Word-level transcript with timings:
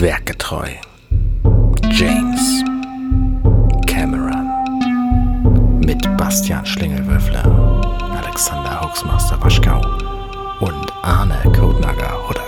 Werkgetreu. 0.00 0.70
James 1.92 2.64
Cameron. 3.86 4.48
Mit 5.78 6.02
Bastian 6.16 6.66
Schlingelwürfler, 6.66 7.44
Alexander 8.20 8.80
Hoaxmaster 8.80 9.40
Waschkau 9.40 9.80
und 10.58 10.92
Arne 11.02 11.40
Codenager 11.56 12.28
Huddert. 12.28 12.42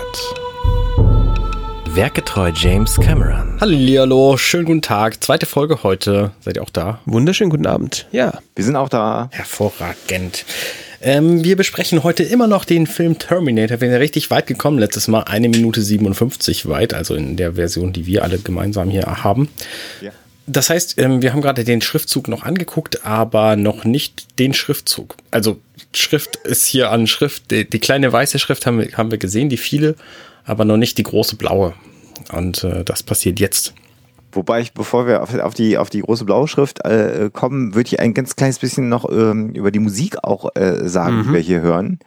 Werkgetreu 1.95 2.51
James 2.53 2.99
Cameron. 2.99 3.57
Hallihallo, 3.61 4.35
schönen 4.35 4.65
guten 4.65 4.81
Tag. 4.81 5.23
Zweite 5.23 5.45
Folge 5.45 5.83
heute. 5.83 6.31
Seid 6.41 6.57
ihr 6.57 6.63
auch 6.63 6.69
da? 6.69 6.99
Wunderschönen 7.05 7.49
guten 7.49 7.65
Abend. 7.65 8.07
Ja. 8.11 8.33
Wir 8.55 8.65
sind 8.65 8.75
auch 8.75 8.89
da. 8.89 9.29
Hervorragend. 9.31 10.43
Ähm, 11.01 11.43
wir 11.43 11.55
besprechen 11.55 12.03
heute 12.03 12.23
immer 12.23 12.47
noch 12.47 12.65
den 12.65 12.87
Film 12.87 13.19
Terminator. 13.19 13.79
Wir 13.79 13.87
sind 13.87 13.91
ja 13.91 13.97
richtig 13.97 14.29
weit 14.31 14.47
gekommen. 14.47 14.79
Letztes 14.79 15.07
Mal 15.07 15.21
eine 15.21 15.49
Minute 15.49 15.81
57 15.81 16.67
weit, 16.67 16.93
also 16.93 17.15
in 17.15 17.37
der 17.37 17.53
Version, 17.53 17.93
die 17.93 18.05
wir 18.05 18.23
alle 18.23 18.39
gemeinsam 18.39 18.89
hier 18.89 19.05
haben. 19.23 19.49
Ja. 20.01 20.11
Das 20.47 20.69
heißt, 20.69 20.97
ähm, 20.99 21.21
wir 21.21 21.33
haben 21.33 21.41
gerade 21.41 21.65
den 21.65 21.81
Schriftzug 21.81 22.29
noch 22.29 22.43
angeguckt, 22.43 23.05
aber 23.05 23.57
noch 23.57 23.83
nicht 23.83 24.39
den 24.39 24.53
Schriftzug. 24.53 25.17
Also 25.29 25.59
Schrift 25.93 26.37
ist 26.37 26.65
hier 26.65 26.89
an 26.89 27.05
Schrift. 27.05 27.51
Die, 27.51 27.69
die 27.69 27.79
kleine 27.79 28.11
weiße 28.11 28.39
Schrift 28.39 28.65
haben 28.65 28.79
wir, 28.79 28.97
haben 28.97 29.11
wir 29.11 29.17
gesehen, 29.17 29.49
die 29.49 29.57
viele, 29.57 29.95
aber 30.45 30.63
noch 30.63 30.77
nicht 30.77 30.97
die 30.97 31.03
große 31.03 31.35
blaue. 31.35 31.73
Und 32.31 32.63
äh, 32.63 32.85
das 32.85 33.03
passiert 33.03 33.39
jetzt. 33.39 33.73
Wobei 34.37 34.61
ich, 34.61 34.73
bevor 34.73 35.07
wir 35.07 35.23
auf, 35.23 35.33
auf 35.33 35.55
die, 35.55 35.79
auf 35.79 35.89
die 35.89 36.01
große 36.01 36.23
blaue 36.23 36.47
Schrift 36.47 36.85
äh, 36.85 37.31
kommen, 37.33 37.73
würde 37.73 37.87
ich 37.87 37.99
ein 37.99 38.13
ganz 38.13 38.35
kleines 38.35 38.59
bisschen 38.59 38.87
noch 38.87 39.11
ähm, 39.11 39.49
über 39.49 39.71
die 39.71 39.79
Musik 39.79 40.23
auch 40.23 40.55
äh, 40.55 40.87
sagen, 40.87 41.23
die 41.23 41.33
wir 41.33 41.39
hier 41.39 41.61
hören. 41.61 41.97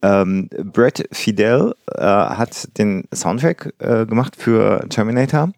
Ähm, 0.00 0.48
Brett 0.72 1.08
Fidel 1.10 1.74
äh, 1.92 2.00
hat 2.00 2.78
den 2.78 3.08
Soundtrack 3.12 3.74
äh, 3.80 4.06
gemacht 4.06 4.36
für 4.36 4.86
Terminator 4.88 5.50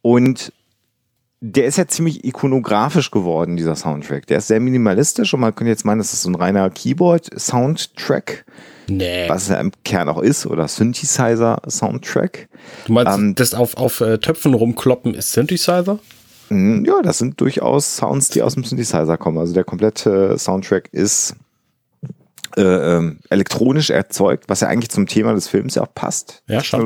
und 0.00 0.50
der 1.40 1.66
ist 1.66 1.76
ja 1.76 1.86
ziemlich 1.86 2.24
ikonografisch 2.24 3.10
geworden, 3.10 3.58
dieser 3.58 3.76
Soundtrack. 3.76 4.26
Der 4.28 4.38
ist 4.38 4.48
sehr 4.48 4.60
minimalistisch 4.60 5.34
und 5.34 5.40
man 5.40 5.54
könnte 5.54 5.68
jetzt 5.68 5.84
meinen, 5.84 5.98
das 5.98 6.14
ist 6.14 6.22
so 6.22 6.30
ein 6.30 6.34
reiner 6.36 6.70
Keyboard-Soundtrack, 6.70 8.46
Nee. 8.88 9.28
was 9.28 9.48
ja 9.48 9.60
im 9.60 9.70
Kern 9.84 10.08
auch 10.08 10.20
ist, 10.22 10.46
oder 10.46 10.66
Synthesizer-Soundtrack. 10.68 12.48
Du 12.86 12.92
meinst, 12.92 13.12
Ähm, 13.16 13.34
das 13.34 13.54
auf, 13.54 13.76
auf 13.76 14.00
äh, 14.00 14.18
Töpfen 14.18 14.54
rumkloppen 14.54 15.14
ist 15.14 15.32
Synthesizer? 15.32 15.98
Mm, 16.48 16.84
Ja, 16.84 17.02
das 17.02 17.18
sind 17.18 17.40
durchaus 17.40 17.96
Sounds, 17.96 18.28
die 18.30 18.42
aus 18.42 18.54
dem 18.54 18.64
Synthesizer 18.64 19.16
kommen. 19.18 19.38
Also 19.38 19.52
der 19.54 19.64
komplette 19.64 20.38
Soundtrack 20.38 20.88
ist 20.92 21.34
äh, 22.56 22.62
ähm, 22.62 23.18
elektronisch 23.30 23.90
erzeugt, 23.90 24.44
was 24.48 24.60
ja 24.60 24.68
eigentlich 24.68 24.90
zum 24.90 25.06
Thema 25.06 25.34
des 25.34 25.48
Films 25.48 25.74
ja 25.74 25.82
auch 25.82 25.94
passt. 25.94 26.42
Ja, 26.48 26.62
schon. 26.64 26.80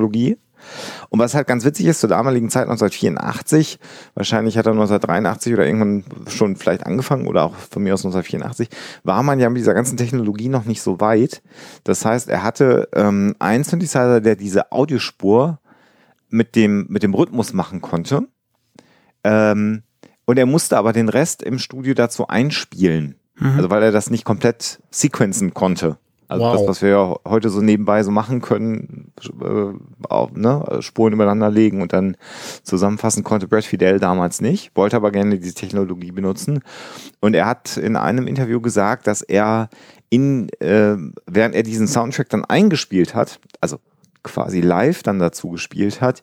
Und 1.08 1.18
was 1.18 1.34
halt 1.34 1.46
ganz 1.46 1.64
witzig 1.64 1.86
ist, 1.86 2.00
zur 2.00 2.08
damaligen 2.08 2.50
Zeit 2.50 2.64
1984, 2.64 3.78
wahrscheinlich 4.14 4.58
hat 4.58 4.66
er 4.66 4.72
1983 4.72 5.52
oder 5.54 5.66
irgendwann 5.66 6.04
schon 6.28 6.56
vielleicht 6.56 6.86
angefangen 6.86 7.26
oder 7.26 7.44
auch 7.44 7.54
von 7.54 7.82
mir 7.82 7.94
aus 7.94 8.04
1984, 8.04 8.68
war 9.04 9.22
man 9.22 9.40
ja 9.40 9.48
mit 9.48 9.58
dieser 9.58 9.74
ganzen 9.74 9.96
Technologie 9.96 10.48
noch 10.48 10.64
nicht 10.64 10.82
so 10.82 11.00
weit. 11.00 11.42
Das 11.84 12.04
heißt, 12.04 12.28
er 12.28 12.42
hatte 12.42 12.88
ähm, 12.94 13.34
einen 13.38 13.64
Synthesizer, 13.64 14.20
der 14.20 14.36
diese 14.36 14.72
Audiospur 14.72 15.58
mit 16.28 16.56
dem, 16.56 16.86
mit 16.88 17.02
dem 17.02 17.14
Rhythmus 17.14 17.52
machen 17.52 17.80
konnte. 17.80 18.26
Ähm, 19.24 19.82
und 20.24 20.38
er 20.38 20.46
musste 20.46 20.78
aber 20.78 20.92
den 20.92 21.08
Rest 21.08 21.42
im 21.42 21.58
Studio 21.58 21.94
dazu 21.94 22.28
einspielen. 22.28 23.16
Also 23.56 23.70
weil 23.70 23.82
er 23.82 23.92
das 23.92 24.10
nicht 24.10 24.24
komplett 24.24 24.80
sequenzen 24.90 25.54
konnte. 25.54 25.98
Also 26.32 26.44
Wow. 26.46 26.52
das, 26.56 26.66
was 26.66 26.82
wir 26.82 26.88
ja 26.88 27.16
heute 27.26 27.50
so 27.50 27.60
nebenbei 27.60 28.02
so 28.02 28.10
machen 28.10 28.40
können, 28.40 29.12
äh, 29.40 30.06
auch, 30.08 30.30
ne, 30.32 30.78
Spuren 30.80 31.12
übereinander 31.12 31.50
legen 31.50 31.82
und 31.82 31.92
dann 31.92 32.16
zusammenfassen 32.62 33.22
konnte 33.22 33.46
Brad 33.48 33.64
Fidel 33.64 34.00
damals 34.00 34.40
nicht, 34.40 34.74
wollte 34.74 34.96
aber 34.96 35.10
gerne 35.10 35.38
diese 35.38 35.54
Technologie 35.54 36.10
benutzen. 36.10 36.60
Und 37.20 37.34
er 37.34 37.46
hat 37.46 37.76
in 37.76 37.96
einem 37.96 38.26
Interview 38.26 38.60
gesagt, 38.60 39.06
dass 39.06 39.20
er 39.22 39.68
in, 40.08 40.48
äh, 40.60 40.96
während 41.26 41.54
er 41.54 41.62
diesen 41.62 41.86
Soundtrack 41.86 42.28
dann 42.30 42.44
eingespielt 42.44 43.14
hat, 43.14 43.38
also 43.60 43.78
quasi 44.22 44.60
live 44.60 45.02
dann 45.02 45.18
dazu 45.18 45.50
gespielt 45.50 46.00
hat, 46.00 46.22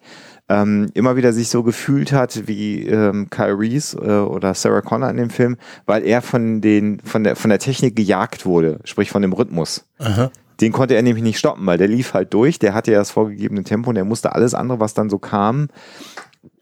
ähm, 0.49 0.89
immer 0.95 1.15
wieder 1.15 1.31
sich 1.31 1.49
so 1.49 1.63
gefühlt 1.63 2.11
hat 2.11 2.47
wie 2.47 2.87
ähm, 2.87 3.29
Kyle 3.29 3.57
Reese 3.57 3.97
äh, 3.97 4.27
oder 4.27 4.53
Sarah 4.53 4.81
Connor 4.81 5.09
in 5.09 5.17
dem 5.17 5.29
Film, 5.29 5.57
weil 5.85 6.03
er 6.03 6.21
von 6.21 6.61
den 6.61 6.99
von 7.03 7.23
der 7.23 7.35
von 7.35 7.49
der 7.49 7.59
Technik 7.59 7.95
gejagt 7.95 8.45
wurde, 8.45 8.79
sprich 8.83 9.11
von 9.11 9.21
dem 9.21 9.33
Rhythmus. 9.33 9.85
Aha. 9.99 10.31
Den 10.59 10.73
konnte 10.73 10.95
er 10.95 11.03
nämlich 11.03 11.23
nicht 11.23 11.39
stoppen, 11.39 11.65
weil 11.65 11.77
der 11.77 11.87
lief 11.87 12.13
halt 12.13 12.33
durch, 12.33 12.59
der 12.59 12.73
hatte 12.73 12.91
ja 12.91 12.99
das 12.99 13.11
vorgegebene 13.11 13.63
Tempo 13.63 13.91
und 13.91 13.95
er 13.95 14.03
musste 14.03 14.33
alles 14.33 14.53
andere, 14.53 14.81
was 14.81 14.93
dann 14.93 15.09
so 15.09 15.17
kam, 15.17 15.69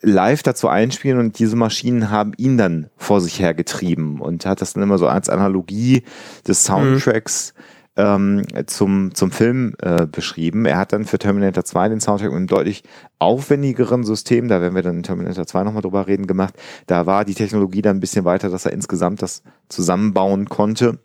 live 0.02 0.44
dazu 0.44 0.68
einspielen 0.68 1.18
und 1.18 1.40
diese 1.40 1.56
Maschinen 1.56 2.12
haben 2.12 2.34
ihn 2.38 2.58
dann 2.58 2.90
vor 2.98 3.22
sich 3.22 3.40
her 3.40 3.56
getrieben 3.56 4.22
und 4.22 4.46
hat 4.46 4.62
das 4.62 4.74
dann 4.74 4.84
immer 4.84 5.00
so 5.00 5.08
als 5.08 5.30
Analogie 5.30 6.04
des 6.48 6.64
Soundtracks 6.64 7.54
ähm, 7.98 8.44
zum, 8.68 9.14
zum 9.16 9.32
Film 9.32 9.74
äh, 9.82 10.06
beschrieben. 10.06 10.66
Er 10.66 10.78
hat 10.78 10.94
dann 10.94 11.06
für 11.06 11.18
Terminator 11.18 11.66
2 11.66 11.90
den 11.90 12.00
Soundtrack 12.00 12.30
mit 12.30 12.38
einem 12.38 12.48
deutlich 12.48 12.84
aufwendigeren 13.20 14.04
System, 14.04 14.48
da 14.48 14.62
werden 14.62 14.76
wir 14.76 14.84
dann 14.84 14.98
in 14.98 15.04
Terminator 15.04 15.46
2 15.46 15.64
nochmal 15.64 15.82
drüber 15.82 16.08
reden, 16.08 16.28
gemacht. 16.28 16.54
Da 16.86 17.06
war 17.06 17.26
die 17.26 17.34
Technologie 17.34 17.82
dann 17.82 17.98
ein 17.98 18.02
bisschen 18.02 18.26
weiter, 18.26 18.50
dass 18.50 18.66
er 18.66 18.74
insgesamt 18.74 19.22
das 19.22 19.42
zusammenbauen 19.68 20.48
konnte. 20.48 21.00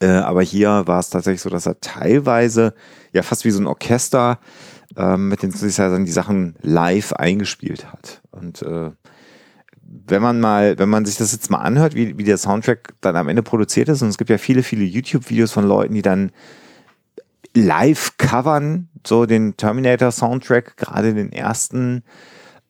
Äh, 0.00 0.08
aber 0.08 0.42
hier 0.42 0.82
war 0.86 0.98
es 0.98 1.10
tatsächlich 1.10 1.42
so, 1.42 1.50
dass 1.50 1.66
er 1.66 1.80
teilweise 1.80 2.74
ja 3.12 3.22
fast 3.22 3.44
wie 3.44 3.50
so 3.50 3.60
ein 3.60 3.66
Orchester 3.66 4.40
ähm, 4.96 5.28
mit 5.28 5.42
den 5.42 5.50
Synthesizern 5.50 6.04
die 6.04 6.12
Sachen 6.12 6.56
live 6.62 7.12
eingespielt 7.12 7.92
hat. 7.92 8.22
Und 8.32 8.62
äh, 8.62 8.90
wenn 10.06 10.22
man 10.22 10.40
mal, 10.40 10.78
wenn 10.78 10.88
man 10.88 11.04
sich 11.04 11.16
das 11.16 11.32
jetzt 11.32 11.50
mal 11.50 11.58
anhört, 11.58 11.94
wie, 11.94 12.16
wie 12.16 12.24
der 12.24 12.38
Soundtrack 12.38 12.94
dann 13.00 13.16
am 13.16 13.28
Ende 13.28 13.42
produziert 13.42 13.88
ist, 13.88 14.02
und 14.02 14.08
es 14.08 14.18
gibt 14.18 14.30
ja 14.30 14.38
viele, 14.38 14.62
viele 14.62 14.84
YouTube-Videos 14.84 15.52
von 15.52 15.66
Leuten, 15.66 15.94
die 15.94 16.02
dann 16.02 16.32
live 17.54 18.16
covern, 18.16 18.88
so 19.06 19.26
den 19.26 19.56
Terminator-Soundtrack, 19.56 20.76
gerade 20.76 21.12
den 21.12 21.32
ersten. 21.32 22.02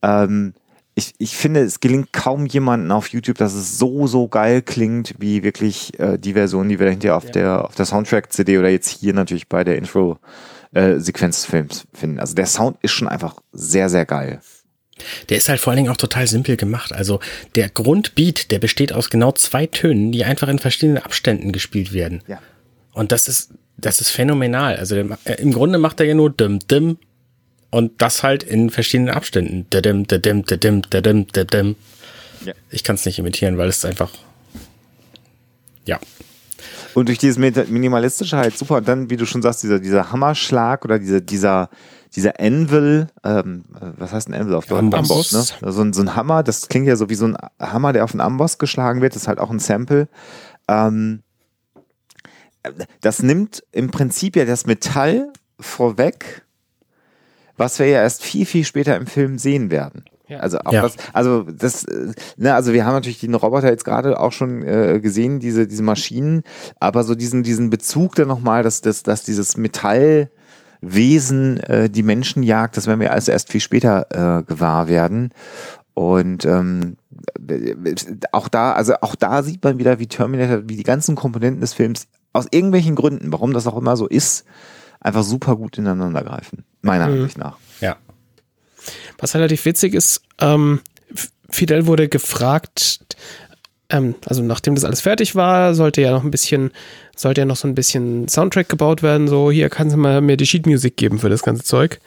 Ähm, 0.03 0.55
ich, 0.95 1.15
ich 1.19 1.37
finde, 1.37 1.61
es 1.61 1.81
gelingt 1.81 2.13
kaum 2.13 2.47
jemanden 2.47 2.91
auf 2.91 3.09
YouTube, 3.09 3.39
dass 3.39 3.55
es 3.55 3.79
so, 3.79 4.07
so 4.07 4.29
geil 4.29 4.61
klingt, 4.61 5.15
wie 5.19 5.43
wirklich 5.43 5.99
äh, 6.01 6.19
die 6.19 6.35
Version, 6.35 6.69
die 6.69 6.79
wir 6.81 6.91
hinterher 6.91 7.17
auf 7.17 7.31
der, 7.31 7.65
auf 7.65 7.75
der 7.75 7.87
Soundtrack-CD 7.87 8.59
oder 8.59 8.69
jetzt 8.69 8.89
hier 8.89 9.15
natürlich 9.15 9.49
bei 9.49 9.65
der 9.65 9.77
Intro-Sequenz 9.77 11.43
des 11.43 11.45
Films 11.47 11.87
finden. 11.95 12.19
Also 12.19 12.35
der 12.35 12.47
Sound 12.47 12.79
ist 12.83 12.93
schon 12.93 13.09
einfach 13.09 13.37
sehr, 13.53 13.89
sehr 13.89 14.05
geil. 14.05 14.41
Der 15.29 15.37
ist 15.37 15.49
halt 15.49 15.61
vor 15.61 15.71
allen 15.73 15.79
Dingen 15.79 15.93
auch 15.93 15.97
total 15.97 16.27
simpel 16.27 16.57
gemacht. 16.57 16.93
Also 16.93 17.21
der 17.55 17.69
Grundbeat, 17.69 18.51
der 18.51 18.59
besteht 18.59 18.93
aus 18.93 19.11
genau 19.11 19.33
zwei 19.33 19.67
Tönen, 19.67 20.13
die 20.13 20.25
einfach 20.25 20.49
in 20.49 20.59
verschiedenen 20.59 21.03
Abständen 21.03 21.53
gespielt 21.53 21.93
werden. 21.93 22.23
Ja. 22.27 22.41
Und 22.93 23.13
das 23.13 23.29
ist, 23.29 23.51
das 23.77 24.01
ist 24.01 24.11
phänomenal. 24.11 24.77
Also 24.77 24.95
der, 24.95 25.19
äh, 25.25 25.41
im 25.41 25.53
Grunde 25.53 25.79
macht 25.79 26.01
er 26.01 26.07
ja 26.07 26.15
nur 26.15 26.31
dim 26.31 26.59
dim 26.61 26.99
und 27.71 28.01
das 28.03 28.23
halt 28.23 28.43
in 28.43 28.71
verschiedenen 28.71 29.15
Abständen. 29.15 29.67
Dim 29.73 30.07
dim 30.07 30.23
dim 30.23 30.45
dim 30.45 30.83
dim 30.83 31.27
dim 31.27 31.47
dim. 31.47 31.77
Ja. 32.45 32.55
Ich 32.71 32.85
kann 32.85 32.97
es 32.97 33.05
nicht 33.07 33.19
imitieren, 33.19 33.57
weil 33.57 33.69
es 33.69 33.85
einfach 33.85 34.11
ja. 35.85 35.99
Und 36.95 37.09
durch 37.09 37.19
dieses 37.19 37.39
Minimalistische 37.39 38.37
halt 38.37 38.57
super. 38.57 38.77
Und 38.77 38.89
dann, 38.89 39.11
wie 39.11 39.17
du 39.17 39.27
schon 39.27 39.43
sagst, 39.43 39.63
dieser, 39.63 39.79
dieser 39.79 40.13
Hammerschlag 40.13 40.85
oder 40.85 40.99
dieser, 40.99 41.21
dieser, 41.21 41.71
dieser 42.15 42.39
Anvil, 42.41 43.09
ähm, 43.25 43.65
äh, 43.81 43.87
was 43.99 44.13
heißt 44.13 44.29
ein 44.29 44.35
Anvil 44.35 44.55
auf 44.55 44.67
Deutsch? 44.67 44.79
Amboss. 44.95 45.33
Ne? 45.33 45.73
So, 45.73 45.83
ein, 45.83 45.93
so 45.93 46.03
ein 46.03 46.15
Hammer, 46.15 46.43
das 46.43 46.69
klingt 46.69 46.87
ja 46.87 46.97
so 46.97 47.09
wie 47.09 47.15
so 47.15 47.27
ein 47.27 47.37
Hammer, 47.61 47.93
der 47.93 48.05
auf 48.05 48.13
einen 48.13 48.21
Amboss 48.21 48.59
geschlagen 48.59 49.01
wird, 49.01 49.15
das 49.15 49.23
ist 49.23 49.29
halt 49.29 49.39
auch 49.39 49.51
ein 49.51 49.59
Sample. 49.59 50.09
Ähm, 50.69 51.23
das 53.01 53.23
nimmt 53.23 53.65
im 53.73 53.91
Prinzip 53.91 54.37
ja 54.37 54.45
das 54.45 54.67
Metall 54.67 55.33
vorweg, 55.59 56.45
was 57.57 57.79
wir 57.79 57.87
ja 57.87 58.03
erst 58.03 58.23
viel, 58.23 58.47
viel 58.47 58.65
später 58.65 58.97
im 58.97 59.07
Film 59.07 59.39
sehen 59.39 59.71
werden. 59.71 60.05
Also 60.39 60.59
auch 60.61 60.73
Ja. 60.73 60.83
das, 60.83 60.95
also 61.13 61.43
das, 61.43 61.85
äh, 61.85 62.13
ne, 62.37 62.55
also 62.55 62.73
wir 62.73 62.87
haben 62.87 62.95
natürlich 62.95 63.21
den 63.21 63.35
Roboter 63.35 63.69
jetzt 63.69 63.85
gerade 63.85 64.19
auch 64.19 64.33
schon 64.33 64.63
äh, 64.63 65.01
gesehen, 65.01 65.41
diese, 65.41 65.67
diese 65.67 65.83
Maschinen, 65.83 66.43
aber 66.81 67.05
so 67.05 67.15
diesen, 67.15 67.43
diesen 67.43 67.69
Bezug 67.69 68.15
dann 68.15 68.29
nochmal, 68.29 68.63
dass, 68.63 68.81
dass, 68.81 69.03
dass 69.03 69.25
dieses 69.25 69.57
Metallwesen 70.83 71.61
äh, 71.61 71.89
die 71.89 72.03
Menschen 72.03 72.43
jagt, 72.43 72.77
das 72.77 72.87
werden 72.87 73.01
wir 73.01 73.13
also 73.13 73.33
erst 73.33 73.51
viel 73.51 73.61
später 73.61 74.07
äh, 74.11 74.43
gewahr 74.43 74.89
werden. 74.89 75.31
Und 75.95 76.45
ähm, 76.45 76.97
auch 78.33 78.49
da, 78.49 78.73
also 78.73 78.95
auch 79.01 79.15
da 79.15 79.43
sieht 79.43 79.63
man 79.63 79.79
wieder, 79.79 79.99
wie 79.99 80.07
Terminator, 80.07 80.69
wie 80.69 80.77
die 80.77 80.83
ganzen 80.83 81.15
Komponenten 81.15 81.61
des 81.61 81.75
Films 81.75 82.07
aus 82.33 82.47
irgendwelchen 82.51 82.95
Gründen, 82.97 83.33
warum 83.33 83.53
das 83.53 83.67
auch 83.67 83.77
immer 83.77 83.97
so 83.97 84.07
ist, 84.07 84.45
einfach 85.01 85.23
super 85.23 85.57
gut 85.57 85.77
ineinander 85.79 86.23
greifen. 86.23 86.65
Meiner 86.81 87.05
Ansicht 87.05 87.39
nach. 87.39 87.59
Ja. 87.81 87.97
Was 89.19 89.35
relativ 89.35 89.65
witzig 89.65 89.95
ist, 89.95 90.23
ähm, 90.41 90.81
Fidel 91.51 91.87
wurde 91.87 92.09
gefragt, 92.09 93.01
ähm, 93.93 94.15
also 94.27 94.43
nachdem 94.43 94.75
das 94.75 94.85
alles 94.85 95.03
fertig 95.03 95.37
war, 95.37 95.75
sollte 95.75 96.01
ja 96.01 96.11
noch 96.11 96.25
ein 96.25 96.31
bisschen, 96.31 96.73
sollte 97.15 97.43
ja 97.43 97.45
noch 97.45 97.57
so 97.57 97.69
ein 97.69 97.75
bisschen 97.75 98.27
Soundtrack 98.27 98.69
gebaut 98.69 99.03
werden. 99.03 99.29
So, 99.29 99.51
hier 99.51 99.69
kannst 99.69 99.95
du 99.95 99.99
mal 99.99 100.21
mir 100.23 100.37
die 100.37 100.47
Sheet 100.47 100.67
Music 100.67 100.97
geben 100.97 101.19
für 101.19 101.29
das 101.29 101.43
ganze 101.43 101.63
Zeug. 101.63 102.01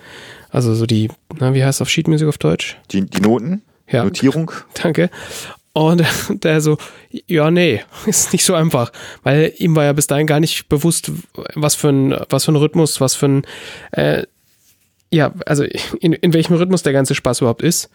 Also 0.49 0.73
so 0.73 0.85
die, 0.85 1.09
na, 1.39 1.53
wie 1.53 1.63
heißt 1.63 1.81
auf 1.81 1.89
Sheet 1.89 2.07
Music 2.07 2.27
auf 2.27 2.39
Deutsch? 2.39 2.77
Die, 2.91 3.01
die 3.01 3.21
Noten? 3.21 3.61
Ja. 3.87 4.03
Notierung? 4.03 4.51
Danke. 4.81 5.11
Und 5.73 6.03
der 6.43 6.59
so, 6.61 6.77
ja, 7.27 7.51
nee, 7.51 7.83
ist 8.07 8.33
nicht 8.33 8.45
so 8.45 8.55
einfach. 8.55 8.91
Weil 9.21 9.53
ihm 9.57 9.75
war 9.75 9.83
ja 9.83 9.93
bis 9.93 10.07
dahin 10.07 10.27
gar 10.27 10.39
nicht 10.39 10.67
bewusst, 10.69 11.11
was 11.53 11.75
für 11.75 11.89
ein, 11.89 12.15
was 12.29 12.45
für 12.45 12.51
ein 12.51 12.57
Rhythmus, 12.57 12.99
was 12.99 13.13
für 13.13 13.27
ein, 13.27 13.41
äh, 13.91 14.23
ja, 15.11 15.33
also 15.45 15.63
in, 15.99 16.13
in 16.13 16.33
welchem 16.33 16.55
Rhythmus 16.55 16.81
der 16.81 16.93
ganze 16.93 17.13
Spaß 17.13 17.41
überhaupt 17.41 17.61
ist. 17.61 17.89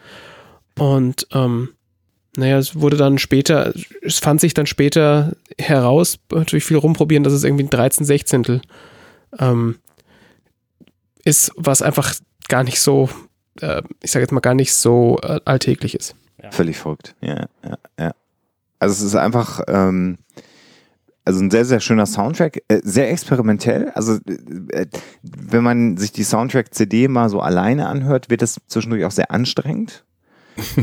Und 0.77 1.27
ähm, 1.33 1.69
naja, 2.37 2.57
es 2.57 2.79
wurde 2.79 2.97
dann 2.97 3.17
später, 3.17 3.73
es 4.01 4.19
fand 4.19 4.39
sich 4.39 4.53
dann 4.53 4.65
später 4.65 5.35
heraus, 5.57 6.17
durch 6.29 6.63
viel 6.63 6.77
rumprobieren, 6.77 7.23
dass 7.23 7.33
es 7.33 7.43
irgendwie 7.43 7.65
ein 7.65 7.69
13 7.69 8.05
Sechzehntel 8.05 8.61
ähm, 9.37 9.79
ist, 11.23 11.51
was 11.55 11.81
einfach 11.81 12.15
gar 12.47 12.63
nicht 12.63 12.79
so, 12.79 13.09
äh, 13.59 13.81
ich 14.01 14.11
sage 14.11 14.23
jetzt 14.23 14.31
mal, 14.31 14.39
gar 14.39 14.53
nicht 14.53 14.73
so 14.73 15.19
äh, 15.23 15.39
alltäglich 15.45 15.95
ist. 15.95 16.15
Ja. 16.41 16.51
Völlig 16.51 16.77
verrückt. 16.77 17.15
Ja, 17.21 17.47
ja, 17.63 17.77
ja. 17.99 18.11
Also 18.79 18.93
es 18.93 19.01
ist 19.01 19.15
einfach, 19.15 19.61
ähm, 19.67 20.17
also 21.25 21.39
ein 21.39 21.51
sehr, 21.51 21.65
sehr 21.65 21.81
schöner 21.81 22.05
Soundtrack, 22.05 22.63
äh, 22.67 22.79
sehr 22.83 23.11
experimentell. 23.11 23.91
Also 23.93 24.19
äh, 24.69 24.87
wenn 25.21 25.63
man 25.63 25.97
sich 25.97 26.11
die 26.11 26.23
Soundtrack-CD 26.23 27.07
mal 27.07 27.29
so 27.29 27.41
alleine 27.41 27.87
anhört, 27.87 28.29
wird 28.29 28.41
das 28.41 28.59
zwischendurch 28.67 29.05
auch 29.05 29.11
sehr 29.11 29.31
anstrengend. 29.31 30.03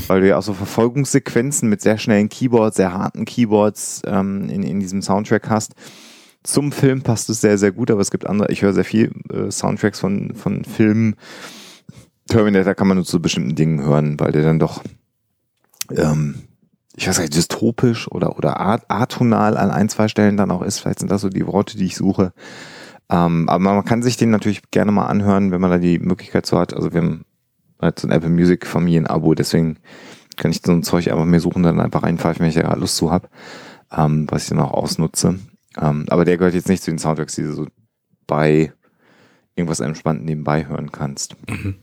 Weil 0.09 0.20
du 0.20 0.29
ja 0.29 0.38
auch 0.38 0.43
so 0.43 0.55
Verfolgungssequenzen 0.55 1.69
mit 1.69 1.81
sehr 1.81 1.99
schnellen 1.99 2.29
Keyboards, 2.29 2.76
sehr 2.76 2.93
harten 2.93 3.25
Keyboards 3.25 4.03
ähm, 4.06 4.49
in, 4.49 4.62
in 4.62 4.81
diesem 4.81 5.03
Soundtrack 5.03 5.49
hast. 5.49 5.75
Zum 6.43 6.73
Film 6.73 7.03
passt 7.03 7.29
es 7.31 7.41
sehr, 7.41 7.59
sehr 7.59 7.73
gut, 7.73 7.91
aber 7.91 8.00
es 8.00 8.11
gibt 8.11 8.26
andere, 8.26 8.50
ich 8.50 8.62
höre 8.62 8.73
sehr 8.73 8.85
viel 8.85 9.12
äh, 9.32 9.50
Soundtracks 9.50 10.00
von, 10.00 10.35
von 10.35 10.65
Filmen. 10.65 11.17
Terminator 12.29 12.75
kann 12.75 12.88
man 12.88 12.97
nur 12.97 13.06
zu 13.06 13.20
bestimmten 13.20 13.55
Dingen 13.55 13.82
hören, 13.82 14.19
weil 14.20 14.32
der 14.32 14.43
dann 14.43 14.59
doch, 14.59 14.82
ähm, 15.91 16.37
ich 16.94 17.09
weiß 17.09 17.19
nicht, 17.19 17.35
dystopisch 17.35 18.11
oder, 18.11 18.37
oder 18.37 18.61
atonal 18.91 19.56
an 19.56 19.70
ein, 19.70 19.88
zwei 19.88 20.09
Stellen 20.09 20.37
dann 20.37 20.50
auch 20.50 20.62
ist. 20.62 20.79
Vielleicht 20.79 21.00
sind 21.00 21.11
das 21.11 21.23
so 21.23 21.29
die 21.29 21.47
Worte, 21.47 21.76
die 21.76 21.87
ich 21.87 21.97
suche. 21.97 22.32
Ähm, 23.11 23.49
aber 23.49 23.59
man 23.59 23.85
kann 23.85 24.03
sich 24.03 24.17
den 24.17 24.31
natürlich 24.31 24.70
gerne 24.70 24.93
mal 24.93 25.06
anhören, 25.06 25.50
wenn 25.50 25.61
man 25.61 25.70
da 25.70 25.79
die 25.79 25.99
Möglichkeit 25.99 26.47
so 26.47 26.59
hat. 26.59 26.75
Also 26.75 26.93
wir 26.93 27.00
haben 27.00 27.25
halt 27.80 27.98
so 27.98 28.08
ein 28.08 28.12
Apple 28.12 28.30
Music 28.30 28.66
Familienabo, 28.66 29.34
deswegen 29.34 29.78
kann 30.36 30.50
ich 30.50 30.60
so 30.64 30.72
ein 30.72 30.82
Zeug 30.82 31.10
einfach 31.10 31.25
mir 31.25 31.40
suchen, 31.40 31.62
dann 31.62 31.80
einfach 31.80 32.02
reinpfeifen, 32.02 32.40
wenn 32.40 32.50
ich 32.50 32.54
da 32.54 32.75
Lust 32.75 32.96
zu 32.96 33.10
habe, 33.10 33.28
ähm, 33.96 34.26
was 34.30 34.44
ich 34.44 34.48
dann 34.50 34.60
auch 34.60 34.72
ausnutze. 34.72 35.38
Ähm, 35.80 36.06
aber 36.08 36.25
der 36.25 36.38
gehört 36.38 36.54
jetzt 36.54 36.69
nicht 36.69 36.82
zu 36.82 36.90
den 36.90 36.98
Soundtracks, 36.98 37.34
die 37.34 37.42
du 37.42 37.52
so 37.52 37.66
bei 38.26 38.72
irgendwas 39.56 39.80
entspannt 39.80 40.25
nebenbei 40.25 40.66
hören 40.66 40.92
kannst. 40.92 41.36
Mhm. 41.48 41.75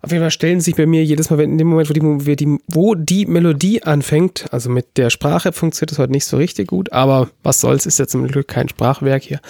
Auf 0.00 0.12
jeden 0.12 0.22
Fall 0.22 0.30
stellen 0.30 0.60
sich 0.60 0.76
bei 0.76 0.86
mir 0.86 1.04
jedes 1.04 1.30
Mal, 1.30 1.38
wenn 1.38 1.52
in 1.52 1.58
dem 1.58 1.66
Moment, 1.66 1.88
wo 1.88 1.94
die, 2.34 2.58
wo 2.68 2.94
die 2.94 3.26
Melodie 3.26 3.82
anfängt, 3.82 4.46
also 4.52 4.70
mit 4.70 4.96
der 4.96 5.10
Sprache 5.10 5.52
funktioniert 5.52 5.90
das 5.90 5.98
heute 5.98 6.12
nicht 6.12 6.26
so 6.26 6.36
richtig 6.36 6.68
gut, 6.68 6.92
aber 6.92 7.30
was 7.42 7.60
soll's, 7.60 7.86
ist 7.86 7.98
jetzt 7.98 8.12
zum 8.12 8.26
Glück 8.28 8.46
kein 8.46 8.68
Sprachwerk 8.68 9.22
hier. 9.22 9.40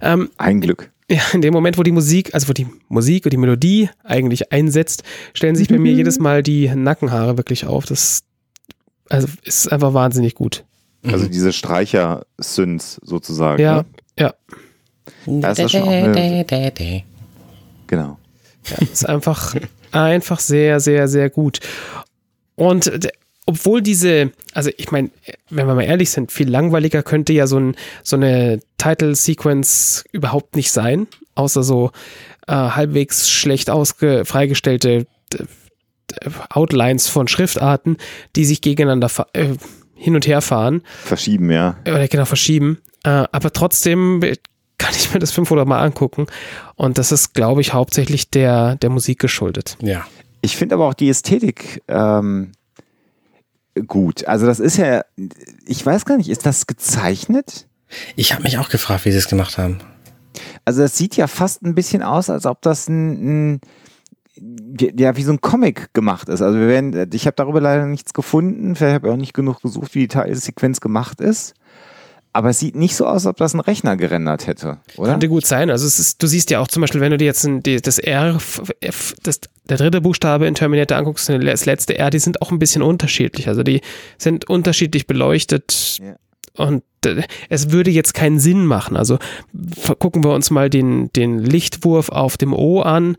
Ähm, 0.00 0.30
Ein 0.38 0.60
Glück. 0.60 0.91
Ja, 1.12 1.20
in 1.34 1.42
dem 1.42 1.52
Moment, 1.52 1.76
wo 1.76 1.82
die 1.82 1.92
Musik, 1.92 2.32
also 2.32 2.48
wo 2.48 2.54
die 2.54 2.66
Musik 2.88 3.26
und 3.26 3.32
die 3.32 3.36
Melodie 3.36 3.90
eigentlich 4.02 4.50
einsetzt, 4.50 5.02
stellen 5.34 5.56
sich 5.56 5.68
bei 5.68 5.78
mir 5.78 5.92
jedes 5.92 6.18
Mal 6.18 6.42
die 6.42 6.74
Nackenhaare 6.74 7.36
wirklich 7.36 7.66
auf. 7.66 7.84
Das 7.84 8.22
also 9.10 9.28
ist 9.44 9.70
einfach 9.70 9.92
wahnsinnig 9.92 10.34
gut. 10.34 10.64
Also 11.04 11.28
diese 11.28 11.52
Streicher-Synths 11.52 12.98
sozusagen. 13.02 13.60
Ja, 13.60 13.78
ne? 13.78 13.84
ja. 14.18 14.34
Das 15.26 15.58
ist 15.58 15.72
schon 15.72 15.82
auch 15.82 15.88
eine, 15.88 17.04
genau. 17.86 18.18
Ja, 18.70 18.78
ist 18.78 19.06
einfach, 19.06 19.54
einfach 19.92 20.40
sehr, 20.40 20.80
sehr, 20.80 21.08
sehr 21.08 21.28
gut. 21.28 21.60
Und 22.54 22.90
obwohl 23.46 23.82
diese, 23.82 24.32
also 24.54 24.70
ich 24.76 24.90
meine, 24.90 25.10
wenn 25.50 25.66
wir 25.66 25.74
mal 25.74 25.82
ehrlich 25.82 26.10
sind, 26.10 26.30
viel 26.30 26.48
langweiliger 26.48 27.02
könnte 27.02 27.32
ja 27.32 27.46
so, 27.46 27.58
ein, 27.58 27.76
so 28.02 28.16
eine 28.16 28.60
Title-Sequence 28.78 30.04
überhaupt 30.12 30.56
nicht 30.56 30.70
sein, 30.70 31.08
außer 31.34 31.62
so 31.62 31.90
äh, 32.46 32.52
halbwegs 32.52 33.28
schlecht 33.28 33.70
ausge 33.70 34.24
freigestellte 34.24 35.06
Outlines 36.50 37.08
von 37.08 37.26
Schriftarten, 37.26 37.96
die 38.36 38.44
sich 38.44 38.60
gegeneinander 38.60 39.10
äh, 39.32 39.54
hin 39.94 40.14
und 40.14 40.26
her 40.26 40.40
fahren. 40.40 40.82
Verschieben, 41.04 41.50
ja. 41.50 41.76
Oder 41.86 42.08
genau, 42.08 42.24
verschieben. 42.24 42.78
Äh, 43.04 43.24
aber 43.32 43.52
trotzdem 43.52 44.20
kann 44.78 44.94
ich 44.96 45.12
mir 45.12 45.20
das 45.20 45.32
500 45.32 45.66
Mal 45.66 45.80
angucken. 45.80 46.26
Und 46.74 46.98
das 46.98 47.12
ist, 47.12 47.34
glaube 47.34 47.60
ich, 47.60 47.72
hauptsächlich 47.72 48.30
der, 48.30 48.76
der 48.76 48.90
Musik 48.90 49.18
geschuldet. 49.18 49.76
Ja. 49.80 50.04
Ich 50.42 50.56
finde 50.56 50.74
aber 50.74 50.86
auch 50.86 50.94
die 50.94 51.08
Ästhetik 51.08 51.82
ähm, 51.88 52.52
gut. 53.86 54.26
Also 54.26 54.46
das 54.46 54.60
ist 54.60 54.76
ja, 54.76 55.02
ich 55.66 55.84
weiß 55.84 56.04
gar 56.04 56.16
nicht, 56.16 56.28
ist 56.28 56.46
das 56.46 56.66
gezeichnet? 56.66 57.66
Ich 58.16 58.32
habe 58.32 58.42
mich 58.42 58.58
auch 58.58 58.68
gefragt, 58.68 59.04
wie 59.04 59.12
sie 59.12 59.18
es 59.18 59.28
gemacht 59.28 59.58
haben. 59.58 59.78
Also 60.64 60.82
das 60.82 60.96
sieht 60.96 61.16
ja 61.16 61.26
fast 61.26 61.62
ein 61.62 61.74
bisschen 61.74 62.02
aus, 62.02 62.30
als 62.30 62.46
ob 62.46 62.62
das 62.62 62.88
ein, 62.88 63.54
ein 63.54 63.60
ja, 64.98 65.16
wie 65.16 65.22
so 65.22 65.32
ein 65.32 65.40
Comic 65.40 65.92
gemacht 65.92 66.28
ist. 66.28 66.40
Also 66.40 66.58
wir 66.58 66.68
werden, 66.68 67.10
ich 67.12 67.26
habe 67.26 67.36
darüber 67.36 67.60
leider 67.60 67.86
nichts 67.86 68.14
gefunden, 68.14 68.74
vielleicht 68.74 68.94
habe 68.94 69.08
ich 69.08 69.12
auch 69.12 69.18
nicht 69.18 69.34
genug 69.34 69.60
gesucht, 69.60 69.94
wie 69.94 70.00
die 70.00 70.08
Teilsequenz 70.08 70.80
gemacht 70.80 71.20
ist. 71.20 71.54
Aber 72.34 72.48
es 72.48 72.58
sieht 72.58 72.76
nicht 72.76 72.96
so 72.96 73.06
aus, 73.06 73.26
als 73.26 73.26
ob 73.26 73.36
das 73.36 73.52
ein 73.52 73.60
Rechner 73.60 73.96
gerendert 73.96 74.46
hätte, 74.46 74.78
oder? 74.96 75.10
Könnte 75.10 75.28
gut 75.28 75.44
sein. 75.44 75.68
Also 75.68 75.86
ist, 75.86 76.22
du 76.22 76.26
siehst 76.26 76.50
ja 76.50 76.60
auch 76.60 76.68
zum 76.68 76.80
Beispiel, 76.80 77.02
wenn 77.02 77.10
du 77.10 77.18
dir 77.18 77.26
jetzt 77.26 77.44
ein, 77.44 77.62
das 77.62 77.98
R, 77.98 78.38
F, 78.80 79.14
das, 79.22 79.40
der 79.68 79.76
dritte 79.76 80.00
Buchstabe 80.00 80.46
in 80.46 80.54
Terminator 80.54 80.96
anguckst, 80.96 81.28
das 81.28 81.66
letzte 81.66 81.98
R, 81.98 82.08
die 82.08 82.18
sind 82.18 82.40
auch 82.40 82.50
ein 82.50 82.58
bisschen 82.58 82.80
unterschiedlich. 82.80 83.48
Also 83.48 83.62
die 83.62 83.82
sind 84.16 84.48
unterschiedlich 84.48 85.06
beleuchtet. 85.06 85.98
Ja. 86.02 86.16
Und 86.56 86.84
äh, 87.04 87.22
es 87.50 87.70
würde 87.70 87.90
jetzt 87.90 88.14
keinen 88.14 88.38
Sinn 88.38 88.64
machen. 88.64 88.96
Also 88.96 89.18
gucken 89.98 90.24
wir 90.24 90.32
uns 90.32 90.50
mal 90.50 90.70
den, 90.70 91.12
den 91.12 91.38
Lichtwurf 91.38 92.08
auf 92.08 92.38
dem 92.38 92.54
O 92.54 92.80
an 92.80 93.16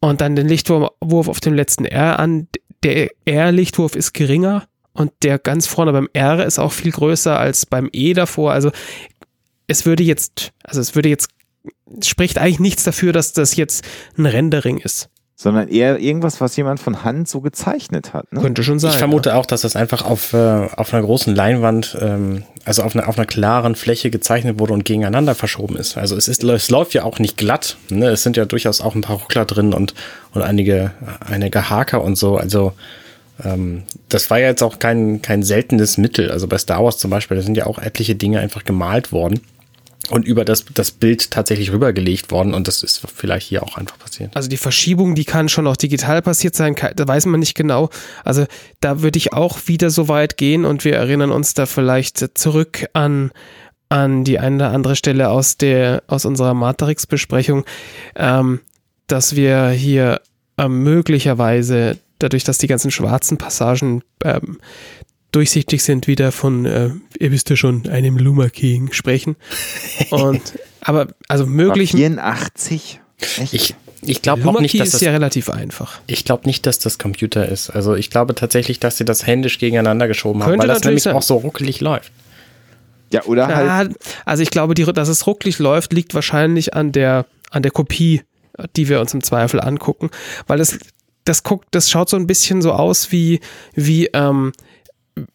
und 0.00 0.20
dann 0.20 0.36
den 0.36 0.48
Lichtwurf 0.48 0.90
auf 1.00 1.40
dem 1.40 1.54
letzten 1.54 1.86
R 1.86 2.18
an. 2.18 2.48
Der 2.82 3.08
R-Lichtwurf 3.24 3.96
ist 3.96 4.12
geringer 4.12 4.66
und 4.94 5.12
der 5.22 5.38
ganz 5.38 5.66
vorne 5.66 5.92
beim 5.92 6.08
R 6.12 6.46
ist 6.46 6.58
auch 6.58 6.72
viel 6.72 6.92
größer 6.92 7.38
als 7.38 7.66
beim 7.66 7.90
E 7.92 8.14
davor. 8.14 8.52
Also 8.52 8.70
es 9.66 9.86
würde 9.86 10.04
jetzt, 10.04 10.52
also 10.62 10.80
es 10.80 10.94
würde 10.94 11.08
jetzt, 11.08 11.28
spricht 12.02 12.38
eigentlich 12.38 12.60
nichts 12.60 12.84
dafür, 12.84 13.12
dass 13.12 13.32
das 13.32 13.56
jetzt 13.56 13.84
ein 14.16 14.26
Rendering 14.26 14.78
ist. 14.78 15.08
Sondern 15.36 15.66
eher 15.66 15.98
irgendwas, 15.98 16.40
was 16.40 16.56
jemand 16.56 16.78
von 16.78 17.02
Hand 17.02 17.28
so 17.28 17.40
gezeichnet 17.40 18.14
hat. 18.14 18.32
Ne? 18.32 18.40
Könnte 18.40 18.62
schon 18.62 18.78
sein. 18.78 18.92
Ich 18.92 18.98
vermute 18.98 19.30
ja. 19.30 19.34
auch, 19.34 19.46
dass 19.46 19.62
das 19.62 19.74
einfach 19.74 20.04
auf, 20.04 20.32
äh, 20.32 20.36
auf 20.36 20.94
einer 20.94 21.02
großen 21.02 21.34
Leinwand, 21.34 21.98
ähm, 22.00 22.44
also 22.64 22.84
auf 22.84 22.94
einer, 22.94 23.08
auf 23.08 23.18
einer 23.18 23.26
klaren 23.26 23.74
Fläche 23.74 24.10
gezeichnet 24.10 24.60
wurde 24.60 24.74
und 24.74 24.84
gegeneinander 24.84 25.34
verschoben 25.34 25.76
ist. 25.76 25.96
Also 25.96 26.16
es, 26.16 26.28
ist, 26.28 26.44
es 26.44 26.70
läuft 26.70 26.94
ja 26.94 27.02
auch 27.02 27.18
nicht 27.18 27.36
glatt. 27.36 27.78
Ne? 27.88 28.10
Es 28.10 28.22
sind 28.22 28.36
ja 28.36 28.44
durchaus 28.44 28.80
auch 28.80 28.94
ein 28.94 29.00
paar 29.00 29.16
Ruckler 29.16 29.44
drin 29.44 29.74
und, 29.74 29.94
und 30.32 30.42
einige, 30.42 30.92
einige 31.28 31.68
Haker 31.68 32.04
und 32.04 32.14
so. 32.16 32.36
Also 32.36 32.72
das 33.36 34.30
war 34.30 34.38
ja 34.38 34.46
jetzt 34.46 34.62
auch 34.62 34.78
kein, 34.78 35.20
kein 35.20 35.42
seltenes 35.42 35.98
Mittel. 35.98 36.30
Also 36.30 36.46
bei 36.46 36.56
Star 36.56 36.84
Wars 36.84 36.98
zum 36.98 37.10
Beispiel, 37.10 37.36
da 37.36 37.42
sind 37.42 37.56
ja 37.56 37.66
auch 37.66 37.78
etliche 37.78 38.14
Dinge 38.14 38.38
einfach 38.38 38.64
gemalt 38.64 39.10
worden 39.10 39.40
und 40.10 40.26
über 40.26 40.44
das, 40.44 40.64
das 40.74 40.90
Bild 40.90 41.30
tatsächlich 41.30 41.72
rübergelegt 41.72 42.30
worden 42.30 42.54
und 42.54 42.68
das 42.68 42.82
ist 42.82 43.02
vielleicht 43.14 43.48
hier 43.48 43.62
auch 43.62 43.76
einfach 43.76 43.98
passiert. 43.98 44.36
Also 44.36 44.48
die 44.48 44.56
Verschiebung, 44.56 45.14
die 45.14 45.24
kann 45.24 45.48
schon 45.48 45.66
auch 45.66 45.76
digital 45.76 46.22
passiert 46.22 46.54
sein, 46.54 46.76
da 46.94 47.08
weiß 47.08 47.26
man 47.26 47.40
nicht 47.40 47.54
genau. 47.54 47.90
Also 48.22 48.46
da 48.80 49.02
würde 49.02 49.16
ich 49.16 49.32
auch 49.32 49.58
wieder 49.66 49.90
so 49.90 50.08
weit 50.08 50.36
gehen 50.36 50.64
und 50.64 50.84
wir 50.84 50.94
erinnern 50.94 51.30
uns 51.30 51.54
da 51.54 51.66
vielleicht 51.66 52.38
zurück 52.38 52.86
an 52.92 53.30
an 53.90 54.24
die 54.24 54.38
eine 54.38 54.56
oder 54.56 54.70
andere 54.70 54.96
Stelle 54.96 55.28
aus 55.28 55.56
der 55.56 56.02
aus 56.06 56.24
unserer 56.24 56.54
Matrix-Besprechung, 56.54 57.64
ähm, 58.16 58.60
dass 59.06 59.36
wir 59.36 59.68
hier 59.68 60.20
äh, 60.56 60.68
möglicherweise 60.68 61.98
dadurch, 62.18 62.44
dass 62.44 62.58
die 62.58 62.66
ganzen 62.66 62.90
schwarzen 62.90 63.38
Passagen 63.38 64.02
ähm, 64.24 64.58
durchsichtig 65.32 65.82
sind, 65.82 66.06
wieder 66.06 66.32
von, 66.32 66.64
äh, 66.64 66.90
ihr 67.18 67.32
wisst 67.32 67.50
ja 67.50 67.56
schon, 67.56 67.88
einem 67.88 68.18
Luma 68.18 68.48
King 68.48 68.92
sprechen. 68.92 69.36
Und, 70.10 70.40
aber, 70.80 71.08
also 71.28 71.46
möglich. 71.46 71.92
84? 71.92 73.00
Echt? 73.38 73.54
Ich, 73.54 73.74
ich 74.02 74.22
glaube 74.22 74.46
auch 74.48 74.60
nicht, 74.60 74.78
dass 74.78 74.88
ist 74.88 74.94
das, 74.94 75.00
ja 75.00 75.12
relativ 75.12 75.50
einfach. 75.50 76.00
Ich 76.06 76.24
glaube 76.24 76.46
nicht, 76.46 76.66
dass 76.66 76.78
das 76.78 76.98
Computer 76.98 77.48
ist. 77.48 77.70
Also 77.70 77.94
ich 77.94 78.10
glaube 78.10 78.34
tatsächlich, 78.34 78.80
dass 78.80 78.96
sie 78.96 79.04
das 79.04 79.26
händisch 79.26 79.58
gegeneinander 79.58 80.08
geschoben 80.08 80.40
Könnte 80.40 80.52
haben, 80.52 80.58
weil 80.60 80.68
das 80.68 80.84
nämlich 80.84 81.02
sein. 81.02 81.16
auch 81.16 81.22
so 81.22 81.36
ruckelig 81.36 81.80
läuft. 81.80 82.12
Ja, 83.10 83.22
oder 83.24 83.48
ja, 83.48 83.76
halt. 83.76 83.96
Also 84.24 84.42
ich 84.42 84.50
glaube, 84.50 84.74
die, 84.74 84.84
dass 84.84 85.08
es 85.08 85.26
ruckelig 85.26 85.58
läuft, 85.58 85.92
liegt 85.92 86.14
wahrscheinlich 86.14 86.74
an 86.74 86.92
der, 86.92 87.26
an 87.50 87.62
der 87.62 87.70
Kopie, 87.70 88.22
die 88.76 88.88
wir 88.88 89.00
uns 89.00 89.14
im 89.14 89.22
Zweifel 89.22 89.60
angucken, 89.60 90.10
weil 90.46 90.60
es 90.60 90.78
das 91.24 91.42
guckt, 91.42 91.68
das 91.70 91.90
schaut 91.90 92.08
so 92.08 92.16
ein 92.16 92.26
bisschen 92.26 92.62
so 92.62 92.72
aus 92.72 93.12
wie, 93.12 93.40
wie, 93.74 94.06
ähm, 94.12 94.52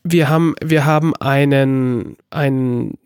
wir 0.04 0.30
haben, 0.30 0.56
wir 0.64 0.86
haben 0.86 1.16
einen, 1.16 2.18
einen, 2.30 2.98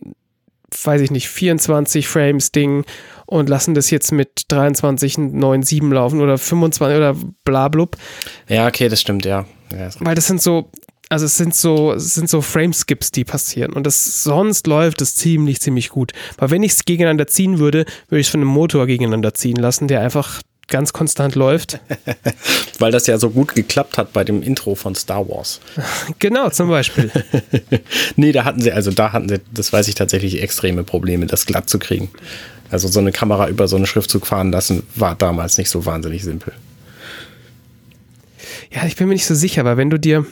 weiß 0.84 1.02
ich 1.02 1.12
nicht, 1.12 1.30
24 1.30 2.08
Frames 2.08 2.52
Ding 2.52 2.86
und 3.25 3.48
lassen 3.48 3.74
das 3.74 3.90
jetzt 3.90 4.12
mit 4.12 4.46
23 4.48 5.16
9,7 5.16 5.94
laufen 5.94 6.20
oder 6.20 6.38
25 6.38 6.98
oder 6.98 7.16
bla 7.46 7.68
blub. 7.68 7.96
Ja, 8.48 8.68
okay, 8.68 8.90
das 8.90 9.02
stimmt, 9.02 9.25
ja. 9.25 9.46
ja 9.72 9.90
Weil 10.00 10.16
das 10.16 10.28
sind 10.28 10.42
so, 10.42 10.72
also 11.10 11.25
es 11.25 11.38
sind 11.38 11.54
so, 11.54 11.94
es 11.94 12.16
sind 12.16 12.30
so 12.30 12.42
Frameskips, 12.42 13.12
die 13.12 13.24
passieren. 13.24 13.74
Und 13.74 13.86
das 13.86 14.24
sonst 14.24 14.66
läuft 14.68 15.02
es 15.02 15.16
ziemlich, 15.16 15.62
ziemlich 15.62 15.90
gut. 15.90 16.12
Weil 16.38 16.50
wenn 16.50 16.63
ich 16.63 16.72
es 16.72 16.86
gegeneinander 16.86 17.28
ziehen 17.28 17.60
würde, 17.60 17.86
würde 18.10 18.20
ich 18.20 18.28
es 18.28 18.32
von 18.32 18.42
einem 18.42 18.50
Motor 18.50 18.88
gegeneinander 18.88 19.34
ziehen 19.34 19.58
lassen, 19.58 19.88
der 19.88 20.02
einfach 20.02 20.42
ganz 20.67 20.93
konstant 20.93 21.36
läuft. 21.36 21.79
Weil 22.79 22.91
das 22.91 23.08
ja 23.08 23.17
so 23.17 23.29
gut 23.29 23.55
geklappt 23.55 23.98
hat 23.98 24.13
bei 24.13 24.24
dem 24.24 24.41
Intro 24.41 24.75
von 24.75 24.96
Star 24.96 25.27
Wars. 25.29 25.60
genau, 26.20 26.50
zum 26.50 26.70
Beispiel. 26.70 27.12
nee, 28.15 28.32
da 28.32 28.46
hatten 28.46 28.62
sie, 28.62 28.72
also 28.72 28.91
da 28.91 29.12
hatten 29.12 29.29
sie, 29.29 29.41
das 29.53 29.72
weiß 29.72 29.88
ich 29.88 29.96
tatsächlich, 29.96 30.41
extreme 30.41 30.84
Probleme, 30.84 31.25
das 31.25 31.46
glatt 31.46 31.70
zu 31.70 31.79
kriegen. 31.79 32.10
Also 32.70 32.88
so 32.88 33.00
eine 33.00 33.12
Kamera 33.12 33.50
über 33.50 33.67
so 33.67 33.75
einen 33.75 33.86
Schriftzug 33.86 34.25
fahren 34.25 34.51
lassen, 34.51 34.84
war 34.96 35.15
damals 35.15 35.58
nicht 35.58 35.70
so 35.70 35.86
wahnsinnig 35.86 36.24
simpel. 36.24 36.53
Ja, 38.72 38.86
ich 38.86 38.96
bin 38.96 39.08
mir 39.08 39.13
nicht 39.13 39.27
so 39.27 39.36
sicher, 39.36 39.63
weil 39.65 39.77
wenn 39.77 39.91
du 39.91 40.00
dir, 40.00 40.25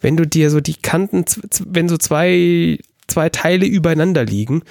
wenn 0.00 0.16
du 0.16 0.26
dir 0.26 0.50
so 0.50 0.60
die 0.60 0.74
Kanten, 0.74 1.24
wenn 1.64 1.88
so 1.88 1.96
zwei, 1.96 2.78
zwei 3.06 3.30
Teile 3.30 3.64
übereinander 3.64 4.24
liegen, 4.24 4.62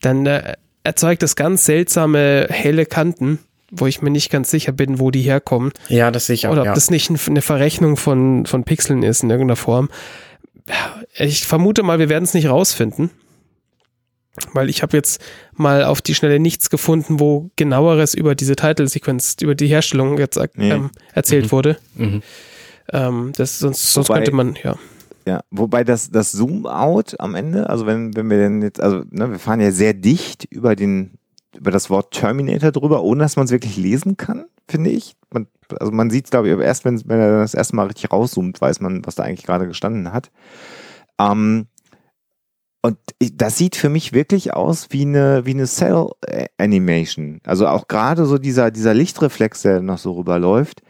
dann 0.00 0.26
äh, 0.26 0.54
erzeugt 0.84 1.22
das 1.22 1.34
ganz 1.34 1.64
seltsame 1.64 2.46
helle 2.48 2.86
Kanten, 2.86 3.40
wo 3.70 3.86
ich 3.86 4.02
mir 4.02 4.10
nicht 4.10 4.30
ganz 4.30 4.50
sicher 4.50 4.72
bin, 4.72 4.98
wo 4.98 5.10
die 5.10 5.22
herkommen. 5.22 5.72
Ja, 5.88 6.10
das 6.10 6.26
sicher. 6.26 6.50
Oder 6.50 6.62
ob 6.62 6.66
ja. 6.66 6.74
das 6.74 6.90
nicht 6.90 7.10
eine 7.10 7.42
Verrechnung 7.42 7.96
von, 7.96 8.46
von 8.46 8.64
Pixeln 8.64 9.02
ist 9.02 9.22
in 9.22 9.30
irgendeiner 9.30 9.56
Form. 9.56 9.88
Ich 11.14 11.46
vermute 11.46 11.82
mal, 11.82 11.98
wir 11.98 12.08
werden 12.08 12.24
es 12.24 12.34
nicht 12.34 12.48
rausfinden. 12.48 13.10
Weil 14.52 14.68
ich 14.68 14.82
habe 14.82 14.96
jetzt 14.96 15.22
mal 15.54 15.84
auf 15.84 16.02
die 16.02 16.14
Schnelle 16.14 16.38
nichts 16.38 16.68
gefunden, 16.68 17.20
wo 17.20 17.50
genaueres 17.56 18.12
über 18.12 18.34
diese 18.34 18.54
Titelsequenz, 18.54 19.36
über 19.40 19.54
die 19.54 19.66
Herstellung 19.66 20.18
jetzt 20.18 20.36
ähm, 20.36 20.48
nee. 20.56 20.80
erzählt 21.14 21.46
mhm. 21.46 21.52
wurde. 21.52 21.78
Mhm. 21.94 22.22
Ähm, 22.92 23.32
das, 23.34 23.58
sonst, 23.58 23.92
sonst 23.92 24.08
Wobei, 24.08 24.18
könnte 24.18 24.32
man, 24.32 24.56
ja. 24.62 24.76
Ja, 25.26 25.40
wobei 25.50 25.82
das, 25.82 26.10
das 26.10 26.32
Zoom-Out 26.32 27.18
am 27.18 27.34
Ende, 27.34 27.68
also 27.68 27.86
wenn, 27.86 28.14
wenn 28.14 28.30
wir 28.30 28.36
denn 28.36 28.62
jetzt, 28.62 28.80
also 28.80 29.02
ne, 29.10 29.30
wir 29.32 29.38
fahren 29.40 29.60
ja 29.60 29.72
sehr 29.72 29.92
dicht 29.92 30.44
über 30.50 30.76
den, 30.76 31.18
über 31.56 31.70
das 31.70 31.90
Wort 31.90 32.12
Terminator 32.12 32.72
drüber, 32.72 33.02
ohne 33.02 33.22
dass 33.22 33.36
man 33.36 33.46
es 33.46 33.50
wirklich 33.50 33.76
lesen 33.76 34.16
kann, 34.16 34.46
finde 34.68 34.90
ich. 34.90 35.16
Man, 35.32 35.46
also 35.78 35.92
man 35.92 36.10
sieht 36.10 36.26
es, 36.26 36.30
glaube 36.30 36.48
ich, 36.48 36.58
erst, 36.58 36.84
wenn, 36.84 37.00
wenn 37.08 37.20
er 37.20 37.38
das 37.40 37.54
erste 37.54 37.76
Mal 37.76 37.86
richtig 37.86 38.12
rauszoomt, 38.12 38.60
weiß 38.60 38.80
man, 38.80 39.04
was 39.04 39.14
da 39.14 39.24
eigentlich 39.24 39.46
gerade 39.46 39.66
gestanden 39.66 40.12
hat. 40.12 40.30
Ähm, 41.20 41.66
und 42.82 42.98
das 43.18 43.58
sieht 43.58 43.74
für 43.74 43.88
mich 43.88 44.12
wirklich 44.12 44.54
aus 44.54 44.88
wie 44.90 45.02
eine, 45.02 45.44
wie 45.44 45.50
eine 45.50 45.66
Cell-Animation. 45.66 47.40
Also 47.44 47.66
auch 47.66 47.88
gerade 47.88 48.26
so 48.26 48.38
dieser, 48.38 48.70
dieser 48.70 48.94
Lichtreflex, 48.94 49.62
der 49.62 49.80
noch 49.82 49.98
so 49.98 50.12
rüberläuft, 50.12 50.82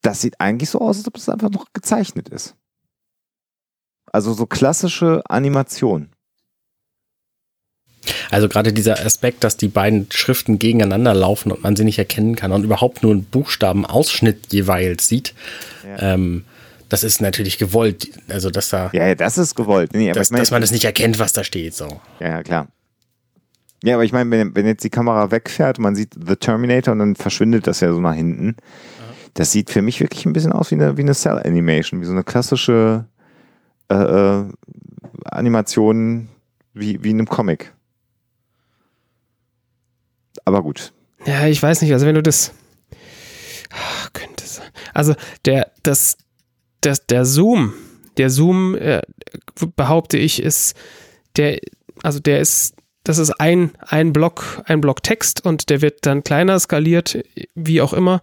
das 0.00 0.22
sieht 0.22 0.40
eigentlich 0.40 0.70
so 0.70 0.80
aus, 0.80 0.96
als 0.96 1.08
ob 1.08 1.16
es 1.16 1.28
einfach 1.28 1.50
noch 1.50 1.66
gezeichnet 1.74 2.30
ist. 2.30 2.56
Also 4.10 4.32
so 4.32 4.46
klassische 4.46 5.22
Animation. 5.28 6.10
Also 8.30 8.48
gerade 8.48 8.72
dieser 8.72 9.04
Aspekt, 9.04 9.44
dass 9.44 9.56
die 9.56 9.68
beiden 9.68 10.06
Schriften 10.10 10.58
gegeneinander 10.58 11.14
laufen 11.14 11.52
und 11.52 11.62
man 11.62 11.76
sie 11.76 11.84
nicht 11.84 11.98
erkennen 11.98 12.36
kann 12.36 12.52
und 12.52 12.64
überhaupt 12.64 13.02
nur 13.02 13.12
einen 13.12 13.24
Buchstabenausschnitt 13.24 14.52
jeweils 14.52 15.06
sieht, 15.06 15.34
ja. 15.84 16.14
ähm, 16.14 16.44
das 16.88 17.04
ist 17.04 17.20
natürlich 17.20 17.58
gewollt. 17.58 18.10
Also, 18.28 18.50
dass 18.50 18.70
da. 18.70 18.90
Ja, 18.92 19.06
ja 19.06 19.14
das 19.14 19.38
ist 19.38 19.54
gewollt. 19.54 19.92
Nee, 19.94 20.12
dass, 20.12 20.30
meine, 20.30 20.42
dass 20.42 20.50
man 20.50 20.60
das 20.60 20.72
nicht 20.72 20.84
erkennt, 20.84 21.18
was 21.18 21.32
da 21.32 21.44
steht. 21.44 21.74
So. 21.74 22.00
Ja, 22.18 22.28
ja, 22.28 22.42
klar. 22.42 22.68
Ja, 23.82 23.94
aber 23.94 24.04
ich 24.04 24.12
meine, 24.12 24.30
wenn, 24.30 24.54
wenn, 24.54 24.66
jetzt 24.66 24.84
die 24.84 24.90
Kamera 24.90 25.30
wegfährt 25.30 25.78
man 25.78 25.94
sieht 25.94 26.14
The 26.14 26.36
Terminator 26.36 26.92
und 26.92 26.98
dann 26.98 27.16
verschwindet 27.16 27.66
das 27.66 27.80
ja 27.80 27.92
so 27.92 28.00
nach 28.00 28.14
hinten. 28.14 28.56
Das 29.34 29.52
sieht 29.52 29.70
für 29.70 29.80
mich 29.80 30.00
wirklich 30.00 30.26
ein 30.26 30.32
bisschen 30.32 30.52
aus 30.52 30.70
wie 30.70 30.74
eine, 30.74 30.96
wie 30.96 31.02
eine 31.02 31.14
Cell-Animation, 31.14 32.00
wie 32.00 32.04
so 32.04 32.12
eine 32.12 32.24
klassische 32.24 33.04
äh, 33.88 33.94
äh, 33.94 34.44
Animation 35.24 36.28
wie, 36.74 37.02
wie 37.02 37.10
in 37.10 37.20
einem 37.20 37.28
Comic. 37.28 37.72
Aber 40.50 40.64
gut. 40.64 40.92
Ja, 41.26 41.46
ich 41.46 41.62
weiß 41.62 41.80
nicht, 41.82 41.92
also 41.92 42.06
wenn 42.06 42.16
du 42.16 42.22
das. 42.22 42.52
Ach, 43.72 44.12
könnte 44.12 44.44
sein. 44.44 44.68
Also 44.92 45.14
der, 45.44 45.70
das, 45.84 46.18
das, 46.80 47.06
der 47.06 47.24
Zoom, 47.24 47.72
der 48.16 48.30
Zoom, 48.30 48.74
äh, 48.74 49.02
behaupte 49.76 50.18
ich, 50.18 50.42
ist 50.42 50.76
der, 51.36 51.60
also 52.02 52.18
der 52.18 52.40
ist, 52.40 52.74
das 53.04 53.18
ist 53.18 53.30
ein, 53.30 53.70
ein 53.78 54.12
Block, 54.12 54.60
ein 54.66 54.80
Block 54.80 55.04
Text 55.04 55.46
und 55.46 55.70
der 55.70 55.82
wird 55.82 56.04
dann 56.04 56.24
kleiner 56.24 56.58
skaliert, 56.58 57.22
wie 57.54 57.80
auch 57.80 57.92
immer, 57.92 58.22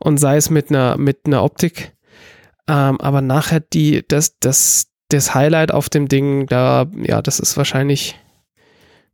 und 0.00 0.18
sei 0.18 0.36
es 0.36 0.50
mit 0.50 0.70
einer, 0.70 0.98
mit 0.98 1.20
einer 1.26 1.44
Optik. 1.44 1.92
Ähm, 2.66 3.00
aber 3.00 3.20
nachher 3.20 3.60
die, 3.60 4.04
das, 4.08 4.40
das, 4.40 4.88
das 5.10 5.32
Highlight 5.32 5.70
auf 5.70 5.88
dem 5.88 6.08
Ding, 6.08 6.46
da, 6.46 6.86
ja, 7.04 7.22
das 7.22 7.38
ist 7.38 7.56
wahrscheinlich, 7.56 8.18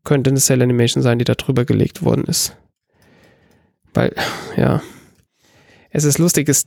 könnte 0.05 0.31
eine 0.31 0.41
Cell 0.41 0.63
Animation 0.63 1.03
sein, 1.03 1.19
die 1.19 1.25
da 1.25 1.35
drüber 1.35 1.65
gelegt 1.65 2.03
worden 2.03 2.25
ist. 2.25 2.57
Weil, 3.93 4.15
ja. 4.57 4.83
Es 5.91 6.05
ist 6.05 6.19
lustig, 6.19 6.49
es, 6.49 6.67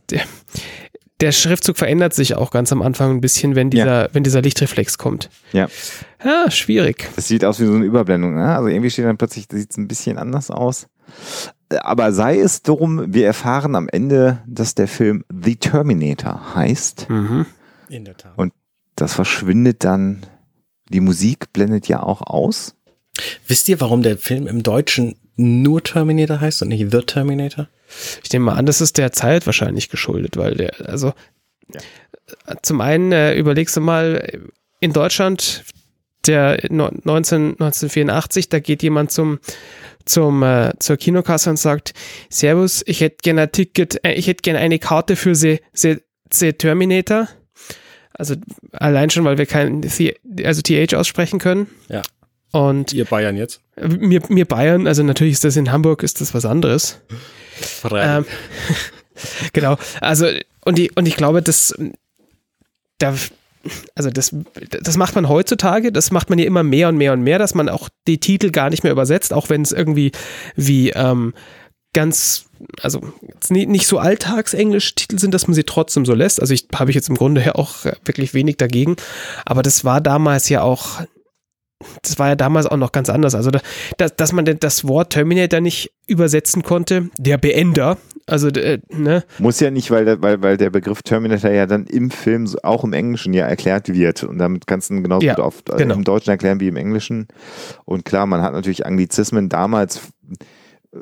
der 1.19 1.31
Schriftzug 1.31 1.77
verändert 1.77 2.13
sich 2.13 2.35
auch 2.35 2.51
ganz 2.51 2.71
am 2.71 2.81
Anfang 2.81 3.11
ein 3.11 3.21
bisschen, 3.21 3.55
wenn 3.55 3.69
dieser, 3.69 4.03
ja. 4.03 4.09
wenn 4.13 4.23
dieser 4.23 4.41
Lichtreflex 4.41 4.97
kommt. 4.97 5.29
Ja. 5.51 5.67
Ja, 6.23 6.49
schwierig. 6.51 7.09
Es 7.15 7.27
sieht 7.27 7.43
aus 7.43 7.59
wie 7.59 7.65
so 7.65 7.73
eine 7.73 7.85
Überblendung. 7.85 8.35
Ne? 8.35 8.55
Also 8.55 8.67
irgendwie 8.67 8.89
steht 8.89 9.05
dann 9.05 9.17
plötzlich, 9.17 9.47
sieht 9.51 9.71
es 9.71 9.77
ein 9.77 9.87
bisschen 9.87 10.17
anders 10.17 10.51
aus. 10.51 10.87
Aber 11.81 12.13
sei 12.13 12.39
es 12.39 12.61
drum, 12.61 13.13
wir 13.13 13.25
erfahren 13.25 13.75
am 13.75 13.89
Ende, 13.89 14.41
dass 14.47 14.75
der 14.75 14.87
Film 14.87 15.25
The 15.29 15.55
Terminator 15.57 16.55
heißt. 16.55 17.09
Mhm. 17.09 17.45
In 17.89 18.05
der 18.05 18.15
Tat. 18.15 18.37
Und 18.37 18.53
das 18.95 19.13
verschwindet 19.13 19.83
dann. 19.83 20.25
Die 20.89 21.01
Musik 21.01 21.51
blendet 21.51 21.89
ja 21.89 22.01
auch 22.01 22.21
aus. 22.21 22.76
Wisst 23.47 23.69
ihr, 23.69 23.79
warum 23.79 24.03
der 24.03 24.17
Film 24.17 24.47
im 24.47 24.63
Deutschen 24.63 25.15
nur 25.35 25.83
Terminator 25.83 26.41
heißt 26.41 26.61
und 26.61 26.69
nicht 26.69 26.91
The 26.91 27.01
Terminator? 27.01 27.67
Ich 28.23 28.31
nehme 28.31 28.45
mal 28.45 28.55
an, 28.55 28.65
das 28.65 28.81
ist 28.81 28.97
der 28.97 29.11
Zeit 29.11 29.45
wahrscheinlich 29.45 29.89
geschuldet, 29.89 30.37
weil 30.37 30.55
der, 30.55 30.89
also 30.89 31.13
ja. 31.73 31.81
zum 32.61 32.81
einen 32.81 33.11
äh, 33.11 33.35
überlegst 33.35 33.77
du 33.77 33.81
mal, 33.81 34.41
in 34.79 34.93
Deutschland, 34.93 35.63
der 36.25 36.59
19, 36.69 37.51
1984, 37.51 38.49
da 38.49 38.59
geht 38.59 38.83
jemand 38.83 39.11
zum, 39.11 39.39
zum, 40.05 40.43
äh, 40.43 40.73
zur 40.79 40.97
Kinokasse 40.97 41.49
und 41.49 41.57
sagt, 41.57 41.93
Servus, 42.29 42.83
ich 42.85 43.01
hätte 43.01 43.17
gerne 43.21 43.43
ein 43.43 43.51
Ticket, 43.51 44.03
äh, 44.03 44.13
ich 44.13 44.27
hätte 44.27 44.41
gerne 44.41 44.59
eine 44.59 44.79
Karte 44.79 45.15
für 45.15 45.35
The, 45.35 45.59
The, 45.73 45.97
The 46.31 46.53
Terminator. 46.53 47.27
Also 48.13 48.35
allein 48.71 49.09
schon, 49.09 49.25
weil 49.25 49.37
wir 49.37 49.45
kein 49.45 49.87
also 50.43 50.61
TH 50.61 50.95
aussprechen 50.95 51.39
können. 51.39 51.67
Ja. 51.87 52.01
Und 52.51 52.93
ihr 52.93 53.05
Bayern 53.05 53.35
jetzt? 53.35 53.61
Mir, 53.75 54.21
mir 54.29 54.45
Bayern, 54.45 54.87
also 54.87 55.03
natürlich 55.03 55.33
ist 55.33 55.43
das 55.43 55.57
in 55.57 55.71
Hamburg, 55.71 56.03
ist 56.03 56.21
das 56.21 56.33
was 56.33 56.45
anderes. 56.45 56.99
Ähm, 57.91 58.25
genau. 59.53 59.77
Also, 60.01 60.27
und, 60.63 60.77
die, 60.77 60.91
und 60.91 61.07
ich 61.07 61.17
glaube, 61.17 61.41
das, 61.41 61.75
da, 62.99 63.13
also 63.95 64.09
das, 64.09 64.35
das 64.81 64.97
macht 64.97 65.15
man 65.15 65.29
heutzutage, 65.29 65.91
das 65.91 66.11
macht 66.11 66.29
man 66.29 66.39
ja 66.39 66.45
immer 66.45 66.63
mehr 66.63 66.89
und 66.89 66.97
mehr 66.97 67.13
und 67.13 67.21
mehr, 67.21 67.39
dass 67.39 67.53
man 67.53 67.69
auch 67.69 67.89
die 68.07 68.19
Titel 68.19 68.51
gar 68.51 68.69
nicht 68.69 68.83
mehr 68.83 68.91
übersetzt, 68.91 69.33
auch 69.33 69.49
wenn 69.49 69.61
es 69.61 69.71
irgendwie 69.71 70.11
wie 70.55 70.91
ähm, 70.91 71.33
ganz, 71.93 72.45
also 72.81 73.01
nicht 73.49 73.87
so 73.87 73.97
alltagsenglisch 73.97 74.95
Titel 74.95 75.19
sind, 75.19 75.33
dass 75.33 75.47
man 75.47 75.53
sie 75.55 75.63
trotzdem 75.63 76.05
so 76.05 76.13
lässt. 76.13 76.39
Also 76.39 76.53
ich 76.53 76.67
habe 76.73 76.91
ich 76.91 76.95
jetzt 76.95 77.09
im 77.09 77.15
Grunde 77.15 77.43
ja 77.43 77.55
auch 77.55 77.85
wirklich 78.05 78.33
wenig 78.33 78.57
dagegen, 78.57 78.95
aber 79.45 79.63
das 79.63 79.83
war 79.83 79.99
damals 80.01 80.49
ja 80.49 80.61
auch 80.61 81.01
das 82.01 82.17
war 82.17 82.29
ja 82.29 82.35
damals 82.35 82.65
auch 82.65 82.77
noch 82.77 82.91
ganz 82.91 83.09
anders. 83.09 83.35
Also, 83.35 83.51
dass, 83.97 84.15
dass 84.15 84.33
man 84.33 84.45
das 84.45 84.87
Wort 84.87 85.11
Terminator 85.11 85.59
nicht 85.59 85.93
übersetzen 86.07 86.63
konnte, 86.63 87.09
der 87.17 87.37
Beender, 87.37 87.97
also, 88.29 88.49
äh, 88.49 88.79
ne? 88.89 89.23
Muss 89.39 89.61
ja 89.61 89.71
nicht, 89.71 89.89
weil 89.89 90.03
der, 90.03 90.21
weil, 90.21 90.41
weil 90.41 90.57
der 90.57 90.69
Begriff 90.69 91.01
Terminator 91.01 91.49
ja 91.49 91.65
dann 91.65 91.85
im 91.85 92.11
Film 92.11 92.45
auch 92.61 92.83
im 92.83 92.91
Englischen 92.91 93.33
ja 93.33 93.47
erklärt 93.47 93.93
wird. 93.93 94.23
Und 94.23 94.37
damit 94.37 94.67
kannst 94.67 94.89
du 94.89 94.95
ihn 94.95 95.03
genauso 95.03 95.25
ja, 95.25 95.35
gut 95.35 95.45
oft 95.45 95.77
genau. 95.77 95.95
im 95.95 96.03
Deutschen 96.03 96.31
erklären 96.31 96.59
wie 96.59 96.67
im 96.67 96.75
Englischen. 96.75 97.27
Und 97.85 98.03
klar, 98.03 98.25
man 98.25 98.41
hat 98.41 98.51
natürlich 98.51 98.85
Anglizismen 98.85 99.47
damals 99.47 100.01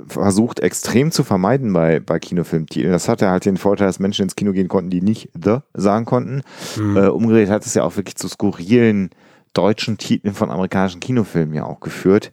versucht 0.07 0.59
extrem 0.59 1.11
zu 1.11 1.23
vermeiden 1.23 1.73
bei, 1.73 1.99
bei 1.99 2.19
Kinofilmtiteln. 2.19 2.91
Das 2.91 3.09
hatte 3.09 3.29
halt 3.29 3.45
den 3.45 3.57
Vorteil, 3.57 3.87
dass 3.87 3.99
Menschen 3.99 4.23
ins 4.23 4.35
Kino 4.35 4.51
gehen 4.51 4.67
konnten, 4.67 4.91
die 4.91 5.01
nicht 5.01 5.29
The 5.33 5.57
sagen 5.73 6.05
konnten. 6.05 6.41
Mhm. 6.77 6.97
Äh, 6.97 7.07
umgedreht 7.07 7.49
hat 7.49 7.65
es 7.65 7.73
ja 7.73 7.83
auch 7.83 7.95
wirklich 7.97 8.15
zu 8.15 8.27
skurrilen 8.27 9.09
deutschen 9.55 9.97
Titeln 9.97 10.33
von 10.35 10.51
amerikanischen 10.51 10.99
Kinofilmen 10.99 11.55
ja 11.55 11.63
auch 11.65 11.79
geführt. 11.79 12.31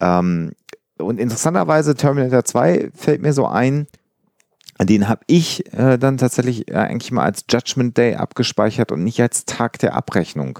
Ähm, 0.00 0.52
und 0.98 1.18
interessanterweise 1.18 1.94
Terminator 1.94 2.44
2 2.44 2.90
fällt 2.94 3.22
mir 3.22 3.32
so 3.32 3.46
ein, 3.46 3.86
Den 4.82 5.08
habe 5.08 5.22
ich 5.26 5.72
äh, 5.72 5.96
dann 5.98 6.18
tatsächlich 6.18 6.70
äh, 6.70 6.74
eigentlich 6.74 7.10
mal 7.12 7.24
als 7.24 7.44
Judgment 7.50 7.96
Day 7.96 8.14
abgespeichert 8.16 8.92
und 8.92 9.04
nicht 9.04 9.20
als 9.22 9.46
Tag 9.46 9.78
der 9.78 9.94
Abrechnung. 9.94 10.58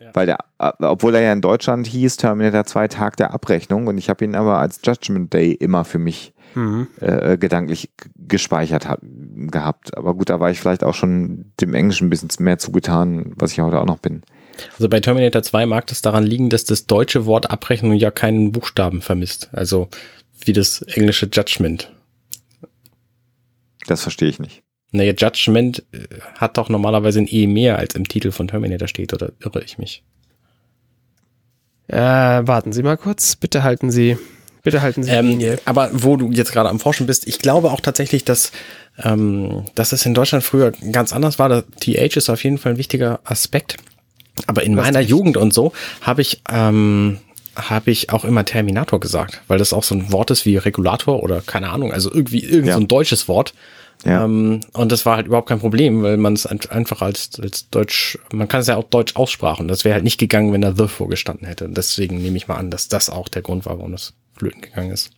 Ja. 0.00 0.10
Weil 0.14 0.26
der, 0.26 0.38
äh, 0.60 0.70
obwohl 0.84 1.14
er 1.16 1.22
ja 1.22 1.32
in 1.32 1.40
Deutschland 1.40 1.86
hieß, 1.88 2.18
Terminator 2.18 2.64
2 2.64 2.86
Tag 2.88 3.16
der 3.16 3.32
Abrechnung 3.34 3.88
und 3.88 3.98
ich 3.98 4.08
habe 4.08 4.24
ihn 4.24 4.34
aber 4.36 4.58
als 4.58 4.80
Judgment 4.84 5.32
Day 5.32 5.50
immer 5.52 5.84
für 5.84 5.98
mich 5.98 6.32
Mhm. 6.54 6.86
äh, 7.00 7.36
gedanklich 7.36 7.90
g- 7.98 8.08
gespeichert 8.28 8.88
hab, 8.88 9.00
gehabt. 9.02 9.94
Aber 9.96 10.14
gut, 10.14 10.30
da 10.30 10.40
war 10.40 10.50
ich 10.50 10.58
vielleicht 10.58 10.84
auch 10.84 10.94
schon 10.94 11.52
dem 11.60 11.74
Englischen 11.74 12.06
ein 12.06 12.10
bisschen 12.10 12.30
mehr 12.38 12.56
zugetan, 12.58 13.32
was 13.36 13.52
ich 13.52 13.60
heute 13.60 13.78
auch 13.78 13.84
noch 13.84 13.98
bin. 13.98 14.22
Also 14.74 14.88
bei 14.88 15.00
Terminator 15.00 15.42
2 15.42 15.66
mag 15.66 15.86
das 15.86 16.02
daran 16.02 16.24
liegen, 16.24 16.50
dass 16.50 16.64
das 16.64 16.86
deutsche 16.86 17.26
Wort 17.26 17.50
Abrechnung 17.50 17.94
ja 17.94 18.10
keinen 18.10 18.52
Buchstaben 18.52 19.02
vermisst. 19.02 19.48
Also 19.52 19.88
wie 20.44 20.52
das 20.52 20.82
englische 20.82 21.28
Judgment. 21.32 21.92
Das 23.86 24.02
verstehe 24.02 24.28
ich 24.28 24.38
nicht. 24.38 24.62
Naja, 24.92 25.12
Judgment 25.16 25.84
äh, 25.92 25.98
hat 26.36 26.56
doch 26.58 26.68
normalerweise 26.68 27.20
ein 27.20 27.28
E 27.28 27.46
mehr, 27.46 27.78
als 27.78 27.94
im 27.94 28.06
Titel 28.08 28.30
von 28.30 28.48
Terminator 28.48 28.88
steht, 28.88 29.12
oder 29.12 29.32
irre 29.40 29.62
ich 29.62 29.78
mich? 29.78 30.02
Äh, 31.88 31.96
warten 31.96 32.72
Sie 32.72 32.82
mal 32.82 32.96
kurz. 32.96 33.36
Bitte 33.36 33.62
halten 33.62 33.90
Sie, 33.90 34.16
bitte 34.62 34.82
halten 34.82 35.02
Sie 35.02 35.10
die 35.10 35.16
Ähm, 35.16 35.28
Linie. 35.28 35.58
aber 35.64 35.90
wo 35.92 36.16
du 36.16 36.32
jetzt 36.32 36.52
gerade 36.52 36.68
am 36.68 36.80
Forschen 36.80 37.06
bist, 37.06 37.26
ich 37.28 37.38
glaube 37.38 37.70
auch 37.70 37.80
tatsächlich, 37.80 38.24
dass, 38.24 38.52
ähm, 39.02 39.64
dass 39.74 39.92
es 39.92 40.04
in 40.06 40.14
Deutschland 40.14 40.42
früher 40.44 40.72
ganz 40.92 41.12
anders 41.12 41.38
war. 41.38 41.48
Der 41.48 41.64
TH 41.80 42.16
ist 42.16 42.28
auf 42.28 42.42
jeden 42.42 42.58
Fall 42.58 42.72
ein 42.72 42.78
wichtiger 42.78 43.20
Aspekt. 43.24 43.76
Aber 44.46 44.62
in 44.62 44.74
meiner 44.74 45.00
Jugend 45.00 45.36
und 45.36 45.52
so 45.54 45.72
habe 46.02 46.22
ich, 46.22 46.42
ähm, 46.50 47.18
habe 47.56 47.90
ich 47.90 48.10
auch 48.10 48.24
immer 48.24 48.44
Terminator 48.44 49.00
gesagt, 49.00 49.40
weil 49.48 49.58
das 49.58 49.72
auch 49.72 49.82
so 49.82 49.94
ein 49.94 50.12
Wort 50.12 50.30
ist 50.30 50.44
wie 50.44 50.56
Regulator 50.58 51.22
oder 51.22 51.40
keine 51.40 51.70
Ahnung, 51.70 51.92
also 51.92 52.12
irgendwie 52.12 52.40
irgend 52.44 52.68
Ja. 52.68 52.74
so 52.74 52.80
ein 52.80 52.88
deutsches 52.88 53.28
Wort. 53.28 53.54
Ja. 54.04 54.24
Ähm, 54.26 54.60
und 54.74 54.92
das 54.92 55.06
war 55.06 55.16
halt 55.16 55.26
überhaupt 55.26 55.48
kein 55.48 55.58
Problem, 55.58 56.02
weil 56.02 56.18
man 56.18 56.34
es 56.34 56.44
ein- 56.44 56.60
einfach 56.68 57.00
als, 57.00 57.40
als 57.40 57.70
Deutsch, 57.70 58.18
man 58.30 58.46
kann 58.46 58.60
es 58.60 58.66
ja 58.66 58.76
auch 58.76 58.84
Deutsch 58.84 59.16
aussprachen. 59.16 59.68
Das 59.68 59.84
wäre 59.86 59.94
halt 59.94 60.04
nicht 60.04 60.18
gegangen, 60.18 60.52
wenn 60.52 60.60
da 60.60 60.74
The 60.76 60.86
vorgestanden 60.86 61.46
hätte. 61.46 61.66
Deswegen 61.70 62.18
nehme 62.20 62.36
ich 62.36 62.46
mal 62.46 62.56
an, 62.56 62.70
dass 62.70 62.88
das 62.88 63.08
auch 63.08 63.28
der 63.28 63.40
Grund 63.40 63.64
war, 63.64 63.78
warum 63.78 63.92
das 63.92 64.12
flöten 64.36 64.60
gegangen 64.60 64.90
ist. 64.90 65.10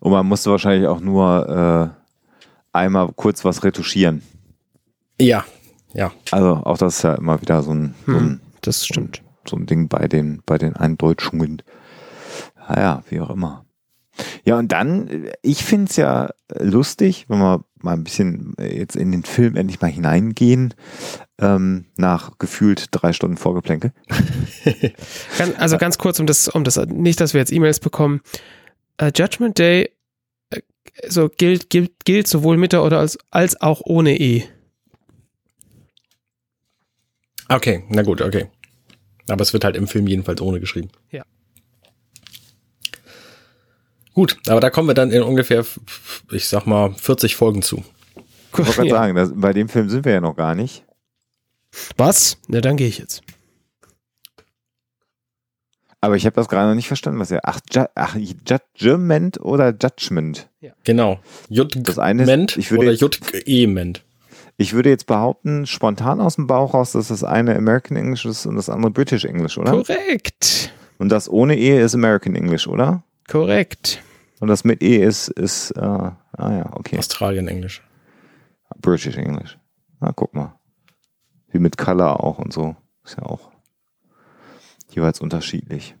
Und 0.00 0.10
man 0.12 0.26
musste 0.26 0.50
wahrscheinlich 0.50 0.88
auch 0.88 1.00
nur 1.00 1.92
äh, 1.92 2.76
einmal 2.76 3.10
kurz 3.14 3.44
was 3.44 3.62
retuschieren. 3.62 4.22
Ja, 5.20 5.44
ja. 5.94 6.12
Also 6.30 6.54
auch 6.64 6.78
das 6.78 6.96
ist 6.96 7.02
ja 7.02 7.14
immer 7.14 7.40
wieder 7.40 7.62
so 7.62 7.72
ein, 7.72 7.94
so 8.06 8.12
ein, 8.16 8.40
Das 8.60 8.84
stimmt. 8.86 9.22
so 9.48 9.56
ein 9.56 9.66
Ding 9.66 9.88
bei 9.88 10.08
den, 10.08 10.42
bei 10.46 10.58
den 10.58 10.76
Eindeutschungen. 10.76 11.62
Naja, 12.68 13.02
wie 13.08 13.20
auch 13.20 13.30
immer. 13.30 13.64
Ja, 14.44 14.58
und 14.58 14.70
dann, 14.70 15.08
äh, 15.08 15.32
ich 15.42 15.64
finde 15.64 15.90
es 15.90 15.96
ja 15.96 16.30
lustig, 16.58 17.26
wenn 17.28 17.38
wir 17.38 17.64
mal 17.80 17.94
ein 17.94 18.04
bisschen 18.04 18.54
äh, 18.58 18.78
jetzt 18.78 18.96
in 18.96 19.12
den 19.12 19.24
Film 19.24 19.56
endlich 19.56 19.80
mal 19.80 19.90
hineingehen, 19.90 20.74
ähm, 21.38 21.86
nach 21.96 22.38
gefühlt 22.38 22.88
drei 22.90 23.12
Stunden 23.12 23.36
Vorgeplänke. 23.36 23.92
Also 25.58 25.78
ganz 25.78 25.96
kurz, 25.96 26.20
um 26.20 26.26
das, 26.26 26.48
um 26.48 26.64
das, 26.64 26.76
nicht, 26.86 27.20
dass 27.20 27.32
wir 27.32 27.40
jetzt 27.40 27.52
E-Mails 27.52 27.80
bekommen. 27.80 28.20
Äh, 28.98 29.10
Judgment 29.14 29.58
Day 29.58 29.90
so 31.08 31.28
gilt, 31.28 31.70
gilt, 31.70 32.04
gilt 32.04 32.26
sowohl 32.26 32.56
mit 32.56 32.72
der 32.72 32.82
oder 32.82 32.98
als, 32.98 33.18
als 33.30 33.60
auch 33.60 33.80
ohne 33.84 34.18
E. 34.18 34.44
Okay, 37.50 37.84
na 37.88 38.02
gut, 38.02 38.20
okay. 38.22 38.46
Aber 39.28 39.42
es 39.42 39.52
wird 39.52 39.64
halt 39.64 39.76
im 39.76 39.88
Film 39.88 40.06
jedenfalls 40.06 40.40
ohne 40.40 40.60
geschrieben. 40.60 40.90
Ja. 41.10 41.22
Gut, 44.14 44.38
aber 44.48 44.60
da 44.60 44.70
kommen 44.70 44.88
wir 44.88 44.94
dann 44.94 45.10
in 45.10 45.22
ungefähr, 45.22 45.64
ich 46.30 46.46
sag 46.48 46.66
mal, 46.66 46.92
40 46.94 47.36
Folgen 47.36 47.62
zu. 47.62 47.84
Ich 48.52 48.58
wollte 48.58 48.72
gerade 48.72 48.88
Ja. 48.88 48.94
sagen, 48.96 49.14
das, 49.14 49.30
bei 49.34 49.52
dem 49.52 49.68
Film 49.68 49.88
sind 49.88 50.04
wir 50.04 50.12
ja 50.12 50.20
noch 50.20 50.36
gar 50.36 50.54
nicht. 50.54 50.84
Was? 51.96 52.38
Na, 52.48 52.60
dann 52.60 52.76
gehe 52.76 52.88
ich 52.88 52.98
jetzt. 52.98 53.22
Aber 56.00 56.16
ich 56.16 56.24
habe 56.26 56.34
das 56.34 56.48
gerade 56.48 56.68
noch 56.68 56.74
nicht 56.74 56.88
verstanden, 56.88 57.20
was 57.20 57.30
er. 57.30 57.40
Ach, 57.44 57.60
Ju 57.72 57.84
ach, 57.94 58.16
Judgment 58.16 59.38
oder 59.40 59.70
Judgment? 59.70 60.48
Genau. 60.84 61.20
Das 61.48 61.98
eine 61.98 62.22
ist- 62.22 62.28
Judgment 62.28 62.56
ich 62.56 62.70
würde 62.70 62.84
oder 62.86 62.92
Judgement. 62.94 64.02
Ich 64.60 64.74
würde 64.74 64.90
jetzt 64.90 65.06
behaupten, 65.06 65.64
spontan 65.64 66.20
aus 66.20 66.34
dem 66.34 66.46
Bauch 66.46 66.74
raus, 66.74 66.92
dass 66.92 67.08
das 67.08 67.24
eine 67.24 67.56
American 67.56 67.96
English 67.96 68.26
ist 68.26 68.44
und 68.44 68.56
das 68.56 68.68
andere 68.68 68.90
British 68.90 69.24
English, 69.24 69.56
oder? 69.56 69.70
Korrekt. 69.70 70.70
Und 70.98 71.08
das 71.08 71.30
ohne 71.30 71.56
E 71.56 71.80
ist 71.80 71.94
American 71.94 72.34
English, 72.34 72.66
oder? 72.68 73.02
Korrekt. 73.26 74.02
Und 74.38 74.48
das 74.48 74.62
mit 74.64 74.82
E 74.82 74.98
ist, 74.98 75.28
ist 75.28 75.70
äh, 75.70 75.80
ah 75.80 76.16
ja, 76.36 76.70
okay. 76.74 76.98
Australien 76.98 77.48
Englisch. 77.48 77.82
British 78.82 79.16
English. 79.16 79.58
Na, 79.98 80.12
guck 80.14 80.34
mal. 80.34 80.58
Wie 81.48 81.58
mit 81.58 81.78
Color 81.78 82.22
auch 82.22 82.38
und 82.38 82.52
so. 82.52 82.76
Ist 83.02 83.16
ja 83.16 83.24
auch 83.24 83.50
jeweils 84.90 85.22
unterschiedlich. 85.22 85.94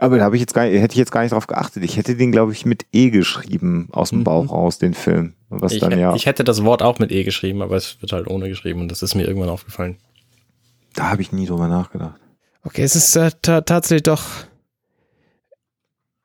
Aber 0.00 0.18
da 0.18 0.24
habe 0.24 0.34
ich 0.34 0.40
jetzt 0.40 0.54
gar, 0.54 0.64
hätte 0.64 0.94
ich 0.94 0.98
jetzt 0.98 1.12
gar 1.12 1.22
nicht 1.22 1.30
drauf 1.30 1.46
geachtet. 1.46 1.84
Ich 1.84 1.96
hätte 1.96 2.16
den, 2.16 2.32
glaube 2.32 2.50
ich, 2.50 2.66
mit 2.66 2.86
E 2.90 3.10
geschrieben 3.10 3.86
aus 3.92 4.10
dem 4.10 4.20
Mhm. 4.20 4.24
Bauch 4.24 4.50
raus, 4.50 4.78
den 4.78 4.94
Film. 4.94 5.34
Was 5.50 5.72
Ich, 5.72 5.80
dann 5.80 5.98
ja, 5.98 6.14
ich 6.14 6.26
hätte 6.26 6.44
das 6.44 6.64
Wort 6.64 6.82
auch 6.82 6.98
mit 7.00 7.10
E 7.12 7.24
geschrieben, 7.24 7.60
aber 7.62 7.76
es 7.76 8.00
wird 8.00 8.12
halt 8.12 8.28
ohne 8.28 8.48
geschrieben 8.48 8.80
und 8.80 8.88
das 8.90 9.02
ist 9.02 9.14
mir 9.14 9.26
irgendwann 9.26 9.48
aufgefallen. 9.50 9.98
da 10.94 11.10
habe 11.10 11.22
ich 11.22 11.32
nie 11.32 11.46
drüber 11.46 11.68
nachgedacht. 11.68 12.20
Okay, 12.62 12.82
es 12.82 12.94
ist 12.96 13.16
äh, 13.16 13.30
ta 13.42 13.60
tatsächlich 13.62 14.04
doch 14.04 14.22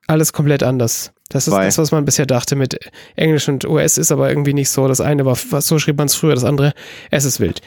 alles 0.06 0.32
komplett 0.32 0.62
anders. 0.62 1.12
Das 1.28 1.48
ist 1.48 1.54
Weil- 1.54 1.66
das, 1.66 1.78
was 1.78 1.90
man 1.90 2.04
bisher 2.04 2.26
dachte 2.26 2.54
mit 2.54 2.78
Englisch 3.16 3.48
und 3.48 3.64
US 3.66 3.98
ist 3.98 4.12
aber 4.12 4.28
irgendwie 4.28 4.54
nicht 4.54 4.70
so. 4.70 4.86
Das 4.86 5.00
eine 5.00 5.24
war, 5.26 5.34
so 5.34 5.78
schrieb 5.78 5.96
man 5.98 6.06
es 6.06 6.14
früher, 6.14 6.34
das 6.34 6.44
andere, 6.44 6.72
es 7.10 7.24
ist 7.24 7.40
wild. 7.40 7.60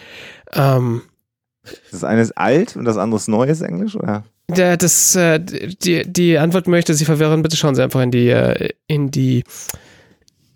Ähm, 0.53 1.01
Das 1.91 2.03
eine 2.05 2.21
ist 2.21 2.37
alt 2.37 2.77
und 2.77 2.85
das 2.85 2.95
andere 2.97 3.17
ist 3.19 3.27
neues 3.27 3.61
Englisch, 3.61 3.95
oder? 3.95 4.23
der, 4.47 4.77
das, 4.77 5.15
äh, 5.15 5.39
die, 5.39 6.03
die 6.11 6.37
Antwort 6.39 6.67
möchte 6.67 6.93
Sie 6.93 7.05
verwirren. 7.05 7.41
Bitte 7.43 7.57
schauen 7.57 7.75
Sie 7.75 7.83
einfach 7.83 8.01
in 8.01 8.11
die, 8.11 8.29
äh, 8.29 8.69
in 8.87 9.11
die, 9.11 9.43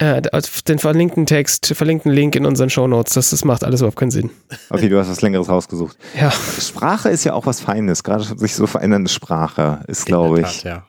äh, 0.04 0.22
auf 0.32 0.62
den 0.64 0.80
verlinkten 0.80 1.26
Text, 1.26 1.68
verlinkten 1.68 2.12
Link 2.12 2.36
in 2.36 2.46
unseren 2.46 2.70
Shownotes. 2.70 3.14
Das, 3.14 3.30
das 3.30 3.46
macht 3.46 3.64
alles 3.64 3.80
überhaupt 3.80 3.98
keinen 3.98 4.12
Sinn. 4.12 4.32
Okay, 4.70 4.90
du 4.90 5.00
hast 5.00 5.10
was 5.10 5.22
Längeres 5.22 5.48
rausgesucht. 5.48 5.98
Ja. 6.20 6.32
Sprache 6.32 7.10
ist 7.10 7.24
ja 7.24 7.34
auch 7.34 7.46
was 7.46 7.62
Feines. 7.62 8.04
Gerade 8.04 8.24
sich 8.24 8.56
so 8.56 8.68
verändernde 8.68 9.10
Sprache 9.10 9.80
ist, 9.88 10.06
glaube 10.06 10.42
ich, 10.42 10.62
Tat, 10.62 10.64
ja. 10.64 10.88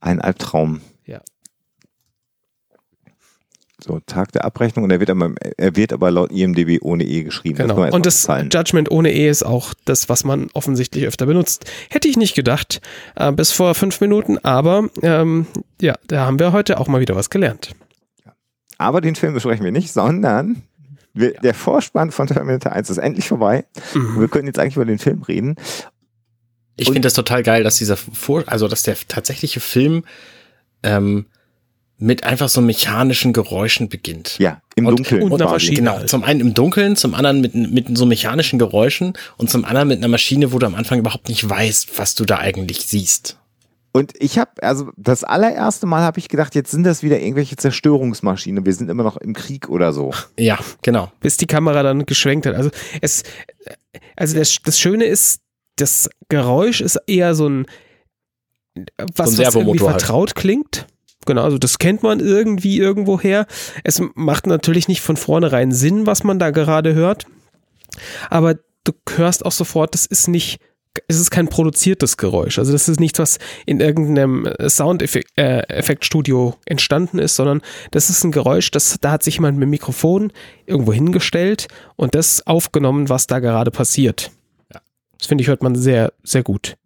ein 0.00 0.20
Albtraum. 0.20 0.82
Ja. 1.06 1.20
So, 3.82 4.00
Tag 4.04 4.32
der 4.32 4.44
Abrechnung 4.44 4.84
und 4.84 4.90
er 4.90 5.00
wird 5.00 5.08
aber, 5.08 5.32
er 5.56 5.76
wird 5.76 5.92
aber 5.94 6.10
laut 6.10 6.30
IMDb 6.30 6.82
ohne 6.82 7.04
E 7.04 7.22
geschrieben. 7.22 7.58
Genau. 7.58 7.76
man 7.76 7.92
Und 7.92 8.04
das 8.04 8.24
auffallen. 8.24 8.50
Judgment 8.52 8.90
ohne 8.90 9.10
E 9.10 9.28
ist 9.28 9.44
auch 9.44 9.72
das, 9.86 10.08
was 10.10 10.24
man 10.24 10.48
offensichtlich 10.52 11.06
öfter 11.06 11.24
benutzt. 11.24 11.64
Hätte 11.88 12.08
ich 12.08 12.18
nicht 12.18 12.34
gedacht, 12.34 12.82
äh, 13.16 13.32
bis 13.32 13.52
vor 13.52 13.74
fünf 13.74 14.00
Minuten, 14.00 14.36
aber 14.38 14.90
ähm, 15.02 15.46
ja, 15.80 15.94
da 16.08 16.26
haben 16.26 16.38
wir 16.38 16.52
heute 16.52 16.78
auch 16.78 16.88
mal 16.88 17.00
wieder 17.00 17.16
was 17.16 17.30
gelernt. 17.30 17.74
Aber 18.78 19.00
den 19.00 19.14
Film 19.16 19.34
besprechen 19.34 19.64
wir 19.64 19.72
nicht, 19.72 19.92
sondern 19.92 20.62
wir, 21.12 21.32
der 21.32 21.54
Vorspann 21.54 22.10
von 22.12 22.26
Terminator 22.28 22.72
1 22.72 22.90
ist 22.90 22.98
endlich 22.98 23.28
vorbei. 23.28 23.64
Mhm. 23.94 24.14
Und 24.14 24.20
wir 24.20 24.28
können 24.28 24.46
jetzt 24.46 24.58
eigentlich 24.58 24.76
über 24.76 24.84
den 24.84 24.98
Film 25.00 25.22
reden. 25.22 25.56
Ich 26.76 26.86
Und- 26.88 26.94
finde 26.94 27.06
das 27.06 27.14
total 27.14 27.42
geil, 27.42 27.64
dass 27.64 27.76
dieser 27.76 27.96
Vor 27.96 28.44
also 28.46 28.68
dass 28.68 28.84
der 28.84 28.96
tatsächliche 29.08 29.58
Film 29.60 30.04
ähm, 30.84 31.26
mit 32.00 32.22
einfach 32.22 32.48
so 32.48 32.60
mechanischen 32.60 33.32
Geräuschen 33.32 33.88
beginnt. 33.88 34.38
Ja, 34.38 34.62
im 34.76 34.86
Und- 34.86 34.98
Dunkeln. 35.00 35.22
und 35.24 35.32
einer 35.32 35.46
quasi. 35.50 35.54
Maschine. 35.54 35.76
Genau, 35.78 35.96
halt. 35.96 36.08
zum 36.08 36.22
einen 36.22 36.38
im 36.40 36.54
Dunkeln, 36.54 36.94
zum 36.94 37.14
anderen 37.16 37.40
mit, 37.40 37.54
mit 37.56 37.98
so 37.98 38.06
mechanischen 38.06 38.60
Geräuschen 38.60 39.14
und 39.36 39.50
zum 39.50 39.64
anderen 39.64 39.88
mit 39.88 39.98
einer 39.98 40.06
Maschine, 40.06 40.52
wo 40.52 40.60
du 40.60 40.66
am 40.66 40.76
Anfang 40.76 41.00
überhaupt 41.00 41.28
nicht 41.28 41.48
weißt, 41.48 41.98
was 41.98 42.14
du 42.14 42.24
da 42.24 42.38
eigentlich 42.38 42.82
siehst. 42.86 43.38
Und 43.92 44.12
ich 44.18 44.38
habe, 44.38 44.50
also 44.62 44.90
das 44.96 45.24
allererste 45.24 45.86
Mal 45.86 46.02
habe 46.02 46.18
ich 46.18 46.28
gedacht, 46.28 46.54
jetzt 46.54 46.70
sind 46.70 46.84
das 46.84 47.02
wieder 47.02 47.20
irgendwelche 47.20 47.56
Zerstörungsmaschinen. 47.56 48.64
Wir 48.66 48.74
sind 48.74 48.90
immer 48.90 49.02
noch 49.02 49.16
im 49.16 49.32
Krieg 49.32 49.68
oder 49.68 49.92
so. 49.92 50.12
Ja, 50.38 50.58
genau. 50.82 51.10
Bis 51.20 51.36
die 51.36 51.46
Kamera 51.46 51.82
dann 51.82 52.06
geschwenkt 52.06 52.46
hat. 52.46 52.54
Also 52.54 52.70
es, 53.00 53.22
also 54.16 54.36
das, 54.36 54.56
das 54.62 54.78
Schöne 54.78 55.04
ist, 55.04 55.40
das 55.76 56.10
Geräusch 56.28 56.80
ist 56.80 57.00
eher 57.06 57.34
so 57.34 57.48
ein 57.48 57.66
was, 59.14 59.32
So 59.32 59.42
ein 59.42 59.46
was 59.46 59.54
irgendwie 59.54 59.80
halt. 59.80 60.00
vertraut 60.00 60.34
klingt. 60.34 60.86
Genau, 61.26 61.42
also 61.42 61.58
das 61.58 61.78
kennt 61.78 62.02
man 62.02 62.20
irgendwie 62.20 62.78
irgendwoher. 62.78 63.46
Es 63.84 64.00
macht 64.14 64.46
natürlich 64.46 64.88
nicht 64.88 65.00
von 65.00 65.16
vornherein 65.16 65.72
Sinn, 65.72 66.06
was 66.06 66.24
man 66.24 66.38
da 66.38 66.50
gerade 66.50 66.94
hört. 66.94 67.26
Aber 68.30 68.54
du 68.84 68.92
hörst 69.16 69.44
auch 69.44 69.52
sofort, 69.52 69.94
das 69.94 70.06
ist 70.06 70.28
nicht, 70.28 70.60
es 71.06 71.18
ist 71.18 71.30
kein 71.30 71.48
produziertes 71.48 72.16
Geräusch. 72.16 72.58
Also 72.58 72.72
das 72.72 72.88
ist 72.88 73.00
nichts, 73.00 73.18
was 73.18 73.38
in 73.66 73.80
irgendeinem 73.80 74.48
Soundeffektstudio 74.66 76.54
entstanden 76.66 77.18
ist, 77.18 77.36
sondern 77.36 77.62
das 77.90 78.10
ist 78.10 78.24
ein 78.24 78.32
Geräusch, 78.32 78.70
das, 78.70 78.98
da 79.00 79.12
hat 79.12 79.22
sich 79.22 79.34
jemand 79.34 79.58
mit 79.58 79.66
dem 79.66 79.70
Mikrofon 79.70 80.32
irgendwo 80.66 80.92
hingestellt 80.92 81.68
und 81.96 82.14
das 82.14 82.46
aufgenommen, 82.46 83.08
was 83.08 83.26
da 83.26 83.38
gerade 83.38 83.70
passiert. 83.70 84.30
Ja. 84.72 84.80
Das 85.18 85.26
finde 85.26 85.42
ich, 85.42 85.48
hört 85.48 85.62
man 85.62 85.74
sehr, 85.74 86.12
sehr 86.22 86.42
gut. 86.42 86.76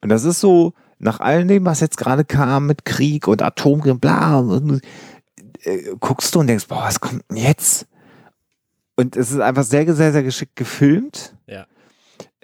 Und 0.00 0.08
das 0.08 0.24
ist 0.24 0.40
so, 0.40 0.72
nach 0.98 1.20
all 1.20 1.46
dem, 1.46 1.64
was 1.64 1.80
jetzt 1.80 1.96
gerade 1.96 2.24
kam 2.24 2.66
mit 2.66 2.84
Krieg 2.84 3.28
und 3.28 3.42
Atomkrieg, 3.42 4.00
bla, 4.00 4.38
und 4.38 4.80
äh, 5.62 5.94
guckst 6.00 6.34
du 6.34 6.40
und 6.40 6.46
denkst, 6.46 6.66
boah, 6.68 6.84
was 6.84 7.00
kommt 7.00 7.24
denn 7.30 7.36
jetzt? 7.36 7.86
Und 8.96 9.16
es 9.16 9.30
ist 9.30 9.40
einfach 9.40 9.64
sehr, 9.64 9.92
sehr, 9.92 10.12
sehr 10.12 10.22
geschickt 10.22 10.56
gefilmt. 10.56 11.34
Ja. 11.46 11.66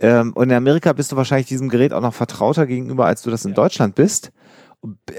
Ähm, 0.00 0.32
und 0.32 0.50
in 0.50 0.56
Amerika 0.56 0.92
bist 0.92 1.12
du 1.12 1.16
wahrscheinlich 1.16 1.46
diesem 1.48 1.68
Gerät 1.68 1.92
auch 1.92 2.00
noch 2.00 2.14
vertrauter 2.14 2.66
gegenüber, 2.66 3.06
als 3.06 3.22
du 3.22 3.30
das 3.30 3.44
in 3.44 3.50
Ja. 3.50 3.56
Deutschland 3.56 3.94
bist. 3.94 4.32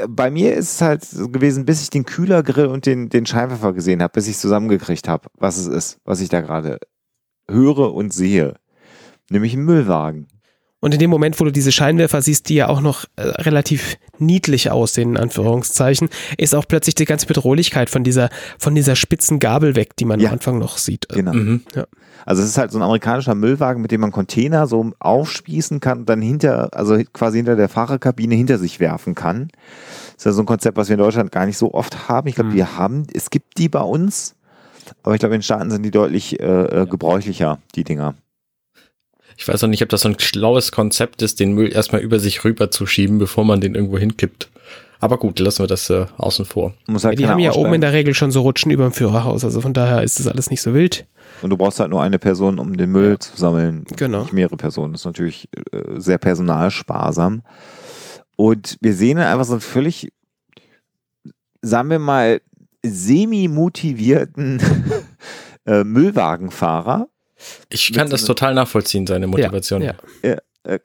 Bei 0.09 0.31
mir 0.31 0.55
ist 0.55 0.73
es 0.73 0.81
halt 0.81 1.05
so 1.05 1.29
gewesen, 1.29 1.65
bis 1.65 1.83
ich 1.83 1.91
den 1.91 2.03
Kühlergrill 2.03 2.65
und 2.65 2.87
den, 2.87 3.09
den 3.09 3.27
Scheinwerfer 3.27 3.73
gesehen 3.73 4.01
habe, 4.01 4.13
bis 4.13 4.27
ich 4.27 4.39
zusammengekriegt 4.39 5.07
habe, 5.07 5.29
was 5.37 5.57
es 5.57 5.67
ist, 5.67 5.99
was 6.03 6.19
ich 6.19 6.29
da 6.29 6.41
gerade 6.41 6.79
höre 7.47 7.93
und 7.93 8.11
sehe. 8.11 8.55
Nämlich 9.29 9.53
ein 9.53 9.63
Müllwagen. 9.63 10.27
Und 10.81 10.93
in 10.93 10.99
dem 10.99 11.09
Moment, 11.11 11.39
wo 11.39 11.45
du 11.45 11.51
diese 11.51 11.71
Scheinwerfer 11.71 12.21
siehst, 12.21 12.49
die 12.49 12.55
ja 12.55 12.67
auch 12.67 12.81
noch 12.81 13.05
äh, 13.15 13.21
relativ 13.21 13.97
niedlich 14.17 14.71
aussehen, 14.71 15.11
in 15.11 15.17
Anführungszeichen, 15.17 16.09
ist 16.37 16.55
auch 16.55 16.67
plötzlich 16.67 16.95
die 16.95 17.05
ganze 17.05 17.27
Bedrohlichkeit 17.27 17.89
von 17.89 18.03
dieser, 18.03 18.29
von 18.57 18.73
dieser 18.75 18.95
spitzen 18.95 19.39
Gabel 19.39 19.75
weg, 19.75 19.95
die 19.97 20.05
man 20.05 20.19
Ja. 20.19 20.29
am 20.29 20.33
Anfang 20.33 20.57
noch 20.57 20.77
sieht. 20.79 21.07
Genau. 21.09 21.33
Mhm. 21.33 21.61
Also 22.25 22.41
es 22.43 22.49
ist 22.49 22.57
halt 22.57 22.71
so 22.71 22.79
ein 22.79 22.81
amerikanischer 22.83 23.35
Müllwagen, 23.35 23.81
mit 23.81 23.91
dem 23.91 24.01
man 24.01 24.11
Container 24.11 24.65
so 24.67 24.91
aufspießen 24.99 25.79
kann 25.79 25.99
und 25.99 26.09
dann 26.09 26.21
hinter, 26.21 26.69
also 26.75 26.99
quasi 27.13 27.37
hinter 27.37 27.55
der 27.55 27.69
Fahrerkabine 27.69 28.33
hinter 28.35 28.57
sich 28.57 28.79
werfen 28.79 29.13
kann. 29.15 29.49
Das 30.07 30.17
ist 30.17 30.25
ja 30.25 30.31
so 30.31 30.41
ein 30.41 30.45
Konzept, 30.47 30.77
was 30.77 30.89
wir 30.89 30.95
in 30.95 30.99
Deutschland 30.99 31.31
gar 31.31 31.45
nicht 31.45 31.57
so 31.57 31.73
oft 31.73 32.09
haben. 32.09 32.27
Ich 32.27 32.35
glaube, 32.35 32.49
Mhm. 32.51 32.55
wir 32.55 32.77
haben, 32.77 33.07
es 33.13 33.29
gibt 33.29 33.57
die 33.59 33.69
bei 33.69 33.81
uns, 33.81 34.35
aber 35.03 35.13
ich 35.15 35.19
glaube, 35.19 35.35
in 35.35 35.39
den 35.39 35.43
Staaten 35.43 35.69
sind 35.71 35.83
die 35.83 35.91
deutlich 35.91 36.39
äh, 36.39 36.45
äh, 36.45 36.85
gebräuchlicher, 36.87 37.59
die 37.75 37.83
Dinger. 37.83 38.15
Ich 39.41 39.47
weiß 39.47 39.63
auch 39.63 39.67
nicht, 39.67 39.81
ob 39.81 39.89
das 39.89 40.01
so 40.01 40.09
ein 40.09 40.19
schlaues 40.19 40.71
Konzept 40.71 41.23
ist, 41.23 41.39
den 41.39 41.53
Müll 41.53 41.73
erstmal 41.73 42.01
über 42.01 42.19
sich 42.19 42.43
rüber 42.45 42.69
zu 42.69 42.85
schieben, 42.85 43.17
bevor 43.17 43.43
man 43.43 43.59
den 43.59 43.73
irgendwo 43.73 43.97
hinkippt. 43.97 44.51
Aber 44.99 45.17
gut, 45.17 45.39
lassen 45.39 45.63
wir 45.63 45.67
das 45.67 45.89
äh, 45.89 46.05
außen 46.17 46.45
vor. 46.45 46.75
Muss 46.85 47.01
Ja, 47.01 47.09
halt 47.09 47.17
die 47.17 47.27
haben 47.27 47.39
ja 47.39 47.49
oben 47.49 47.57
aussteigen. 47.57 47.73
in 47.73 47.81
der 47.81 47.93
Regel 47.93 48.13
schon 48.13 48.29
so 48.29 48.41
Rutschen 48.41 48.69
über 48.69 48.83
dem 48.83 48.93
Führerhaus, 48.93 49.43
also 49.43 49.59
von 49.59 49.73
daher 49.73 50.03
ist 50.03 50.19
das 50.19 50.27
alles 50.27 50.51
nicht 50.51 50.61
so 50.61 50.75
wild. 50.75 51.07
Und 51.41 51.49
du 51.49 51.57
brauchst 51.57 51.79
halt 51.79 51.89
nur 51.89 52.03
eine 52.03 52.19
Person, 52.19 52.59
um 52.59 52.77
den 52.77 52.91
Müll 52.91 53.17
zu 53.17 53.35
sammeln. 53.35 53.85
Genau. 53.97 54.21
Nicht 54.21 54.33
mehrere 54.33 54.57
Personen. 54.57 54.93
Das 54.93 55.01
ist 55.01 55.05
natürlich 55.05 55.49
äh, 55.71 55.99
sehr 55.99 56.19
personalsparsam. 56.19 57.41
Und 58.35 58.77
wir 58.79 58.93
sehen 58.93 59.17
dann 59.17 59.25
einfach 59.25 59.45
so 59.45 59.53
einen 59.53 59.61
völlig, 59.61 60.13
sagen 61.63 61.89
wir 61.89 61.97
mal, 61.97 62.41
semi-motivierten 62.85 64.61
äh, 65.65 65.83
Müllwagenfahrer 65.83 67.07
Ich 67.69 67.91
kann 67.93 68.09
das 68.09 68.25
total 68.25 68.53
nachvollziehen, 68.53 69.07
seine 69.07 69.27
Motivation. 69.27 69.81
Ja, 69.81 69.93
äh, 70.23 70.37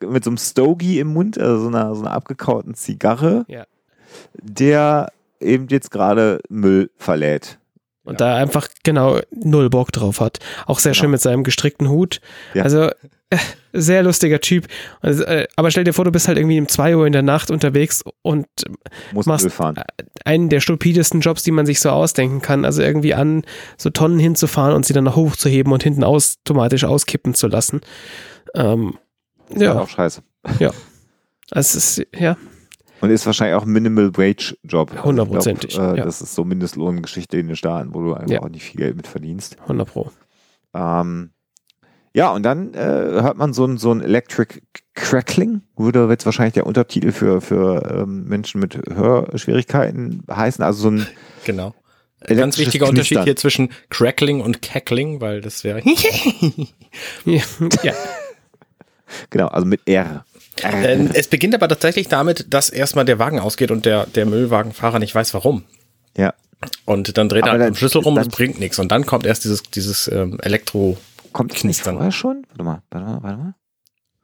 mit 0.05 0.23
so 0.23 0.29
einem 0.31 0.37
Stogie 0.37 0.99
im 0.99 1.07
Mund, 1.09 1.37
also 1.37 1.61
so 1.63 1.67
einer, 1.67 1.93
so 1.95 2.01
einer 2.01 2.11
abgekauten 2.11 2.73
Zigarre, 2.73 3.45
Ja. 3.47 3.65
der 4.33 5.11
eben 5.39 5.67
jetzt 5.69 5.91
gerade 5.91 6.39
Müll 6.49 6.89
verlädt. 6.97 7.59
Und 8.03 8.21
da 8.21 8.35
einfach 8.37 8.69
genau 8.83 9.19
null 9.31 9.69
Bock 9.69 9.91
drauf 9.91 10.21
hat. 10.21 10.39
Auch 10.65 10.79
sehr 10.79 10.93
Genau. 10.93 11.01
schön 11.01 11.11
mit 11.11 11.21
seinem 11.21 11.43
gestrickten 11.43 11.89
Hut. 11.89 12.21
Ja. 12.53 12.63
Also 12.63 12.89
sehr 13.73 14.03
lustiger 14.03 14.39
Typ. 14.39 14.67
Also, 15.01 15.23
äh, 15.23 15.47
aber 15.55 15.69
stell 15.71 15.83
dir 15.83 15.93
vor, 15.93 16.05
du 16.05 16.11
bist 16.11 16.27
halt 16.27 16.37
irgendwie 16.37 16.59
um 16.59 16.67
2 16.67 16.95
Uhr 16.95 17.05
in 17.05 17.13
der 17.13 17.21
Nacht 17.23 17.51
unterwegs 17.51 18.03
und 18.21 18.47
Muss 19.13 19.25
Machst- 19.25 19.51
fahren. 19.51 19.75
einen 20.25 20.49
der 20.49 20.59
stupidesten 20.61 21.19
Jobs, 21.21 21.43
die 21.43 21.51
man 21.51 21.65
sich 21.65 21.79
so 21.81 21.89
ausdenken 21.89 22.41
kann. 22.41 22.63
Also 22.65 22.81
irgendwie 22.81 23.13
an 23.13 23.43
so 23.77 23.89
Tonnen 23.89 24.19
hinzufahren 24.19 24.73
und 24.75 24.85
sie 24.85 24.93
dann 24.93 25.03
noch 25.03 25.15
hochzuheben 25.15 25.73
und 25.73 25.83
hinten 25.83 26.03
automatisch 26.03 26.85
auskippen 26.85 27.33
zu 27.33 27.47
lassen. 27.47 27.81
Ähm, 28.55 28.97
Ja. 29.49 29.73
ja, 29.73 29.79
Auch 29.81 29.89
scheiße. 29.89 30.21
also 30.43 30.69
es 31.51 31.75
ist, 31.75 32.07
ja, 32.17 32.37
Und 33.01 33.09
ist 33.09 33.25
wahrscheinlich 33.25 33.55
auch 33.55 33.63
ein 33.65 33.71
Minimal 33.71 34.15
Wage 34.17 34.55
Job. 34.63 34.91
Also 34.91 35.03
Hundertprozentig, 35.03 35.73
glaub, 35.75 35.95
Äh, 35.95 35.97
ja. 35.99 36.05
Das 36.05 36.21
ist 36.21 36.33
so 36.33 36.43
Mindestlohngeschichte 36.45 37.37
in 37.37 37.47
den 37.47 37.55
Staaten, 37.57 37.93
wo 37.93 38.01
du 38.01 38.13
einfach 38.13 38.31
Ja. 38.33 38.41
auch 38.41 38.49
nicht 38.49 38.63
viel 38.63 38.79
Geld 38.79 38.95
mit 38.95 39.05
verdienst. 39.07 39.57
100 39.67 39.87
Pro. 39.87 40.11
Ähm, 40.73 41.31
ja, 42.17 42.31
und 42.31 42.41
dann 42.41 42.73
äh, 42.73 42.77
hört 42.79 43.37
man 43.37 43.53
so 43.53 43.63
ein, 43.63 43.77
so 43.77 43.91
ein 43.91 44.01
Electric 44.01 44.55
Crackling, 44.95 45.61
würde 45.77 46.07
jetzt 46.09 46.25
wahrscheinlich 46.25 46.55
der 46.55 46.65
Untertitel 46.65 47.11
für, 47.11 47.41
für 47.41 48.01
ähm, 48.01 48.23
Menschen 48.25 48.59
mit 48.59 48.75
Hörschwierigkeiten 48.91 50.23
heißen. 50.29 50.63
Also 50.63 50.81
so 50.81 50.89
ein 50.91 51.07
Genau. 51.45 51.75
Ganz 52.25 52.57
wichtiger 52.57 52.87
Unterschied 52.87 53.17
Knistern. 53.17 53.23
hier 53.25 53.35
zwischen 53.35 53.69
Crackling 53.91 54.41
und 54.41 54.63
Cackling, 54.63 55.21
weil 55.21 55.41
das 55.41 55.63
wäre. 55.63 55.81
Ja, 57.25 57.43
ja. 57.83 57.93
Genau, 59.29 59.47
also 59.49 59.67
mit 59.67 59.81
R. 59.85 60.25
Ähm, 60.63 61.11
es 61.13 61.27
beginnt 61.27 61.53
aber 61.53 61.67
tatsächlich 61.67 62.07
damit, 62.07 62.51
dass 62.51 62.69
erstmal 62.71 63.05
der 63.05 63.19
Wagen 63.19 63.39
ausgeht 63.39 63.69
und 63.69 63.85
der, 63.85 64.07
der 64.07 64.25
Müllwagenfahrer 64.25 64.97
nicht 64.97 65.13
weiß 65.13 65.35
warum. 65.35 65.63
Ja. 66.17 66.33
Und 66.85 67.17
dann 67.19 67.29
dreht 67.29 67.43
Aber 67.43 67.51
er 67.53 67.57
dann- 67.59 67.67
am 67.69 67.75
Schlüssel 67.75 68.01
rum 68.01 68.17
es 68.17 68.29
bringt 68.29 68.59
nichts. 68.59 68.79
Und 68.79 68.91
dann 68.91 69.05
kommt 69.05 69.27
erst 69.27 69.43
dieses, 69.43 69.61
dieses 69.61 70.07
ähm, 70.11 70.39
Elektro. 70.41 70.97
Kommt 71.33 71.53
das 71.53 71.63
nicht 71.63 71.81
vorher 71.81 72.11
schon? 72.11 72.43
Warte 72.49 72.63
mal, 72.63 72.81
warte 72.91 73.05
mal, 73.05 73.23
warte 73.23 73.37
mal. 73.37 73.55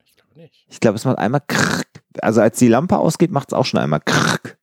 Ich 0.06 0.16
glaube 0.16 0.40
nicht. 0.40 0.66
Ich 0.70 0.80
glaube, 0.80 0.96
es 0.98 1.06
macht 1.06 1.18
einmal 1.18 1.42
krrk. 1.48 1.86
Also 2.22 2.42
als 2.42 2.58
die 2.60 2.68
Lampe 2.68 2.98
ausgeht, 2.98 3.32
macht 3.32 3.50
es 3.52 3.54
auch 3.54 3.66
schon 3.66 3.80
einmal 3.80 4.00
krrk. 4.02 4.58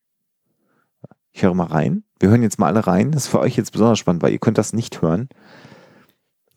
Ich 1.31 1.43
höre 1.43 1.53
mal 1.53 1.67
rein. 1.67 2.03
Wir 2.19 2.29
hören 2.29 2.43
jetzt 2.43 2.59
mal 2.59 2.67
alle 2.67 2.85
rein. 2.85 3.11
Das 3.11 3.23
ist 3.25 3.29
für 3.29 3.39
euch 3.39 3.55
jetzt 3.57 3.71
besonders 3.71 3.99
spannend, 3.99 4.21
weil 4.21 4.31
ihr 4.33 4.39
könnt 4.39 4.57
das 4.57 4.73
nicht 4.73 5.01
hören. 5.01 5.29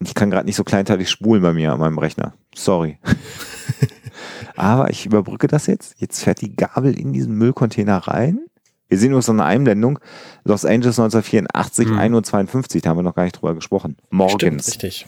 Und 0.00 0.08
Ich 0.08 0.14
kann 0.14 0.30
gerade 0.30 0.46
nicht 0.46 0.56
so 0.56 0.64
kleinteilig 0.64 1.08
spulen 1.08 1.42
bei 1.42 1.52
mir 1.52 1.72
an 1.72 1.78
meinem 1.80 1.98
Rechner. 1.98 2.34
Sorry. 2.54 2.98
Aber 4.56 4.90
ich 4.90 5.06
überbrücke 5.06 5.46
das 5.46 5.66
jetzt. 5.66 5.94
Jetzt 6.00 6.22
fährt 6.22 6.40
die 6.40 6.54
Gabel 6.54 6.98
in 6.98 7.12
diesen 7.12 7.34
Müllcontainer 7.36 7.98
rein. 7.98 8.40
Wir 8.88 8.98
sehen 8.98 9.14
uns 9.14 9.28
eine 9.28 9.44
Einblendung. 9.44 9.98
Los 10.44 10.64
Angeles 10.64 10.98
1984, 10.98 11.88
Mhm. 11.88 11.98
1.52 11.98 12.76
Uhr. 12.76 12.80
Da 12.82 12.90
haben 12.90 12.98
wir 12.98 13.02
noch 13.02 13.14
gar 13.14 13.24
nicht 13.24 13.36
drüber 13.40 13.54
gesprochen. 13.54 13.96
Stimmt, 13.98 14.12
Morgens. 14.12 14.68
richtig. 14.68 15.06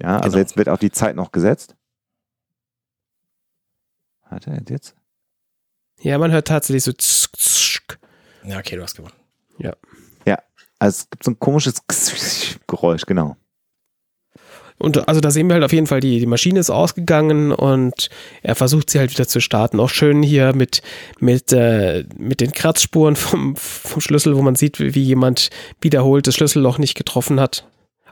Ja, 0.00 0.16
also 0.16 0.30
Genau. 0.30 0.38
jetzt 0.38 0.56
wird 0.56 0.68
auch 0.68 0.78
die 0.78 0.92
Zeit 0.92 1.16
noch 1.16 1.32
gesetzt. 1.32 1.76
Warte, 4.30 4.62
jetzt? 4.68 4.94
ja, 6.00 6.18
man 6.18 6.30
hört 6.30 6.46
tatsächlich 6.48 6.84
so 6.84 6.92
tsk, 6.92 7.32
tsk. 7.36 7.98
Ja, 8.44 8.58
okay, 8.58 8.76
du 8.76 8.82
hast 8.82 8.94
gewonnen. 8.94 9.14
Also 10.78 10.98
es 11.00 11.10
gibt 11.10 11.24
so 11.24 11.32
ein 11.32 11.38
komisches 11.38 11.82
Geräusch, 12.66 13.04
genau. 13.06 13.36
Und 14.80 15.08
also 15.08 15.20
da 15.20 15.32
sehen 15.32 15.48
wir 15.48 15.54
halt 15.54 15.64
auf 15.64 15.72
jeden 15.72 15.88
Fall, 15.88 15.98
die, 15.98 16.20
die 16.20 16.26
Maschine 16.26 16.60
ist 16.60 16.70
ausgegangen 16.70 17.50
und 17.50 18.10
er 18.42 18.54
versucht 18.54 18.90
sie 18.90 19.00
halt 19.00 19.10
wieder 19.10 19.26
zu 19.26 19.40
starten. 19.40 19.80
Auch 19.80 19.88
schön 19.90 20.22
hier 20.22 20.54
mit, 20.54 20.82
mit, 21.18 21.52
äh, 21.52 22.04
mit 22.16 22.40
den 22.40 22.52
Kratzspuren 22.52 23.16
vom, 23.16 23.56
vom 23.56 24.00
Schlüssel, 24.00 24.36
wo 24.36 24.42
man 24.42 24.54
sieht, 24.54 24.78
wie, 24.78 24.94
wie 24.94 25.02
jemand 25.02 25.50
wiederholt 25.80 26.28
das 26.28 26.36
Schlüsselloch 26.36 26.78
nicht 26.78 26.94
getroffen 26.94 27.40
hat. 27.40 27.68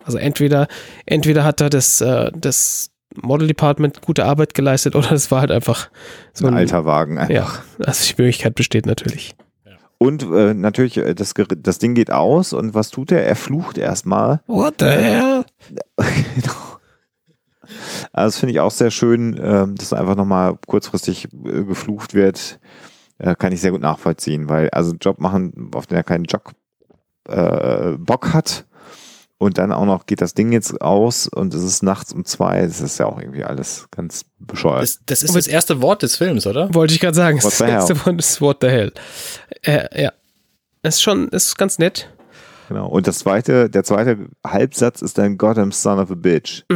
Also 0.06 0.18
entweder, 0.18 0.68
entweder 1.04 1.44
hat 1.44 1.60
da 1.60 1.68
das, 1.68 2.00
äh, 2.00 2.30
das 2.34 2.90
Model 3.20 3.48
Department 3.48 4.02
gute 4.02 4.24
Arbeit 4.24 4.54
geleistet 4.54 4.94
oder 4.94 5.12
es 5.12 5.30
war 5.30 5.40
halt 5.40 5.50
einfach 5.50 5.90
so 6.32 6.46
ein 6.46 6.54
alter 6.54 6.84
Wagen. 6.84 7.18
einfach. 7.18 7.64
Ja, 7.78 7.84
also 7.84 8.14
die 8.14 8.22
Möglichkeit 8.22 8.54
besteht 8.54 8.86
natürlich. 8.86 9.34
Und 9.98 10.22
äh, 10.32 10.54
natürlich, 10.54 10.98
äh, 10.98 11.14
das, 11.14 11.34
das 11.34 11.78
Ding 11.78 11.94
geht 11.94 12.12
aus 12.12 12.52
und 12.52 12.74
was 12.74 12.90
tut 12.90 13.10
er? 13.10 13.26
Er 13.26 13.36
flucht 13.36 13.78
erstmal. 13.78 14.40
What 14.46 14.76
the 14.78 14.86
hell? 14.86 15.44
Genau. 15.96 16.52
Also 18.12 18.28
das 18.28 18.38
finde 18.38 18.52
ich 18.52 18.60
auch 18.60 18.70
sehr 18.70 18.92
schön, 18.92 19.36
ähm, 19.42 19.74
dass 19.74 19.92
einfach 19.92 20.14
nochmal 20.14 20.56
kurzfristig 20.68 21.24
äh, 21.24 21.64
geflucht 21.64 22.14
wird. 22.14 22.60
Äh, 23.18 23.34
kann 23.34 23.50
ich 23.50 23.60
sehr 23.60 23.72
gut 23.72 23.80
nachvollziehen, 23.80 24.48
weil 24.48 24.70
also 24.70 24.90
einen 24.90 25.00
Job 25.00 25.18
machen, 25.18 25.72
auf 25.74 25.88
den 25.88 25.96
er 25.96 26.04
keinen 26.04 26.26
Job 26.26 26.52
äh, 27.28 27.92
Bock 27.98 28.32
hat 28.32 28.66
und 29.38 29.58
dann 29.58 29.72
auch 29.72 29.84
noch 29.84 30.06
geht 30.06 30.20
das 30.20 30.34
Ding 30.34 30.52
jetzt 30.52 30.80
aus 30.80 31.28
und 31.28 31.52
es 31.54 31.62
ist 31.62 31.82
nachts 31.82 32.12
um 32.12 32.24
zwei, 32.24 32.62
das 32.62 32.80
ist 32.80 32.98
ja 32.98 33.06
auch 33.06 33.20
irgendwie 33.20 33.44
alles 33.44 33.86
ganz 33.90 34.24
bescheuert. 34.38 34.82
Das, 34.82 35.00
das 35.04 35.22
ist 35.22 35.36
das 35.36 35.46
erste 35.46 35.82
Wort 35.82 36.02
des 36.02 36.16
Films, 36.16 36.46
oder? 36.46 36.72
Wollte 36.74 36.94
ich 36.94 37.00
gerade 37.00 37.14
sagen. 37.14 37.42
What 37.42 37.52
Das 37.52 37.60
nächste 37.60 38.06
Wort 38.06 38.18
ist 38.18 38.40
What 38.40 38.58
the 38.62 38.68
hell. 38.68 38.92
Äh, 39.62 40.02
ja. 40.02 40.12
Ist 40.82 41.02
schon, 41.02 41.28
ist 41.28 41.58
ganz 41.58 41.78
nett. 41.78 42.08
Genau. 42.68 42.88
Und 42.88 43.06
das 43.06 43.18
zweite, 43.18 43.68
der 43.70 43.84
zweite 43.84 44.18
Halbsatz 44.44 45.02
ist 45.02 45.18
dann 45.18 45.36
Goddamn 45.38 45.72
son 45.72 45.98
of 45.98 46.10
a 46.10 46.14
bitch. 46.14 46.64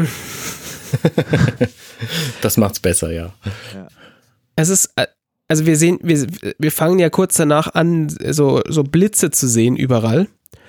Das 2.40 2.56
macht's 2.56 2.80
besser, 2.80 3.12
ja. 3.12 3.32
Es 4.56 4.68
ist, 4.68 4.90
äh, 4.96 5.06
also 5.48 5.66
wir 5.66 5.76
sehen, 5.76 5.98
wir, 6.02 6.26
wir 6.58 6.72
fangen 6.72 6.98
ja 6.98 7.10
kurz 7.10 7.36
danach 7.36 7.74
an, 7.74 8.08
so, 8.08 8.62
so 8.68 8.82
Blitze 8.84 9.30
zu 9.30 9.46
sehen 9.48 9.76
überall, 9.76 10.28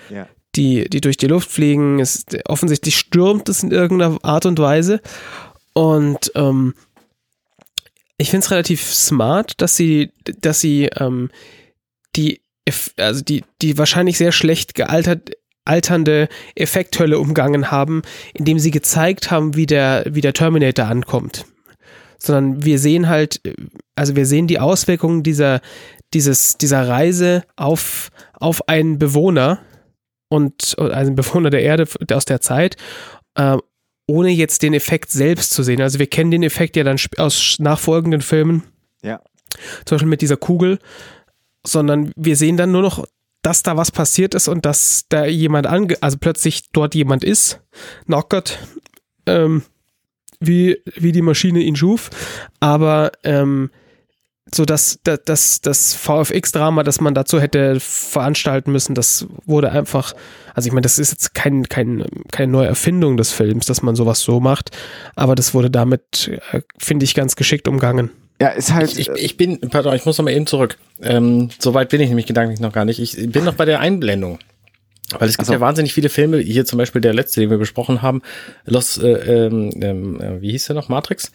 Ja. 0.10 0.28
Die, 0.56 0.90
die 0.90 1.02
durch 1.02 1.18
die 1.18 1.28
Luft 1.28 1.50
fliegen. 1.50 2.00
Es, 2.00 2.26
offensichtlich 2.46 2.98
stürmt 2.98 3.50
es 3.50 3.64
in 3.64 3.72
irgendeiner 3.72 4.18
Art 4.24 4.46
und 4.46 4.60
Weise. 4.60 5.02
Und 5.74 6.32
ähm, 6.36 6.74
ich 8.18 8.30
finde 8.30 8.46
es 8.46 8.52
relativ 8.52 8.84
smart, 8.84 9.62
dass 9.62 9.76
sie, 9.76 10.12
dass 10.42 10.60
sie 10.60 10.90
ähm, 10.98 11.30
die, 12.16 12.42
also 12.98 13.24
die, 13.24 13.44
die 13.62 13.78
wahrscheinlich 13.78 14.18
sehr 14.18 14.32
schlecht 14.32 14.76
gealtert, 14.76 15.32
alternde 15.66 16.28
Effekthölle 16.56 17.20
umgangen 17.20 17.72
haben, 17.72 18.02
indem 18.34 18.60
sie 18.60 18.72
gezeigt 18.72 19.32
haben, 19.32 19.56
wie 19.56 19.66
der, 19.66 20.06
wie 20.10 20.22
der 20.22 20.34
Terminator 20.34 20.86
ankommt. 20.86 21.46
Sondern 22.20 22.64
wir 22.64 22.78
sehen 22.78 23.10
halt, 23.10 23.42
also 23.96 24.16
wir 24.16 24.26
sehen 24.26 24.48
die 24.48 24.60
Auswirkungen 24.60 25.24
dieser, 25.24 25.62
dieses, 26.14 26.58
dieser 26.58 26.88
Reise 26.88 27.44
auf, 27.56 28.10
auf 28.34 28.68
einen 28.68 29.00
Bewohner 29.00 29.60
und 30.32 30.80
also 30.80 30.94
ein 30.94 31.16
Bewohner 31.16 31.50
der 31.50 31.62
Erde 31.62 31.88
aus 32.14 32.24
der 32.24 32.40
Zeit, 32.40 32.78
äh, 33.36 33.58
ohne 34.08 34.30
jetzt 34.30 34.64
den 34.64 34.74
Effekt 34.74 35.12
selbst 35.12 35.52
zu 35.52 35.62
sehen. 35.62 35.82
Also 35.82 36.00
wir 36.00 36.08
kennen 36.08 36.32
den 36.32 36.44
Effekt 36.44 36.78
ja 36.78 36.86
dann 36.86 36.98
aus 37.18 37.58
nachfolgenden 37.60 38.22
Filmen. 38.22 38.64
Ja. 39.04 39.20
Zum 39.86 39.96
Beispiel 39.96 40.08
mit 40.08 40.22
dieser 40.22 40.38
Kugel, 40.38 40.80
sondern 41.66 42.14
wir 42.16 42.38
sehen 42.38 42.56
dann 42.56 42.72
nur 42.72 42.82
noch, 42.82 43.06
dass 43.42 43.62
da 43.62 43.76
was 43.76 43.92
passiert 43.92 44.34
ist 44.34 44.48
und 44.48 44.66
dass 44.66 45.06
da 45.10 45.26
jemand 45.26 45.68
ange, 45.68 45.98
also 46.00 46.18
plötzlich 46.18 46.72
dort 46.72 46.96
jemand 46.96 47.26
ist, 47.26 47.60
knockert, 48.06 48.58
ähm, 49.26 49.64
wie, 50.40 50.82
wie 50.96 51.12
die 51.12 51.22
Maschine 51.22 51.60
ihn 51.60 51.76
schuf, 51.76 52.10
aber 52.62 53.12
ähm, 53.24 53.70
so 54.54 54.66
dass 54.66 55.00
das, 55.04 55.62
das 55.62 55.94
VFX-Drama, 55.94 56.84
das 56.84 57.00
man 57.00 57.14
dazu 57.14 57.40
hätte 57.40 57.80
veranstalten 57.80 58.72
müssen, 58.72 58.96
das 58.96 59.28
wurde 59.46 59.72
einfach, 59.72 60.14
also 60.54 60.68
ich 60.68 60.74
meine, 60.74 60.84
das 60.84 61.00
ist 61.00 61.12
jetzt 61.12 61.34
kein, 61.34 61.70
kein, 61.70 62.06
keine 62.32 62.52
neue 62.52 62.68
Erfindung 62.68 63.18
des 63.18 63.32
Films, 63.32 63.66
dass 63.66 63.82
man 63.82 63.96
sowas 63.96 64.22
so 64.22 64.40
macht, 64.40 64.72
aber 65.16 65.36
das 65.36 65.54
wurde 65.54 65.70
damit, 65.70 66.32
äh, 66.52 66.62
finde 66.78 67.06
ich, 67.06 67.16
ganz 67.16 67.36
geschickt 67.36 67.68
umgangen. 67.68 68.12
Ja, 68.42 68.50
ist 68.50 68.74
halt. 68.74 68.98
Ich, 68.98 69.08
ich, 69.08 69.24
ich 69.24 69.38
bin, 69.38 69.60
pardon, 69.70 69.94
ich 69.94 70.06
muss 70.06 70.18
noch 70.18 70.26
mal 70.26 70.32
eben 70.32 70.48
zurück. 70.48 70.80
Ähm, 71.00 71.50
Soweit 71.60 71.90
bin 71.90 72.02
ich 72.02 72.10
nämlich 72.10 72.26
gedanklich 72.26 72.60
noch 72.60 72.74
gar 72.74 72.86
nicht. 72.86 73.00
Ich 73.00 73.32
bin 73.32 73.44
noch 73.46 73.54
bei 73.54 73.66
der 73.66 73.80
Einblendung. 73.80 74.40
Weil 75.20 75.30
es 75.30 75.38
gibt 75.38 75.48
so. 75.48 75.54
ja 75.54 75.60
wahnsinnig 75.60 75.94
viele 75.94 76.10
Filme, 76.10 76.38
hier 76.40 76.66
zum 76.66 76.78
Beispiel 76.78 77.02
der 77.02 77.14
letzte, 77.14 77.42
den 77.42 77.50
wir 77.50 77.58
besprochen 77.58 78.02
haben, 78.02 78.22
Los, 78.66 78.98
äh, 78.98 79.08
ähm, 79.08 80.22
äh, 80.22 80.42
wie 80.42 80.52
hieß 80.52 80.68
der 80.68 80.76
noch, 80.76 80.90
Matrix? 80.90 81.32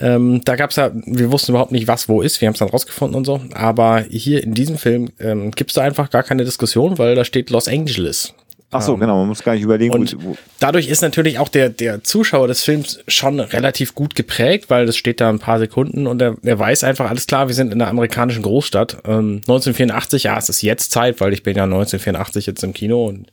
Ähm, 0.00 0.42
da 0.44 0.56
gab's 0.56 0.76
ja, 0.76 0.90
wir 0.94 1.32
wussten 1.32 1.52
überhaupt 1.52 1.72
nicht, 1.72 1.88
was 1.88 2.08
wo 2.08 2.22
ist, 2.22 2.40
wir 2.40 2.46
haben 2.46 2.54
es 2.54 2.60
dann 2.60 2.68
rausgefunden 2.68 3.16
und 3.16 3.24
so, 3.24 3.40
aber 3.52 4.04
hier 4.08 4.42
in 4.42 4.54
diesem 4.54 4.78
Film 4.78 5.10
ähm, 5.18 5.50
gibt 5.50 5.70
es 5.70 5.74
da 5.74 5.82
einfach 5.82 6.10
gar 6.10 6.22
keine 6.22 6.44
Diskussion, 6.44 6.98
weil 6.98 7.14
da 7.14 7.24
steht 7.24 7.50
Los 7.50 7.68
Angeles. 7.68 8.34
Ach 8.70 8.82
so, 8.82 8.94
Ähm, 8.94 9.00
genau, 9.00 9.18
man 9.18 9.28
muss 9.28 9.42
gar 9.42 9.54
nicht 9.54 9.62
überlegen, 9.62 9.94
Und 9.94 10.14
wo, 10.22 10.30
wo, 10.30 10.36
dadurch 10.60 10.88
ist 10.88 11.00
natürlich 11.00 11.38
auch 11.38 11.48
der, 11.48 11.70
der 11.70 12.04
Zuschauer 12.04 12.48
des 12.48 12.62
Films 12.62 13.00
schon 13.08 13.40
relativ 13.40 13.94
gut 13.94 14.14
geprägt, 14.14 14.68
weil 14.68 14.84
das 14.84 14.96
steht 14.96 15.20
da 15.20 15.30
ein 15.30 15.38
paar 15.38 15.58
Sekunden 15.58 16.06
und 16.06 16.20
er, 16.20 16.36
er 16.42 16.58
weiß 16.58 16.84
einfach, 16.84 17.08
alles 17.08 17.26
klar, 17.26 17.48
wir 17.48 17.54
sind 17.54 17.72
in 17.72 17.80
einer 17.80 17.90
amerikanischen 17.90 18.42
Großstadt. 18.42 18.98
Ähm, 19.06 19.40
1984, 19.46 20.24
ja, 20.24 20.36
es 20.36 20.50
ist 20.50 20.60
jetzt 20.60 20.92
Zeit, 20.92 21.20
weil 21.20 21.32
ich 21.32 21.42
bin 21.42 21.56
ja 21.56 21.64
1984 21.64 22.46
jetzt 22.46 22.62
im 22.62 22.74
Kino 22.74 23.06
und 23.06 23.32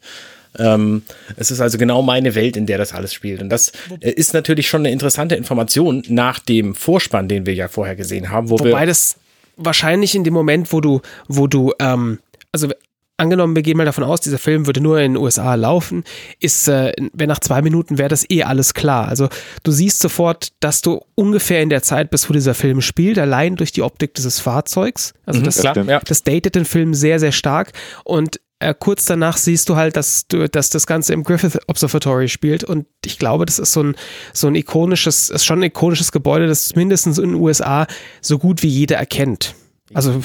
ähm, 0.58 1.04
es 1.36 1.52
ist 1.52 1.60
also 1.60 1.78
genau 1.78 2.02
meine 2.02 2.34
Welt, 2.36 2.56
in 2.56 2.66
der 2.66 2.78
das 2.78 2.94
alles 2.94 3.14
spielt. 3.14 3.42
Und 3.42 3.50
das 3.50 3.74
äh, 4.00 4.12
ist 4.12 4.34
natürlich 4.34 4.70
schon 4.70 4.82
eine 4.82 4.92
interessante 4.92 5.36
Information 5.36 6.04
nach 6.08 6.40
dem 6.40 6.76
Vorspann, 6.76 7.28
den 7.28 7.46
wir 7.46 7.54
ja 7.54 7.68
vorher 7.68 7.98
gesehen 7.98 8.30
haben, 8.30 8.50
wo 8.50 8.60
Wobei 8.60 8.82
wir 8.82 8.86
das 8.86 9.18
wahrscheinlich 9.58 10.16
in 10.16 10.24
dem 10.24 10.34
Moment, 10.34 10.72
wo 10.72 10.80
du, 10.80 11.02
wo 11.28 11.48
du, 11.48 11.74
ähm, 11.80 12.20
also 12.54 12.70
angenommen, 13.18 13.56
wir 13.56 13.64
gehen 13.64 13.78
mal 13.78 13.86
davon 13.86 14.04
aus, 14.04 14.22
dieser 14.22 14.38
Film 14.38 14.66
würde 14.66 14.82
nur 14.82 15.00
in 15.00 15.14
den 15.14 15.22
USA 15.22 15.56
laufen, 15.56 16.04
ist, 16.40 16.68
äh, 16.68 16.92
wenn 17.14 17.30
nach 17.30 17.40
zwei 17.40 17.62
Minuten 17.62 17.98
wäre 17.98 18.10
das 18.10 18.30
eh 18.30 18.44
alles 18.44 18.74
klar. 18.74 19.08
Also 19.08 19.30
du 19.64 19.72
siehst 19.72 20.00
sofort, 20.00 20.50
dass 20.60 20.82
du 20.82 21.02
ungefähr 21.16 21.62
in 21.62 21.70
der 21.70 21.82
Zeit 21.82 22.10
bist, 22.10 22.30
wo 22.30 22.34
dieser 22.34 22.54
Film 22.54 22.82
spielt, 22.82 23.18
allein 23.18 23.56
durch 23.56 23.72
die 23.72 23.82
Optik 23.82 24.14
dieses 24.16 24.40
Fahrzeugs. 24.40 25.14
Also 25.26 25.40
Mhm, 25.40 25.44
das, 25.46 25.60
klar, 25.60 25.74
stimmt. 25.74 25.90
ja. 25.90 26.00
das 26.00 26.24
datet 26.24 26.56
den 26.56 26.66
Film 26.66 26.94
sehr, 26.94 27.20
sehr 27.20 27.32
stark 27.32 27.72
und 28.04 28.40
äh, 28.60 28.74
kurz 28.78 29.04
danach 29.06 29.36
siehst 29.38 29.68
du 29.68 29.76
halt, 29.76 29.98
dass, 29.98 30.28
du, 30.28 30.48
dass 30.48 30.70
das 30.70 30.88
Ganze 30.88 31.14
im 31.14 31.24
Griffith 31.24 31.60
Observatory 31.68 32.30
spielt 32.30 32.64
und 32.64 32.86
ich 33.06 33.20
glaube, 33.20 33.46
das 33.46 33.60
ist 33.60 33.74
so 33.74 33.84
ein, 33.84 33.96
so 34.34 34.48
ein 34.48 34.56
ikonisches, 34.56 35.30
ist 35.30 35.46
schon 35.46 35.60
ein 35.60 35.64
ikonisches 35.64 36.12
Gebäude, 36.14 36.48
das 36.48 36.74
mindestens 36.76 37.18
in 37.18 37.32
den 37.32 37.36
USA 37.36 37.86
so 38.22 38.40
gut 38.40 38.64
wie 38.64 38.70
jeder 38.70 38.96
erkennt. 38.96 39.56
Also 39.94 40.22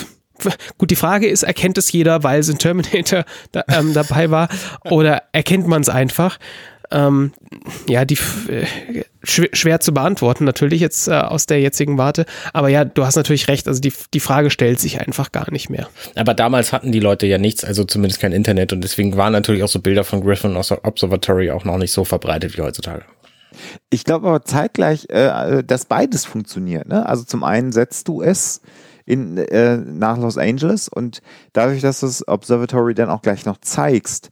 gut, 0.79 0.91
die 0.91 0.97
Frage 0.97 1.29
ist, 1.29 1.43
erkennt 1.43 1.79
es 1.79 1.93
jeder, 1.93 2.23
weil 2.23 2.41
es 2.41 2.49
in 2.49 2.59
Terminator 2.59 3.25
da, 3.53 3.65
ähm, 3.69 3.95
dabei 3.95 4.31
war 4.31 4.49
oder 4.91 5.25
erkennt 5.33 5.67
man 5.67 5.83
es 5.83 5.89
einfach? 5.89 6.39
Ähm, 6.93 7.33
ja, 7.89 8.05
die 8.05 8.19
äh, 8.49 9.05
schwer, 9.23 9.79
zu 9.79 9.95
beantworten 9.95 10.45
natürlich 10.45 10.81
jetzt 10.81 11.07
äh, 11.07 11.13
aus 11.13 11.47
der 11.47 11.61
jetzigen 11.61 11.99
Warte, 11.99 12.27
aber 12.53 12.69
ja, 12.69 12.85
du 12.85 13.07
hast 13.07 13.15
natürlich 13.15 13.47
recht, 13.47 13.69
also 13.69 13.81
die, 13.81 13.93
die 14.13 14.19
Frage 14.19 14.51
stellt 14.51 14.81
sich 14.81 15.01
einfach 15.01 15.31
gar 15.31 15.53
nicht 15.53 15.71
mehr. 15.71 15.89
Aber 16.17 16.35
damals 16.35 16.73
hatten 16.73 16.91
die 16.91 16.99
Leute 16.99 17.29
ja 17.29 17.39
nichts, 17.39 17.63
also 17.63 17.85
zumindest 17.85 18.21
kein 18.21 18.33
Internet 18.33 18.73
und 18.73 18.81
deswegen 18.83 19.17
waren 19.17 19.33
natürlich 19.33 19.63
auch 19.63 19.69
so 19.69 19.79
Bilder 19.79 20.03
von 20.03 20.21
Griffin 20.21 20.57
aus 20.57 20.69
der 20.69 20.85
Observatory 20.85 21.53
auch 21.53 21.65
noch 21.65 21.79
nicht 21.79 21.93
so 21.93 22.05
verbreitet 22.05 22.59
wie 22.59 22.63
heutzutage. 22.63 23.05
Ich 23.91 24.05
glaube 24.05 24.29
aber 24.29 24.45
zeitgleich, 24.45 25.09
äh, 25.11 25.63
dass 25.63 25.85
beides 25.85 26.25
funktioniert. 26.25 26.89
Ne? 26.89 27.07
Also 27.07 27.25
zum 27.25 27.45
einen 27.45 27.73
setzt 27.73 28.09
du 28.09 28.23
es 28.23 28.63
in, 29.11 29.37
äh, 29.39 29.77
nach 29.77 30.19
Los 30.19 30.39
Angeles 30.39 30.89
und 30.89 31.21
dadurch, 31.53 31.81
dass 31.81 32.01
du 32.01 32.07
das 32.07 32.27
Observatory 32.27 32.95
dann 32.95 33.11
auch 33.11 33.23
gleich 33.23 33.45
noch 33.45 33.59
zeigst, 33.59 34.31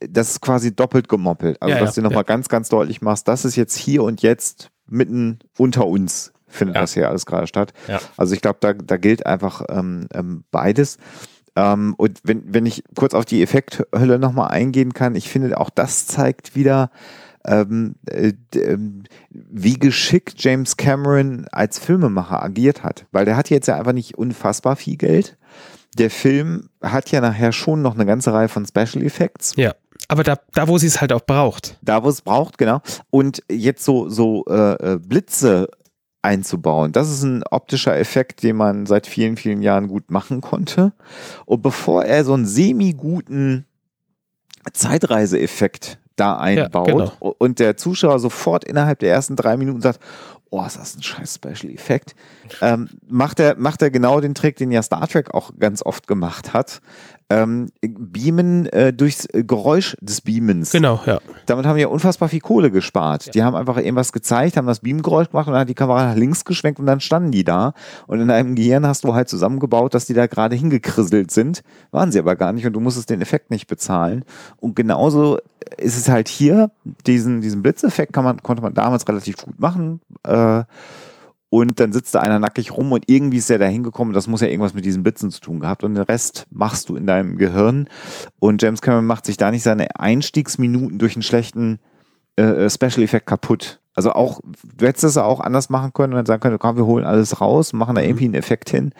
das 0.00 0.30
ist 0.30 0.40
quasi 0.40 0.74
doppelt 0.74 1.08
gemoppelt. 1.08 1.60
Also 1.60 1.74
Ja, 1.74 1.80
dass 1.80 1.96
ja, 1.96 2.02
du 2.02 2.08
nochmal 2.08 2.24
ja. 2.24 2.34
ganz, 2.34 2.48
ganz 2.48 2.68
deutlich 2.68 3.02
machst, 3.02 3.28
das 3.28 3.44
ist 3.44 3.56
jetzt 3.56 3.76
hier 3.76 4.02
und 4.02 4.22
jetzt 4.22 4.70
mitten 4.86 5.38
unter 5.56 5.86
uns 5.86 6.32
findet 6.48 6.76
das 6.76 6.92
hier 6.92 7.08
alles 7.08 7.24
gerade 7.24 7.46
statt. 7.46 7.72
Also 8.16 8.34
ich 8.34 8.42
glaube, 8.42 8.58
da, 8.60 8.74
da 8.74 8.98
gilt 8.98 9.24
einfach 9.24 9.64
ähm, 9.70 10.06
ähm, 10.12 10.44
beides. 10.50 10.98
Ähm, 11.56 11.94
und 11.96 12.20
wenn, 12.24 12.42
wenn 12.52 12.66
ich 12.66 12.84
kurz 12.94 13.14
auf 13.14 13.24
die 13.24 13.42
Effekthölle 13.42 14.18
nochmal 14.18 14.50
eingehen 14.50 14.92
kann, 14.92 15.14
ich 15.14 15.28
finde 15.28 15.58
auch 15.58 15.70
das 15.70 16.06
zeigt 16.06 16.54
wieder, 16.54 16.90
ähm, 17.44 17.94
äh, 18.06 18.32
ähm, 18.54 19.04
wie 19.30 19.78
geschickt 19.78 20.34
James 20.38 20.76
Cameron 20.76 21.46
als 21.52 21.78
Filmemacher 21.78 22.42
agiert 22.42 22.82
hat. 22.82 23.06
Weil 23.12 23.24
der 23.24 23.36
hat 23.36 23.50
jetzt 23.50 23.66
ja 23.66 23.76
einfach 23.76 23.92
nicht 23.92 24.16
unfassbar 24.16 24.76
viel 24.76 24.96
Geld. 24.96 25.36
Der 25.98 26.10
Film 26.10 26.68
hat 26.82 27.10
ja 27.10 27.20
nachher 27.20 27.52
schon 27.52 27.82
noch 27.82 27.94
eine 27.94 28.06
ganze 28.06 28.32
Reihe 28.32 28.48
von 28.48 28.66
Special 28.66 29.04
Effects. 29.04 29.54
Ja. 29.56 29.74
Aber 30.08 30.24
da, 30.24 30.36
da 30.52 30.68
wo 30.68 30.78
sie 30.78 30.86
es 30.86 31.00
halt 31.00 31.12
auch 31.12 31.24
braucht. 31.24 31.78
Da, 31.82 32.02
wo 32.02 32.08
es 32.08 32.22
braucht, 32.22 32.58
genau. 32.58 32.80
Und 33.10 33.42
jetzt 33.50 33.84
so, 33.84 34.08
so 34.08 34.44
äh, 34.46 34.94
äh, 34.94 34.98
Blitze 34.98 35.68
einzubauen, 36.22 36.92
das 36.92 37.10
ist 37.10 37.22
ein 37.22 37.42
optischer 37.50 37.96
Effekt, 37.96 38.42
den 38.42 38.56
man 38.56 38.86
seit 38.86 39.06
vielen, 39.06 39.36
vielen 39.36 39.62
Jahren 39.62 39.88
gut 39.88 40.10
machen 40.10 40.40
konnte. 40.40 40.92
Und 41.46 41.62
bevor 41.62 42.04
er 42.04 42.24
so 42.24 42.34
einen 42.34 42.46
semi-guten 42.46 43.66
Zeitreiseeffekt 44.72 45.98
da 46.22 46.36
einbaut 46.38 46.86
genau. 46.86 47.12
und 47.38 47.58
der 47.58 47.76
Zuschauer 47.76 48.18
sofort 48.18 48.64
innerhalb 48.64 49.00
der 49.00 49.12
ersten 49.12 49.36
drei 49.36 49.56
Minuten 49.56 49.80
sagt, 49.80 50.00
oh, 50.50 50.64
ist 50.64 50.78
das 50.78 50.96
ein 50.96 51.02
scheiß 51.02 51.34
Special 51.34 51.72
Effekt, 51.72 52.14
ähm, 52.60 52.88
macht 53.08 53.40
er 53.40 53.56
macht 53.56 53.82
er 53.82 53.90
genau 53.90 54.20
den 54.20 54.34
Trick, 54.34 54.56
den 54.56 54.70
ja 54.70 54.82
Star 54.82 55.08
Trek 55.08 55.34
auch 55.34 55.52
ganz 55.58 55.84
oft 55.84 56.06
gemacht 56.06 56.52
hat. 56.52 56.80
Ähm, 57.40 57.68
beamen 57.80 58.66
äh, 58.66 58.92
durchs 58.92 59.26
äh, 59.26 59.44
Geräusch 59.44 59.96
des 60.00 60.20
Beamens. 60.20 60.72
Genau, 60.72 61.00
ja. 61.06 61.20
Damit 61.46 61.66
haben 61.66 61.78
ja 61.78 61.88
unfassbar 61.88 62.28
viel 62.28 62.40
Kohle 62.40 62.70
gespart. 62.70 63.34
Die 63.34 63.42
haben 63.42 63.54
einfach 63.54 63.76
irgendwas 63.76 64.12
gezeigt, 64.12 64.56
haben 64.56 64.66
das 64.66 64.80
Beamgeräusch 64.80 65.30
gemacht 65.30 65.46
und 65.46 65.52
dann 65.52 65.62
hat 65.62 65.68
die 65.68 65.74
Kamera 65.74 66.08
nach 66.08 66.16
links 66.16 66.44
geschwenkt 66.44 66.78
und 66.78 66.86
dann 66.86 67.00
standen 67.00 67.30
die 67.30 67.44
da. 67.44 67.74
Und 68.06 68.20
in 68.20 68.28
deinem 68.28 68.54
Gehirn 68.54 68.86
hast 68.86 69.04
du 69.04 69.14
halt 69.14 69.28
zusammengebaut, 69.28 69.94
dass 69.94 70.06
die 70.06 70.14
da 70.14 70.26
gerade 70.26 70.56
hingekrisselt 70.56 71.30
sind. 71.30 71.62
Waren 71.90 72.12
sie 72.12 72.18
aber 72.18 72.36
gar 72.36 72.52
nicht 72.52 72.66
und 72.66 72.72
du 72.72 72.80
musstest 72.80 73.10
den 73.10 73.20
Effekt 73.22 73.50
nicht 73.50 73.66
bezahlen. 73.66 74.24
Und 74.58 74.76
genauso 74.76 75.38
ist 75.78 75.96
es 75.96 76.08
halt 76.08 76.28
hier, 76.28 76.70
diesen, 77.06 77.40
diesen 77.40 77.62
Blitzeffekt 77.62 78.12
kann 78.12 78.24
man, 78.24 78.42
konnte 78.42 78.62
man 78.62 78.74
damals 78.74 79.06
relativ 79.08 79.36
gut 79.36 79.58
machen. 79.58 80.00
Äh, 80.24 80.64
und 81.52 81.80
dann 81.80 81.92
sitzt 81.92 82.14
da 82.14 82.20
einer 82.20 82.38
nackig 82.38 82.74
rum 82.74 82.92
und 82.92 83.04
irgendwie 83.08 83.36
ist 83.36 83.50
er 83.50 83.58
da 83.58 83.66
hingekommen. 83.66 84.14
Das 84.14 84.26
muss 84.26 84.40
ja 84.40 84.46
irgendwas 84.46 84.72
mit 84.72 84.86
diesen 84.86 85.02
Blitzen 85.02 85.30
zu 85.30 85.38
tun 85.38 85.60
gehabt. 85.60 85.84
Und 85.84 85.94
den 85.94 86.04
Rest 86.04 86.46
machst 86.48 86.88
du 86.88 86.96
in 86.96 87.06
deinem 87.06 87.36
Gehirn. 87.36 87.90
Und 88.38 88.62
James 88.62 88.80
Cameron 88.80 89.04
macht 89.04 89.26
sich 89.26 89.36
da 89.36 89.50
nicht 89.50 89.62
seine 89.62 90.00
Einstiegsminuten 90.00 90.98
durch 90.98 91.14
einen 91.14 91.22
schlechten 91.22 91.78
äh, 92.36 92.70
Special 92.70 93.02
Effekt 93.02 93.26
kaputt. 93.26 93.80
Also 93.92 94.12
auch, 94.12 94.40
du 94.78 94.86
hättest 94.86 95.04
es 95.04 95.18
auch 95.18 95.40
anders 95.40 95.68
machen 95.68 95.92
können 95.92 96.14
und 96.14 96.16
dann 96.16 96.24
sagen 96.24 96.40
können, 96.40 96.58
komm, 96.58 96.76
wir 96.76 96.86
holen 96.86 97.04
alles 97.04 97.42
raus, 97.42 97.74
machen 97.74 97.96
da 97.96 98.00
irgendwie 98.00 98.24
einen 98.24 98.34
Effekt 98.34 98.70
hin. 98.70 98.94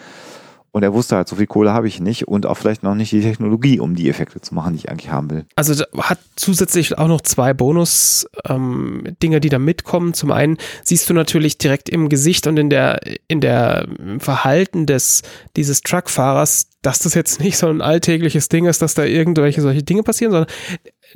Und 0.74 0.82
er 0.82 0.94
wusste 0.94 1.16
halt, 1.16 1.28
so 1.28 1.36
viel 1.36 1.46
Kohle 1.46 1.72
habe 1.72 1.86
ich 1.86 2.00
nicht 2.00 2.26
und 2.26 2.46
auch 2.46 2.56
vielleicht 2.56 2.82
noch 2.82 2.94
nicht 2.94 3.12
die 3.12 3.20
Technologie, 3.20 3.78
um 3.78 3.94
die 3.94 4.08
Effekte 4.08 4.40
zu 4.40 4.54
machen, 4.54 4.72
die 4.72 4.78
ich 4.78 4.88
eigentlich 4.88 5.12
haben 5.12 5.30
will. 5.30 5.44
Also 5.54 5.84
hat 5.98 6.18
zusätzlich 6.34 6.96
auch 6.96 7.08
noch 7.08 7.20
zwei 7.20 7.52
Bonus-Dinge, 7.52 9.40
die 9.40 9.48
da 9.50 9.58
mitkommen. 9.58 10.14
Zum 10.14 10.32
einen 10.32 10.56
siehst 10.82 11.10
du 11.10 11.14
natürlich 11.14 11.58
direkt 11.58 11.90
im 11.90 12.08
Gesicht 12.08 12.46
und 12.46 12.56
in 12.56 12.70
der, 12.70 13.00
in 13.28 13.42
der 13.42 13.86
Verhalten 14.18 14.86
des, 14.86 15.20
dieses 15.56 15.82
Truckfahrers, 15.82 16.68
dass 16.80 17.00
das 17.00 17.12
jetzt 17.12 17.40
nicht 17.40 17.58
so 17.58 17.68
ein 17.68 17.82
alltägliches 17.82 18.48
Ding 18.48 18.64
ist, 18.64 18.80
dass 18.80 18.94
da 18.94 19.04
irgendwelche 19.04 19.60
solche 19.60 19.82
Dinge 19.82 20.02
passieren, 20.02 20.32
sondern 20.32 20.50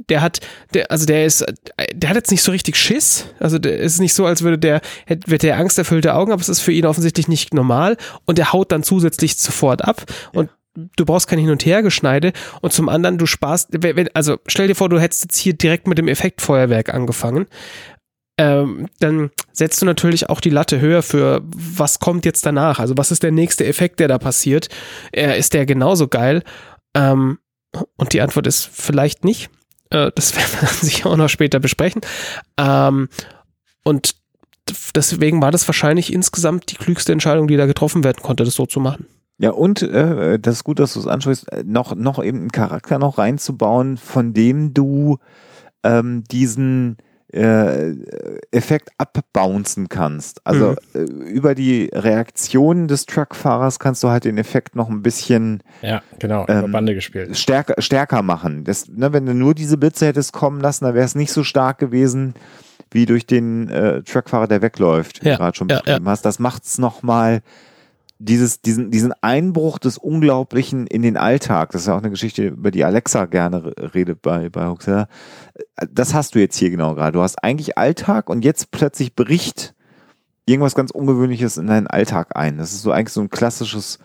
der 0.09 0.21
hat, 0.23 0.41
der, 0.75 0.91
also 0.91 1.07
der 1.07 1.25
ist, 1.27 1.45
der 1.95 2.09
hat 2.11 2.17
jetzt 2.17 2.31
nicht 2.31 2.43
so 2.43 2.53
richtig 2.53 2.77
Schiss. 2.77 3.27
Also 3.39 3.59
der 3.59 3.79
ist 3.79 3.99
nicht 4.01 4.15
so, 4.15 4.27
als 4.27 4.43
würde 4.43 4.59
der, 4.59 4.81
hätte, 5.07 5.31
wird 5.31 5.43
der 5.43 5.57
angsterfüllte 5.59 6.15
Augen, 6.15 6.33
aber 6.33 6.41
es 6.41 6.49
ist 6.49 6.61
für 6.61 6.73
ihn 6.73 6.87
offensichtlich 6.87 7.29
nicht 7.29 7.55
normal 7.55 7.97
und 8.25 8.39
der 8.39 8.53
haut 8.53 8.73
dann 8.73 8.83
zusätzlich 8.83 9.37
sofort 9.37 9.83
ab 9.83 10.05
und 10.33 10.51
du 10.75 11.05
brauchst 11.07 11.27
kein 11.29 11.39
Hin- 11.39 11.51
und 11.51 11.65
Hergeschneide 11.65 12.33
und 12.61 12.73
zum 12.73 12.89
anderen, 12.89 13.17
du 13.19 13.27
sparst, 13.27 13.69
wenn- 13.73 13.97
wenn- 13.97 14.15
also 14.15 14.37
stell 14.47 14.69
dir 14.69 14.75
vor, 14.75 14.89
du 14.91 15.01
hättest 15.01 15.25
jetzt 15.25 15.37
hier 15.39 15.55
direkt 15.55 15.87
mit 15.87 15.97
dem 15.99 16.09
Effektfeuerwerk 16.09 16.93
angefangen. 16.93 17.47
Ähm, 18.39 18.89
dann 19.01 19.31
setzt 19.53 19.81
du 19.81 19.87
natürlich 19.87 20.29
auch 20.29 20.43
die 20.43 20.51
Latte 20.51 20.79
höher 20.79 21.03
für 21.03 21.41
was 21.47 22.01
kommt 22.01 22.27
jetzt 22.27 22.45
danach. 22.45 22.79
Also 22.79 22.95
was 22.99 23.11
ist 23.11 23.23
der 23.23 23.33
nächste 23.33 23.65
Effekt, 23.65 23.99
der 23.99 24.09
da 24.09 24.19
passiert? 24.19 24.69
Äh, 25.13 25.39
ist 25.39 25.55
der 25.55 25.65
genauso 25.65 26.09
geil? 26.09 26.43
Ähm, 26.95 27.39
Und 27.99 28.13
die 28.15 28.21
Antwort 28.23 28.47
ist 28.47 28.71
vielleicht 28.73 29.25
nicht. 29.25 29.51
Äh, 29.90 30.11
das 30.14 30.37
werden 30.37 30.61
wir 30.61 30.68
sicher 30.68 31.11
auch 31.11 31.16
noch 31.16 31.29
später 31.29 31.61
besprechen. 31.61 32.03
Ähm, 32.57 33.09
und 33.85 34.16
deswegen 34.94 35.40
war 35.42 35.51
das 35.51 35.68
wahrscheinlich 35.68 36.12
insgesamt 36.12 36.70
die 36.70 36.77
klügste 36.77 37.12
Entscheidung, 37.12 37.49
die 37.49 37.57
da 37.57 37.66
getroffen 37.66 38.05
werden 38.05 38.22
konnte, 38.22 38.44
das 38.44 38.55
so 38.55 38.66
zu 38.66 38.81
machen. 38.81 39.07
Ja, 39.38 39.51
und 39.51 39.83
äh, 39.83 40.38
das 40.38 40.57
ist 40.57 40.64
gut, 40.64 40.79
dass 40.79 40.94
du 40.94 41.01
es 41.01 41.07
ansprichst, 41.07 41.53
äh, 41.53 41.62
noch, 41.64 41.94
noch 41.94 42.22
eben 42.22 42.38
einen 42.38 42.53
Charakter 42.53 42.99
noch 42.99 43.18
reinzubauen, 43.18 43.99
von 43.99 44.33
dem 44.33 44.72
du 44.72 45.18
ähm, 45.83 46.25
diesen 46.25 46.96
äh, 47.37 47.94
Effekt 48.51 48.90
abbouncen 48.99 49.88
kannst. 49.88 50.40
Also 50.44 50.77
mhm. 50.94 51.01
äh, 51.01 51.31
über 51.31 51.55
die 51.55 51.90
Reaktion 51.92 52.88
des 52.88 53.07
Truckfahrers 53.07 53.79
kannst 53.79 54.03
du 54.03 54.09
halt 54.09 54.25
den 54.25 54.38
Effekt 54.38 54.75
noch 54.75 54.88
ein 54.88 55.03
bisschen 55.03 55.62
ja, 55.83 56.03
genau, 56.18 56.46
ähm, 56.49 56.72
Bande 56.72 56.94
gespielt. 56.94 57.37
Stärker, 57.37 57.81
stärker 57.81 58.22
machen. 58.22 58.64
Das, 58.64 58.88
ne, 58.88 59.12
wenn 59.12 59.27
du 59.27 59.35
nur 59.35 59.55
diese 59.55 59.77
Blitze 59.77 60.07
hättest 60.07 60.33
kommen 60.33 60.61
lassen, 60.61 60.85
dann 60.85 60.94
wäre 60.94 61.05
es 61.05 61.14
nicht 61.14 61.33
so 61.33 61.44
stark 61.44 61.79
gewesen 61.79 62.35
wie 62.90 63.05
durch 63.05 63.27
den 63.27 63.68
äh, 63.68 64.03
Truckfahrer, 64.03 64.46
der 64.46 64.62
wegläuft, 64.62 65.22
ja, 65.25 65.37
gerade 65.37 65.57
schon 65.57 65.68
beschrieben 65.68 66.05
ja, 66.05 66.11
hast. 66.11 66.25
Das 66.25 66.38
macht 66.38 66.64
es 66.64 66.79
nochmal 66.79 67.42
dieses, 68.18 68.62
diesen, 68.62 68.90
diesen 68.90 69.12
Einbruch 69.20 69.79
des 69.79 69.98
Unglaublichen 69.98 70.87
in 70.87 71.02
den 71.02 71.16
Alltag, 71.16 71.72
das 71.72 71.83
ist 71.83 71.88
ja 71.88 71.94
auch 71.94 72.02
eine 72.02 72.11
Geschichte, 72.11 72.46
über 72.46 72.70
die 72.70 72.85
Alexa 72.85 73.26
gerne 73.26 73.72
redet 73.94 74.22
bei, 74.22 74.48
bei 74.48 74.68
Huxella. 74.68 75.09
Das 75.90 76.14
hast 76.14 76.35
du 76.35 76.38
jetzt 76.38 76.57
hier 76.57 76.70
genau 76.70 76.94
gerade. 76.94 77.12
Du 77.12 77.22
hast 77.22 77.42
eigentlich 77.44 77.76
Alltag 77.76 78.31
und 78.31 78.44
jetzt 78.44 78.70
plötzlich 78.70 79.14
bricht 79.14 79.74
irgendwas 80.46 80.74
ganz 80.74 80.90
Ungewöhnliches 80.92 81.59
in 81.59 81.66
deinen 81.66 81.87
Alltag 81.87 82.37
ein. 82.37 82.57
Das 82.57 82.72
ist 82.72 82.83
so 82.83 82.90
eigentlich 82.90 83.12
so 83.12 83.20
ein 83.20 83.31
klassisches 83.31 83.98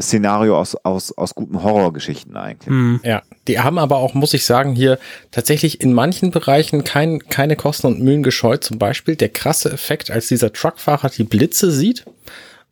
Szenario 0.00 0.58
aus, 0.58 0.74
aus, 0.76 1.16
aus 1.16 1.34
guten 1.34 1.62
Horrorgeschichten 1.62 2.36
eigentlich. 2.36 2.70
Mhm. 2.70 3.00
Ja, 3.04 3.22
die 3.46 3.60
haben 3.60 3.78
aber 3.78 3.98
auch, 3.98 4.14
muss 4.14 4.34
ich 4.34 4.44
sagen, 4.44 4.74
hier 4.74 4.98
tatsächlich 5.30 5.80
in 5.80 5.92
manchen 5.92 6.30
Bereichen 6.30 6.82
kein, 6.82 7.20
keine 7.28 7.56
Kosten 7.56 7.88
und 7.88 8.00
Mühen 8.00 8.22
gescheut. 8.22 8.64
Zum 8.64 8.78
Beispiel 8.78 9.16
der 9.16 9.28
krasse 9.28 9.70
Effekt, 9.70 10.10
als 10.10 10.28
dieser 10.28 10.52
Truckfahrer 10.52 11.10
die 11.10 11.24
Blitze 11.24 11.70
sieht 11.70 12.06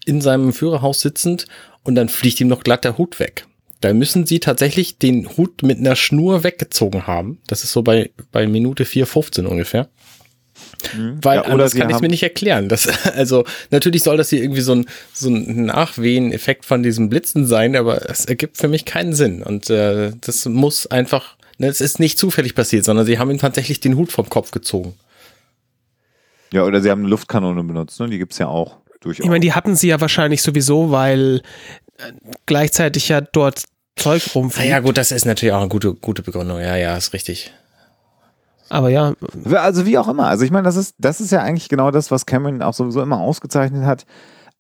in 0.05 0.21
seinem 0.21 0.53
Führerhaus 0.53 1.01
sitzend 1.01 1.47
und 1.83 1.95
dann 1.95 2.09
fliegt 2.09 2.41
ihm 2.41 2.49
noch 2.49 2.63
glatt 2.63 2.85
der 2.85 2.99
Hut 2.99 3.19
weg. 3.21 3.47
Da 3.81 3.93
müssen 3.93 4.27
sie 4.27 4.39
tatsächlich 4.39 4.99
den 4.99 5.29
Hut 5.37 5.63
mit 5.63 5.79
einer 5.79 5.97
Schnur 5.97 6.45
weggezogen 6.45 7.07
haben. 7.07 7.41
Das 7.49 7.65
ist 7.65 7.73
so 7.73 7.83
bei, 7.83 8.11
bei 8.31 8.47
Minute 8.47 8.85
4,15 8.85 9.45
ungefähr. 9.45 9.89
Mhm. 10.97 11.19
Weil 11.21 11.39
ja, 11.39 11.43
anders 11.43 11.75
kann 11.75 11.91
ich 11.91 12.01
mir 12.01 12.09
nicht 12.09 12.23
erklären. 12.23 12.69
Das, 12.69 12.89
also 13.17 13.45
natürlich 13.71 14.05
soll 14.05 14.17
das 14.17 14.31
hier 14.31 14.41
irgendwie 14.41 14.61
so 14.61 14.77
ein, 14.77 14.87
so 15.13 15.29
ein 15.31 15.67
Nachwehen-Effekt 15.67 16.65
von 16.65 16.85
diesem 16.85 17.09
Blitzen 17.09 17.45
sein, 17.45 17.75
aber 17.75 18.09
es 18.09 18.25
ergibt 18.25 18.57
für 18.57 18.69
mich 18.69 18.85
keinen 18.85 19.15
Sinn. 19.15 19.43
Und 19.43 19.69
äh, 19.69 20.13
das 20.21 20.47
muss 20.47 20.87
einfach, 20.87 21.37
ne, 21.59 21.67
es 21.67 21.81
ist 21.81 21.99
nicht 21.99 22.19
zufällig 22.19 22.55
passiert, 22.55 22.85
sondern 22.85 23.05
sie 23.05 23.19
haben 23.19 23.33
ihm 23.33 23.39
tatsächlich 23.39 23.81
den 23.81 23.97
Hut 23.97 24.13
vom 24.13 24.29
Kopf 24.29 24.53
gezogen. 24.53 24.95
Ja, 26.53 26.65
oder 26.65 26.81
sie 26.81 26.91
haben 26.91 27.01
eine 27.01 27.09
Luftkanone 27.09 27.65
benutzt, 27.65 27.99
ne? 27.99 28.09
Die 28.09 28.19
gibt's 28.19 28.39
ja 28.39 28.47
auch 28.47 28.82
durchaus. 29.05 29.25
Ich 29.25 29.31
meine, 29.31 29.41
die 29.41 29.53
hatten 29.53 29.77
sie 29.77 29.89
ja 29.89 30.01
wahrscheinlich 30.01 30.43
sowieso, 30.43 30.91
weil 30.91 31.43
äh, 31.99 32.13
gleichzeitig 32.47 33.09
ja 33.09 33.21
dort 33.21 33.65
Zeug 33.97 34.35
rumfliegt. 34.35 34.71
Ja, 34.71 34.81
gut, 34.81 34.97
das 34.97 35.13
ist 35.13 35.27
natürlich 35.27 35.53
auch 35.53 35.61
eine 35.61 35.69
gute, 35.69 35.95
gute 35.95 36.23
Begründung. 36.23 36.61
Ja, 36.61 36.77
ja, 36.77 36.97
ist 36.97 37.13
richtig. 37.13 37.53
Aber 38.69 38.89
ja. 38.89 39.13
Also 39.53 39.85
wie 39.85 39.99
auch 39.99 40.09
immer. 40.09 40.29
Also 40.29 40.45
ich 40.45 40.51
meine, 40.51 40.65
das 40.65 40.77
ist, 40.77 40.95
das 40.99 41.21
ist 41.21 41.31
ja 41.31 41.43
eigentlich 41.43 41.69
genau 41.69 41.91
das, 41.91 42.11
was 42.11 42.25
Cameron 42.25 42.63
auch 42.63 42.73
sowieso 42.73 43.03
immer 43.03 43.21
ausgezeichnet 43.21 43.85
hat. 43.85 44.07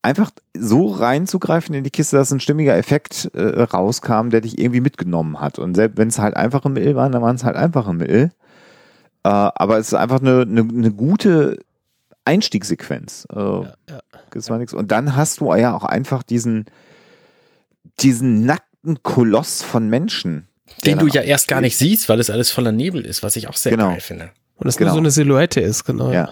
Einfach 0.03 0.31
so 0.55 0.89
reinzugreifen 0.89 1.75
in 1.75 1.85
die 1.85 1.91
Kiste, 1.91 2.17
dass 2.17 2.31
ein 2.31 2.41
stimmiger 2.41 2.77
Effekt 2.77 3.31
äh, 3.35 3.63
rauskam, 3.63 4.29
der 4.29 4.43
dich 4.43 4.59
irgendwie 4.59 4.81
mitgenommen 4.81 5.41
hat. 5.41 5.59
Und 5.59 5.77
selbst 5.77 5.97
wenn 5.97 6.09
es 6.09 6.19
halt 6.19 6.37
einfache 6.37 6.69
Mittel 6.69 6.95
waren, 6.95 7.13
dann 7.13 7.23
waren 7.23 7.37
es 7.37 7.45
halt 7.45 7.57
einfache 7.57 7.95
Mittel. 7.95 8.33
Äh, 9.25 9.29
aber 9.29 9.79
es 9.79 9.89
ist 9.89 9.95
einfach 9.95 10.21
eine, 10.21 10.43
eine, 10.43 10.61
eine 10.61 10.91
gute 10.91 11.59
Einstiegssequenz. 12.25 13.27
Äh, 13.33 13.37
ja, 13.37 13.75
ja. 13.89 14.01
Und 14.73 14.93
dann 14.93 15.17
hast 15.17 15.41
du 15.41 15.55
ja 15.55 15.75
auch 15.75 15.85
einfach 15.85 16.23
diesen, 16.23 16.67
diesen 18.01 18.45
nackten 18.45 19.03
Koloss 19.03 19.63
von 19.63 19.89
Menschen. 19.89 20.49
Den 20.85 20.99
du 20.99 21.07
ja 21.07 21.23
erst 21.23 21.49
gar 21.49 21.61
nicht 21.61 21.77
siehst, 21.77 22.09
weil 22.09 22.19
es 22.19 22.31
alles 22.31 22.51
voller 22.51 22.73
Nebel 22.73 23.05
ist, 23.05 23.23
was 23.23 23.37
ich 23.37 23.49
auch 23.49 23.57
sehr 23.57 23.73
genau. 23.73 23.91
geil 23.91 24.01
finde. 24.01 24.31
Und 24.57 24.69
es 24.69 24.77
genau. 24.77 24.91
nur 24.91 24.95
so 24.95 25.01
eine 25.01 25.11
Silhouette 25.11 25.61
ist, 25.61 25.85
genau. 25.85 26.11
Ja. 26.13 26.31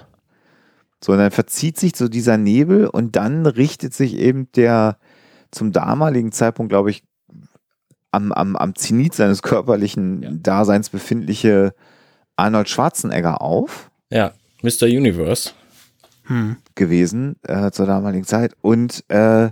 So, 1.03 1.13
und 1.13 1.19
dann 1.19 1.31
verzieht 1.31 1.79
sich 1.79 1.97
so 1.97 2.09
dieser 2.09 2.37
Nebel 2.37 2.87
und 2.87 3.17
dann 3.17 3.47
richtet 3.47 3.95
sich 3.95 4.15
eben 4.15 4.51
der 4.53 4.99
zum 5.51 5.73
damaligen 5.73 6.33
Zeitpunkt, 6.33 6.71
glaube 6.71 6.91
ich, 6.91 7.03
am, 8.13 8.33
am, 8.33 8.57
am 8.57 8.75
Zenit 8.75 9.15
seines 9.15 9.43
körperlichen 9.43 10.23
ja. 10.23 10.31
Daseins 10.33 10.91
befindliche 10.91 11.75
Arnold 12.37 12.69
Schwarzenegger 12.69 13.41
auf. 13.41 13.91
Ja, 14.11 14.33
Mr. 14.63 14.85
Universe 14.85 15.53
hm. 16.31 16.57
gewesen 16.77 17.35
äh, 17.43 17.73
zur 17.73 17.87
damaligen 17.87 18.25
Zeit. 18.25 18.55
Und 18.61 19.05
äh, 19.09 19.51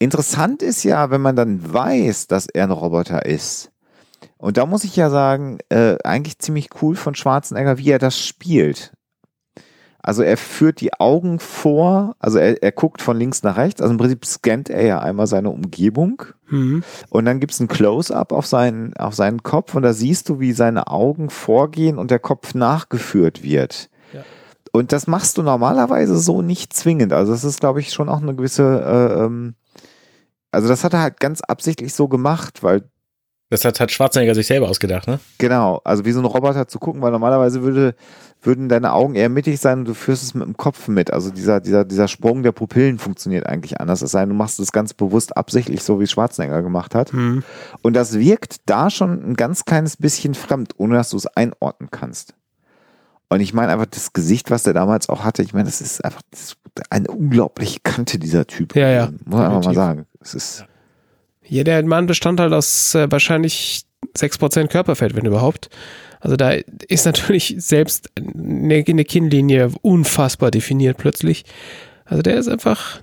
interessant 0.00 0.60
ist 0.60 0.82
ja, 0.82 1.10
wenn 1.10 1.20
man 1.20 1.36
dann 1.36 1.72
weiß, 1.72 2.26
dass 2.26 2.48
er 2.48 2.64
ein 2.64 2.72
Roboter 2.72 3.24
ist. 3.24 3.70
Und 4.36 4.56
da 4.56 4.66
muss 4.66 4.82
ich 4.82 4.96
ja 4.96 5.08
sagen, 5.08 5.58
äh, 5.68 5.96
eigentlich 6.02 6.40
ziemlich 6.40 6.68
cool 6.82 6.96
von 6.96 7.14
Schwarzenegger, 7.14 7.78
wie 7.78 7.90
er 7.90 8.00
das 8.00 8.18
spielt. 8.18 8.92
Also 10.02 10.22
er 10.22 10.36
führt 10.36 10.80
die 10.80 10.94
Augen 10.94 11.38
vor, 11.38 12.16
also 12.18 12.38
er, 12.38 12.62
er 12.62 12.72
guckt 12.72 13.02
von 13.02 13.18
links 13.18 13.42
nach 13.42 13.58
rechts, 13.58 13.82
also 13.82 13.92
im 13.92 13.98
Prinzip 13.98 14.24
scannt 14.24 14.70
er 14.70 14.82
ja 14.82 14.98
einmal 14.98 15.26
seine 15.26 15.50
Umgebung 15.50 16.22
mhm. 16.48 16.82
und 17.10 17.26
dann 17.26 17.38
gibt 17.38 17.52
es 17.52 17.60
ein 17.60 17.68
Close-up 17.68 18.32
auf 18.32 18.46
seinen, 18.46 18.96
auf 18.96 19.14
seinen 19.14 19.42
Kopf 19.42 19.74
und 19.74 19.82
da 19.82 19.92
siehst 19.92 20.30
du, 20.30 20.40
wie 20.40 20.52
seine 20.52 20.86
Augen 20.86 21.28
vorgehen 21.28 21.98
und 21.98 22.10
der 22.10 22.18
Kopf 22.18 22.54
nachgeführt 22.54 23.42
wird. 23.42 23.89
Und 24.72 24.92
das 24.92 25.06
machst 25.06 25.36
du 25.38 25.42
normalerweise 25.42 26.18
so 26.18 26.42
nicht 26.42 26.72
zwingend. 26.72 27.12
Also 27.12 27.32
das 27.32 27.44
ist, 27.44 27.60
glaube 27.60 27.80
ich, 27.80 27.92
schon 27.92 28.08
auch 28.08 28.22
eine 28.22 28.34
gewisse, 28.34 28.62
äh, 28.62 29.24
ähm, 29.24 29.54
also 30.52 30.68
das 30.68 30.84
hat 30.84 30.94
er 30.94 31.02
halt 31.02 31.20
ganz 31.20 31.40
absichtlich 31.40 31.94
so 31.94 32.08
gemacht, 32.08 32.62
weil 32.62 32.84
das 33.50 33.64
hat, 33.64 33.80
hat 33.80 33.90
Schwarzenegger 33.90 34.36
sich 34.36 34.46
selber 34.46 34.68
ausgedacht, 34.68 35.08
ne? 35.08 35.18
Genau, 35.38 35.80
also 35.82 36.04
wie 36.04 36.12
so 36.12 36.20
ein 36.20 36.24
Roboter 36.24 36.68
zu 36.68 36.78
gucken, 36.78 37.02
weil 37.02 37.10
normalerweise 37.10 37.62
würde, 37.62 37.96
würden 38.40 38.68
deine 38.68 38.92
Augen 38.92 39.16
eher 39.16 39.28
mittig 39.28 39.58
sein 39.58 39.80
und 39.80 39.86
du 39.86 39.94
führst 39.94 40.22
es 40.22 40.34
mit 40.34 40.46
dem 40.46 40.56
Kopf 40.56 40.86
mit. 40.86 41.12
Also 41.12 41.30
dieser, 41.30 41.60
dieser, 41.60 41.84
dieser 41.84 42.06
Sprung 42.06 42.44
der 42.44 42.52
Pupillen 42.52 43.00
funktioniert 43.00 43.46
eigentlich 43.46 43.80
anders. 43.80 44.02
Es 44.02 44.12
sei 44.12 44.20
denn, 44.20 44.28
du 44.28 44.36
machst 44.36 44.60
es 44.60 44.70
ganz 44.70 44.94
bewusst 44.94 45.36
absichtlich, 45.36 45.82
so 45.82 45.98
wie 45.98 46.06
Schwarzenegger 46.06 46.62
gemacht 46.62 46.94
hat. 46.94 47.12
Mhm. 47.12 47.42
Und 47.82 47.94
das 47.94 48.16
wirkt 48.20 48.58
da 48.66 48.88
schon 48.88 49.30
ein 49.30 49.34
ganz 49.34 49.64
kleines 49.64 49.96
bisschen 49.96 50.34
fremd, 50.34 50.74
ohne 50.76 50.94
dass 50.94 51.10
du 51.10 51.16
es 51.16 51.26
einordnen 51.26 51.90
kannst. 51.90 52.34
Und 53.30 53.40
ich 53.40 53.54
meine 53.54 53.72
einfach 53.72 53.86
das 53.86 54.12
Gesicht, 54.12 54.50
was 54.50 54.64
der 54.64 54.74
damals 54.74 55.08
auch 55.08 55.24
hatte, 55.24 55.42
ich 55.42 55.54
meine, 55.54 55.64
das 55.64 55.80
ist 55.80 56.04
einfach 56.04 56.20
das 56.30 56.40
ist 56.40 56.56
eine 56.90 57.08
unglaubliche 57.08 57.80
Kante, 57.82 58.18
dieser 58.18 58.46
Typ. 58.46 58.76
Ja, 58.76 58.90
ja. 58.90 59.06
Muss 59.24 59.34
man 59.34 59.46
einfach 59.46 59.64
mal 59.64 59.74
sagen. 59.74 60.06
Es 60.20 60.34
ist 60.34 60.66
ja, 61.50 61.64
der 61.64 61.82
Mann 61.84 62.06
bestand 62.06 62.38
halt 62.38 62.52
aus 62.52 62.94
äh, 62.94 63.10
wahrscheinlich 63.10 63.84
6% 64.16 64.68
Körperfett, 64.68 65.16
wenn 65.16 65.26
überhaupt. 65.26 65.68
Also 66.20 66.36
da 66.36 66.52
ist 66.88 67.06
natürlich 67.06 67.56
selbst 67.58 68.08
eine, 68.16 68.84
eine 68.86 69.04
Kinnlinie 69.04 69.72
unfassbar 69.82 70.52
definiert 70.52 70.98
plötzlich. 70.98 71.44
Also 72.04 72.22
der 72.22 72.36
ist 72.36 72.48
einfach, 72.48 73.00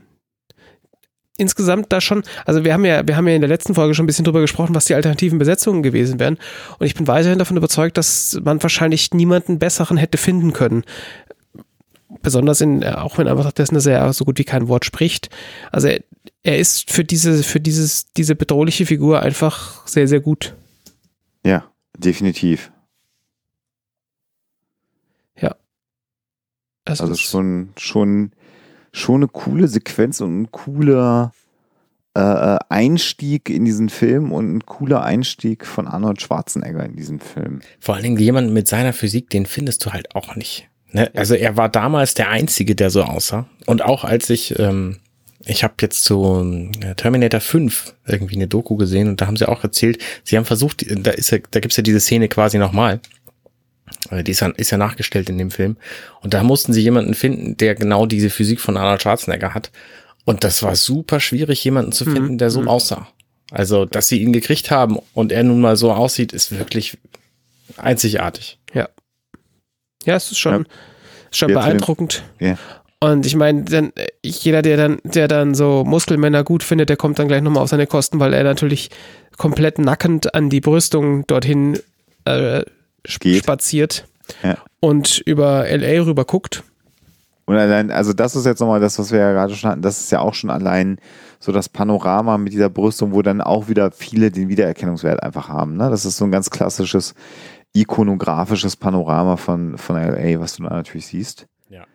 insgesamt 1.38 1.94
da 1.94 2.02
schon, 2.02 2.24
also 2.46 2.66
wir 2.66 2.74
haben 2.74 2.84
ja, 2.84 3.08
wir 3.08 3.16
haben 3.16 3.28
ja 3.28 3.36
in 3.36 3.42
der 3.42 3.48
letzten 3.48 3.76
Folge 3.76 3.94
schon 3.94 4.04
ein 4.04 4.08
bisschen 4.08 4.26
drüber 4.26 4.42
gesprochen, 4.42 4.76
was 4.76 4.86
die 4.86 4.96
alternativen 4.96 5.40
Besetzungen 5.40 5.84
gewesen 5.84 6.20
wären. 6.20 6.38
Und 6.80 6.88
ich 6.88 6.96
bin 6.96 7.08
weiterhin 7.08 7.40
davon 7.40 7.58
überzeugt, 7.58 7.98
dass 7.98 8.40
man 8.44 8.62
wahrscheinlich 8.62 9.14
niemanden 9.14 9.60
besseren 9.60 9.98
hätte 9.98 10.18
finden 10.18 10.52
können. 10.52 10.84
Besonders 12.22 12.62
in, 12.62 12.84
auch 12.84 13.18
wenn 13.18 13.28
einfach 13.28 13.52
dessen, 13.52 13.76
dass 13.76 13.86
er 13.86 14.12
so 14.14 14.26
gut 14.26 14.40
wie 14.40 14.44
kein 14.44 14.68
Wort 14.68 14.86
spricht. 14.86 15.30
Also 15.72 15.88
er, 15.88 16.02
er 16.44 16.58
ist 16.58 16.92
für 16.92 17.04
diese, 17.04 17.44
für 17.44 17.60
dieses, 17.60 18.12
diese 18.14 18.36
bedrohliche 18.36 18.86
Figur 18.86 19.22
einfach 19.22 19.88
sehr, 19.88 20.08
sehr 20.08 20.20
gut. 20.20 20.56
Ja, 21.46 21.70
definitiv. 21.98 22.72
Ja. 25.40 25.56
Also, 26.86 27.04
also 27.04 27.16
schon, 27.16 27.74
schon 27.78 28.32
schon 28.98 29.18
eine 29.18 29.28
coole 29.28 29.68
Sequenz 29.68 30.22
und 30.22 30.42
ein 30.42 30.52
cooler 30.52 31.32
äh, 32.18 32.20
äh, 32.20 32.60
Einstieg 32.70 33.50
in 33.50 33.64
diesen 33.64 33.90
Film 33.90 34.32
und 34.32 34.56
ein 34.56 34.66
cooler 34.66 35.04
Einstieg 35.04 35.68
von 35.68 35.88
Arnold 35.88 36.20
Schwarzenegger 36.20 36.84
in 36.84 36.96
diesen 36.96 37.20
Film. 37.20 37.60
Vor 37.80 37.94
allen 37.94 38.04
Dingen 38.04 38.18
jemand 38.18 38.52
mit 38.52 38.68
seiner 38.68 38.92
Physik, 38.92 39.30
den 39.30 39.46
findest 39.46 39.86
du 39.86 39.92
halt 39.92 40.16
auch 40.16 40.36
nicht. 40.36 40.68
Ne? 40.92 41.12
Also 41.16 41.36
er 41.36 41.58
war 41.58 41.70
damals 41.70 42.16
der 42.16 42.30
Einzige, 42.30 42.74
der 42.74 42.90
so 42.90 43.04
aussah. 43.04 43.48
Und 43.68 43.84
auch 43.84 44.04
als 44.04 44.32
ich, 44.32 44.58
ähm, 44.58 44.98
ich 45.46 45.64
habe 45.64 45.76
jetzt 45.82 46.06
so 46.06 46.44
äh, 46.44 46.96
Terminator 46.96 47.40
5 47.40 47.94
irgendwie 48.08 48.36
eine 48.36 48.48
Doku 48.48 48.78
gesehen 48.78 49.10
und 49.10 49.22
da 49.22 49.28
haben 49.28 49.38
sie 49.38 49.48
auch 49.48 49.64
erzählt, 49.64 50.04
sie 50.24 50.38
haben 50.38 50.46
versucht, 50.46 50.86
da 50.90 51.12
ist 51.12 51.30
ja, 51.30 51.38
da 51.52 51.60
gibt's 51.60 51.78
ja 51.78 51.84
diese 51.84 52.00
Szene 52.00 52.30
quasi 52.30 52.58
nochmal 52.58 53.00
die 54.12 54.32
ist 54.32 54.42
ja, 54.42 54.48
ist 54.50 54.72
ja 54.72 54.78
nachgestellt 54.78 55.30
in 55.30 55.38
dem 55.38 55.52
Film. 55.52 55.78
Und 56.22 56.34
da 56.34 56.44
mussten 56.44 56.74
sie 56.74 56.82
jemanden 56.82 57.14
finden, 57.14 57.58
der 57.58 57.76
genau 57.76 58.06
diese 58.06 58.30
Physik 58.30 58.60
von 58.60 58.78
Arnold 58.78 59.02
Schwarzenegger 59.02 59.54
hat. 59.54 59.72
Und 60.26 60.44
das 60.44 60.62
war 60.64 60.76
super 60.76 61.20
schwierig, 61.20 61.64
jemanden 61.64 61.92
zu 61.92 62.04
finden, 62.04 62.34
mhm. 62.34 62.38
der 62.38 62.50
so 62.50 62.62
mhm. 62.62 62.68
aussah. 62.68 63.08
Also, 63.52 63.86
dass 63.86 64.10
sie 64.10 64.22
ihn 64.22 64.34
gekriegt 64.34 64.72
haben 64.72 64.98
und 65.14 65.32
er 65.32 65.44
nun 65.44 65.62
mal 65.62 65.78
so 65.78 65.94
aussieht, 65.94 66.34
ist 66.34 66.58
wirklich 66.58 66.98
einzigartig. 67.78 68.60
Ja. 68.74 68.90
Ja, 70.06 70.16
es 70.16 70.32
ist 70.32 70.40
schon, 70.40 70.54
Ja. 70.54 70.70
schon 71.32 71.50
Jetzt 71.50 71.56
beeindruckend. 71.56 72.24
Ja. 72.40 72.58
Und 73.00 73.26
ich 73.26 73.36
meine, 73.36 73.64
dann, 73.64 73.92
äh, 73.96 74.08
jeder, 74.24 74.62
der 74.62 74.76
dann, 74.76 75.00
der 75.04 75.28
dann 75.28 75.54
so 75.56 75.84
Muskelmänner 75.86 76.44
gut 76.44 76.64
findet, 76.64 76.90
der 76.90 76.98
kommt 76.98 77.20
dann 77.20 77.28
gleich 77.28 77.42
nochmal 77.42 77.64
auf 77.64 77.70
seine 77.70 77.88
Kosten, 77.88 78.20
weil 78.20 78.34
er 78.34 78.44
natürlich 78.44 78.90
komplett 79.38 79.80
nackend 79.80 80.34
an 80.34 80.50
die 80.50 80.62
Brüstung 80.62 81.26
dorthin 81.28 81.80
äh, 82.26 82.64
Geht. 83.20 83.40
spaziert 83.44 84.08
Ja. 84.44 84.58
und 84.80 85.20
über 85.26 85.66
LA 85.70 86.04
rüber 86.04 86.26
guckt. 86.26 86.64
Und 87.46 87.56
allein, 87.56 87.92
also 87.92 88.12
das 88.12 88.36
ist 88.36 88.46
jetzt 88.46 88.60
nochmal 88.60 88.82
das, 88.82 89.00
was 89.00 89.12
wir 89.12 89.20
ja 89.20 89.32
gerade 89.32 89.56
schon 89.56 89.70
hatten, 89.72 89.82
das 89.82 90.02
ist 90.02 90.12
ja 90.12 90.20
auch 90.20 90.34
schon 90.34 90.50
allein 90.50 91.00
so 91.40 91.54
das 91.54 91.70
Panorama 91.70 92.38
mit 92.38 92.52
dieser 92.52 92.70
Brüstung, 92.70 93.14
wo 93.14 93.22
dann 93.22 93.40
auch 93.40 93.70
wieder 93.70 93.92
viele 93.92 94.32
den 94.32 94.50
Wiedererkennungswert 94.50 95.24
einfach 95.24 95.48
haben. 95.48 95.78
Ne? 95.78 95.90
Das 95.90 96.04
ist 96.04 96.18
so 96.18 96.26
ein 96.26 96.32
ganz 96.32 96.50
klassisches 96.50 97.14
ikonografisches 97.74 98.76
Panorama 98.76 99.38
von, 99.38 99.78
von 99.78 99.96
LA, 99.96 100.40
was 100.40 100.56
du 100.58 100.64
da 100.64 100.70
natürlich 100.70 101.08
siehst. 101.08 101.46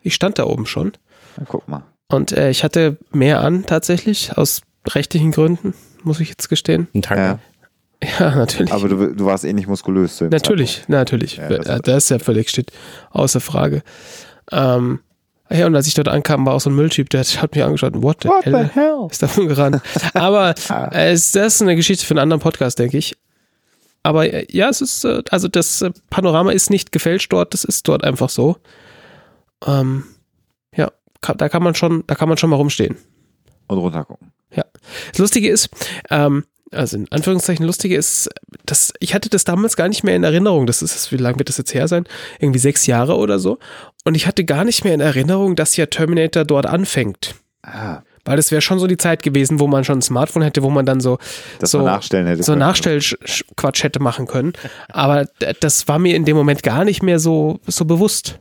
Ich 0.01 0.13
stand 0.15 0.39
da 0.39 0.45
oben 0.45 0.65
schon 0.65 0.93
Na, 1.37 1.45
guck 1.47 1.67
mal. 1.67 1.83
und 2.09 2.31
äh, 2.31 2.49
ich 2.49 2.63
hatte 2.63 2.97
mehr 3.11 3.41
an 3.41 3.65
tatsächlich, 3.65 4.37
aus 4.37 4.61
rechtlichen 4.87 5.31
Gründen, 5.31 5.73
muss 6.03 6.19
ich 6.19 6.29
jetzt 6.29 6.47
gestehen. 6.49 6.87
Ein 6.93 7.01
Tag. 7.01 7.17
Ja. 7.17 7.39
Ja, 8.19 8.35
natürlich. 8.35 8.71
Aber 8.73 8.87
du, 8.89 9.15
du 9.15 9.25
warst 9.25 9.43
eh 9.45 9.53
nicht 9.53 9.67
muskulös. 9.67 10.17
zu 10.17 10.25
dem 10.25 10.29
Natürlich, 10.31 10.83
natürlich. 10.87 11.37
Ja, 11.37 11.49
Ja, 11.51 11.57
das- 11.59 11.81
das, 11.81 12.03
ist 12.05 12.09
ja 12.09 12.19
völlig 12.19 12.49
steht 12.49 12.71
außer 13.11 13.39
Frage. 13.39 13.83
Ähm, 14.51 14.99
ja, 15.49 15.67
und 15.67 15.75
als 15.75 15.87
ich 15.87 15.93
dort 15.93 16.07
ankam, 16.07 16.45
war 16.45 16.53
auch 16.55 16.61
so 16.61 16.69
ein 16.69 16.75
Mülltyp, 16.75 17.09
der 17.09 17.21
hat 17.23 17.53
mich 17.55 17.63
angeschaut. 17.63 17.93
What 18.01 18.23
the, 18.23 18.29
What 18.29 18.45
hell? 18.45 18.69
the 18.73 18.79
hell? 18.79 19.07
Ist 19.11 19.21
davon 19.21 19.47
gerannt. 19.47 19.81
Aber 20.13 20.55
äh, 20.91 21.13
ist 21.13 21.35
das 21.35 21.55
ist 21.55 21.61
eine 21.61 21.75
Geschichte 21.75 22.05
für 22.05 22.13
einen 22.13 22.19
anderen 22.19 22.41
Podcast, 22.41 22.79
denke 22.79 22.97
ich. 22.97 23.15
Aber 24.01 24.31
äh, 24.31 24.45
ja, 24.49 24.69
es 24.69 24.81
ist, 24.81 25.05
äh, 25.05 25.21
also 25.29 25.47
das 25.47 25.81
äh, 25.81 25.91
Panorama 26.09 26.51
ist 26.51 26.69
nicht 26.69 26.91
gefälscht 26.91 27.31
dort, 27.31 27.53
das 27.53 27.63
ist 27.63 27.87
dort 27.87 28.03
einfach 28.03 28.29
so. 28.29 28.57
Ähm, 29.65 30.03
ja, 30.75 30.91
ka- 31.21 31.35
da 31.35 31.49
kann 31.49 31.63
man 31.63 31.75
schon, 31.75 32.03
da 32.07 32.15
kann 32.15 32.27
man 32.29 32.37
schon 32.37 32.49
mal 32.49 32.55
rumstehen. 32.57 32.97
Und 33.67 33.77
runter 33.77 34.03
gucken. 34.05 34.31
Das 35.09 35.17
Lustige 35.17 35.49
ist, 35.49 35.69
ähm, 36.11 36.45
also 36.73 36.97
in 36.97 37.07
Anführungszeichen 37.11 37.65
Lustige 37.65 37.95
ist, 37.95 38.29
dass 38.65 38.93
ich 38.99 39.13
hatte 39.13 39.29
das 39.29 39.43
damals 39.43 39.75
gar 39.75 39.87
nicht 39.87 40.03
mehr 40.03 40.15
in 40.15 40.23
Erinnerung. 40.23 40.65
Das 40.65 40.81
ist, 40.81 41.11
wie 41.11 41.17
lange 41.17 41.39
wird 41.39 41.49
das 41.49 41.57
jetzt 41.57 41.73
her 41.73 41.87
sein? 41.87 42.05
Irgendwie 42.39 42.59
sechs 42.59 42.85
Jahre 42.85 43.15
oder 43.17 43.39
so. 43.39 43.59
Und 44.03 44.15
ich 44.15 44.27
hatte 44.27 44.43
gar 44.45 44.63
nicht 44.63 44.83
mehr 44.83 44.93
in 44.93 44.99
Erinnerung, 44.99 45.55
dass 45.55 45.75
ja 45.75 45.85
Terminator 45.85 46.45
dort 46.45 46.65
anfängt. 46.65 47.35
Ah, 47.61 48.01
Weil 48.25 48.37
das 48.37 48.51
wäre 48.51 48.61
schon 48.61 48.79
so 48.79 48.87
die 48.87 48.97
Zeit 48.97 49.23
gewesen, 49.23 49.59
wo 49.59 49.67
man 49.67 49.83
schon 49.83 49.99
ein 49.99 50.01
Smartphone 50.01 50.43
hätte, 50.43 50.63
wo 50.63 50.69
man 50.69 50.85
dann 50.85 50.99
so, 50.99 51.17
dass 51.59 51.71
so, 51.71 51.81
nachstellen 51.81 52.27
hätte. 52.27 52.43
so 52.43 52.51
können. 52.53 52.59
Nachstellquatsch 52.59 53.83
hätte 53.83 54.01
machen 54.01 54.27
können. 54.27 54.53
Aber 54.89 55.25
das 55.61 55.87
war 55.87 55.99
mir 55.99 56.15
in 56.15 56.25
dem 56.25 56.35
Moment 56.35 56.63
gar 56.63 56.83
nicht 56.83 57.03
mehr 57.03 57.19
so, 57.19 57.59
so 57.67 57.85
bewusst. 57.85 58.39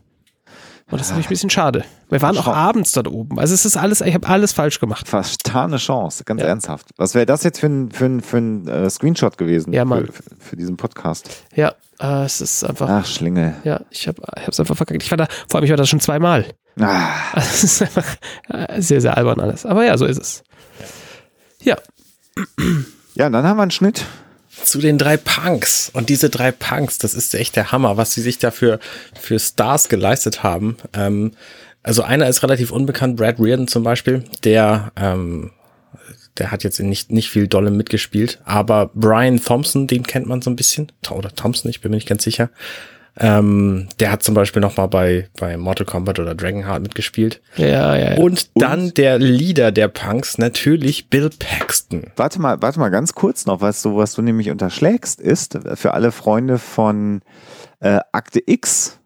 Und 0.91 1.01
das 1.01 1.09
finde 1.09 1.21
ich 1.21 1.27
ein 1.27 1.31
bisschen 1.31 1.49
schade. 1.51 1.85
Wir 2.11 2.21
waren 2.21 2.37
auch 2.37 2.49
abends 2.49 2.93
dort 2.93 3.09
oben. 3.09 3.39
Also 3.41 3.55
es 3.55 3.65
ist 3.65 3.77
alles, 3.79 4.03
ich 4.03 4.13
habe 4.15 4.29
alles 4.29 4.53
falsch 4.53 4.79
gemacht. 4.79 5.09
Vertane 5.09 5.79
Chance, 5.79 6.25
ganz 6.25 6.43
Ja. 6.43 6.49
ernsthaft. 6.49 6.91
Was 6.99 7.15
wäre 7.15 7.25
das 7.25 7.43
jetzt 7.45 7.61
für 7.61 7.67
ein, 7.69 7.91
für 7.91 8.05
ein, 8.05 8.21
für 8.21 8.37
ein 8.39 8.69
äh, 8.69 8.91
Screenshot 8.91 9.39
gewesen 9.39 9.73
Ja, 9.73 9.85
Mann. 9.87 10.07
Für, 10.07 10.23
für 10.39 10.57
diesen 10.57 10.77
Podcast? 10.77 11.31
Ja, 11.55 11.73
äh, 11.99 12.25
es 12.25 12.43
ist 12.43 12.63
einfach. 12.65 12.89
Ach, 12.91 13.07
Schlingel. 13.07 13.55
Ja, 13.65 13.81
ich 13.91 14.07
habe 14.07 14.21
es 14.47 14.61
einfach 14.61 14.77
verkackt. 14.77 15.03
Ich 15.03 15.11
war 15.11 15.17
da, 15.17 15.29
vor 15.49 15.59
allem, 15.59 15.65
ich 15.65 15.71
war 15.71 15.79
da 15.79 15.87
schon 15.87 16.01
zweimal. 16.01 16.45
Ah, 16.79 17.09
Also 17.33 17.49
es 17.55 17.65
ist 17.65 17.83
einfach 17.83 18.17
äh, 18.51 18.81
sehr, 18.83 19.01
sehr 19.01 19.17
albern 19.17 19.41
alles. 19.41 19.65
Aber 19.65 19.85
ja, 19.87 19.97
so 19.97 20.05
ist 20.05 20.19
es. 20.21 20.43
Ja, 21.63 21.77
ja, 23.15 23.27
und 23.27 23.33
dann 23.33 23.47
haben 23.47 23.57
wir 23.57 23.63
einen 23.63 23.71
Schnitt. 23.71 24.05
Zu 24.65 24.79
den 24.79 24.99
drei 24.99 25.17
Punks. 25.17 25.91
Und 25.93 26.09
diese 26.09 26.31
drei 26.31 26.53
Punks, 26.53 26.99
das 26.99 27.15
ist 27.15 27.35
echt 27.35 27.57
der 27.57 27.73
Hammer, 27.73 27.97
was 27.97 28.13
sie 28.13 28.21
sich 28.21 28.39
da 28.39 28.51
für, 28.51 28.79
für 29.19 29.39
Stars 29.39 29.89
geleistet 29.89 30.43
haben. 30.43 30.77
Ähm, 30.93 31.33
also 31.83 32.03
einer 32.03 32.29
ist 32.29 32.43
relativ 32.43 32.71
unbekannt, 32.71 33.17
Brad 33.17 33.41
Reardon 33.41 33.67
zum 33.67 33.83
Beispiel, 33.83 34.25
der, 34.45 34.93
ähm, 34.97 35.51
der 36.39 36.51
hat 36.53 36.63
jetzt 36.63 36.79
nicht, 36.79 37.11
nicht 37.11 37.29
viel 37.29 37.49
dolle 37.49 37.71
mitgespielt, 37.71 38.41
aber 38.45 38.91
Brian 38.95 39.43
Thompson, 39.43 39.87
den 39.87 40.05
kennt 40.05 40.27
man 40.27 40.43
so 40.43 40.51
ein 40.51 40.57
bisschen. 40.57 40.93
Oder 41.11 41.35
Thompson, 41.35 41.71
ich 41.71 41.81
bin 41.81 41.91
mir 41.91 41.97
nicht 41.97 42.09
ganz 42.09 42.23
sicher. 42.23 42.51
Ähm, 43.19 43.89
der 44.01 44.11
hat 44.11 44.23
zum 44.23 44.35
Beispiel 44.35 44.63
noch 44.63 44.77
mal 44.79 44.87
bei, 44.87 45.29
bei 45.39 45.57
Mortal 45.59 45.85
Kombat 45.85 46.19
oder 46.19 46.35
Dragonheart 46.35 46.83
mitgespielt. 46.83 47.43
ja, 47.57 47.97
ja. 47.97 48.15
ja. 48.15 48.19
Und 48.19 48.51
dann 48.55 48.95
der 48.95 49.19
Leader 49.19 49.71
der 49.71 49.89
Punks, 49.89 50.39
natürlich 50.39 51.11
Bill 51.11 51.31
Paxton. 51.39 52.05
Warte 52.17 52.41
mal, 52.41 52.63
warte 52.63 52.79
mal 52.81 52.89
ganz 52.89 53.15
kurz 53.15 53.45
noch, 53.45 53.61
was 53.61 53.83
du, 53.83 53.97
was 53.97 54.15
du 54.15 54.23
nämlich 54.23 54.51
unterschlägst, 54.51 55.21
ist 55.21 55.59
für 55.75 55.93
alle 55.93 56.11
Freunde 56.11 56.59
von 56.59 57.21
äh, 57.81 57.99
Akte 58.13 58.41
X 58.47 58.99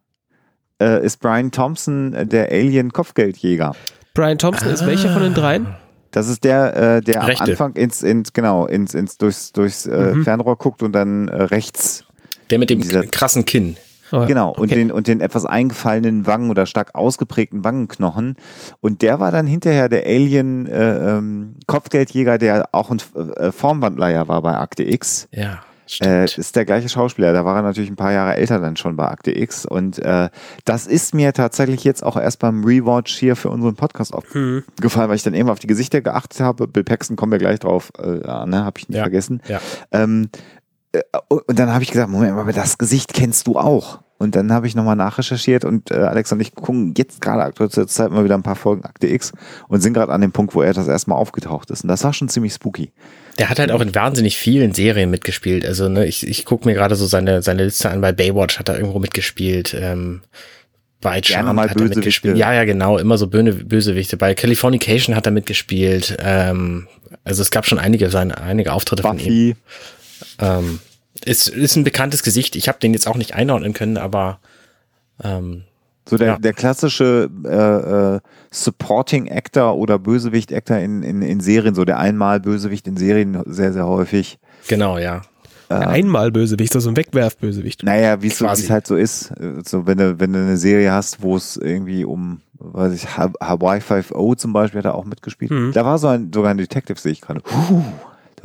äh, 0.81 1.05
ist 1.05 1.19
Brian 1.21 1.51
Thompson 1.51 2.15
äh, 2.15 2.27
der 2.27 2.51
Alien-Kopfgeldjäger. 2.53 3.75
Brian 4.15 4.39
Thompson 4.39 4.69
ist 4.71 4.87
welcher 4.87 5.13
von 5.13 5.23
den 5.23 5.35
dreien? 5.35 5.67
Das 6.13 6.29
ist 6.29 6.45
der, 6.45 6.77
äh, 6.77 7.01
der 7.03 7.21
am 7.23 7.27
Rechte. 7.27 7.45
Anfang 7.45 7.75
ins, 7.75 8.03
ins 8.03 8.33
genau, 8.33 8.67
ins, 8.67 8.95
ins 8.95 9.19
durchs, 9.19 9.53
durchs 9.53 9.87
äh, 9.87 10.15
Mhm. 10.15 10.25
Fernrohr 10.25 10.57
guckt 10.57 10.83
und 10.83 10.93
dann 10.93 11.29
äh, 11.29 11.43
rechts 11.43 12.05
Der 12.51 12.59
mit 12.59 12.71
dem 12.71 12.81
krassen 13.11 13.45
Kinn. 13.45 13.77
Oh, 14.13 14.27
Genau, 14.27 14.51
und, 14.51 14.65
okay. 14.71 14.75
den, 14.77 14.93
und 14.93 15.07
den 15.09 15.21
etwas 15.21 15.45
eingefallenen 15.47 16.27
Wangen 16.27 16.51
oder 16.51 16.67
stark 16.67 16.95
ausgeprägten 16.95 17.65
Wangenknochen. 17.65 18.37
Und 18.81 19.03
der 19.03 19.21
war 19.21 19.31
dann 19.33 19.47
hinterher 19.47 19.89
der 19.89 20.07
Alien 20.07 20.67
äh, 20.67 21.17
ähm, 21.17 21.55
Kopfgeldjäger, 21.67 22.39
der 22.39 22.69
auch 22.73 22.91
ein 22.91 22.99
äh, 23.37 23.53
Formwandler 23.53 24.11
ja 24.11 24.29
war 24.29 24.43
bei 24.43 24.57
Akte 24.57 24.83
X. 24.85 25.29
Ja, 25.33 25.61
Äh, 26.03 26.25
ist 26.25 26.57
der 26.57 26.65
gleiche 26.65 26.89
Schauspieler, 26.89 27.33
da 27.33 27.45
war 27.45 27.55
er 27.55 27.63
natürlich 27.63 27.89
ein 27.91 27.95
paar 27.95 28.11
Jahre 28.11 28.35
älter 28.35 28.59
dann 28.59 28.77
schon 28.77 28.97
bei 28.97 29.07
Akte 29.07 29.31
X. 29.39 29.65
Und 29.65 30.01
äh, 30.01 30.31
das 30.65 30.89
ist 30.89 31.15
mir 31.15 31.33
tatsächlich 31.33 31.85
jetzt 31.85 32.03
auch 32.03 32.17
erst 32.17 32.41
beim 32.41 32.65
Rewatch 32.65 33.15
hier 33.17 33.37
für 33.37 33.51
unseren 33.51 33.77
Podcast 33.77 34.13
Hm. 34.33 34.65
aufgefallen, 34.75 35.09
weil 35.09 35.15
ich 35.15 35.23
dann 35.23 35.35
eben 35.35 35.49
auf 35.49 35.61
die 35.61 35.69
Gesichter 35.69 36.01
geachtet 36.01 36.41
habe. 36.41 36.67
Bill 36.67 36.83
Paxton 36.83 37.15
kommen 37.17 37.31
wir 37.31 37.39
gleich 37.39 37.61
drauf, 37.61 37.93
äh, 38.03 38.17
ne, 38.47 38.65
habe 38.65 38.79
ich 38.81 38.89
nicht 38.89 38.97
Ja. 38.97 39.05
vergessen. 39.05 39.41
Ja. 39.47 39.61
Ähm, 39.93 40.29
äh, 40.35 40.39
und 41.29 41.59
dann 41.59 41.73
habe 41.73 41.83
ich 41.83 41.91
gesagt, 41.91 42.11
Moment, 42.11 42.33
aber 42.33 42.53
das 42.53 42.79
Gesicht 42.79 43.13
kennst 43.13 43.47
du 43.47 43.59
auch. 43.59 44.01
Und 44.19 44.35
dann 44.35 44.51
habe 44.51 44.67
ich 44.67 44.75
nochmal 44.75 44.97
nachrecherchiert 44.97 45.67
und 45.67 45.91
äh, 45.91 45.95
Alex 45.95 46.33
und 46.33 46.41
ich 46.41 46.55
gucken 46.55 46.95
jetzt 46.97 47.21
gerade 47.21 47.43
aktuell 47.43 47.69
zur 47.69 47.87
Zeit 47.87 48.11
mal 48.11 48.25
wieder 48.25 48.35
ein 48.35 48.43
paar 48.43 48.57
Folgen 48.57 48.83
Akte 48.85 49.09
X 49.09 49.33
und 49.69 49.83
sind 49.83 49.93
gerade 49.93 50.11
an 50.11 50.23
dem 50.23 50.33
Punkt, 50.33 50.55
wo 50.55 50.63
er 50.63 50.73
das 50.73 50.89
erstmal 50.89 51.19
aufgetaucht 51.19 51.71
ist. 51.71 51.83
Und 51.83 51.89
das 51.89 52.03
war 52.03 52.15
schon 52.15 52.31
ziemlich 52.31 52.55
spooky. 52.55 52.93
Der 53.39 53.51
hat 53.51 53.59
halt 53.59 53.71
auch 53.71 53.83
in 53.83 53.95
wahnsinnig 53.95 54.39
vielen 54.39 54.73
Serien 54.73 55.11
mitgespielt. 55.11 55.67
Also, 55.67 55.91
ne, 55.91 56.07
ich, 56.07 56.27
ich 56.27 56.47
gucke 56.47 56.67
mir 56.67 56.75
gerade 56.75 56.97
so 56.97 57.05
seine, 57.05 57.43
seine 57.43 57.65
Liste 57.65 57.91
an. 57.91 58.01
Bei 58.01 58.13
Baywatch 58.13 58.59
hat 58.59 58.71
er 58.71 58.79
irgendwo 58.79 58.99
mitgespielt. 58.99 59.77
Ähm, 59.79 60.23
bei 61.03 61.23
Charmed 61.23 61.55
mal 61.55 61.69
hat 61.69 61.77
er 61.79 61.89
mitgespielt. 61.89 62.39
Ja, 62.39 62.55
ja, 62.55 62.65
genau. 62.65 62.97
Immer 62.97 63.19
so 63.19 63.27
Böse, 63.27 63.53
Bösewichte. 63.53 64.17
Bei 64.17 64.35
Californication 64.35 65.15
hat 65.15 65.27
er 65.27 65.33
mitgespielt. 65.33 66.17
Ähm, 66.21 66.89
also 67.25 67.43
es 67.43 67.51
gab 67.51 67.67
schon 67.67 67.79
einige, 67.79 68.09
seine, 68.09 68.41
einige 68.41 68.73
Auftritte 68.73 69.03
von 69.03 69.19
ihm. 69.19 69.57
Ähm, 70.39 70.81
ist, 71.25 71.49
ist 71.49 71.77
ein 71.77 71.85
bekanntes 71.85 72.23
Gesicht. 72.23 72.57
Ich 72.57 72.69
habe 72.69 72.79
den 72.79 72.93
jetzt 72.93 73.07
auch 73.07 73.17
nicht 73.17 73.35
einordnen 73.35 73.73
können, 73.73 73.97
aber 73.97 74.39
ähm, 75.23 75.63
so 76.09 76.17
der, 76.17 76.27
Ja. 76.29 76.39
der 76.39 76.53
klassische 76.53 77.29
äh, 77.45 78.17
äh, 78.17 78.21
Supporting 78.51 79.29
Actor 79.31 79.77
oder 79.77 79.99
Bösewicht 79.99 80.53
Actor 80.53 80.79
in, 80.79 81.03
in, 81.03 81.23
in 81.23 81.41
Serien, 81.41 81.75
so 81.75 81.85
der 81.85 81.99
einmal 81.99 82.39
Bösewicht 82.41 82.87
in 82.87 82.97
Serien 82.97 83.43
sehr, 83.47 83.73
sehr 83.73 83.87
häufig. 83.87 84.39
genau, 84.69 84.99
ja. 84.99 85.23
Einmal 85.69 86.31
Bösewicht, 86.31 86.73
also 86.77 86.89
ein 86.91 86.97
Wegwerfbösewicht. 86.97 87.83
Naja, 87.83 88.23
wie 88.23 88.29
es 88.29 88.39
so, 88.39 88.47
halt 88.49 88.87
so 88.87 88.95
ist. 88.95 89.33
Äh, 89.33 89.63
So, 89.65 89.85
wenn 89.85 89.99
du, 89.99 90.21
wenn 90.21 90.33
du 90.33 90.39
eine 90.39 90.57
Serie 90.59 90.93
hast, 90.93 91.23
wo 91.23 91.37
es 91.37 91.57
irgendwie 91.57 92.05
um, 92.05 92.41
weiß 92.61 92.93
ich, 92.93 93.17
Ha- 93.17 93.33
Hawaii 93.41 93.81
5.0 93.81 94.37
zum 94.37 94.53
Beispiel 94.53 94.79
hat 94.79 94.85
er 94.85 94.95
auch 94.95 95.05
mitgespielt. 95.07 95.51
Mhm. 95.51 95.73
Da 95.73 95.85
war 95.85 95.99
so 95.99 96.07
ein, 96.07 96.31
sogar 96.33 96.53
ein 96.53 96.59
Detective, 96.59 97.01
sehe 97.01 97.11
ich 97.11 97.21
gerade. 97.21 97.41
Puh, 97.41 97.83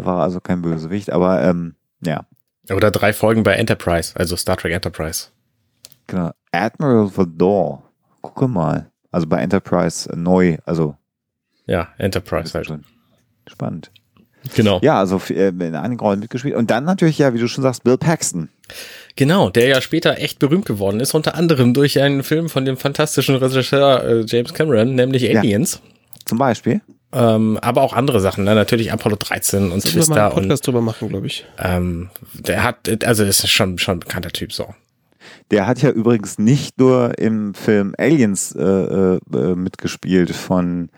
da 0.02 0.06
war 0.06 0.22
also 0.24 0.40
kein 0.40 0.62
Bösewicht, 0.62 1.12
aber 1.12 1.42
ähm, 1.44 1.76
ja, 2.06 2.26
Oder 2.70 2.92
drei 2.92 3.14
Folgen 3.14 3.44
bei 3.44 3.54
Enterprise, 3.54 4.14
also 4.16 4.36
Star 4.36 4.58
Trek 4.58 4.74
Enterprise. 4.74 5.28
genau. 6.08 6.32
Admiral 6.52 7.10
Vador. 7.16 7.84
Gucke 8.22 8.48
mal. 8.48 8.92
Also 9.12 9.28
bei 9.28 9.40
Enterprise 9.42 10.10
neu, 10.16 10.58
also 10.66 10.96
Ja, 11.66 11.90
Enterprise 11.98 12.54
halt. 12.54 12.72
spannend. 13.48 13.92
Genau. 14.56 14.80
Ja, 14.82 14.98
also 15.00 15.22
äh, 15.30 15.50
in 15.50 15.76
einigen 15.76 16.00
Rollen 16.00 16.20
mitgespielt. 16.20 16.56
Und 16.56 16.72
dann 16.72 16.84
natürlich, 16.84 17.20
ja, 17.20 17.34
wie 17.34 17.40
du 17.40 17.48
schon 17.48 17.62
sagst, 17.62 17.84
Bill 17.84 17.98
Paxton. 17.98 18.50
Genau, 19.16 19.50
der 19.52 19.68
ja 19.68 19.82
später 19.82 20.18
echt 20.18 20.40
berühmt 20.40 20.66
geworden 20.66 21.00
ist, 21.00 21.14
unter 21.14 21.36
anderem 21.36 21.74
durch 21.76 22.02
einen 22.02 22.24
Film 22.24 22.50
von 22.50 22.66
dem 22.66 22.76
fantastischen 22.78 23.36
Regisseur 23.36 24.04
äh, 24.04 24.24
James 24.26 24.54
Cameron, 24.54 24.96
nämlich 24.96 25.22
Ja. 25.24 25.40
Aliens. 25.40 25.80
Zum 26.26 26.38
Beispiel. 26.40 26.82
Ähm, 27.14 27.58
aber 27.62 27.82
auch 27.82 27.94
andere 27.94 28.22
Sachen, 28.22 28.46
ne? 28.46 28.56
natürlich 28.56 28.92
Apollo 28.92 29.18
13 29.18 29.72
und 29.72 29.82
Sollen 29.82 29.84
wir 29.84 30.00
mal 30.00 30.06
Twister 30.06 30.16
einen 30.16 30.32
und 30.32 30.44
Podcast 30.44 30.68
drüber 30.68 30.82
machen, 30.82 31.10
glaube 31.10 31.28
ich. 31.28 31.46
ähm, 31.60 32.10
der 32.34 32.64
hat, 32.64 33.06
also 33.06 33.24
ist 33.24 33.50
schon 33.50 33.78
schon 33.78 33.98
ein 33.98 34.00
bekannter 34.00 34.32
Typ 34.32 34.54
so. 34.54 34.74
Der 35.52 35.68
hat 35.68 35.82
ja 35.82 35.90
übrigens 35.90 36.40
nicht 36.40 36.80
nur 36.80 37.18
im 37.20 37.54
Film 37.54 37.94
Aliens 37.98 38.56
äh, 38.56 38.62
äh, 38.62 39.20
äh, 39.34 39.56
mitgespielt 39.56 40.32
von 40.32 40.90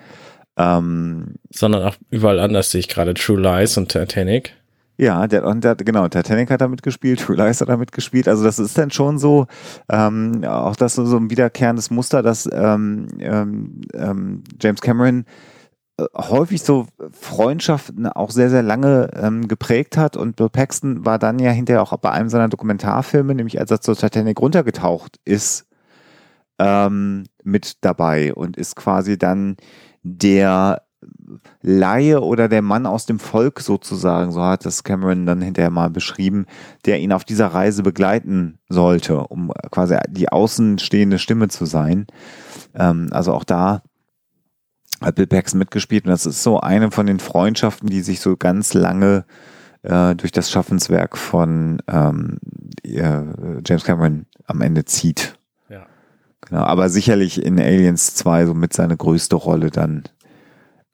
Ähm, 0.56 1.36
Sondern 1.50 1.84
auch 1.84 1.96
überall 2.12 2.40
anders 2.40 2.70
sehe 2.70 2.80
ich 2.80 2.88
gerade 2.88 3.16
True 3.16 3.42
Lies 3.42 3.76
und 3.78 3.90
Titanic. 3.90 4.54
Ja, 4.98 5.26
der, 5.26 5.44
und 5.46 5.64
der, 5.64 5.76
genau, 5.76 6.08
Titanic 6.08 6.52
hat 6.52 6.62
da 6.62 6.68
mitgespielt, 6.68 7.22
True 7.22 7.36
Lies 7.36 7.60
hat 7.60 7.70
da 7.70 7.78
mitgespielt. 7.78 8.28
Also 8.28 8.44
das 8.44 8.60
ist 8.60 8.78
dann 8.78 8.92
schon 8.92 9.18
so, 9.18 9.48
ähm, 9.90 10.44
auch 10.46 10.76
das 10.76 10.94
so, 10.94 11.06
so 11.06 11.18
ein 11.18 11.32
wiederkehrendes 11.32 11.90
Muster, 11.90 12.22
dass 12.22 12.48
ähm, 12.54 13.08
ähm, 13.20 13.82
ähm, 13.96 14.44
James 14.62 14.82
Cameron 14.82 15.22
äh, 15.22 15.53
häufig 16.16 16.64
so 16.64 16.88
Freundschaften 17.12 18.08
auch 18.08 18.32
sehr, 18.32 18.50
sehr 18.50 18.64
lange 18.64 19.12
ähm, 19.16 19.48
geprägt 19.48 19.98
hat. 19.98 20.18
Und 20.18 20.36
Bill 20.36 20.50
Paxton 20.50 21.06
war 21.06 21.20
dann 21.20 21.40
ja 21.40 21.52
hinterher 21.52 21.82
auch 21.82 21.96
bei 21.98 22.12
einem 22.12 22.30
seiner 22.30 22.50
Dokumentarfilme, 22.50 23.36
nämlich 23.36 23.60
als 23.60 23.72
er 23.72 23.82
zur 23.82 23.96
Titanic 23.96 24.40
runtergetaucht 24.40 25.20
ist, 25.24 25.68
ähm, 26.60 27.26
mit 27.44 27.78
dabei 27.82 28.34
und 28.34 28.58
ist 28.58 28.76
quasi 28.76 29.18
dann 29.18 29.58
der 30.02 30.82
Laie 31.62 32.22
oder 32.22 32.48
der 32.48 32.62
Mann 32.62 32.86
aus 32.86 33.06
dem 33.06 33.20
Volk 33.20 33.60
sozusagen, 33.60 34.32
so 34.32 34.42
hat 34.42 34.66
das 34.66 34.84
Cameron 34.84 35.26
dann 35.26 35.42
hinterher 35.42 35.70
mal 35.70 35.90
beschrieben, 35.90 36.46
der 36.86 37.00
ihn 37.00 37.12
auf 37.12 37.26
dieser 37.26 37.48
Reise 37.48 37.84
begleiten 37.84 38.60
sollte, 38.70 39.20
um 39.28 39.52
quasi 39.70 39.98
die 40.10 40.30
außenstehende 40.30 41.20
Stimme 41.20 41.50
zu 41.50 41.66
sein. 41.66 42.08
Ähm, 42.74 43.10
also 43.12 43.34
auch 43.34 43.44
da 43.44 43.82
hat 45.02 45.16
Bill 45.16 45.28
Paxton 45.28 45.60
mitgespielt 45.60 46.06
und 46.06 46.12
das 46.12 46.26
ist 46.26 46.44
so 46.44 46.60
eine 46.60 46.92
von 46.92 47.06
den 47.06 47.20
Freundschaften, 47.20 47.90
die 47.90 48.02
sich 48.02 48.20
so 48.20 48.38
ganz 48.38 48.74
lange 48.74 49.26
äh, 49.84 50.16
durch 50.16 50.32
das 50.32 50.50
Schaffenswerk 50.50 51.18
von 51.18 51.82
ähm, 51.88 52.38
James 52.86 53.84
Cameron 53.84 54.26
am 54.46 54.62
Ende 54.62 54.86
zieht. 54.86 55.38
Ja. 55.70 55.86
Genau, 56.42 56.64
aber 56.64 56.90
sicherlich 56.90 57.44
in 57.44 57.60
Aliens 57.60 58.16
2 58.16 58.48
so 58.48 58.54
mit 58.54 58.74
seine 58.74 58.98
größte 58.98 59.36
Rolle 59.36 59.70
dann 59.70 60.04
äh, 60.06 60.10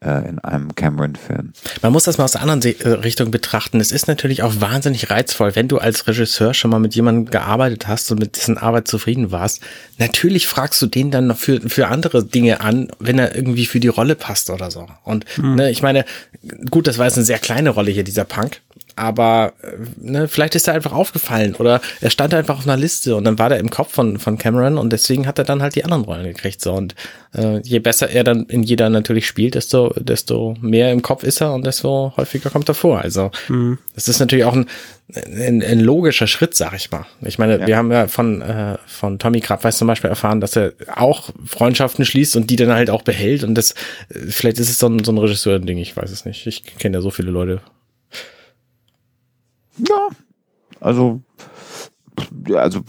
in 0.01 0.39
einem 0.39 0.75
Cameron-Film. 0.75 1.51
Man 1.81 1.91
muss 1.91 2.05
das 2.05 2.17
mal 2.17 2.23
aus 2.23 2.31
der 2.31 2.41
anderen 2.41 2.61
äh, 2.61 2.87
Richtung 2.89 3.31
betrachten. 3.31 3.81
Es 3.81 3.91
ist 3.91 4.07
natürlich 4.07 4.43
auch 4.43 4.53
wahnsinnig 4.61 5.09
reizvoll, 5.09 5.57
wenn 5.57 5.67
du 5.67 5.77
als 5.77 6.07
Regisseur 6.07 6.53
schon 6.53 6.71
mal 6.71 6.79
mit 6.79 6.95
jemandem 6.95 7.25
gearbeitet 7.25 7.87
hast 7.87 8.09
und 8.11 8.19
mit 8.19 8.37
dessen 8.37 8.57
Arbeit 8.57 8.87
zufrieden 8.87 9.31
warst. 9.31 9.61
Natürlich 9.97 10.47
fragst 10.47 10.81
du 10.81 10.87
den 10.87 11.11
dann 11.11 11.27
noch 11.27 11.37
für, 11.37 11.59
für 11.69 11.89
andere 11.89 12.23
Dinge 12.23 12.61
an, 12.61 12.89
wenn 12.99 13.19
er 13.19 13.35
irgendwie 13.35 13.65
für 13.65 13.81
die 13.81 13.89
Rolle 13.89 14.15
passt 14.15 14.49
oder 14.49 14.71
so. 14.71 14.87
Und 15.03 15.25
mhm. 15.37 15.55
ne, 15.55 15.69
ich 15.69 15.81
meine, 15.81 16.05
gut, 16.69 16.87
das 16.87 16.97
war 16.97 17.05
jetzt 17.05 17.17
eine 17.17 17.25
sehr 17.25 17.39
kleine 17.39 17.71
Rolle 17.71 17.91
hier, 17.91 18.03
dieser 18.03 18.23
Punk 18.23 18.61
aber 18.99 19.53
äh, 19.61 19.77
ne, 19.97 20.27
vielleicht 20.27 20.55
ist 20.55 20.67
er 20.67 20.73
einfach 20.73 20.91
aufgefallen 20.91 21.55
oder 21.55 21.81
er 22.01 22.09
stand 22.09 22.33
einfach 22.33 22.57
auf 22.57 22.67
einer 22.67 22.77
Liste 22.77 23.15
und 23.15 23.23
dann 23.23 23.39
war 23.39 23.49
der 23.49 23.59
im 23.59 23.69
Kopf 23.69 23.93
von, 23.93 24.19
von 24.19 24.37
Cameron 24.37 24.77
und 24.77 24.91
deswegen 24.91 25.25
hat 25.25 25.39
er 25.39 25.45
dann 25.45 25.61
halt 25.61 25.75
die 25.75 25.85
anderen 25.85 26.03
Rollen 26.03 26.25
gekriegt. 26.25 26.61
So 26.61 26.73
und 26.73 26.95
äh, 27.33 27.59
je 27.59 27.79
besser 27.79 28.09
er 28.09 28.23
dann 28.23 28.45
in 28.45 28.63
jeder 28.63 28.89
natürlich 28.89 29.25
spielt, 29.25 29.55
desto, 29.55 29.93
desto 29.97 30.55
mehr 30.59 30.91
im 30.91 31.01
Kopf 31.01 31.23
ist 31.23 31.41
er 31.41 31.53
und 31.53 31.65
desto 31.65 32.13
häufiger 32.17 32.49
kommt 32.49 32.67
er 32.67 32.75
vor. 32.75 32.99
Also 32.99 33.31
mhm. 33.47 33.77
das 33.95 34.09
ist 34.09 34.19
natürlich 34.19 34.45
auch 34.45 34.53
ein, 34.53 34.65
ein, 35.15 35.63
ein 35.63 35.79
logischer 35.79 36.27
Schritt, 36.27 36.55
sag 36.55 36.73
ich 36.75 36.91
mal. 36.91 37.05
Ich 37.21 37.39
meine, 37.39 37.59
ja. 37.59 37.67
wir 37.67 37.77
haben 37.77 37.91
ja 37.91 38.07
von, 38.07 38.41
äh, 38.41 38.77
von 38.85 39.17
Tommy 39.17 39.39
Krabweis 39.39 39.77
zum 39.77 39.87
Beispiel 39.87 40.09
erfahren, 40.09 40.41
dass 40.41 40.57
er 40.57 40.73
auch 40.93 41.29
Freundschaften 41.45 42.03
schließt 42.03 42.35
und 42.35 42.49
die 42.49 42.57
dann 42.57 42.73
halt 42.73 42.89
auch 42.89 43.03
behält 43.03 43.45
und 43.45 43.55
das, 43.55 43.71
äh, 44.09 44.27
vielleicht 44.27 44.59
ist 44.59 44.69
es 44.69 44.77
so 44.77 44.87
ein, 44.87 45.03
so 45.05 45.13
ein 45.13 45.17
Regisseur-Ding, 45.17 45.77
ich 45.77 45.95
weiß 45.95 46.11
es 46.11 46.25
nicht. 46.25 46.45
Ich 46.47 46.63
kenne 46.77 46.97
ja 46.97 47.01
so 47.01 47.11
viele 47.11 47.31
Leute 47.31 47.61
ja, 49.87 50.07
also 50.79 51.21
also 52.53 52.81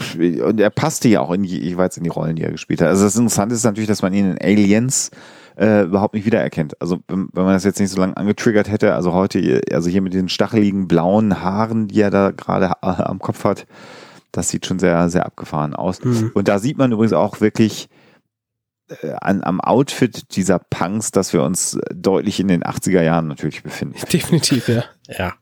und 0.45 0.59
er 0.59 0.69
passte 0.69 1.07
ja 1.07 1.21
auch 1.21 1.31
in 1.31 1.43
jeweils 1.43 1.97
in 1.97 2.03
die 2.03 2.09
Rollen, 2.09 2.35
die 2.35 2.43
er 2.43 2.51
gespielt 2.51 2.81
hat. 2.81 2.89
Also 2.89 3.05
das 3.05 3.15
Interessante 3.15 3.55
ist 3.55 3.63
natürlich, 3.63 3.87
dass 3.87 4.01
man 4.01 4.13
ihn 4.13 4.31
in 4.31 4.41
Aliens 4.41 5.11
äh, 5.57 5.83
überhaupt 5.83 6.13
nicht 6.13 6.25
wiedererkennt. 6.25 6.79
Also 6.81 6.99
wenn, 7.07 7.29
wenn 7.33 7.43
man 7.45 7.53
das 7.53 7.63
jetzt 7.63 7.79
nicht 7.79 7.91
so 7.91 7.99
lange 7.99 8.17
angetriggert 8.17 8.69
hätte, 8.69 8.93
also 8.93 9.13
heute, 9.13 9.61
also 9.71 9.89
hier 9.89 10.01
mit 10.01 10.13
den 10.13 10.29
stacheligen 10.29 10.87
blauen 10.87 11.41
Haaren, 11.41 11.87
die 11.87 12.01
er 12.01 12.09
da 12.09 12.31
gerade 12.31 12.73
äh, 12.81 13.03
am 13.03 13.19
Kopf 13.19 13.43
hat, 13.43 13.65
das 14.31 14.49
sieht 14.49 14.65
schon 14.65 14.79
sehr, 14.79 15.09
sehr 15.09 15.25
abgefahren 15.25 15.75
aus. 15.75 16.03
Mhm. 16.03 16.31
Und 16.33 16.47
da 16.47 16.59
sieht 16.59 16.77
man 16.77 16.91
übrigens 16.91 17.13
auch 17.13 17.41
wirklich 17.41 17.89
äh, 18.87 19.11
an, 19.19 19.43
am 19.43 19.59
Outfit 19.59 20.35
dieser 20.35 20.59
Punks, 20.59 21.11
dass 21.11 21.33
wir 21.33 21.43
uns 21.43 21.77
deutlich 21.93 22.39
in 22.39 22.47
den 22.47 22.63
80er 22.63 23.01
Jahren 23.01 23.27
natürlich 23.27 23.63
befinden. 23.63 23.95
Definitiv, 24.11 24.67
ja. 24.67 24.83
Ja. 25.07 25.33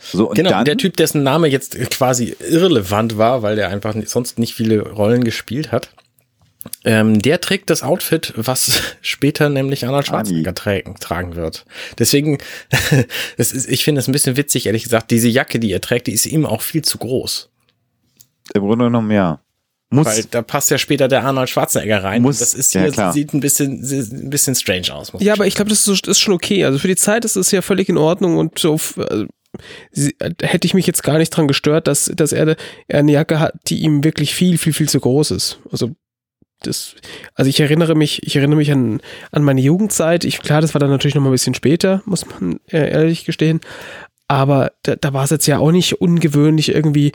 So, 0.00 0.28
genau, 0.28 0.50
dann, 0.50 0.64
der 0.64 0.76
Typ, 0.76 0.96
dessen 0.96 1.22
Name 1.22 1.48
jetzt 1.48 1.78
quasi 1.90 2.36
irrelevant 2.40 3.18
war, 3.18 3.42
weil 3.42 3.56
der 3.56 3.68
einfach 3.68 3.94
sonst 4.06 4.38
nicht 4.38 4.54
viele 4.54 4.80
Rollen 4.80 5.24
gespielt 5.24 5.72
hat. 5.72 5.90
Ähm, 6.84 7.20
der 7.20 7.40
trägt 7.40 7.70
das 7.70 7.82
Outfit, 7.82 8.34
was 8.36 8.80
später 9.00 9.48
nämlich 9.48 9.86
Arnold 9.86 10.06
Schwarzenegger 10.06 10.54
tragen, 10.54 10.96
tragen 11.00 11.34
wird. 11.34 11.64
Deswegen, 11.98 12.38
das 13.36 13.52
ist, 13.52 13.68
ich 13.68 13.84
finde 13.84 14.00
es 14.00 14.08
ein 14.08 14.12
bisschen 14.12 14.36
witzig, 14.36 14.66
ehrlich 14.66 14.84
gesagt, 14.84 15.10
diese 15.10 15.28
Jacke, 15.28 15.58
die 15.58 15.72
er 15.72 15.80
trägt, 15.80 16.06
die 16.06 16.12
ist 16.12 16.26
ihm 16.26 16.44
auch 16.44 16.62
viel 16.62 16.82
zu 16.82 16.98
groß. 16.98 17.50
Im 18.54 18.62
Grunde 18.62 18.86
genommen, 18.86 19.10
ja. 19.10 19.40
Muss, 19.92 20.06
Weil 20.06 20.24
da 20.30 20.42
passt 20.42 20.70
ja 20.70 20.78
später 20.78 21.08
der 21.08 21.24
Arnold 21.24 21.50
Schwarzenegger 21.50 22.04
rein. 22.04 22.22
Muss, 22.22 22.38
das 22.38 22.54
ist 22.54 22.72
hier, 22.72 22.88
ja, 22.88 23.12
sieht 23.12 23.34
ein 23.34 23.40
bisschen, 23.40 23.82
ein 23.82 24.30
bisschen 24.30 24.54
strange 24.54 24.94
aus. 24.94 25.12
ja, 25.18 25.32
aber 25.32 25.48
ich 25.48 25.56
glaube, 25.56 25.70
das 25.70 25.88
ist, 25.88 26.06
ist, 26.06 26.20
schon 26.20 26.32
okay. 26.32 26.64
Also 26.64 26.78
für 26.78 26.86
die 26.86 26.94
Zeit 26.94 27.24
ist 27.24 27.34
es 27.34 27.50
ja 27.50 27.60
völlig 27.60 27.88
in 27.88 27.98
Ordnung 27.98 28.36
und 28.36 28.58
so, 28.58 28.78
also 28.96 29.26
sie, 29.90 30.16
hätte 30.40 30.66
ich 30.66 30.74
mich 30.74 30.86
jetzt 30.86 31.02
gar 31.02 31.18
nicht 31.18 31.30
dran 31.30 31.48
gestört, 31.48 31.86
dass, 31.86 32.10
dass 32.14 32.32
er, 32.32 32.56
er 32.88 32.98
eine 32.98 33.12
Jacke 33.12 33.40
hat, 33.40 33.54
die 33.66 33.80
ihm 33.80 34.04
wirklich 34.04 34.34
viel, 34.34 34.58
viel, 34.58 34.72
viel 34.72 34.88
zu 34.88 35.00
groß 35.00 35.32
ist. 35.32 35.58
Also 35.70 35.94
das, 36.62 36.94
also 37.34 37.48
ich 37.48 37.60
erinnere 37.60 37.94
mich, 37.94 38.22
ich 38.22 38.36
erinnere 38.36 38.58
mich 38.58 38.70
an, 38.70 39.00
an 39.32 39.42
meine 39.42 39.60
Jugendzeit. 39.60 40.24
Ich, 40.24 40.40
klar, 40.42 40.60
das 40.60 40.74
war 40.74 40.78
dann 40.78 40.90
natürlich 40.90 41.14
noch 41.14 41.22
mal 41.22 41.30
ein 41.30 41.32
bisschen 41.32 41.54
später, 41.54 42.02
muss 42.04 42.26
man 42.26 42.60
ehrlich 42.66 43.24
gestehen. 43.24 43.60
Aber 44.28 44.72
da, 44.82 44.96
da 44.96 45.12
war 45.12 45.24
es 45.24 45.30
jetzt 45.30 45.46
ja 45.46 45.58
auch 45.58 45.72
nicht 45.72 46.00
ungewöhnlich, 46.00 46.72
irgendwie 46.74 47.12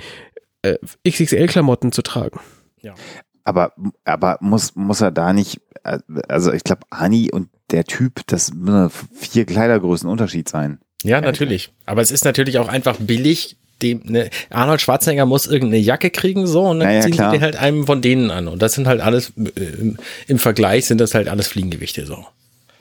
äh, 0.63 0.77
XXL-Klamotten 1.07 1.91
zu 1.91 2.01
tragen. 2.01 2.39
Ja. 2.81 2.95
Aber, 3.43 3.73
aber 4.03 4.37
muss, 4.41 4.75
muss 4.75 5.01
er 5.01 5.11
da 5.11 5.31
nicht, 5.31 5.61
äh, 5.83 5.99
also 6.27 6.51
ich 6.51 6.63
glaube, 6.63 6.81
Ani 6.89 7.31
und 7.31 7.49
der 7.71 7.85
Typ, 7.85 8.21
das 8.27 8.53
muss 8.53 8.91
vier 9.13 9.45
Kleidergrößen 9.45 10.09
Unterschied 10.09 10.49
sein. 10.49 10.79
Ja, 11.05 11.21
natürlich. 11.21 11.71
Aber 11.85 12.01
es 12.01 12.11
ist 12.11 12.25
natürlich 12.25 12.57
auch 12.57 12.67
einfach 12.67 12.97
billig. 12.99 13.57
Dem, 13.81 14.01
ne, 14.05 14.29
Arnold 14.49 14.79
Schwarzenegger 14.81 15.25
muss 15.25 15.47
irgendeine 15.47 15.81
Jacke 15.81 16.09
kriegen, 16.09 16.47
so, 16.47 16.63
und 16.63 16.79
dann 16.79 16.87
naja, 16.87 17.01
ziehen 17.01 17.11
klar. 17.11 17.29
sie 17.29 17.37
den 17.37 17.43
halt 17.43 17.57
einem 17.57 17.85
von 17.85 18.01
denen 18.01 18.31
an. 18.31 18.47
Und 18.47 18.61
das 18.61 18.73
sind 18.73 18.87
halt 18.87 19.01
alles, 19.01 19.33
äh, 19.37 19.93
im 20.27 20.39
Vergleich 20.39 20.85
sind 20.85 21.01
das 21.01 21.13
halt 21.13 21.27
alles 21.27 21.47
Fliegengewichte, 21.47 22.05
so. 22.05 22.25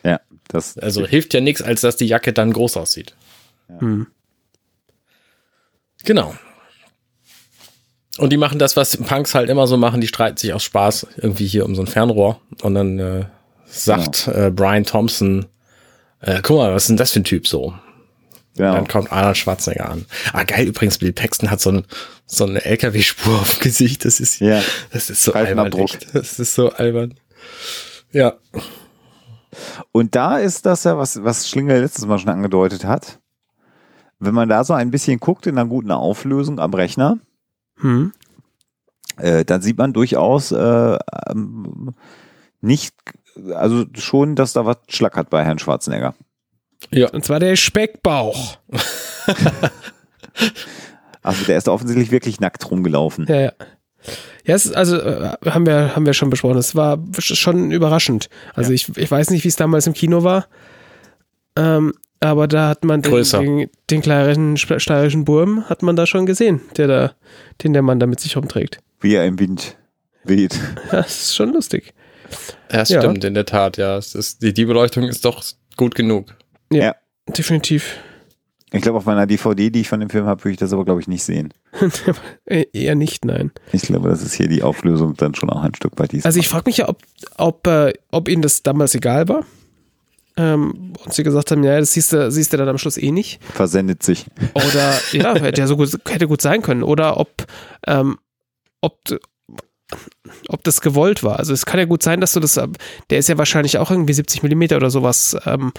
Ja, 0.04 0.20
das. 0.48 0.78
Also 0.78 1.04
hilft 1.04 1.34
ja 1.34 1.40
nichts, 1.40 1.62
als 1.62 1.80
dass 1.80 1.96
die 1.96 2.06
Jacke 2.06 2.32
dann 2.32 2.52
groß 2.52 2.76
aussieht. 2.76 3.14
Ja. 3.68 3.80
Hm. 3.80 4.06
Genau. 6.04 6.34
Und 8.18 8.30
die 8.30 8.36
machen 8.36 8.60
das, 8.60 8.76
was 8.76 8.96
Punks 8.96 9.34
halt 9.34 9.50
immer 9.50 9.66
so 9.66 9.76
machen, 9.76 10.00
die 10.00 10.06
streiten 10.06 10.36
sich 10.36 10.52
aus 10.52 10.62
Spaß 10.62 11.08
irgendwie 11.16 11.46
hier 11.46 11.64
um 11.64 11.74
so 11.74 11.82
ein 11.82 11.88
Fernrohr. 11.88 12.40
Und 12.62 12.74
dann 12.74 12.98
äh, 13.00 13.24
sagt 13.66 14.26
genau. 14.26 14.46
äh, 14.46 14.50
Brian 14.50 14.84
Thompson, 14.84 15.46
äh, 16.20 16.40
guck 16.42 16.58
mal, 16.58 16.72
was 16.72 16.84
ist 16.84 16.88
denn 16.90 16.96
das 16.96 17.10
für 17.10 17.20
ein 17.20 17.24
Typ 17.24 17.48
so? 17.48 17.74
Ja. 18.56 18.72
Dann 18.72 18.86
kommt 18.86 19.10
Arnold 19.10 19.36
Schwarzenegger 19.36 19.90
an. 19.90 20.06
Ah, 20.32 20.44
geil, 20.44 20.68
übrigens, 20.68 20.98
Bill 20.98 21.12
Paxton 21.12 21.50
hat 21.50 21.60
so, 21.60 21.72
ein, 21.72 21.86
so 22.26 22.44
eine 22.44 22.64
LKW-Spur 22.64 23.34
auf 23.40 23.56
dem 23.56 23.62
Gesicht. 23.62 24.04
Das 24.04 24.20
ist, 24.20 24.40
ja. 24.40 24.62
das 24.92 25.10
ist 25.10 25.22
so 25.22 25.32
albern. 25.32 25.72
Das 26.12 26.38
ist 26.38 26.54
so 26.54 26.70
albern. 26.70 27.14
Ja. 28.12 28.34
Und 29.92 30.14
da 30.14 30.38
ist 30.38 30.66
das 30.66 30.84
ja, 30.84 30.96
was, 30.98 31.22
was 31.22 31.48
Schlingel 31.48 31.80
letztes 31.80 32.06
Mal 32.06 32.18
schon 32.18 32.30
angedeutet 32.30 32.84
hat. 32.84 33.20
Wenn 34.18 34.34
man 34.34 34.48
da 34.48 34.64
so 34.64 34.72
ein 34.72 34.90
bisschen 34.90 35.18
guckt 35.18 35.46
in 35.46 35.58
einer 35.58 35.68
guten 35.68 35.90
Auflösung 35.90 36.60
am 36.60 36.72
Rechner, 36.74 37.18
hm. 37.78 38.12
äh, 39.16 39.44
dann 39.44 39.62
sieht 39.62 39.78
man 39.78 39.92
durchaus 39.92 40.52
äh, 40.52 40.98
ähm, 41.28 41.94
nicht, 42.60 42.94
also 43.52 43.84
schon, 43.94 44.36
dass 44.36 44.52
da 44.52 44.64
was 44.64 44.78
schlackert 44.88 45.28
bei 45.28 45.44
Herrn 45.44 45.58
Schwarzenegger. 45.58 46.14
Ja. 46.90 47.08
Und 47.10 47.24
zwar 47.24 47.40
der 47.40 47.56
Speckbauch. 47.56 48.58
also 51.22 51.44
der 51.44 51.58
ist 51.58 51.68
offensichtlich 51.68 52.10
wirklich 52.10 52.40
nackt 52.40 52.70
rumgelaufen. 52.70 53.26
Ja, 53.28 53.40
ja. 53.40 53.52
Ja, 54.46 54.54
es 54.54 54.66
ist, 54.66 54.76
also 54.76 55.00
äh, 55.00 55.30
haben 55.46 55.64
wir 55.64 55.96
haben 55.96 56.04
wir 56.04 56.12
schon 56.12 56.28
besprochen. 56.28 56.58
Es 56.58 56.74
war 56.74 56.98
schon 57.18 57.70
überraschend. 57.70 58.28
Also 58.54 58.70
ja. 58.70 58.74
ich, 58.74 58.94
ich 58.96 59.10
weiß 59.10 59.30
nicht, 59.30 59.44
wie 59.44 59.48
es 59.48 59.56
damals 59.56 59.86
im 59.86 59.94
Kino 59.94 60.22
war, 60.22 60.46
ähm, 61.56 61.94
aber 62.20 62.48
da 62.48 62.68
hat 62.68 62.84
man 62.84 63.02
den, 63.02 63.22
den, 63.22 63.70
den 63.90 64.02
kleinen 64.02 64.56
steirischen 64.56 65.24
Burm 65.24 65.68
hat 65.68 65.82
man 65.82 65.96
da 65.96 66.06
schon 66.06 66.26
gesehen, 66.26 66.62
der 66.76 66.86
da, 66.86 67.12
den 67.62 67.72
der 67.72 67.82
Mann 67.82 68.00
da 68.00 68.06
mit 68.06 68.20
sich 68.20 68.36
rumträgt. 68.36 68.78
Wie 69.00 69.14
er 69.14 69.26
im 69.26 69.38
Wind 69.38 69.76
weht. 70.24 70.58
Das 70.90 71.20
ist 71.20 71.36
schon 71.36 71.52
lustig. 71.52 71.92
Ja, 72.72 72.84
stimmt 72.84 73.24
ja. 73.24 73.28
in 73.28 73.34
der 73.34 73.44
Tat. 73.44 73.76
Ja, 73.76 73.98
es 73.98 74.14
ist, 74.14 74.42
die, 74.42 74.54
die 74.54 74.64
Beleuchtung 74.64 75.04
ist 75.04 75.24
doch 75.24 75.44
gut 75.76 75.94
genug. 75.94 76.34
Ja, 76.74 76.84
ja. 76.84 76.94
definitiv. 77.28 77.98
Ich 78.74 78.82
glaube, 78.82 78.98
auf 78.98 79.04
meiner 79.06 79.26
DVD, 79.26 79.70
die 79.70 79.82
ich 79.82 79.88
von 79.88 80.00
dem 80.00 80.10
Film 80.10 80.26
habe, 80.26 80.42
würde 80.42 80.52
ich 80.52 80.58
das 80.58 80.72
aber, 80.72 80.84
glaube 80.84 81.00
ich, 81.00 81.06
nicht 81.08 81.22
sehen. 81.22 81.54
Äh, 82.46 82.66
Eher 82.72 82.94
nicht, 82.94 83.24
nein. 83.24 83.52
Ich 83.72 83.82
glaube, 83.82 84.08
das 84.08 84.22
ist 84.22 84.34
hier 84.34 84.48
die 84.48 84.62
Auflösung 84.62 85.14
dann 85.16 85.34
schon 85.34 85.48
auch 85.48 85.62
ein 85.62 85.74
Stück 85.74 85.98
weit. 85.98 86.12
Also 86.24 86.38
ich 86.38 86.48
frage 86.48 86.64
mich 86.66 86.78
ja, 86.78 86.88
ob, 86.88 86.98
ob, 87.38 87.66
äh, 87.66 87.94
ob 88.10 88.28
ihnen 88.28 88.42
das 88.42 88.62
damals 88.62 88.94
egal 88.94 89.28
war. 89.28 89.44
Ähm, 90.36 90.92
und 91.04 91.14
sie 91.14 91.22
gesagt 91.22 91.52
haben, 91.52 91.62
ja, 91.62 91.78
das 91.78 91.92
siehst 91.92 92.12
du, 92.12 92.30
siehst 92.30 92.52
du 92.52 92.56
dann 92.56 92.68
am 92.68 92.76
Schluss 92.78 92.98
eh 92.98 93.12
nicht. 93.12 93.42
versendet 93.44 94.02
sich. 94.02 94.26
Oder 94.54 94.92
ja, 95.12 95.34
hätte 95.36 95.60
ja 95.60 95.66
so 95.66 95.76
gut, 95.76 95.96
hätte 96.08 96.26
gut 96.26 96.42
sein 96.42 96.60
können. 96.60 96.82
Oder 96.82 97.18
ob, 97.18 97.46
ähm, 97.86 98.18
ob, 98.80 98.98
ob 100.48 100.64
das 100.64 100.80
gewollt 100.80 101.22
war. 101.22 101.38
Also 101.38 101.52
es 101.52 101.64
kann 101.64 101.78
ja 101.78 101.86
gut 101.86 102.02
sein, 102.02 102.20
dass 102.20 102.32
du 102.32 102.40
das, 102.40 102.56
äh, 102.56 102.66
der 103.10 103.18
ist 103.18 103.28
ja 103.28 103.38
wahrscheinlich 103.38 103.78
auch 103.78 103.90
irgendwie 103.90 104.12
70 104.12 104.42
Millimeter 104.42 104.76
oder 104.76 104.90
sowas 104.90 105.36
ähm, 105.46 105.72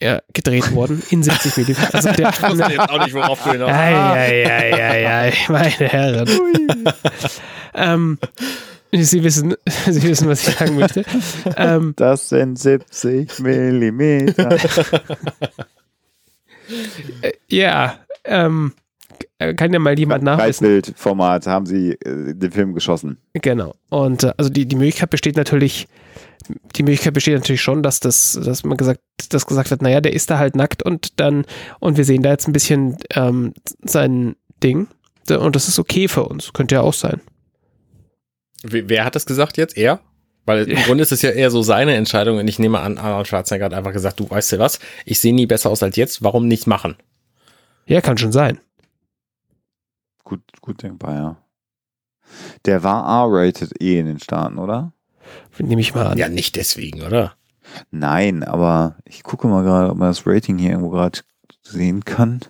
ja, 0.00 0.20
gedreht 0.32 0.72
worden. 0.74 1.02
In 1.10 1.22
70 1.22 1.56
Millimeter. 1.56 1.94
Also 1.94 2.12
der, 2.12 2.28
Ich 2.32 2.42
wusste 2.42 2.72
jetzt 2.72 2.90
auch 2.90 3.04
nicht, 3.04 3.14
worauf 3.14 3.42
du 3.42 3.52
hinaus 3.52 3.70
Eieieiei, 3.72 5.32
meine 5.48 5.70
Herren. 5.70 6.28
ähm, 7.74 8.18
Sie 8.90 9.22
wissen, 9.22 9.54
Sie 9.86 10.02
wissen, 10.02 10.28
was 10.28 10.48
ich 10.48 10.54
sagen 10.54 10.76
möchte. 10.76 11.04
Ähm, 11.56 11.92
Das 11.96 12.28
sind 12.28 12.58
70 12.58 13.40
Millimeter. 13.40 14.56
äh, 17.22 17.32
ja, 17.48 17.98
ähm, 18.24 18.72
kann 19.56 19.72
ja 19.72 19.78
mal 19.78 19.98
jemand 19.98 20.24
nachwissen. 20.24 20.66
Breitbildformat 20.66 21.46
haben 21.46 21.66
sie 21.66 21.92
äh, 21.92 22.34
den 22.34 22.50
Film 22.50 22.74
geschossen. 22.74 23.18
Genau. 23.34 23.74
Und 23.90 24.24
äh, 24.24 24.32
also 24.36 24.50
die, 24.50 24.66
die 24.66 24.76
Möglichkeit 24.76 25.10
besteht 25.10 25.36
natürlich, 25.36 25.86
die 26.76 26.82
Möglichkeit 26.82 27.14
besteht 27.14 27.34
natürlich 27.34 27.62
schon, 27.62 27.82
dass 27.82 28.00
das, 28.00 28.38
dass 28.42 28.64
man 28.64 28.76
gesagt, 28.76 29.00
das 29.30 29.46
gesagt 29.46 29.70
hat, 29.70 29.82
naja, 29.82 30.00
der 30.00 30.12
ist 30.12 30.30
da 30.30 30.38
halt 30.38 30.56
nackt 30.56 30.82
und 30.82 31.20
dann, 31.20 31.44
und 31.80 31.96
wir 31.96 32.04
sehen 32.04 32.22
da 32.22 32.30
jetzt 32.30 32.48
ein 32.48 32.52
bisschen 32.52 32.96
ähm, 33.14 33.54
sein 33.82 34.36
Ding. 34.62 34.88
Und 35.28 35.56
das 35.56 35.68
ist 35.68 35.78
okay 35.78 36.08
für 36.08 36.24
uns. 36.24 36.52
Könnte 36.52 36.76
ja 36.76 36.80
auch 36.80 36.94
sein. 36.94 37.20
Wer 38.62 38.88
wer 38.88 39.04
hat 39.04 39.14
das 39.14 39.26
gesagt 39.26 39.56
jetzt? 39.56 39.76
Er? 39.76 40.00
Weil 40.46 40.70
im 40.70 40.78
Grunde 40.78 41.02
ist 41.02 41.12
es 41.12 41.20
ja 41.20 41.30
eher 41.30 41.50
so 41.50 41.60
seine 41.60 41.94
Entscheidung 41.94 42.38
und 42.38 42.48
ich 42.48 42.58
nehme 42.58 42.80
an, 42.80 42.96
Arnold 42.96 43.28
Schwarzenegger 43.28 43.66
hat 43.66 43.74
einfach 43.74 43.92
gesagt, 43.92 44.18
du 44.18 44.30
weißt 44.30 44.52
du 44.52 44.58
was, 44.58 44.78
ich 45.04 45.20
sehe 45.20 45.34
nie 45.34 45.44
besser 45.44 45.68
aus 45.68 45.82
als 45.82 45.96
jetzt, 45.96 46.24
warum 46.24 46.48
nicht 46.48 46.66
machen? 46.66 46.96
Ja, 47.84 48.00
kann 48.00 48.16
schon 48.16 48.32
sein. 48.32 48.58
Gut, 50.24 50.40
gut 50.62 50.82
denkbar, 50.82 51.14
ja. 51.14 51.36
Der 52.64 52.82
war 52.82 53.26
R-rated 53.26 53.82
eh 53.82 53.98
in 54.00 54.06
den 54.06 54.20
Staaten, 54.20 54.58
oder? 54.58 54.94
Nehme 55.58 55.80
ich 55.80 55.94
mal 55.94 56.06
an. 56.06 56.18
Ja, 56.18 56.28
nicht 56.28 56.56
deswegen, 56.56 57.02
oder? 57.02 57.34
Nein, 57.90 58.44
aber 58.44 58.96
ich 59.04 59.22
gucke 59.22 59.48
mal 59.48 59.62
gerade, 59.62 59.90
ob 59.90 59.98
man 59.98 60.08
das 60.08 60.26
Rating 60.26 60.58
hier 60.58 60.70
irgendwo 60.70 60.90
gerade 60.90 61.20
sehen 61.62 62.04
kann. 62.04 62.40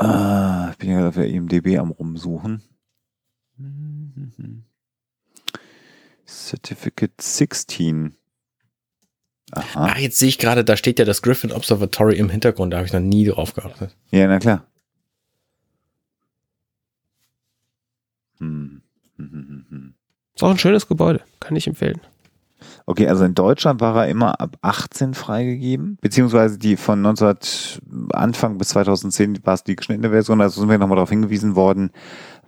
Äh, 0.00 0.70
ich 0.70 0.76
bin 0.78 0.90
ja 0.90 0.96
gerade 0.96 1.08
auf 1.08 1.14
der 1.14 1.28
IMDB 1.28 1.78
am 1.78 1.90
rumsuchen. 1.90 2.62
Certificate 6.26 7.20
16. 7.20 8.16
Aha. 9.52 9.84
Ah, 9.86 9.98
jetzt 9.98 10.18
sehe 10.18 10.28
ich 10.28 10.38
gerade, 10.38 10.64
da 10.64 10.76
steht 10.76 10.98
ja 10.98 11.04
das 11.04 11.22
Griffin 11.22 11.52
Observatory 11.52 12.16
im 12.16 12.30
Hintergrund, 12.30 12.72
da 12.72 12.78
habe 12.78 12.86
ich 12.86 12.92
noch 12.92 13.00
nie 13.00 13.24
drauf 13.26 13.54
geachtet. 13.54 13.96
Ja, 14.10 14.26
na 14.26 14.38
klar. 14.38 14.66
Hm. 18.38 18.82
Ist 20.34 20.42
auch 20.42 20.50
ein 20.50 20.58
schönes 20.58 20.88
Gebäude. 20.88 21.20
Kann 21.40 21.56
ich 21.56 21.66
empfehlen. 21.66 22.00
Okay, 22.86 23.08
also 23.08 23.24
in 23.24 23.34
Deutschland 23.34 23.80
war 23.80 23.96
er 23.96 24.08
immer 24.08 24.40
ab 24.40 24.56
18 24.62 25.14
freigegeben, 25.14 25.98
beziehungsweise 26.00 26.58
die 26.58 26.76
von 26.76 27.00
19 27.00 27.36
Anfang 28.12 28.58
bis 28.58 28.68
2010 28.68 29.40
war 29.44 29.54
es 29.54 29.64
die 29.64 29.76
geschnittene 29.76 30.10
Version, 30.10 30.40
also 30.40 30.60
sind 30.60 30.70
wir 30.70 30.78
nochmal 30.78 30.96
darauf 30.96 31.10
hingewiesen 31.10 31.56
worden, 31.56 31.90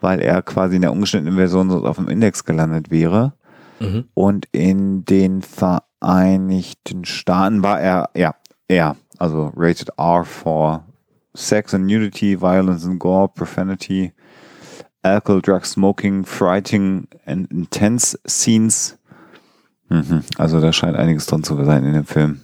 weil 0.01 0.20
er 0.20 0.43
quasi 0.43 0.76
in 0.76 0.82
der 0.82 0.93
ungeschnittenen 0.93 1.37
Version 1.37 1.70
so 1.70 1.84
auf 1.84 1.97
dem 1.97 2.09
Index 2.09 2.45
gelandet 2.45 2.91
wäre. 2.91 3.34
Mhm. 3.80 4.05
Und 4.14 4.47
in 4.53 5.05
den 5.05 5.43
Vereinigten 5.43 7.05
Staaten 7.05 7.62
war 7.62 7.80
er, 7.80 8.11
ja, 8.14 8.34
er, 8.68 8.97
also 9.18 9.53
rated 9.57 9.91
R 9.99 10.24
for 10.24 10.84
Sex 11.34 11.74
and 11.74 11.87
Nudity, 11.87 12.41
Violence 12.41 12.87
and 12.87 12.99
Gore, 12.99 13.28
Profanity, 13.28 14.12
Alcohol, 15.07 15.42
Drug 15.42 15.64
Smoking, 15.64 16.24
Frighting 16.24 17.09
and 17.24 17.50
Intense 17.50 18.18
Scenes. 18.26 18.98
Mhm. 19.88 20.22
Also 20.36 20.61
da 20.61 20.72
scheint 20.72 20.96
einiges 20.96 21.26
drin 21.26 21.44
zu 21.44 21.62
sein 21.64 21.84
in 21.84 21.92
dem 21.92 22.07
Film. 22.07 22.40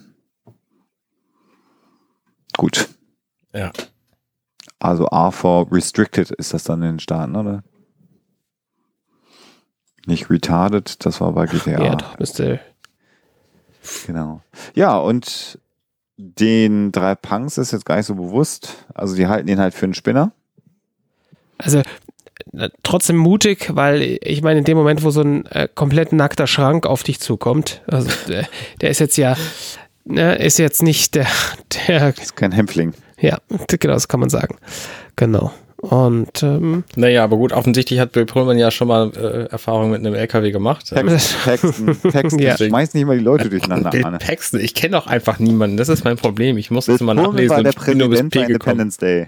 Gut. 2.57 2.89
Ja. 3.53 3.71
Also 4.79 5.05
R 5.05 5.31
for 5.31 5.71
Restricted 5.71 6.31
ist 6.31 6.53
das 6.53 6.63
dann 6.63 6.81
in 6.81 6.93
den 6.93 6.99
Staaten, 6.99 7.35
oder? 7.35 7.63
Nicht 10.05 10.29
retarded, 10.29 11.05
das 11.05 11.21
war 11.21 11.31
bei 11.31 11.45
GTA. 11.45 11.81
Ja, 11.81 11.95
doch, 11.95 12.19
müsste. 12.19 12.59
Genau. 14.05 14.41
Ja, 14.75 14.97
und 14.97 15.59
den 16.17 16.91
drei 16.91 17.15
Punks 17.15 17.57
ist 17.57 17.71
jetzt 17.71 17.85
gar 17.85 17.97
nicht 17.97 18.05
so 18.05 18.15
bewusst. 18.15 18.85
Also 18.93 19.15
die 19.15 19.27
halten 19.27 19.47
ihn 19.47 19.59
halt 19.59 19.73
für 19.73 19.85
einen 19.85 19.93
Spinner. 19.93 20.31
Also 21.57 21.81
trotzdem 22.83 23.17
mutig, 23.17 23.69
weil 23.73 24.19
ich 24.21 24.41
meine, 24.41 24.59
in 24.59 24.65
dem 24.65 24.77
Moment, 24.77 25.03
wo 25.03 25.09
so 25.09 25.21
ein 25.21 25.45
äh, 25.47 25.67
komplett 25.73 26.13
nackter 26.13 26.47
Schrank 26.47 26.85
auf 26.85 27.03
dich 27.03 27.19
zukommt, 27.19 27.81
also 27.87 28.09
der, 28.27 28.47
der 28.81 28.89
ist 28.89 28.99
jetzt 28.99 29.17
ja, 29.17 29.35
ne, 30.05 30.35
ist 30.35 30.59
jetzt 30.59 30.83
nicht 30.83 31.15
der, 31.15 31.27
der, 31.87 32.09
Ist 32.09 32.35
kein 32.35 32.51
Hämpfling. 32.51 32.93
ja, 33.19 33.37
genau, 33.67 33.93
das 33.93 34.07
kann 34.07 34.19
man 34.19 34.29
sagen. 34.29 34.57
Genau. 35.15 35.51
Und 35.83 36.41
ähm, 36.43 36.85
Naja, 36.95 37.25
aber 37.25 37.35
gut, 37.35 37.51
offensichtlich 37.51 37.99
hat 37.99 38.13
Bill 38.13 38.25
Pullman 38.25 38.57
ja 38.57 38.71
schon 38.71 38.87
mal 38.87 39.11
äh, 39.17 39.51
Erfahrung 39.51 39.91
mit 39.91 39.99
einem 39.99 40.13
LKW 40.13 40.51
gemacht. 40.51 40.85
Text, 40.87 41.35
Texten, 41.43 42.01
Texten. 42.09 42.39
Ja. 42.39 42.55
Schmeiß 42.55 42.93
nicht 42.93 43.05
mal 43.05 43.17
die 43.17 43.23
Leute 43.23 43.49
durcheinander 43.49 43.89
Bill 43.89 44.05
an. 44.05 44.17
Paxton, 44.17 44.61
ich 44.61 44.75
kenne 44.75 44.95
doch 44.95 45.07
einfach 45.07 45.39
niemanden, 45.39 45.75
das 45.75 45.89
ist 45.89 46.05
mein 46.05 46.15
Problem. 46.15 46.57
Ich 46.57 46.71
muss 46.71 46.85
Bill 46.85 46.95
das 46.95 47.01
mal 47.01 47.15
Pullman 47.15 47.31
nachlesen 47.31 47.57
war 47.57 47.63
der 47.63 47.73
und 47.73 47.79
ich 47.79 47.85
bin 47.85 47.97
nur 47.97 48.09
bis 48.09 48.19
Präsident 48.19 48.33
bei 48.33 48.39
P 48.39 48.53
gekommen. 48.53 48.79
Independence 48.79 48.97
Day. 48.97 49.27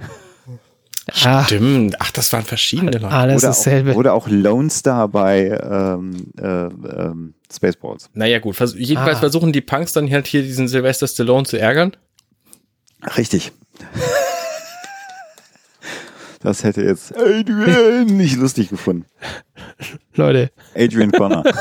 Ah, 1.23 1.43
Stimmt, 1.45 1.95
ach, 2.01 2.11
das 2.11 2.31
waren 2.33 2.43
verschiedene 2.43 2.91
Leute. 2.91 3.09
alles 3.09 3.37
Oder 3.43 3.47
dasselbe. 3.49 3.91
auch, 3.91 3.95
oder 3.95 4.13
auch 4.13 4.27
Lone 4.27 4.69
Star 4.69 5.07
bei 5.07 5.47
ähm, 5.49 6.31
äh, 6.37 6.45
ähm, 6.45 7.33
Spaceballs. 7.53 8.09
Naja, 8.13 8.39
gut, 8.39 8.55
vers 8.55 8.73
jedenfalls 8.77 9.17
Ah. 9.17 9.19
versuchen 9.21 9.53
die 9.53 9.61
Punks 9.61 9.93
dann 9.93 10.09
halt 10.11 10.27
hier 10.27 10.41
diesen 10.41 10.67
Sylvester 10.67 11.07
Stallone 11.07 11.45
zu 11.45 11.59
ärgern. 11.59 11.95
Richtig. 13.17 13.51
Das 16.41 16.63
hätte 16.63 16.81
jetzt 16.83 17.15
Adrian 17.17 18.05
nicht 18.05 18.35
lustig 18.37 18.69
gefunden. 18.69 19.05
Leute. 20.15 20.51
Adrian 20.75 21.11
Connor. 21.11 21.43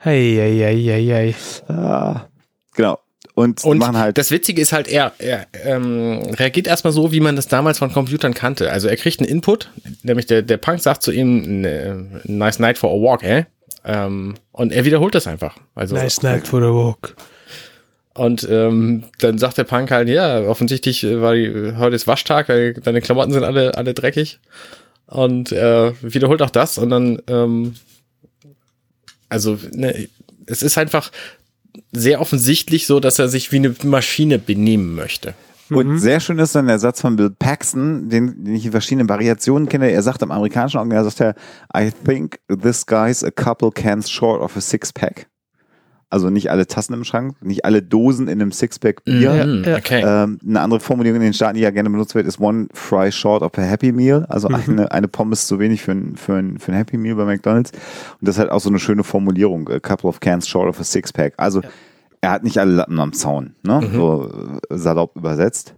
Hey, 0.00 0.36
hey, 0.36 0.56
hey, 0.58 0.80
hey, 0.84 1.06
hey. 1.06 1.74
ah, 1.76 2.28
genau. 2.72 3.00
Und, 3.38 3.62
Und 3.62 3.78
machen 3.78 3.96
halt 3.96 4.18
das 4.18 4.32
Witzige 4.32 4.60
ist 4.60 4.72
halt, 4.72 4.88
er, 4.88 5.12
er 5.18 5.46
ähm, 5.64 6.22
reagiert 6.38 6.66
erstmal 6.66 6.92
so, 6.92 7.12
wie 7.12 7.20
man 7.20 7.36
das 7.36 7.46
damals 7.46 7.78
von 7.78 7.92
Computern 7.92 8.34
kannte. 8.34 8.72
Also 8.72 8.88
er 8.88 8.96
kriegt 8.96 9.20
einen 9.20 9.28
Input, 9.28 9.70
nämlich 10.02 10.26
der, 10.26 10.42
der 10.42 10.56
Punk 10.56 10.80
sagt 10.80 11.04
zu 11.04 11.12
ihm, 11.12 11.62
"N- 11.64 12.20
nice 12.24 12.58
night 12.58 12.78
for 12.78 12.90
a 12.90 12.94
walk, 12.94 13.22
eh? 13.22 13.44
Ähm, 13.84 14.34
und 14.50 14.72
er 14.72 14.84
wiederholt 14.84 15.14
das 15.14 15.28
einfach. 15.28 15.56
Also, 15.76 15.94
Nice 15.94 16.20
night 16.22 16.48
for 16.48 16.60
the 16.60 16.66
walk. 16.66 17.14
Und 18.14 18.44
ähm, 18.50 19.04
dann 19.20 19.38
sagt 19.38 19.56
der 19.56 19.62
Punk 19.64 19.92
halt, 19.92 20.08
ja, 20.08 20.40
offensichtlich 20.40 21.04
äh, 21.04 21.22
war 21.22 21.34
die, 21.34 21.74
heute 21.76 21.94
ist 21.94 22.08
Waschtag, 22.08 22.48
deine, 22.48 22.72
deine 22.74 23.00
Klamotten 23.00 23.30
sind 23.32 23.44
alle, 23.44 23.76
alle 23.76 23.94
dreckig. 23.94 24.40
Und 25.06 25.52
äh, 25.52 25.92
wiederholt 26.02 26.42
auch 26.42 26.50
das 26.50 26.76
und 26.76 26.90
dann, 26.90 27.22
ähm, 27.28 27.76
also, 29.28 29.56
ne, 29.70 30.08
es 30.46 30.62
ist 30.64 30.76
einfach 30.76 31.12
sehr 31.92 32.20
offensichtlich 32.20 32.86
so, 32.86 33.00
dass 33.00 33.18
er 33.18 33.28
sich 33.28 33.52
wie 33.52 33.56
eine 33.56 33.74
Maschine 33.84 34.38
benehmen 34.38 34.94
möchte. 34.94 35.34
Und 35.70 35.98
sehr 35.98 36.20
schön 36.20 36.38
ist 36.38 36.54
dann 36.54 36.66
der 36.66 36.78
Satz 36.78 37.00
von 37.00 37.16
Bill 37.16 37.30
Paxton, 37.30 38.08
den, 38.08 38.44
den 38.44 38.54
ich 38.54 38.64
in 38.64 38.72
verschiedenen 38.72 39.08
Variationen 39.08 39.68
kenne. 39.68 39.90
Er 39.90 40.02
sagt 40.02 40.22
am 40.22 40.30
amerikanischen 40.30 40.78
Original, 40.78 41.04
sagt 41.04 41.20
er, 41.20 41.34
I 41.76 41.90
think 41.90 42.38
this 42.48 42.86
guy's 42.86 43.22
a 43.22 43.30
couple 43.30 43.70
cans 43.70 44.10
short 44.10 44.40
of 44.40 44.56
a 44.56 44.60
six-pack. 44.60 45.26
Also 46.10 46.30
nicht 46.30 46.50
alle 46.50 46.66
Tassen 46.66 46.94
im 46.94 47.04
Schrank, 47.04 47.36
nicht 47.42 47.66
alle 47.66 47.82
Dosen 47.82 48.28
in 48.28 48.40
einem 48.40 48.50
Sixpack 48.50 49.04
Bier. 49.04 49.34
Ja, 49.34 49.46
Mhm, 49.46 49.64
ja. 49.64 49.76
Okay. 49.76 50.02
Ähm, 50.04 50.38
eine 50.46 50.60
andere 50.60 50.80
Formulierung 50.80 51.16
in 51.16 51.24
den 51.24 51.34
Staaten, 51.34 51.56
die 51.56 51.60
ja 51.60 51.70
gerne 51.70 51.90
benutzt 51.90 52.14
wird, 52.14 52.26
ist 52.26 52.40
One 52.40 52.68
Fry 52.72 53.12
Short 53.12 53.42
of 53.42 53.52
a 53.58 53.62
Happy 53.62 53.92
Meal. 53.92 54.24
Also 54.30 54.48
eine, 54.48 54.90
eine 54.90 55.08
Pommes 55.08 55.46
zu 55.46 55.58
wenig 55.58 55.82
für 55.82 55.92
ein, 55.92 56.16
für, 56.16 56.36
ein, 56.36 56.58
für 56.58 56.72
ein 56.72 56.76
Happy 56.78 56.96
Meal 56.96 57.14
bei 57.16 57.24
McDonalds. 57.26 57.72
Und 57.72 58.26
das 58.26 58.36
ist 58.36 58.38
halt 58.38 58.50
auch 58.50 58.60
so 58.60 58.70
eine 58.70 58.78
schöne 58.78 59.04
Formulierung. 59.04 59.68
A 59.68 59.80
couple 59.80 60.08
of 60.08 60.20
cans 60.20 60.48
short 60.48 60.68
of 60.68 60.80
a 60.80 60.84
Six-Pack. 60.84 61.34
Also 61.36 61.60
er 62.22 62.30
hat 62.30 62.42
nicht 62.42 62.58
alle 62.58 62.72
Lappen 62.72 62.98
am 62.98 63.12
Zaun, 63.12 63.54
ne? 63.62 63.80
so 63.92 64.30
äh, 64.70 64.76
salopp 64.78 65.14
übersetzt. 65.14 65.74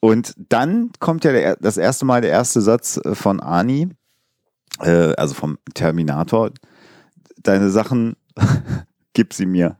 Und 0.00 0.34
dann 0.48 0.90
kommt 0.98 1.24
ja 1.24 1.32
der, 1.32 1.56
das 1.56 1.76
erste 1.76 2.04
Mal 2.04 2.22
der 2.22 2.30
erste 2.30 2.60
Satz 2.60 2.98
äh, 3.04 3.14
von 3.14 3.40
Ani, 3.40 3.88
äh, 4.80 5.12
also 5.16 5.34
vom 5.34 5.58
Terminator. 5.74 6.50
Deine 7.40 7.70
Sachen, 7.70 8.16
gib 9.14 9.32
sie 9.32 9.46
mir. 9.46 9.76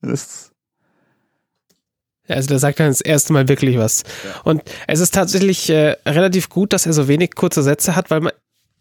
Das 0.00 0.52
Also 2.28 2.48
da 2.48 2.58
sagt 2.58 2.80
er 2.80 2.88
das 2.88 3.00
erste 3.00 3.32
Mal 3.32 3.48
wirklich 3.48 3.78
was. 3.78 4.04
Und 4.44 4.62
es 4.86 5.00
ist 5.00 5.14
tatsächlich 5.14 5.70
äh, 5.70 5.96
relativ 6.06 6.48
gut, 6.48 6.72
dass 6.72 6.86
er 6.86 6.92
so 6.92 7.08
wenig 7.08 7.34
kurze 7.34 7.62
Sätze 7.62 7.96
hat, 7.96 8.10
weil 8.10 8.20
man 8.20 8.32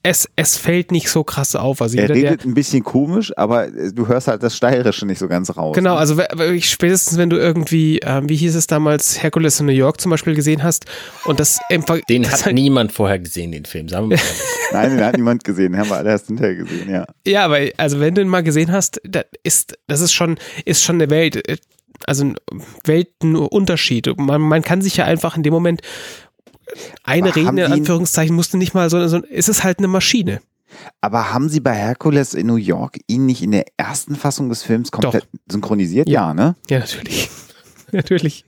es, 0.05 0.29
es 0.35 0.55
fällt 0.55 0.91
nicht 0.91 1.09
so 1.09 1.23
krass 1.23 1.55
auf. 1.55 1.81
Also 1.81 1.97
Er 1.97 2.03
jeder, 2.03 2.13
der, 2.13 2.23
redet 2.31 2.45
ein 2.45 2.53
bisschen 2.53 2.83
komisch, 2.83 3.33
aber 3.35 3.67
äh, 3.67 3.91
du 3.91 4.07
hörst 4.07 4.27
halt 4.27 4.43
das 4.43 4.55
Steirische 4.55 5.07
nicht 5.07 5.17
so 5.17 5.27
ganz 5.27 5.57
raus. 5.57 5.75
Genau, 5.75 5.95
ne? 5.95 5.99
also 5.99 6.21
spätestens 6.61 7.17
wenn 7.17 7.31
du 7.31 7.37
irgendwie, 7.37 7.99
ähm, 8.03 8.29
wie 8.29 8.35
hieß 8.35 8.55
es 8.55 8.67
damals, 8.67 9.23
Hercules 9.23 9.59
in 9.59 9.65
New 9.65 9.71
York 9.71 9.99
zum 9.99 10.11
Beispiel 10.11 10.35
gesehen 10.35 10.61
hast 10.61 10.85
und 11.25 11.39
das 11.39 11.59
Ver- 11.87 12.01
Den 12.07 12.21
das 12.21 12.33
hat 12.33 12.45
halt, 12.45 12.55
niemand 12.55 12.91
vorher 12.91 13.17
gesehen, 13.17 13.51
den 13.51 13.65
Film. 13.65 13.89
Sagen 13.89 14.11
wir 14.11 14.17
mal. 14.17 14.23
Nein, 14.73 14.91
den 14.97 15.03
hat 15.05 15.15
niemand 15.15 15.43
gesehen, 15.43 15.71
den 15.71 15.81
haben 15.81 15.89
wir 15.89 15.97
alle 15.97 16.11
erst 16.11 16.27
hinterher 16.27 16.53
gesehen, 16.55 16.87
ja. 16.89 17.05
Ja, 17.25 17.45
aber 17.45 17.57
also 17.77 17.99
wenn 17.99 18.13
du 18.13 18.21
ihn 18.21 18.27
mal 18.27 18.43
gesehen 18.43 18.71
hast, 18.71 19.01
da 19.03 19.23
ist, 19.41 19.75
das 19.87 20.01
ist 20.01 20.13
schon, 20.13 20.37
ist 20.65 20.83
schon 20.83 20.97
eine 20.97 21.09
Welt, 21.09 21.47
äh, 21.49 21.57
also 22.05 22.25
ein 22.25 22.35
Weltenunterschied. 22.83 24.17
Man, 24.17 24.41
man 24.41 24.61
kann 24.61 24.81
sich 24.81 24.97
ja 24.97 25.05
einfach 25.05 25.37
in 25.37 25.43
dem 25.43 25.53
Moment 25.53 25.81
eine 27.03 27.28
Aber 27.30 27.36
Reden 27.36 27.57
in 27.57 27.72
Anführungszeichen 27.72 28.36
musste 28.36 28.57
nicht 28.57 28.74
mal 28.74 28.89
so, 28.89 29.05
so 29.07 29.22
es 29.32 29.49
ist 29.49 29.63
halt 29.63 29.80
eine 29.80 29.88
Maschine. 29.88 30.41
Aber 31.01 31.34
haben 31.34 31.49
sie 31.49 31.59
bei 31.59 31.74
Hercules 31.74 32.34
in 32.34 32.47
New 32.47 32.55
York 32.55 32.97
ihn 33.07 33.26
nicht 33.26 33.41
in 33.41 33.51
der 33.51 33.66
ersten 33.78 34.16
Fassung 34.16 34.49
des 34.49 34.63
Films 34.63 34.91
komplett 34.91 35.28
synchronisiert? 35.49 36.09
Ja, 36.09 36.34
ne? 36.34 36.55
Ja, 36.70 36.80
natürlich. 36.80 37.30
natürlich. 37.91 38.45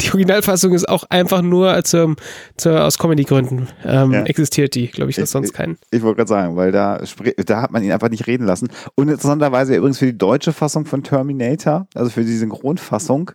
Die 0.00 0.08
Originalfassung 0.08 0.72
ist 0.72 0.88
auch 0.88 1.04
einfach 1.10 1.42
nur 1.42 1.82
zum, 1.84 2.16
zur, 2.56 2.84
aus 2.84 2.98
Comedy-Gründen 2.98 3.68
ähm, 3.84 4.12
Ja. 4.12 4.24
existiert 4.24 4.74
die, 4.74 4.88
glaube 4.88 5.10
ich, 5.10 5.22
aus 5.22 5.30
sonst 5.30 5.52
keinen. 5.52 5.78
Ich 5.92 6.02
wollte 6.02 6.16
gerade 6.16 6.28
sagen, 6.28 6.56
weil 6.56 6.72
da, 6.72 7.00
da 7.46 7.62
hat 7.62 7.70
man 7.70 7.84
ihn 7.84 7.92
einfach 7.92 8.10
nicht 8.10 8.26
reden 8.26 8.46
lassen. 8.46 8.68
Und 8.96 9.08
interessanterweise 9.08 9.76
übrigens 9.76 9.98
für 9.98 10.06
die 10.06 10.18
deutsche 10.18 10.52
Fassung 10.52 10.86
von 10.86 11.04
Terminator, 11.04 11.86
also 11.94 12.10
für 12.10 12.24
die 12.24 12.36
Synchronfassung, 12.36 13.30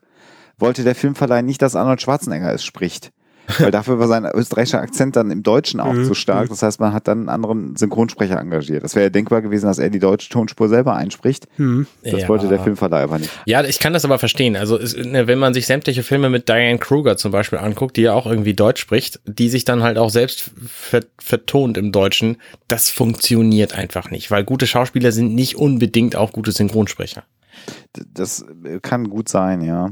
wollte 0.57 0.83
der 0.83 0.95
Filmverleih 0.95 1.41
nicht, 1.41 1.61
dass 1.61 1.75
Arnold 1.75 2.01
Schwarzenegger 2.01 2.53
es 2.53 2.65
spricht. 2.65 3.11
Weil 3.59 3.71
dafür 3.71 3.99
war 3.99 4.07
sein 4.07 4.25
österreichischer 4.25 4.81
Akzent 4.81 5.15
dann 5.15 5.29
im 5.31 5.43
Deutschen 5.43 5.79
auch 5.79 5.93
Mhm. 5.93 6.05
zu 6.05 6.13
stark. 6.13 6.49
Das 6.49 6.61
heißt, 6.63 6.79
man 6.79 6.93
hat 6.93 7.07
dann 7.07 7.19
einen 7.19 7.29
anderen 7.29 7.75
Synchronsprecher 7.75 8.39
engagiert. 8.39 8.83
Das 8.83 8.95
wäre 8.95 9.05
ja 9.05 9.09
denkbar 9.09 9.41
gewesen, 9.41 9.65
dass 9.67 9.77
er 9.77 9.89
die 9.89 9.99
deutsche 9.99 10.29
Tonspur 10.29 10.67
selber 10.67 10.95
einspricht. 10.95 11.47
Hm. 11.57 11.85
Das 12.03 12.21
Ja. 12.21 12.27
wollte 12.29 12.47
der 12.47 12.59
Filmverleih 12.59 13.03
aber 13.03 13.19
nicht. 13.19 13.31
Ja, 13.45 13.63
ich 13.63 13.79
kann 13.79 13.93
das 13.93 14.03
aber 14.05 14.17
verstehen. 14.19 14.55
Also 14.55 14.77
es, 14.79 14.95
ne, 14.97 15.27
wenn 15.27 15.37
man 15.39 15.53
sich 15.53 15.67
sämtliche 15.67 16.03
Filme 16.03 16.29
mit 16.29 16.49
Diane 16.49 16.79
Kruger 16.79 17.17
zum 17.17 17.31
Beispiel 17.31 17.59
anguckt, 17.59 17.97
die 17.97 18.01
ja 18.01 18.13
auch 18.13 18.25
irgendwie 18.25 18.53
Deutsch 18.53 18.81
spricht, 18.81 19.19
die 19.25 19.49
sich 19.49 19.63
dann 19.65 19.83
halt 19.83 19.97
auch 19.97 20.09
selbst 20.09 20.51
ver 20.67 21.01
vertont 21.19 21.77
im 21.77 21.91
Deutschen, 21.91 22.37
das 22.67 22.89
funktioniert 22.89 23.77
einfach 23.77 24.09
nicht, 24.11 24.31
weil 24.31 24.43
gute 24.43 24.65
Schauspieler 24.67 25.11
sind 25.11 25.35
nicht 25.35 25.55
unbedingt 25.55 26.15
auch 26.15 26.31
gute 26.33 26.51
Synchronsprecher. 26.51 27.23
Das 28.13 28.45
kann 28.81 29.09
gut 29.09 29.29
sein, 29.29 29.61
ja. 29.61 29.91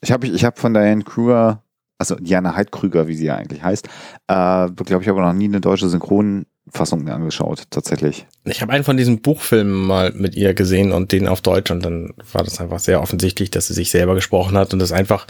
Ich 0.00 0.12
habe 0.12 0.26
ich 0.26 0.44
hab 0.44 0.58
von 0.58 0.74
Diane 0.74 1.02
Kruger, 1.02 1.62
also 1.98 2.16
Diana 2.16 2.54
Heidkrüger, 2.54 3.06
wie 3.06 3.14
sie 3.14 3.26
ja 3.26 3.36
eigentlich 3.36 3.62
heißt, 3.62 3.86
äh, 4.28 4.68
glaube 4.70 5.02
ich, 5.02 5.08
aber 5.08 5.22
noch 5.22 5.32
nie 5.32 5.46
eine 5.46 5.60
deutsche 5.60 5.88
Synchronfassung 5.88 7.04
mir 7.04 7.14
angeschaut, 7.14 7.64
tatsächlich. 7.70 8.26
Ich 8.44 8.62
habe 8.62 8.72
einen 8.72 8.84
von 8.84 8.96
diesen 8.96 9.20
Buchfilmen 9.20 9.86
mal 9.86 10.12
mit 10.12 10.34
ihr 10.34 10.54
gesehen 10.54 10.92
und 10.92 11.12
den 11.12 11.28
auf 11.28 11.40
Deutsch 11.40 11.70
und 11.70 11.84
dann 11.84 12.14
war 12.32 12.44
das 12.44 12.60
einfach 12.60 12.78
sehr 12.78 13.00
offensichtlich, 13.00 13.50
dass 13.50 13.68
sie 13.68 13.74
sich 13.74 13.90
selber 13.90 14.14
gesprochen 14.14 14.56
hat 14.56 14.72
und 14.72 14.80
das 14.80 14.92
einfach 14.92 15.26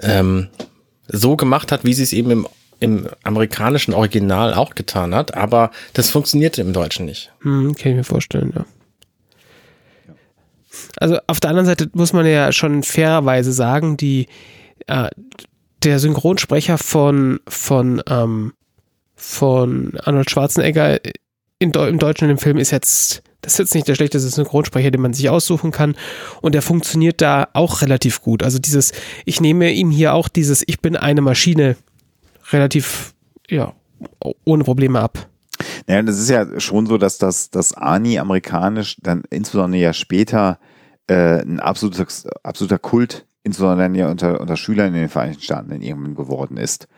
ähm, 0.00 0.48
so 1.06 1.36
gemacht 1.36 1.72
hat, 1.72 1.84
wie 1.84 1.94
sie 1.94 2.02
es 2.02 2.12
eben 2.12 2.30
im, 2.30 2.46
im 2.80 3.08
amerikanischen 3.24 3.94
Original 3.94 4.54
auch 4.54 4.74
getan 4.74 5.14
hat, 5.14 5.34
aber 5.34 5.70
das 5.94 6.10
funktionierte 6.10 6.60
im 6.60 6.72
Deutschen 6.72 7.06
nicht. 7.06 7.32
Hm, 7.40 7.74
kann 7.74 7.92
ich 7.92 7.96
mir 7.96 8.04
vorstellen, 8.04 8.52
ja. 8.54 8.66
Also 10.96 11.18
auf 11.26 11.40
der 11.40 11.50
anderen 11.50 11.66
Seite 11.66 11.90
muss 11.92 12.12
man 12.12 12.26
ja 12.26 12.52
schon 12.52 12.82
fairerweise 12.82 13.52
sagen, 13.52 13.96
die 13.96 14.28
äh, 14.86 15.08
der 15.82 15.98
Synchronsprecher 15.98 16.78
von 16.78 17.40
von 17.48 18.02
ähm, 18.08 18.52
von 19.14 19.98
Arnold 20.04 20.30
Schwarzenegger 20.30 21.00
in, 21.58 21.72
im 21.72 21.98
Deutschen 21.98 22.28
dem 22.28 22.38
Film 22.38 22.58
ist 22.58 22.70
jetzt 22.70 23.22
das 23.40 23.54
ist 23.54 23.58
jetzt 23.58 23.74
nicht 23.74 23.88
der 23.88 23.94
schlechteste 23.94 24.28
Synchronsprecher, 24.28 24.90
den 24.90 25.00
man 25.00 25.12
sich 25.12 25.28
aussuchen 25.30 25.70
kann 25.70 25.96
und 26.42 26.54
der 26.54 26.62
funktioniert 26.62 27.20
da 27.20 27.48
auch 27.52 27.82
relativ 27.82 28.22
gut. 28.22 28.42
Also 28.42 28.58
dieses 28.58 28.92
ich 29.24 29.40
nehme 29.40 29.72
ihm 29.72 29.90
hier 29.90 30.14
auch 30.14 30.28
dieses 30.28 30.62
ich 30.66 30.80
bin 30.80 30.96
eine 30.96 31.20
Maschine 31.20 31.76
relativ 32.52 33.14
ja 33.48 33.72
ohne 34.44 34.64
Probleme 34.64 35.00
ab. 35.00 35.28
Naja, 35.86 36.02
das 36.02 36.18
ist 36.18 36.30
ja 36.30 36.60
schon 36.60 36.86
so, 36.86 36.98
dass 36.98 37.18
das, 37.18 37.50
das 37.50 37.72
Ani 37.72 38.18
amerikanisch 38.18 38.96
dann 39.00 39.22
insbesondere 39.30 39.82
ja 39.82 39.92
später 39.92 40.58
äh, 41.08 41.40
ein 41.40 41.60
absoluter, 41.60 42.06
absoluter 42.42 42.78
Kult, 42.78 43.26
insbesondere 43.48 43.90
ja 43.96 44.10
unter, 44.10 44.40
unter 44.40 44.56
Schülern 44.56 44.88
in 44.88 45.00
den 45.00 45.08
Vereinigten 45.08 45.42
Staaten 45.42 45.70
in 45.72 45.82
irgendwann 45.82 46.14
geworden 46.14 46.56
ist. 46.56 46.88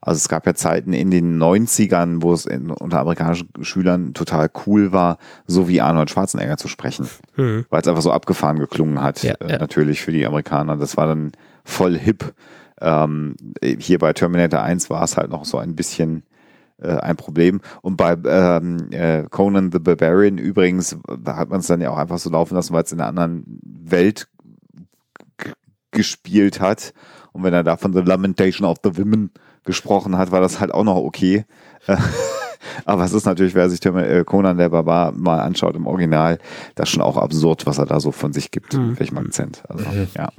Also 0.00 0.18
es 0.18 0.28
gab 0.28 0.46
ja 0.46 0.54
Zeiten 0.54 0.92
in 0.92 1.10
den 1.10 1.42
90ern, 1.42 2.20
wo 2.20 2.34
es 2.34 2.44
in, 2.44 2.70
unter 2.70 3.00
amerikanischen 3.00 3.48
Schülern 3.62 4.12
total 4.12 4.50
cool 4.66 4.92
war, 4.92 5.16
so 5.46 5.66
wie 5.66 5.80
Arnold 5.80 6.10
Schwarzenegger 6.10 6.58
zu 6.58 6.68
sprechen. 6.68 7.08
Hm. 7.36 7.64
Weil 7.70 7.80
es 7.80 7.88
einfach 7.88 8.02
so 8.02 8.12
abgefahren 8.12 8.58
geklungen 8.58 9.00
hat, 9.02 9.22
Ja, 9.22 9.32
äh, 9.40 9.52
ja. 9.52 9.58
natürlich 9.58 10.02
für 10.02 10.12
die 10.12 10.26
Amerikaner. 10.26 10.76
Das 10.76 10.98
war 10.98 11.06
dann 11.06 11.32
voll 11.64 11.96
hip. 11.96 12.34
Ähm, 12.82 13.36
hier 13.62 13.98
bei 13.98 14.12
Terminator 14.12 14.60
1 14.60 14.90
war 14.90 15.02
es 15.02 15.16
halt 15.16 15.30
noch 15.30 15.46
so 15.46 15.56
ein 15.56 15.74
bisschen 15.74 16.24
äh, 16.82 16.96
ein 16.98 17.16
Problem. 17.16 17.62
Und 17.80 17.96
bei 17.96 18.14
ähm, 18.26 18.88
äh, 18.90 19.22
Conan 19.30 19.72
the 19.72 19.78
Barbarian 19.78 20.36
übrigens, 20.36 20.98
da 21.18 21.36
hat 21.36 21.48
man 21.48 21.60
es 21.60 21.66
dann 21.66 21.80
ja 21.80 21.88
auch 21.90 21.96
einfach 21.96 22.18
so 22.18 22.28
laufen 22.28 22.54
lassen, 22.56 22.74
weil 22.74 22.82
es 22.82 22.92
in 22.92 23.00
einer 23.00 23.08
anderen 23.08 23.60
Welt 23.62 24.28
gespielt 25.94 26.60
hat. 26.60 26.92
Und 27.32 27.42
wenn 27.42 27.54
er 27.54 27.64
da 27.64 27.76
von 27.76 27.92
The 27.94 28.00
Lamentation 28.02 28.68
of 28.68 28.78
the 28.84 28.96
Women 28.98 29.30
gesprochen 29.64 30.18
hat, 30.18 30.30
war 30.30 30.40
das 30.42 30.60
halt 30.60 30.72
auch 30.74 30.84
noch 30.84 30.96
okay. 30.96 31.46
Aber 32.84 33.04
es 33.04 33.12
ist 33.12 33.26
natürlich, 33.26 33.54
wer 33.54 33.68
sich 33.70 33.84
äh, 33.84 34.24
Conan 34.24 34.58
der 34.58 34.68
Barbar 34.68 35.12
mal 35.12 35.40
anschaut 35.40 35.76
im 35.76 35.86
Original, 35.86 36.38
das 36.74 36.88
ist 36.88 36.94
schon 36.94 37.02
auch 37.02 37.16
absurd, 37.16 37.66
was 37.66 37.78
er 37.78 37.86
da 37.86 38.00
so 38.00 38.10
von 38.12 38.32
sich 38.32 38.50
gibt, 38.50 38.74
Mhm. 38.74 38.90
mit 38.90 39.00
welchem 39.00 39.18
Akzent. 39.18 39.62
Also, 39.68 39.84
ja. 40.16 40.30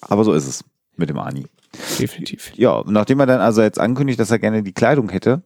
Aber 0.00 0.24
so 0.24 0.32
ist 0.32 0.46
es 0.46 0.64
mit 0.96 1.10
dem 1.10 1.18
Ani. 1.18 1.46
Definitiv. 1.98 2.52
Ja, 2.54 2.82
nachdem 2.86 3.20
er 3.20 3.26
dann 3.26 3.40
also 3.40 3.62
jetzt 3.62 3.78
ankündigt, 3.78 4.18
dass 4.20 4.30
er 4.30 4.38
gerne 4.38 4.62
die 4.62 4.72
Kleidung 4.72 5.08
hätte, 5.10 5.42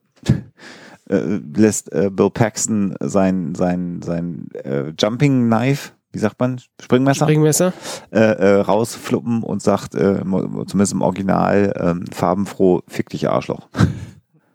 äh, 1.09 1.39
lässt 1.55 1.93
äh, 1.93 2.11
Bill 2.11 2.31
Paxton 2.31 2.95
sein, 3.01 3.55
sein, 3.55 4.01
sein 4.03 4.49
äh, 4.65 4.93
Jumping 4.99 5.47
Knife, 5.49 5.93
wie 6.13 6.19
sagt 6.19 6.41
man, 6.41 6.61
Springmesser, 6.81 7.27
Springmesser. 7.27 7.73
äh, 8.11 8.19
äh, 8.19 8.61
rausfluppen 8.61 9.43
und 9.43 9.63
sagt, 9.63 9.95
äh, 9.95 10.21
zumindest 10.21 10.93
im 10.93 11.03
Original, 11.03 11.73
ähm, 11.79 12.05
farbenfroh, 12.13 12.83
fick 12.89 13.09
dich 13.11 13.29
Arschloch. 13.29 13.69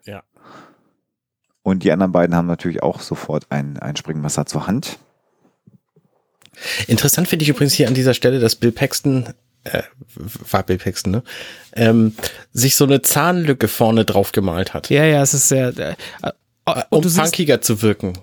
Ja. 0.06 0.22
Und 1.64 1.84
die 1.84 1.92
anderen 1.92 2.12
beiden 2.12 2.36
haben 2.36 2.46
natürlich 2.46 2.84
auch 2.84 3.00
sofort 3.02 3.48
ein, 3.50 3.80
ein 3.80 3.96
Springmesser 3.96 4.46
zur 4.46 4.68
Hand. 4.68 5.00
Interessant 6.88 7.28
finde 7.28 7.44
ich 7.44 7.50
übrigens 7.50 7.74
hier 7.74 7.88
an 7.88 7.96
dieser 7.96 8.14
Stelle, 8.14 8.40
dass 8.40 8.56
Bill 8.56 8.72
Paxton, 8.72 9.34
äh, 9.64 9.82
war 10.52 10.62
Bill 10.62 10.78
Paxton, 10.78 11.12
ne? 11.12 11.24
Ähm, 11.74 12.14
sich 12.54 12.76
so 12.76 12.86
eine 12.86 13.02
Zahnlücke 13.02 13.68
vorne 13.68 14.06
drauf 14.06 14.32
gemalt 14.32 14.76
hat. 14.76 14.90
Ja, 14.92 15.06
ja, 15.06 15.24
es 15.24 15.34
ist 15.34 15.50
sehr. 15.50 15.70
Äh, 15.78 15.96
äh, 16.22 16.84
um 16.90 17.02
punkiger 17.02 17.62
zu 17.62 17.82
wirken. 17.82 18.14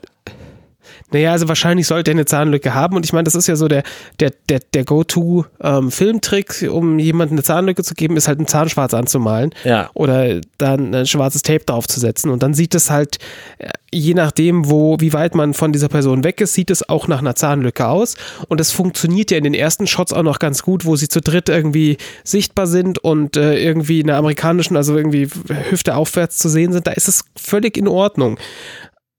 Naja, 1.10 1.32
also 1.32 1.48
wahrscheinlich 1.48 1.86
sollte 1.86 2.10
er 2.10 2.14
eine 2.14 2.24
Zahnlücke 2.24 2.74
haben 2.74 2.96
und 2.96 3.04
ich 3.04 3.12
meine, 3.12 3.24
das 3.24 3.34
ist 3.34 3.46
ja 3.46 3.56
so 3.56 3.68
der, 3.68 3.82
der, 4.20 4.32
der, 4.48 4.60
der 4.72 4.84
Go-To-Filmtrick, 4.84 6.68
um 6.70 6.98
jemandem 6.98 7.36
eine 7.38 7.42
Zahnlücke 7.42 7.82
zu 7.82 7.94
geben, 7.94 8.16
ist 8.16 8.28
halt 8.28 8.38
einen 8.38 8.46
Zahnschwarz 8.48 8.94
anzumalen 8.94 9.50
Ja. 9.64 9.90
oder 9.94 10.40
dann 10.58 10.94
ein 10.94 11.06
schwarzes 11.06 11.42
Tape 11.42 11.64
draufzusetzen 11.64 12.30
und 12.30 12.42
dann 12.42 12.54
sieht 12.54 12.74
es 12.74 12.90
halt, 12.90 13.18
äh, 13.58 13.68
je 13.94 14.14
nachdem, 14.14 14.70
wo, 14.70 14.96
wie 15.00 15.12
weit 15.12 15.34
man 15.34 15.54
von 15.54 15.72
dieser 15.72 15.88
Person 15.88 16.24
weg 16.24 16.40
ist, 16.40 16.54
sieht 16.54 16.70
es 16.70 16.88
auch 16.88 17.08
nach 17.08 17.18
einer 17.18 17.34
Zahnlücke 17.34 17.86
aus 17.88 18.16
und 18.48 18.60
es 18.60 18.70
funktioniert 18.72 19.30
ja 19.30 19.38
in 19.38 19.44
den 19.44 19.54
ersten 19.54 19.86
Shots 19.86 20.12
auch 20.12 20.22
noch 20.22 20.38
ganz 20.38 20.62
gut, 20.62 20.84
wo 20.84 20.96
sie 20.96 21.08
zu 21.08 21.20
dritt 21.20 21.48
irgendwie 21.48 21.98
sichtbar 22.24 22.66
sind 22.66 22.98
und 22.98 23.36
äh, 23.36 23.58
irgendwie 23.62 24.00
in 24.00 24.06
der 24.06 24.16
amerikanischen, 24.16 24.76
also 24.76 24.96
irgendwie 24.96 25.28
Hüfte 25.70 25.96
aufwärts 25.96 26.38
zu 26.38 26.48
sehen 26.48 26.72
sind, 26.72 26.86
da 26.86 26.92
ist 26.92 27.08
es 27.08 27.24
völlig 27.36 27.76
in 27.76 27.88
Ordnung. 27.88 28.38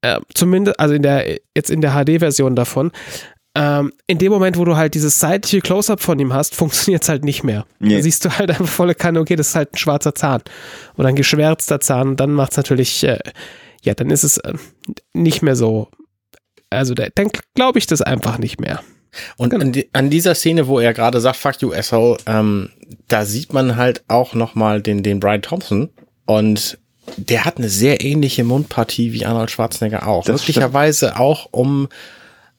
Äh, 0.04 0.20
zumindest, 0.36 0.80
also 0.80 0.94
in 0.94 1.02
der, 1.02 1.40
jetzt 1.56 1.70
in 1.70 1.82
der 1.82 1.92
HD-Version 1.94 2.56
davon. 2.56 2.92
Ähm, 3.56 3.94
in 4.08 4.18
dem 4.18 4.32
Moment, 4.32 4.58
wo 4.58 4.66
du 4.66 4.76
halt 4.76 4.96
dieses 4.96 5.20
seitliche 5.20 5.62
Close-Up 5.62 6.02
von 6.02 6.20
ihm 6.20 6.34
hast, 6.34 6.56
funktioniert 6.56 7.04
es 7.04 7.10
halt 7.10 7.24
nicht 7.24 7.44
mehr. 7.44 7.66
Nee. 7.80 7.96
Da 7.96 8.02
siehst 8.02 8.26
du 8.26 8.30
halt 8.38 8.50
einfach 8.50 8.68
volle 8.68 8.96
Kanne, 8.96 9.20
okay, 9.22 9.36
das 9.36 9.50
ist 9.50 9.56
halt 9.56 9.74
ein 9.74 9.78
schwarzer 9.78 10.14
Zahn 10.14 10.42
oder 10.98 11.08
ein 11.08 11.16
geschwärzter 11.16 11.80
Zahn. 11.80 12.18
Dann 12.18 12.32
macht 12.34 12.52
es 12.52 12.58
natürlich, 12.58 13.04
äh, 13.04 13.20
ja, 13.82 13.94
dann 13.94 14.10
ist 14.10 14.24
es 14.24 14.38
äh, 14.40 14.54
nicht 15.14 15.42
mehr 15.42 15.56
so. 15.56 15.88
Also 16.70 16.96
da, 16.96 17.06
dann 17.16 17.30
glaube 17.56 17.80
ich 17.80 17.86
das 17.88 18.02
einfach 18.02 18.40
nicht 18.40 18.60
mehr. 18.60 18.82
Und 19.38 19.52
Genau. 19.52 19.64
an, 19.64 19.72
die, 19.72 19.90
an 19.94 20.10
dieser 20.10 20.36
Szene, 20.36 20.68
wo 20.68 20.80
er 20.80 20.94
gerade 20.94 21.22
sagt, 21.22 21.38
fuck 21.38 21.62
you, 21.62 21.72
asshole, 21.72 22.18
ähm, 22.26 22.72
da 23.08 23.24
sieht 23.24 23.54
man 23.54 23.78
halt 23.78 24.04
auch 24.08 24.34
nochmal 24.34 24.82
den, 24.82 25.04
den 25.04 25.20
Brian 25.20 25.44
Thompson 25.44 25.90
und 26.26 26.80
der 27.18 27.46
hat 27.46 27.58
eine 27.58 27.70
sehr 27.70 28.02
ähnliche 28.04 28.44
Mundpartie 28.44 29.14
wie 29.14 29.26
Arnold 29.26 29.52
Schwarzenegger 29.52 30.08
auch. 30.08 30.26
Das 30.26 30.42
Möglicherweise 30.42 31.20
auch 31.20 31.48
um 31.52 31.90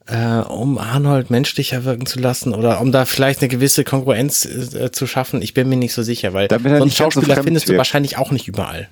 äh, 0.06 0.38
um 0.40 0.78
Arnold 0.78 1.30
menschlicher 1.30 1.84
wirken 1.84 2.06
zu 2.06 2.18
lassen 2.20 2.52
oder 2.52 2.80
um 2.80 2.92
da 2.92 3.04
vielleicht 3.06 3.40
eine 3.40 3.48
gewisse 3.48 3.84
Kongruenz 3.84 4.44
äh, 4.44 4.92
zu 4.92 5.06
schaffen. 5.06 5.40
Ich 5.40 5.54
bin 5.54 5.68
mir 5.68 5.76
nicht 5.76 5.94
so 5.94 6.02
sicher, 6.02 6.34
weil 6.34 6.48
Damit 6.48 6.72
so 6.72 6.82
einen 6.82 6.90
so 6.90 6.96
Schauspieler 6.96 7.34
fremd 7.34 7.46
findest 7.46 7.66
du 7.66 7.70
wirkt. 7.70 7.78
wahrscheinlich 7.78 8.18
auch 8.18 8.30
nicht 8.30 8.46
überall. 8.46 8.88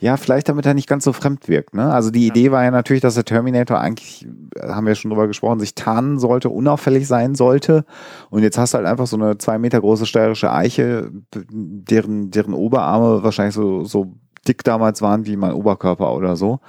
Ja, 0.00 0.16
vielleicht 0.16 0.48
damit 0.48 0.64
er 0.64 0.74
nicht 0.74 0.88
ganz 0.88 1.04
so 1.04 1.12
fremd 1.12 1.48
wirkt. 1.48 1.74
Ne? 1.74 1.92
Also 1.92 2.10
die 2.10 2.26
Idee 2.26 2.52
war 2.52 2.62
ja 2.62 2.70
natürlich, 2.70 3.02
dass 3.02 3.14
der 3.14 3.24
Terminator 3.24 3.80
eigentlich, 3.80 4.26
äh, 4.56 4.68
haben 4.68 4.86
wir 4.86 4.94
schon 4.94 5.10
drüber 5.10 5.26
gesprochen, 5.26 5.60
sich 5.60 5.74
tarnen 5.74 6.18
sollte, 6.18 6.50
unauffällig 6.50 7.06
sein 7.06 7.34
sollte. 7.34 7.84
Und 8.30 8.42
jetzt 8.42 8.58
hast 8.58 8.74
du 8.74 8.78
halt 8.78 8.86
einfach 8.86 9.06
so 9.06 9.16
eine 9.16 9.38
zwei 9.38 9.58
Meter 9.58 9.80
große 9.80 10.06
steirische 10.06 10.52
Eiche, 10.52 11.10
deren, 11.34 12.30
deren 12.30 12.54
Oberarme 12.54 13.22
wahrscheinlich 13.22 13.54
so, 13.54 13.84
so 13.84 14.14
dick 14.48 14.64
damals 14.64 15.02
waren 15.02 15.26
wie 15.26 15.36
mein 15.36 15.52
Oberkörper 15.52 16.14
oder 16.14 16.36
so. 16.36 16.60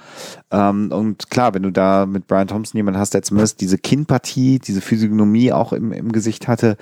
Ähm, 0.50 0.92
und 0.92 1.30
klar, 1.30 1.54
wenn 1.54 1.62
du 1.62 1.70
da 1.70 2.06
mit 2.06 2.26
Brian 2.26 2.48
Thompson 2.48 2.78
jemanden 2.78 3.00
hast, 3.00 3.14
der 3.14 3.22
zumindest 3.22 3.60
diese 3.60 3.78
Kinnpartie, 3.78 4.58
diese 4.58 4.80
Physiognomie 4.80 5.52
auch 5.52 5.72
im, 5.72 5.92
im 5.92 6.12
Gesicht 6.12 6.48
hatte, 6.48 6.76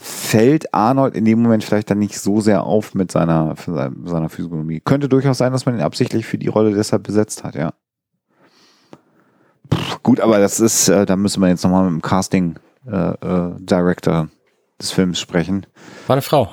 fällt 0.00 0.74
Arnold 0.74 1.14
in 1.14 1.24
dem 1.24 1.42
Moment 1.42 1.64
vielleicht 1.64 1.90
dann 1.90 1.98
nicht 1.98 2.18
so 2.18 2.40
sehr 2.40 2.64
auf 2.64 2.94
mit 2.94 3.10
seiner, 3.10 3.54
seiner 3.56 4.28
Physiognomie. 4.28 4.80
Könnte 4.80 5.08
durchaus 5.08 5.38
sein, 5.38 5.52
dass 5.52 5.66
man 5.66 5.76
ihn 5.76 5.80
absichtlich 5.80 6.26
für 6.26 6.38
die 6.38 6.48
Rolle 6.48 6.74
deshalb 6.74 7.02
besetzt 7.04 7.44
hat, 7.44 7.54
ja. 7.54 7.72
Pff, 9.72 10.02
gut, 10.02 10.20
aber 10.20 10.38
das 10.38 10.60
ist, 10.60 10.88
äh, 10.88 11.06
da 11.06 11.16
müssen 11.16 11.40
wir 11.40 11.48
jetzt 11.48 11.64
nochmal 11.64 11.84
mit 11.84 11.92
dem 11.92 12.02
Casting 12.02 12.56
äh, 12.86 12.90
äh, 12.96 13.54
Director 13.58 14.28
des 14.80 14.90
Films 14.90 15.18
sprechen. 15.18 15.66
War 16.06 16.14
eine 16.14 16.22
Frau. 16.22 16.50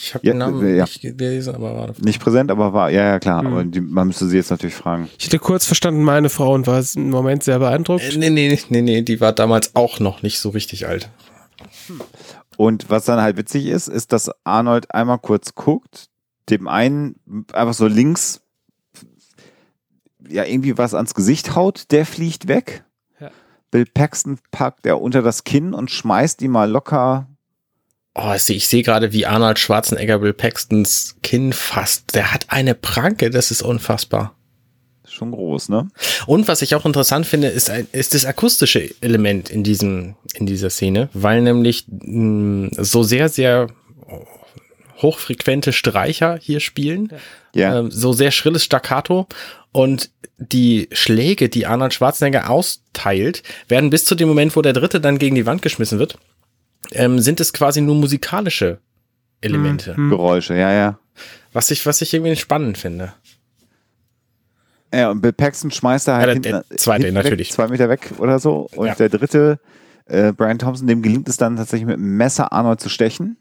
Ich 0.00 0.14
habe 0.14 0.26
Ja, 0.26 0.32
den 0.32 0.38
Namen 0.38 0.64
äh, 0.64 0.76
ja. 0.76 0.84
nicht 0.84 1.00
gelesen, 1.00 1.54
aber 1.54 1.74
war 1.76 1.94
Frau. 1.94 2.04
Nicht 2.04 2.20
präsent, 2.20 2.50
aber 2.50 2.72
war, 2.72 2.90
ja, 2.90 3.04
ja, 3.04 3.18
klar, 3.18 3.44
aber 3.44 3.64
die, 3.64 3.80
man 3.80 4.06
müsste 4.06 4.26
sie 4.26 4.36
jetzt 4.36 4.50
natürlich 4.50 4.76
fragen. 4.76 5.08
Ich 5.18 5.26
hätte 5.26 5.38
kurz 5.38 5.66
verstanden, 5.66 6.02
meine 6.02 6.28
Frau 6.28 6.54
und 6.54 6.66
war 6.66 6.82
im 6.94 7.10
Moment 7.10 7.42
sehr 7.42 7.58
beeindruckt. 7.58 8.14
Äh, 8.14 8.18
nee, 8.18 8.30
nee, 8.30 8.58
nee, 8.68 8.82
nee, 8.82 9.02
die 9.02 9.20
war 9.20 9.32
damals 9.32 9.74
auch 9.74 10.00
noch 10.00 10.22
nicht 10.22 10.40
so 10.40 10.50
richtig 10.50 10.86
alt. 10.86 11.10
Und 12.56 12.90
was 12.90 13.04
dann 13.04 13.20
halt 13.20 13.36
witzig 13.36 13.66
ist, 13.66 13.88
ist, 13.88 14.12
dass 14.12 14.30
Arnold 14.44 14.94
einmal 14.94 15.18
kurz 15.18 15.54
guckt, 15.54 16.08
dem 16.48 16.68
einen 16.68 17.16
einfach 17.52 17.74
so 17.74 17.86
links 17.86 18.40
ja 20.28 20.44
irgendwie 20.44 20.76
was 20.78 20.94
ans 20.94 21.14
Gesicht 21.14 21.54
haut, 21.54 21.90
der 21.90 22.06
fliegt 22.06 22.48
weg. 22.48 22.84
Ja. 23.20 23.30
Bill 23.70 23.86
Paxton 23.86 24.38
packt 24.50 24.86
er 24.86 25.00
unter 25.00 25.22
das 25.22 25.44
Kinn 25.44 25.74
und 25.74 25.90
schmeißt 25.90 26.42
ihn 26.42 26.50
mal 26.50 26.70
locker. 26.70 27.28
Oh, 28.20 28.34
ich 28.34 28.66
sehe 28.68 28.82
gerade, 28.82 29.12
wie 29.12 29.26
Arnold 29.26 29.58
Schwarzenegger 29.60 30.18
Bill 30.18 30.32
Paxtons 30.32 31.16
Kinn 31.22 31.52
fasst. 31.52 32.14
Der 32.14 32.32
hat 32.32 32.46
eine 32.48 32.74
Pranke, 32.74 33.30
das 33.30 33.50
ist 33.52 33.62
unfassbar. 33.62 34.34
Schon 35.06 35.30
groß, 35.30 35.68
ne? 35.68 35.88
Und 36.26 36.48
was 36.48 36.60
ich 36.62 36.74
auch 36.74 36.84
interessant 36.84 37.26
finde, 37.26 37.46
ist, 37.48 37.70
ein, 37.70 37.86
ist 37.92 38.14
das 38.14 38.24
akustische 38.26 38.90
Element 39.00 39.50
in 39.50 39.62
diesem, 39.62 40.16
in 40.34 40.46
dieser 40.46 40.68
Szene, 40.70 41.08
weil 41.12 41.42
nämlich 41.42 41.84
mh, 41.88 42.70
so 42.82 43.02
sehr, 43.04 43.28
sehr 43.28 43.68
hochfrequente 45.00 45.72
Streicher 45.72 46.38
hier 46.42 46.60
spielen, 46.60 47.12
Ja. 47.54 47.78
ähm, 47.78 47.90
so 47.90 48.12
sehr 48.12 48.32
schrilles 48.32 48.64
Staccato 48.64 49.26
und 49.70 50.10
die 50.38 50.88
Schläge, 50.92 51.48
die 51.48 51.66
Arnold 51.66 51.94
Schwarzenegger 51.94 52.50
austeilt, 52.50 53.42
werden 53.68 53.90
bis 53.90 54.04
zu 54.04 54.14
dem 54.16 54.28
Moment, 54.28 54.56
wo 54.56 54.62
der 54.62 54.72
dritte 54.72 55.00
dann 55.00 55.18
gegen 55.18 55.36
die 55.36 55.46
Wand 55.46 55.62
geschmissen 55.62 55.98
wird, 56.00 56.18
ähm, 56.92 57.18
sind 57.20 57.40
es 57.40 57.52
quasi 57.52 57.80
nur 57.80 57.94
musikalische 57.96 58.78
Elemente, 59.40 59.96
Hm. 59.96 60.10
Geräusche, 60.10 60.54
ja, 60.56 60.72
ja. 60.72 60.98
was 61.52 61.70
ich, 61.70 61.84
was 61.86 62.00
ich 62.02 62.12
irgendwie 62.14 62.36
spannend 62.36 62.78
finde. 62.78 63.12
Ja, 64.92 65.10
und 65.10 65.20
Bill 65.20 65.32
Paxton 65.32 65.70
schmeißt 65.70 66.08
er 66.08 66.16
halt 66.16 66.26
Ja, 66.28 66.34
der- 66.34 66.52
hinten, 66.54 66.68
der 66.70 66.78
zweite 66.78 67.04
hinten 67.06 67.14
natürlich. 67.22 67.48
Weg, 67.48 67.54
zwei 67.54 67.68
Meter 67.68 67.88
weg 67.88 68.12
oder 68.18 68.38
so. 68.38 68.68
Und 68.74 68.86
Ja. 68.86 68.94
der 68.94 69.10
dritte, 69.10 69.60
äh, 70.06 70.32
Brian 70.32 70.58
Thompson, 70.58 70.86
dem 70.86 71.02
gelingt 71.02 71.28
es 71.28 71.36
dann 71.36 71.56
tatsächlich 71.56 71.86
mit 71.86 71.96
dem 71.96 72.16
Messer 72.16 72.52
Arnold 72.52 72.80
zu 72.80 72.88
stechen. 72.88 73.36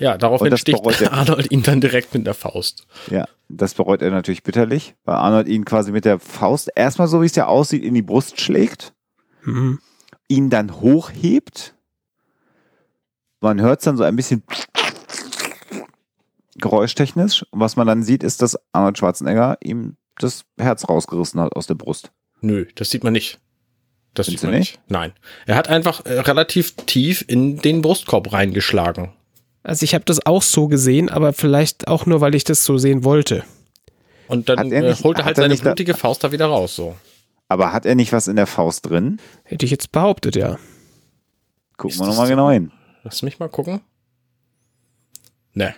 Ja, 0.00 0.18
daraufhin 0.18 0.56
sticht 0.56 0.84
er. 1.00 1.12
Arnold 1.12 1.52
ihn 1.52 1.62
dann 1.62 1.80
direkt 1.80 2.12
mit 2.14 2.26
der 2.26 2.34
Faust. 2.34 2.86
Ja, 3.10 3.26
das 3.48 3.74
bereut 3.74 4.02
er 4.02 4.10
natürlich 4.10 4.42
bitterlich, 4.42 4.96
weil 5.04 5.14
Arnold 5.14 5.46
ihn 5.46 5.64
quasi 5.64 5.92
mit 5.92 6.04
der 6.04 6.18
Faust 6.18 6.68
erstmal 6.74 7.06
so 7.06 7.22
wie 7.22 7.26
es 7.26 7.36
ja 7.36 7.46
aussieht 7.46 7.84
in 7.84 7.94
die 7.94 8.02
Brust 8.02 8.40
schlägt, 8.40 8.92
Mhm. 9.44 9.78
ihn 10.26 10.50
dann 10.50 10.80
hochhebt. 10.80 11.74
Man 13.44 13.60
hört 13.60 13.80
es 13.80 13.84
dann 13.84 13.98
so 13.98 14.04
ein 14.04 14.16
bisschen 14.16 14.42
geräuschtechnisch. 16.56 17.44
Und 17.50 17.60
was 17.60 17.76
man 17.76 17.86
dann 17.86 18.02
sieht, 18.02 18.22
ist, 18.22 18.42
dass 18.42 18.58
Arnold 18.72 18.98
Schwarzenegger 18.98 19.58
ihm 19.62 19.96
das 20.18 20.44
Herz 20.58 20.88
rausgerissen 20.88 21.40
hat 21.40 21.54
aus 21.54 21.66
der 21.66 21.74
Brust. 21.74 22.10
Nö, 22.40 22.66
das 22.74 22.90
sieht 22.90 23.04
man 23.04 23.12
nicht. 23.12 23.40
Das 24.14 24.26
Findest 24.26 24.42
sieht 24.42 24.50
man 24.50 24.58
nicht? 24.58 24.80
Nein. 24.88 25.12
Er 25.46 25.56
hat 25.56 25.68
einfach 25.68 26.04
äh, 26.06 26.20
relativ 26.20 26.74
tief 26.86 27.24
in 27.26 27.58
den 27.58 27.82
Brustkorb 27.82 28.32
reingeschlagen. 28.32 29.12
Also 29.62 29.82
ich 29.84 29.94
habe 29.94 30.04
das 30.04 30.24
auch 30.24 30.42
so 30.42 30.68
gesehen, 30.68 31.08
aber 31.08 31.32
vielleicht 31.32 31.88
auch 31.88 32.06
nur, 32.06 32.20
weil 32.20 32.34
ich 32.34 32.44
das 32.44 32.64
so 32.64 32.78
sehen 32.78 33.02
wollte. 33.04 33.44
Und 34.28 34.48
dann 34.48 34.70
er 34.72 34.84
äh, 34.84 34.88
nicht- 34.90 35.04
holt 35.04 35.18
er 35.18 35.24
halt 35.24 35.36
er 35.36 35.42
seine 35.42 35.52
nicht 35.54 35.64
da- 35.66 35.70
blutige 35.70 35.94
Faust 35.94 36.22
da 36.22 36.32
wieder 36.32 36.46
raus, 36.46 36.76
so. 36.76 36.94
Aber 37.48 37.72
hat 37.72 37.84
er 37.86 37.94
nicht 37.94 38.12
was 38.12 38.28
in 38.28 38.36
der 38.36 38.46
Faust 38.46 38.88
drin? 38.88 39.18
Hätte 39.42 39.64
ich 39.66 39.70
jetzt 39.70 39.90
behauptet, 39.92 40.36
ja. 40.36 40.58
Gucken 41.76 41.98
wir 41.98 42.06
nochmal 42.06 42.26
so? 42.26 42.32
genau 42.32 42.50
hin. 42.50 42.70
Lass 43.04 43.22
mich 43.22 43.38
mal 43.38 43.48
gucken. 43.48 43.80
Ne, 45.52 45.74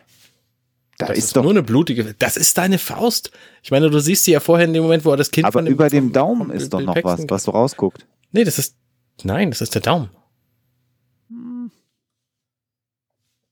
Da 0.97 1.07
das 1.07 1.19
ist, 1.19 1.25
ist, 1.25 1.37
doch 1.37 1.43
nur 1.43 1.51
eine 1.51 1.63
blutige. 1.63 2.15
Das 2.19 2.37
ist 2.39 2.57
deine 2.57 2.79
Faust. 2.79 3.31
Ich 3.63 3.71
meine, 3.71 3.91
du 3.91 3.99
siehst 3.99 4.25
sie 4.25 4.33
ja 4.33 4.41
vorher 4.41 4.67
in 4.67 4.73
dem 4.73 4.85
Moment, 4.85 5.05
wo 5.05 5.11
er 5.11 5.19
das 5.19 5.31
Kind 5.31 5.45
Aber 5.45 5.53
von 5.55 5.65
dem, 5.67 5.75
über 5.75 5.91
dem 5.91 6.13
Daumen 6.13 6.51
ist 6.51 6.73
doch 6.73 6.81
noch 6.81 6.97
was, 7.03 7.25
was 7.29 7.43
so 7.43 7.51
rausguckt. 7.51 8.07
Nee, 8.33 8.45
das 8.45 8.59
ist. 8.59 8.77
Nein, 9.23 9.51
das 9.51 9.61
ist 9.61 9.75
der 9.75 9.83
Daumen. 9.83 10.09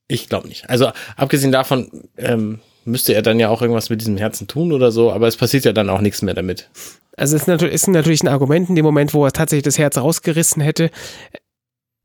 Ich 0.07 0.29
glaube 0.29 0.47
nicht. 0.47 0.69
Also 0.69 0.91
abgesehen 1.17 1.51
davon 1.51 2.09
ähm, 2.17 2.59
müsste 2.85 3.13
er 3.13 3.23
dann 3.23 3.39
ja 3.39 3.49
auch 3.49 3.61
irgendwas 3.61 3.89
mit 3.89 4.01
diesem 4.01 4.17
Herzen 4.17 4.47
tun 4.47 4.71
oder 4.71 4.91
so, 4.91 5.11
aber 5.11 5.27
es 5.27 5.37
passiert 5.37 5.65
ja 5.65 5.73
dann 5.73 5.89
auch 5.89 6.01
nichts 6.01 6.21
mehr 6.21 6.35
damit. 6.35 6.69
Also 7.17 7.35
es 7.35 7.43
ist 7.43 7.47
natürlich, 7.47 7.73
ist 7.73 7.87
natürlich 7.87 8.23
ein 8.23 8.27
Argument 8.27 8.69
in 8.69 8.75
dem 8.75 8.85
Moment, 8.85 9.13
wo 9.13 9.25
er 9.25 9.31
tatsächlich 9.31 9.63
das 9.63 9.79
Herz 9.79 9.97
rausgerissen 9.97 10.61
hätte, 10.61 10.91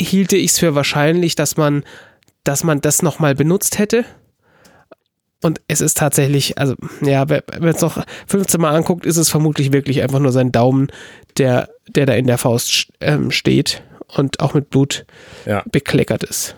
hielte 0.01 0.37
ich 0.37 0.53
es 0.53 0.59
für 0.59 0.75
wahrscheinlich, 0.75 1.35
dass 1.37 1.57
man, 1.57 1.85
dass 2.45 2.65
man 2.65 2.81
das 2.81 3.03
nochmal 3.03 3.35
benutzt 3.35 3.79
hätte. 3.79 4.05
Und 5.43 5.61
es 5.69 5.81
ist 5.81 5.97
tatsächlich, 5.97 6.59
also 6.59 6.75
ja, 7.01 7.29
wenn 7.29 7.43
man 7.61 7.71
es 7.71 7.81
noch 7.81 8.05
15 8.27 8.61
Mal 8.61 8.75
anguckt, 8.75 9.07
ist 9.07 9.17
es 9.17 9.31
vermutlich 9.31 9.73
wirklich 9.73 10.03
einfach 10.03 10.19
nur 10.19 10.33
sein 10.33 10.53
Daumen, 10.53 10.89
der, 11.39 11.71
der 11.89 12.05
da 12.07 12.13
in 12.13 12.27
der 12.27 12.37
Faust 12.37 12.89
ähm, 13.01 13.31
steht 13.31 13.83
und 14.09 14.41
auch 14.41 14.53
mit 14.55 14.69
Blut 14.69 15.07
Ja. 15.47 15.63
bekleckert 15.71 16.25
ist. 16.25 16.57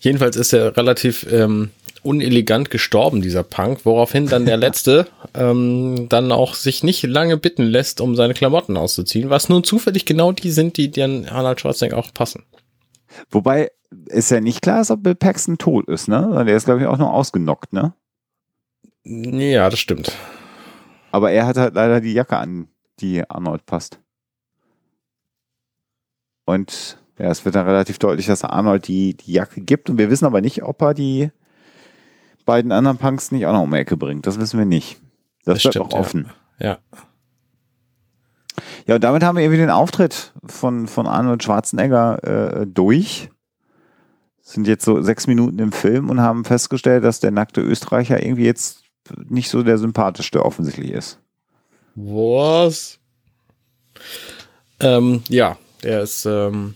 Jedenfalls 0.00 0.36
ist 0.36 0.54
er 0.54 0.74
relativ 0.78 1.26
ähm, 1.30 1.70
unelegant 2.02 2.70
gestorben, 2.70 3.20
dieser 3.20 3.42
Punk, 3.42 3.84
woraufhin 3.84 4.26
dann 4.26 4.46
der 4.46 4.56
Letzte 4.66 5.06
ähm, 5.34 6.06
dann 6.08 6.32
auch 6.32 6.54
sich 6.54 6.82
nicht 6.82 7.02
lange 7.02 7.36
bitten 7.36 7.64
lässt, 7.64 8.00
um 8.00 8.16
seine 8.16 8.32
Klamotten 8.32 8.78
auszuziehen, 8.78 9.28
was 9.28 9.50
nun 9.50 9.62
zufällig 9.62 10.06
genau 10.06 10.32
die 10.32 10.50
sind, 10.50 10.78
die 10.78 10.90
dann 10.90 11.26
Arnold 11.26 11.60
Schwarzenegger 11.60 11.98
auch 11.98 12.14
passen. 12.14 12.44
Wobei 13.30 13.70
ist 14.06 14.30
ja 14.30 14.40
nicht 14.40 14.62
klar 14.62 14.80
ist, 14.80 14.90
ob 14.90 15.02
Bill 15.02 15.14
Paxton 15.14 15.58
tot 15.58 15.88
ist, 15.88 16.08
ne? 16.08 16.44
Der 16.46 16.56
ist, 16.56 16.64
glaube 16.64 16.80
ich, 16.80 16.86
auch 16.86 16.98
nur 16.98 17.12
ausgenockt, 17.12 17.72
ne? 17.72 17.94
Ja, 19.04 19.68
das 19.68 19.78
stimmt. 19.78 20.12
Aber 21.10 21.30
er 21.30 21.46
hat 21.46 21.56
halt 21.56 21.74
leider 21.74 22.00
die 22.00 22.12
Jacke 22.14 22.36
an, 22.36 22.68
die 23.00 23.28
Arnold 23.28 23.66
passt. 23.66 24.00
Und 26.44 26.98
ja, 27.18 27.30
es 27.30 27.44
wird 27.44 27.54
dann 27.54 27.66
relativ 27.66 27.98
deutlich, 27.98 28.26
dass 28.26 28.44
Arnold 28.44 28.88
die, 28.88 29.14
die 29.14 29.32
Jacke 29.32 29.60
gibt. 29.60 29.90
Und 29.90 29.98
wir 29.98 30.10
wissen 30.10 30.24
aber 30.24 30.40
nicht, 30.40 30.62
ob 30.62 30.80
er 30.82 30.94
die 30.94 31.30
beiden 32.44 32.72
anderen 32.72 32.98
Punks 32.98 33.30
nicht 33.30 33.46
auch 33.46 33.52
noch 33.52 33.62
um 33.62 33.70
die 33.70 33.76
Ecke 33.78 33.96
bringt. 33.96 34.26
Das 34.26 34.40
wissen 34.40 34.58
wir 34.58 34.66
nicht. 34.66 35.00
Das, 35.44 35.54
Das 35.54 35.62
bleibt 35.62 35.74
stimmt, 35.74 35.92
noch 35.92 35.98
offen. 35.98 36.30
Ja. 36.58 36.68
Ja, 36.68 36.78
und 38.86 39.04
damit 39.04 39.22
haben 39.22 39.36
wir 39.36 39.44
irgendwie 39.44 39.60
den 39.60 39.70
Auftritt 39.70 40.32
von, 40.44 40.86
von 40.86 41.06
Arnold 41.06 41.42
Schwarzenegger 41.42 42.62
äh, 42.62 42.66
durch. 42.66 43.30
Sind 44.40 44.66
jetzt 44.66 44.84
so 44.84 45.00
sechs 45.02 45.26
Minuten 45.26 45.58
im 45.58 45.72
Film 45.72 46.10
und 46.10 46.20
haben 46.20 46.44
festgestellt, 46.44 47.04
dass 47.04 47.20
der 47.20 47.30
nackte 47.30 47.60
Österreicher 47.60 48.22
irgendwie 48.22 48.44
jetzt 48.44 48.82
nicht 49.28 49.48
so 49.48 49.62
der 49.62 49.78
sympathischste 49.78 50.44
offensichtlich 50.44 50.90
ist. 50.90 51.18
Was? 51.94 52.98
Ähm, 54.80 55.22
ja, 55.28 55.56
der 55.82 56.02
ist. 56.02 56.26
Ähm, 56.26 56.74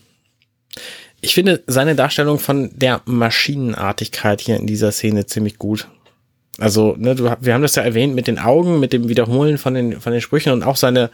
ich 1.21 1.35
finde 1.35 1.65
seine 1.67 1.95
Darstellung 1.95 2.39
von 2.39 2.71
der 2.79 3.03
Maschinenartigkeit 3.05 4.41
hier 4.41 4.57
in 4.57 4.67
dieser 4.67 4.93
Szene 4.93 5.27
ziemlich 5.27 5.59
gut. 5.59 5.89
Also, 6.59 6.95
ne, 6.97 7.15
du, 7.15 7.25
wir 7.41 7.55
haben 7.55 7.63
das 7.63 7.75
ja 7.75 7.83
erwähnt 7.83 8.15
mit 8.15 8.29
den 8.29 8.39
Augen, 8.39 8.81
mit 8.81 8.93
dem 8.93 9.09
Wiederholen 9.09 9.59
von 9.59 9.75
den, 9.75 10.01
von 10.01 10.13
den 10.13 10.21
Sprüchen 10.21 10.53
und 10.53 10.63
auch 10.63 10.77
seine, 10.77 11.11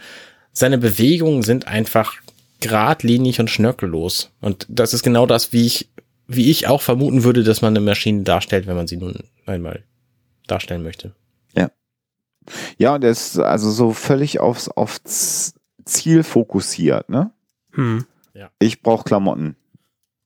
seine 0.53 0.77
Bewegungen 0.77 1.43
sind 1.43 1.67
einfach 1.67 2.15
geradlinig 2.61 3.39
und 3.39 3.49
schnörkellos. 3.49 4.31
Und 4.39 4.65
das 4.69 4.93
ist 4.93 5.03
genau 5.03 5.25
das, 5.25 5.51
wie 5.51 5.65
ich, 5.65 5.89
wie 6.27 6.49
ich 6.49 6.67
auch 6.67 6.81
vermuten 6.81 7.23
würde, 7.23 7.43
dass 7.43 7.61
man 7.61 7.75
eine 7.75 7.85
Maschine 7.85 8.23
darstellt, 8.23 8.67
wenn 8.67 8.75
man 8.75 8.87
sie 8.87 8.97
nun 8.97 9.19
einmal 9.45 9.83
darstellen 10.47 10.83
möchte. 10.83 11.13
Ja, 12.77 12.95
und 12.95 13.03
er 13.03 13.11
ist 13.11 13.37
also 13.39 13.71
so 13.71 13.91
völlig 13.91 14.39
aufs, 14.39 14.69
aufs 14.69 15.55
Ziel 15.85 16.23
fokussiert, 16.23 17.09
ne? 17.09 17.31
Hm. 17.71 18.05
Ja. 18.33 18.49
Ich 18.59 18.81
brauche 18.81 19.03
Klamotten. 19.03 19.55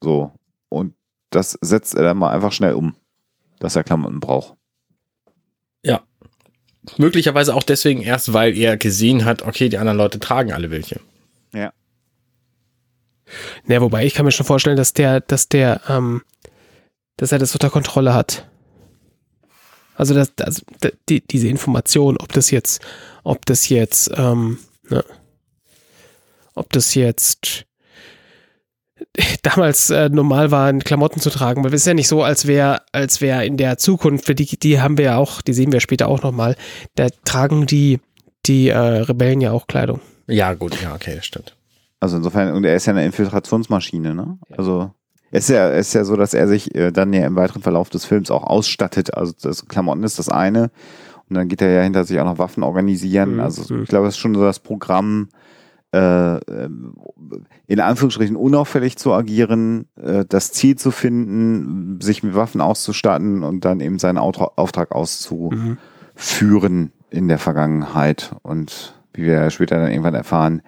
So. 0.02 0.32
Und 0.70 0.94
das 1.30 1.58
setzt 1.62 1.96
er 1.96 2.04
dann 2.04 2.18
mal 2.18 2.32
einfach 2.32 2.52
schnell 2.52 2.74
um, 2.74 2.96
dass 3.60 3.76
er 3.76 3.84
Klamotten 3.84 4.20
braucht. 4.20 4.57
Möglicherweise 6.98 7.54
auch 7.54 7.64
deswegen 7.64 8.02
erst, 8.02 8.34
weil 8.34 8.58
er 8.58 8.78
gesehen 8.78 9.26
hat, 9.26 9.42
okay, 9.42 9.70
die 9.70 9.78
anderen 9.78 9.98
Leute 9.98 10.20
tragen 10.20 10.54
alle 10.54 10.72
welche. 10.72 11.02
Ja, 13.68 13.82
wobei 13.82 14.06
ich 14.06 14.14
kann 14.14 14.26
mir 14.26 14.32
schon 14.32 14.46
vorstellen, 14.46 14.78
dass 14.78 14.94
der, 14.94 15.20
dass 15.20 15.50
der, 15.50 15.82
ähm, 15.90 16.22
dass 17.18 17.32
er 17.32 17.40
das 17.40 17.54
unter 17.54 17.70
Kontrolle 17.70 18.14
hat. 18.14 18.48
Also, 19.96 20.14
dass, 20.14 20.32
also 20.40 20.62
die, 21.10 21.22
diese 21.22 21.48
Information, 21.48 22.18
ob 22.18 22.32
das 22.32 22.52
jetzt, 22.52 22.82
ob 23.24 23.46
das 23.46 23.68
jetzt, 23.70 24.12
ähm, 24.16 24.60
ne, 24.90 25.04
ob 26.54 26.72
das 26.72 26.94
jetzt 26.96 27.66
damals 29.44 29.90
äh, 29.90 30.10
normal 30.10 30.52
war, 30.52 30.74
Klamotten 30.74 31.20
zu 31.20 31.30
tragen, 31.30 31.64
weil 31.64 31.74
es 31.74 31.82
ist 31.82 31.88
ja 31.88 31.94
nicht 31.94 32.08
so, 32.08 32.24
als 32.24 32.48
wäre, 32.48 32.82
als 32.92 33.22
wäre 33.22 33.46
in 33.46 33.58
der 33.58 33.78
Zukunft, 33.78 34.26
für 34.26 34.36
die, 34.36 34.58
die 34.58 34.82
haben 34.82 34.98
wir 34.98 35.06
ja 35.06 35.18
auch, 35.18 35.42
die 35.42 35.54
sehen 35.54 35.72
wir 35.72 35.80
später 35.80 36.08
auch 36.08 36.22
nochmal, 36.24 36.56
da 36.96 37.08
tragen 37.26 37.66
die, 37.66 38.00
die 38.46 38.70
äh, 38.70 38.78
Rebellen 38.78 39.42
ja 39.42 39.52
auch 39.52 39.68
Kleidung. 39.68 40.02
Ja, 40.28 40.54
gut, 40.54 40.82
ja, 40.82 40.94
okay, 40.94 41.16
das 41.16 41.26
stimmt. 41.26 41.56
Also 42.00 42.18
insofern, 42.18 42.54
und 42.54 42.64
er 42.64 42.76
ist 42.76 42.86
ja 42.86 42.94
eine 42.94 43.06
Infiltrationsmaschine, 43.06 44.14
ne? 44.14 44.38
Also 44.56 44.92
es 45.32 45.50
ist 45.50 45.56
ja, 45.56 45.70
ist 45.70 45.94
ja 45.94 46.04
so, 46.04 46.16
dass 46.16 46.34
er 46.34 46.48
sich 46.48 46.74
äh, 46.76 46.92
dann 46.92 47.12
ja 47.12 47.26
im 47.26 47.36
weiteren 47.36 47.62
Verlauf 47.62 47.90
des 47.90 48.06
Films 48.06 48.32
auch 48.32 48.44
ausstattet. 48.44 49.14
Also 49.14 49.34
das 49.42 49.68
Klamotten 49.68 50.04
ist 50.04 50.20
das 50.20 50.30
eine. 50.30 50.72
Und 51.30 51.36
dann 51.36 51.50
geht 51.50 51.62
er 51.62 51.70
ja 51.70 51.82
hinter 51.82 52.06
sich 52.06 52.20
auch 52.20 52.26
noch 52.26 52.38
Waffen 52.38 52.64
organisieren. 52.64 53.36
Mhm. 53.36 53.40
Also 53.42 53.76
ich 53.82 53.90
glaube, 53.90 54.08
es 54.08 54.16
ist 54.16 54.20
schon 54.20 54.36
so 54.36 54.44
das 54.44 54.60
Programm, 54.60 55.28
äh, 55.94 56.36
ähm, 56.38 56.96
in 57.66 57.80
Anführungsstrichen 57.80 58.36
unauffällig 58.36 58.98
zu 58.98 59.14
agieren, 59.14 59.88
äh, 59.96 60.26
das 60.28 60.52
Ziel 60.52 60.78
zu 60.78 60.92
finden, 60.92 62.02
sich 62.02 62.24
mit 62.24 62.36
Waffen 62.36 62.62
auszustatten 62.62 63.44
und 63.44 63.64
dann 63.66 63.80
eben 63.80 64.00
seinen 64.00 64.18
Autra 64.18 64.52
Auftrag 64.56 64.92
auszuführen 64.92 65.78
Mhm. 66.80 66.92
in 67.10 67.28
der 67.28 67.40
Vergangenheit. 67.40 68.36
Und 68.44 68.96
wie 69.14 69.24
wir 69.24 69.34
ja 69.34 69.50
später 69.50 69.80
dann 69.80 69.92
irgendwann 69.92 70.16
erfahren, 70.16 70.62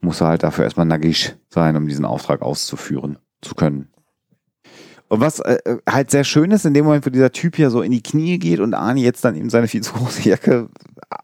muss 0.00 0.20
er 0.20 0.28
halt 0.28 0.42
dafür 0.42 0.64
erstmal 0.64 0.86
nagisch 0.86 1.34
sein, 1.48 1.76
um 1.76 1.88
diesen 1.88 2.04
Auftrag 2.04 2.42
auszuführen 2.42 3.18
zu 3.40 3.54
können. 3.54 3.88
Und 5.08 5.20
was 5.20 5.40
äh, 5.40 5.58
äh, 5.64 5.78
halt 5.88 6.10
sehr 6.10 6.24
schön 6.24 6.50
ist, 6.50 6.66
in 6.66 6.74
dem 6.74 6.84
Moment, 6.84 7.06
wo 7.06 7.10
dieser 7.10 7.32
Typ 7.32 7.56
hier 7.56 7.70
so 7.70 7.80
in 7.80 7.92
die 7.92 8.02
Knie 8.02 8.38
geht 8.38 8.60
und 8.60 8.74
Arnie 8.74 9.02
jetzt 9.02 9.24
dann 9.24 9.34
eben 9.36 9.48
seine 9.48 9.66
viel 9.66 9.82
zu 9.82 9.94
große 9.94 10.28
Jacke 10.28 10.68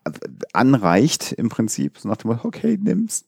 äh, 0.04 0.10
anreicht, 0.54 1.32
im 1.32 1.50
Prinzip, 1.50 1.98
so 1.98 2.08
nach 2.08 2.16
dem 2.16 2.30
Motto, 2.30 2.48
okay, 2.48 2.78
nimm's, 2.80 3.26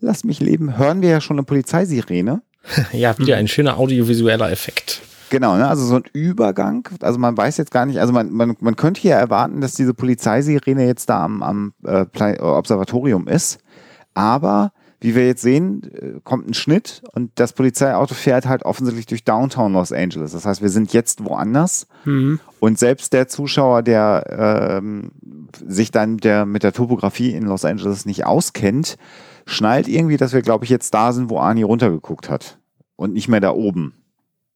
lass 0.00 0.24
mich 0.24 0.40
leben, 0.40 0.78
hören 0.78 1.02
wir 1.02 1.10
ja 1.10 1.20
schon 1.20 1.38
eine 1.38 1.44
Polizeisirene. 1.44 2.42
Ja, 2.92 3.18
wieder 3.18 3.36
ein 3.36 3.48
schöner 3.48 3.76
audiovisueller 3.76 4.50
Effekt. 4.52 5.02
Genau, 5.30 5.56
ne? 5.56 5.66
also 5.66 5.84
so 5.84 5.96
ein 5.96 6.04
Übergang. 6.12 6.88
Also 7.00 7.18
man 7.18 7.36
weiß 7.36 7.56
jetzt 7.56 7.70
gar 7.70 7.86
nicht, 7.86 7.98
also 7.98 8.12
man, 8.12 8.30
man, 8.30 8.54
man 8.60 8.76
könnte 8.76 9.06
ja 9.08 9.16
erwarten, 9.18 9.60
dass 9.60 9.72
diese 9.74 9.94
Polizeisirene 9.94 10.86
jetzt 10.86 11.08
da 11.08 11.24
am, 11.24 11.42
am 11.42 11.72
äh, 11.84 12.04
Observatorium 12.38 13.26
ist. 13.26 13.58
Aber 14.14 14.72
wie 15.02 15.16
wir 15.16 15.26
jetzt 15.26 15.42
sehen, 15.42 15.82
äh, 15.94 16.20
kommt 16.22 16.48
ein 16.48 16.54
Schnitt 16.54 17.02
und 17.12 17.32
das 17.34 17.54
Polizeiauto 17.54 18.14
fährt 18.14 18.46
halt 18.46 18.64
offensichtlich 18.64 19.06
durch 19.06 19.24
Downtown 19.24 19.72
Los 19.72 19.90
Angeles. 19.90 20.32
Das 20.32 20.46
heißt, 20.46 20.62
wir 20.62 20.68
sind 20.68 20.92
jetzt 20.92 21.24
woanders. 21.24 21.88
Mhm. 22.04 22.38
Und 22.60 22.78
selbst 22.78 23.12
der 23.12 23.26
Zuschauer, 23.26 23.82
der 23.82 24.78
ähm, 24.78 25.10
sich 25.66 25.90
dann 25.90 26.18
der, 26.18 26.46
mit 26.46 26.62
der 26.62 26.72
Topografie 26.72 27.32
in 27.32 27.44
Los 27.44 27.64
Angeles 27.64 28.06
nicht 28.06 28.24
auskennt, 28.26 28.96
schnallt 29.46 29.88
irgendwie, 29.88 30.16
dass 30.16 30.32
wir, 30.32 30.42
glaube 30.42 30.64
ich, 30.64 30.70
jetzt 30.70 30.92
da 30.94 31.12
sind, 31.12 31.30
wo 31.30 31.38
Arnie 31.38 31.62
runtergeguckt 31.62 32.28
hat. 32.28 32.58
Und 32.96 33.14
nicht 33.14 33.28
mehr 33.28 33.40
da 33.40 33.50
oben, 33.50 33.94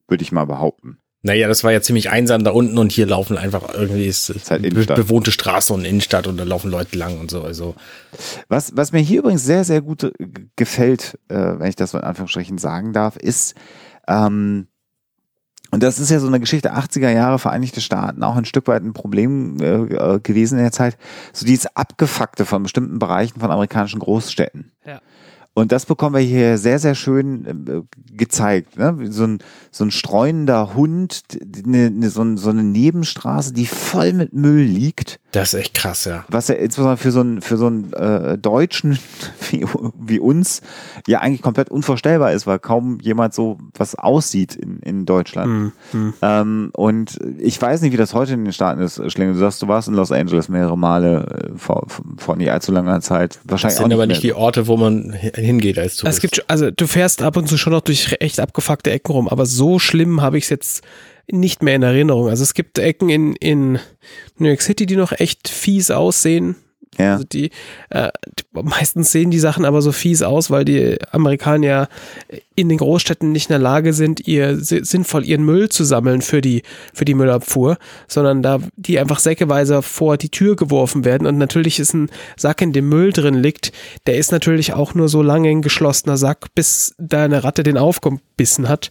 würde 0.08 0.22
ich 0.22 0.30
mal 0.30 0.44
behaupten. 0.44 0.98
Naja, 1.22 1.48
das 1.48 1.64
war 1.64 1.72
ja 1.72 1.80
ziemlich 1.80 2.10
einsam 2.10 2.44
da 2.44 2.52
unten 2.52 2.78
und 2.78 2.92
hier 2.92 3.06
laufen 3.06 3.36
einfach 3.36 3.74
irgendwie 3.74 4.06
ist, 4.06 4.30
Ist 4.30 4.50
halt 4.50 4.62
be 4.62 4.94
bewohnte 4.94 5.32
Straße 5.32 5.72
und 5.72 5.84
Innenstadt 5.84 6.28
und 6.28 6.36
da 6.36 6.44
laufen 6.44 6.70
Leute 6.70 6.96
lang 6.96 7.18
und 7.18 7.32
so. 7.32 7.42
Also 7.42 7.74
Was, 8.48 8.76
was 8.76 8.92
mir 8.92 9.00
hier 9.00 9.20
übrigens 9.20 9.44
sehr, 9.44 9.64
sehr 9.64 9.82
gut 9.82 10.04
äh, 10.04 10.12
gefällt, 10.54 11.18
äh, 11.28 11.34
wenn 11.34 11.68
ich 11.68 11.74
das 11.74 11.90
so 11.90 11.98
in 11.98 12.04
Anführungsstrichen 12.04 12.58
sagen 12.58 12.92
darf, 12.92 13.16
ist, 13.16 13.56
ähm, 14.06 14.68
und 15.70 15.82
das 15.82 15.98
ist 15.98 16.10
ja 16.10 16.20
so 16.20 16.26
eine 16.26 16.40
Geschichte 16.40 16.74
80er 16.74 17.10
Jahre 17.10 17.38
Vereinigte 17.38 17.80
Staaten, 17.80 18.22
auch 18.22 18.36
ein 18.36 18.44
Stück 18.44 18.68
weit 18.68 18.82
ein 18.82 18.92
Problem 18.92 19.56
äh, 19.60 20.14
äh, 20.14 20.20
gewesen 20.20 20.58
in 20.58 20.64
der 20.64 20.72
Zeit, 20.72 20.96
so 21.32 21.46
dieses 21.46 21.74
Abgefuckte 21.76 22.44
von 22.44 22.62
bestimmten 22.62 22.98
Bereichen 22.98 23.40
von 23.40 23.50
amerikanischen 23.50 24.00
Großstädten. 24.00 24.72
Ja. 24.86 25.00
Und 25.54 25.72
das 25.72 25.86
bekommen 25.86 26.14
wir 26.14 26.20
hier 26.20 26.58
sehr, 26.58 26.78
sehr 26.78 26.94
schön 26.94 27.66
äh, 27.66 28.14
gezeigt. 28.14 28.76
Ne? 28.76 29.10
So, 29.10 29.24
ein, 29.24 29.38
so 29.70 29.84
ein 29.84 29.90
streunender 29.90 30.74
Hund, 30.74 31.22
ne, 31.64 31.90
ne, 31.90 32.10
so, 32.10 32.22
ein, 32.22 32.36
so 32.36 32.50
eine 32.50 32.62
Nebenstraße, 32.62 33.54
die 33.54 33.66
voll 33.66 34.12
mit 34.12 34.34
Müll 34.34 34.64
liegt 34.64 35.18
das 35.36 35.54
ist 35.54 35.60
echt 35.60 35.74
krass, 35.74 36.04
ja. 36.04 36.24
was 36.28 36.48
ja 36.48 36.56
insbesondere 36.56 36.96
für 36.96 37.10
so 37.12 37.20
einen, 37.20 37.40
für 37.40 37.56
so 37.56 37.66
einen 37.66 37.92
äh, 37.92 38.36
Deutschen 38.38 38.98
wie, 39.50 39.64
wie 39.98 40.18
uns 40.18 40.62
ja 41.06 41.20
eigentlich 41.20 41.42
komplett 41.42 41.70
unvorstellbar 41.70 42.32
ist, 42.32 42.46
weil 42.46 42.58
kaum 42.58 42.98
jemand 43.00 43.34
so 43.34 43.58
was 43.74 43.94
aussieht 43.94 44.56
in, 44.56 44.80
in 44.80 45.06
Deutschland. 45.06 45.48
Mhm. 45.52 45.72
Mhm. 45.92 46.14
Ähm, 46.22 46.70
und 46.74 47.18
ich 47.38 47.60
weiß 47.60 47.82
nicht, 47.82 47.92
wie 47.92 47.96
das 47.96 48.14
heute 48.14 48.34
in 48.34 48.44
den 48.44 48.52
Staaten 48.52 48.80
ist, 48.80 49.00
Schlingel. 49.12 49.34
Du 49.34 49.40
sagst, 49.40 49.62
du 49.62 49.68
warst 49.68 49.88
in 49.88 49.94
Los 49.94 50.10
Angeles 50.10 50.48
mehrere 50.48 50.76
Male 50.76 51.50
äh, 51.54 51.58
vor, 51.58 51.86
vor 52.16 52.36
nicht 52.36 52.50
allzu 52.50 52.72
langer 52.72 53.00
Zeit. 53.00 53.38
Das 53.44 53.52
Wahrscheinlich 53.52 53.76
sind 53.78 53.86
auch 53.86 53.92
aber 53.92 54.06
nicht 54.06 54.16
nicht 54.16 54.22
die 54.22 54.32
Orte, 54.34 54.66
wo 54.66 54.76
man 54.76 55.12
hi- 55.12 55.32
hingeht 55.34 55.78
als 55.78 55.96
Tourist. 55.96 56.16
Es 56.18 56.20
gibt, 56.22 56.44
also 56.48 56.70
du 56.70 56.86
fährst 56.86 57.22
ab 57.22 57.36
und 57.36 57.48
zu 57.48 57.56
schon 57.58 57.72
noch 57.72 57.82
durch 57.82 58.16
echt 58.20 58.40
abgefuckte 58.40 58.90
Ecken 58.90 59.12
rum, 59.12 59.28
aber 59.28 59.46
so 59.46 59.78
schlimm 59.78 60.22
habe 60.22 60.38
ich 60.38 60.44
es 60.44 60.50
jetzt 60.50 60.84
nicht 61.30 61.62
mehr 61.62 61.74
in 61.74 61.82
Erinnerung. 61.82 62.28
Also 62.28 62.42
es 62.42 62.54
gibt 62.54 62.78
Ecken 62.78 63.08
in, 63.08 63.34
in 63.36 63.78
New 64.38 64.48
York 64.48 64.62
City, 64.62 64.86
die 64.86 64.96
noch 64.96 65.12
echt 65.12 65.48
fies 65.48 65.90
aussehen. 65.90 66.56
Ja. 66.98 67.14
Also 67.14 67.24
die, 67.24 67.50
äh, 67.90 68.08
die, 68.38 68.62
meistens 68.62 69.12
sehen 69.12 69.30
die 69.30 69.38
Sachen 69.38 69.66
aber 69.66 69.82
so 69.82 69.92
fies 69.92 70.22
aus, 70.22 70.50
weil 70.50 70.64
die 70.64 70.96
Amerikaner 71.10 71.66
ja 71.66 71.88
in 72.54 72.70
den 72.70 72.78
Großstädten 72.78 73.32
nicht 73.32 73.50
in 73.50 73.52
der 73.52 73.58
Lage 73.58 73.92
sind, 73.92 74.26
ihr 74.26 74.56
si- 74.58 74.82
sinnvoll 74.82 75.26
ihren 75.26 75.44
Müll 75.44 75.68
zu 75.68 75.84
sammeln 75.84 76.22
für 76.22 76.40
die 76.40 76.62
für 76.94 77.04
die 77.04 77.12
Müllabfuhr, 77.12 77.76
sondern 78.08 78.42
da 78.42 78.60
die 78.76 78.98
einfach 78.98 79.18
säckeweise 79.18 79.82
vor 79.82 80.16
die 80.16 80.30
Tür 80.30 80.56
geworfen 80.56 81.04
werden 81.04 81.26
und 81.26 81.36
natürlich 81.36 81.78
ist 81.80 81.92
ein 81.92 82.08
Sack, 82.38 82.62
in 82.62 82.72
dem 82.72 82.88
Müll 82.88 83.12
drin 83.12 83.34
liegt, 83.34 83.72
der 84.06 84.16
ist 84.16 84.32
natürlich 84.32 84.72
auch 84.72 84.94
nur 84.94 85.10
so 85.10 85.20
lange 85.20 85.50
ein 85.50 85.60
geschlossener 85.60 86.16
Sack, 86.16 86.46
bis 86.54 86.94
da 86.96 87.24
eine 87.24 87.44
Ratte 87.44 87.62
den 87.62 87.76
aufgebissen 87.76 88.70
hat. 88.70 88.90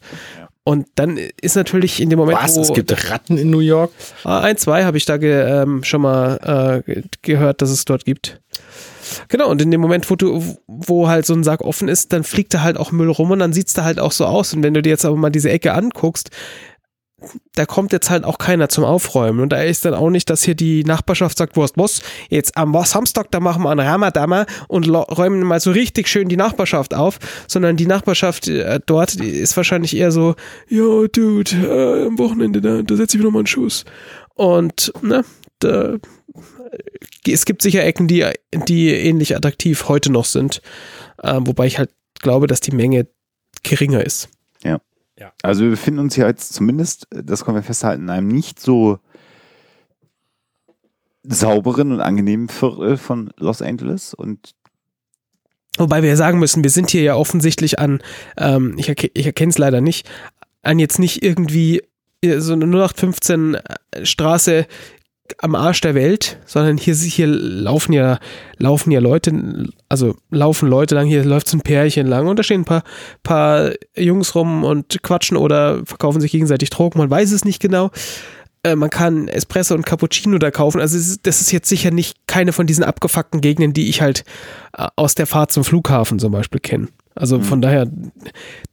Und 0.67 0.87
dann 0.95 1.17
ist 1.41 1.55
natürlich 1.55 2.01
in 2.01 2.09
dem 2.09 2.17
Moment, 2.17 2.39
Was? 2.41 2.55
wo 2.57 2.61
Es 2.61 2.73
gibt 2.73 3.09
Ratten 3.11 3.37
in 3.37 3.51
New 3.51 3.59
York? 3.59 3.91
Ah, 4.23 4.39
ein, 4.41 4.57
zwei 4.57 4.83
habe 4.83 4.97
ich 4.97 5.05
da 5.05 5.17
ge, 5.17 5.31
ähm, 5.61 5.83
schon 5.83 6.01
mal 6.01 6.81
äh, 6.87 6.91
ge- 6.91 7.03
gehört, 7.21 7.61
dass 7.61 7.69
es 7.69 7.85
dort 7.85 8.03
gibt. 8.03 8.41
Genau, 9.27 9.47
und 9.51 9.61
in 9.61 9.69
dem 9.69 9.79
Moment, 9.79 10.09
wo 10.09 10.15
du, 10.15 10.43
wo 10.65 11.07
halt 11.07 11.27
so 11.27 11.35
ein 11.35 11.43
Sack 11.43 11.61
offen 11.61 11.87
ist, 11.87 12.11
dann 12.13 12.23
fliegt 12.23 12.51
da 12.55 12.61
halt 12.63 12.77
auch 12.77 12.91
Müll 12.91 13.11
rum 13.11 13.29
und 13.29 13.37
dann 13.39 13.53
sieht's 13.53 13.73
da 13.73 13.83
halt 13.83 13.99
auch 13.99 14.11
so 14.11 14.25
aus. 14.25 14.55
Und 14.55 14.63
wenn 14.63 14.73
du 14.73 14.81
dir 14.81 14.89
jetzt 14.89 15.05
aber 15.05 15.15
mal 15.15 15.29
diese 15.29 15.51
Ecke 15.51 15.73
anguckst, 15.73 16.31
da 17.55 17.65
kommt 17.65 17.93
jetzt 17.93 18.09
halt 18.09 18.25
auch 18.25 18.37
keiner 18.37 18.69
zum 18.69 18.83
Aufräumen. 18.83 19.39
Und 19.39 19.49
da 19.49 19.61
ist 19.61 19.85
dann 19.85 19.93
auch 19.93 20.09
nicht, 20.09 20.29
dass 20.29 20.43
hier 20.43 20.55
die 20.55 20.83
Nachbarschaft 20.83 21.37
sagt, 21.37 21.55
was, 21.55 21.71
was, 21.75 22.01
jetzt 22.29 22.57
am 22.57 22.75
Samstag, 22.83 23.31
da 23.31 23.39
machen 23.39 23.63
wir 23.63 23.71
einen 23.71 23.87
Ramadama 23.87 24.45
und 24.67 24.87
räumen 24.89 25.41
mal 25.41 25.59
so 25.59 25.71
richtig 25.71 26.07
schön 26.07 26.27
die 26.27 26.37
Nachbarschaft 26.37 26.93
auf, 26.93 27.19
sondern 27.47 27.77
die 27.77 27.85
Nachbarschaft 27.85 28.47
äh, 28.47 28.79
dort 28.85 29.15
ist 29.15 29.55
wahrscheinlich 29.55 29.95
eher 29.95 30.11
so, 30.11 30.35
ja, 30.67 31.07
Dude, 31.07 31.51
äh, 31.51 32.07
am 32.07 32.17
Wochenende, 32.17 32.61
da, 32.61 32.81
da 32.81 32.95
setze 32.95 33.17
ich 33.17 33.21
mir 33.21 33.27
noch 33.27 33.33
mal 33.33 33.39
einen 33.39 33.47
Schuss. 33.47 33.85
Und, 34.33 34.91
ne, 35.01 35.23
da, 35.59 35.95
es 37.25 37.45
gibt 37.45 37.61
sicher 37.61 37.83
Ecken, 37.83 38.07
die, 38.07 38.25
die 38.67 38.89
ähnlich 38.89 39.35
attraktiv 39.35 39.87
heute 39.87 40.11
noch 40.11 40.25
sind, 40.25 40.61
äh, 41.23 41.39
wobei 41.39 41.67
ich 41.67 41.79
halt 41.79 41.91
glaube, 42.19 42.47
dass 42.47 42.59
die 42.59 42.75
Menge 42.75 43.07
geringer 43.63 44.05
ist. 44.05 44.29
Also 45.43 45.63
wir 45.63 45.69
befinden 45.69 45.99
uns 45.99 46.15
hier 46.15 46.27
jetzt 46.27 46.53
zumindest, 46.53 47.07
das 47.09 47.45
können 47.45 47.57
wir 47.57 47.63
festhalten, 47.63 48.03
in 48.03 48.09
einem 48.09 48.27
nicht 48.27 48.59
so 48.59 48.99
sauberen 51.23 51.91
und 51.91 52.01
angenehmen 52.01 52.49
Viertel 52.49 52.97
von 52.97 53.31
Los 53.37 53.61
Angeles 53.61 54.13
und 54.13 54.55
Wobei 55.77 56.01
wir 56.01 56.09
ja 56.09 56.15
sagen 56.15 56.39
müssen, 56.39 56.63
wir 56.63 56.69
sind 56.69 56.89
hier 56.89 57.01
ja 57.01 57.15
offensichtlich 57.15 57.79
an, 57.79 58.01
ähm, 58.37 58.75
ich, 58.77 58.87
erke 58.87 59.11
ich 59.13 59.25
erkenne 59.25 59.49
es 59.49 59.57
leider 59.57 59.81
nicht, 59.81 60.09
an 60.61 60.79
jetzt 60.79 60.99
nicht 60.99 61.21
irgendwie 61.21 61.81
äh, 62.21 62.39
so 62.39 62.53
eine 62.53 62.65
0815 62.65 63.57
Straße 64.03 64.67
am 65.39 65.55
Arsch 65.55 65.81
der 65.81 65.95
Welt, 65.95 66.37
sondern 66.45 66.77
hier, 66.77 66.93
hier 66.95 67.27
laufen 67.27 67.93
ja, 67.93 68.19
laufen 68.57 68.91
ja 68.91 68.99
Leute, 68.99 69.67
also 69.89 70.15
laufen 70.29 70.69
Leute 70.69 70.95
lang, 70.95 71.07
hier 71.07 71.23
läuft 71.23 71.47
so 71.47 71.57
ein 71.57 71.61
Pärchen 71.61 72.07
lang 72.07 72.27
und 72.27 72.37
da 72.37 72.43
stehen 72.43 72.61
ein 72.61 72.65
paar, 72.65 72.83
paar 73.23 73.71
Jungs 73.95 74.35
rum 74.35 74.63
und 74.63 75.01
quatschen 75.03 75.37
oder 75.37 75.85
verkaufen 75.85 76.21
sich 76.21 76.31
gegenseitig 76.31 76.69
Drogen, 76.69 76.99
man 76.99 77.09
weiß 77.09 77.31
es 77.31 77.45
nicht 77.45 77.61
genau. 77.61 77.91
Äh, 78.63 78.75
Man 78.75 78.89
kann 78.89 79.27
Espresso 79.27 79.75
und 79.75 79.85
Cappuccino 79.85 80.37
da 80.37 80.51
kaufen. 80.51 80.81
Also 80.81 80.97
ist, 80.97 81.25
das 81.27 81.41
ist 81.41 81.51
jetzt 81.51 81.69
sicher 81.69 81.91
nicht 81.91 82.17
keine 82.27 82.51
von 82.51 82.67
diesen 82.67 82.83
abgefuckten 82.83 83.41
Gegenden, 83.41 83.73
die 83.73 83.89
ich 83.89 84.01
halt 84.01 84.23
äh, 84.77 84.87
aus 84.95 85.15
der 85.15 85.27
Fahrt 85.27 85.51
zum 85.51 85.63
Flughafen 85.63 86.19
zum 86.19 86.31
Beispiel 86.31 86.59
kenne. 86.59 86.87
Also 87.17 87.39
von 87.39 87.61
daher, 87.61 87.87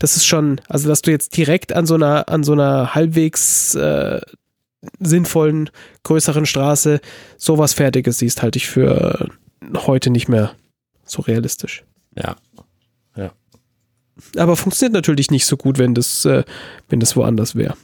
das 0.01 0.17
ist 0.17 0.27
schon, 0.27 0.61
also 0.69 0.89
dass 0.89 1.03
du 1.03 1.13
jetzt 1.13 1.37
direkt 1.37 1.73
an 1.73 1.87
so 1.87 1.95
einer, 1.95 2.29
an 2.29 2.43
so 2.43 2.53
einer 2.53 2.93
halbwegs 2.93 3.77
äh, 3.77 4.21
sinnvollen, 5.01 5.71
größeren 6.03 6.47
Straße 6.47 7.01
sowas 7.37 7.73
Fertiges 7.73 8.19
siehst, 8.19 8.43
halte 8.43 8.59
ich 8.59 8.69
für 8.69 9.29
heute 9.75 10.11
nicht 10.11 10.29
mehr 10.29 10.55
so 11.05 11.23
realistisch. 11.23 11.85
Ja. 12.17 12.37
Aber 14.37 14.57
funktioniert 14.57 14.95
natürlich 14.95 15.31
nicht 15.31 15.47
so 15.47 15.57
gut, 15.57 15.79
wenn 15.79 15.95
das, 15.95 16.25
äh, 16.25 16.45
wenn 16.89 17.01
das 17.01 17.17
woanders 17.17 17.55
wäre. 17.55 17.77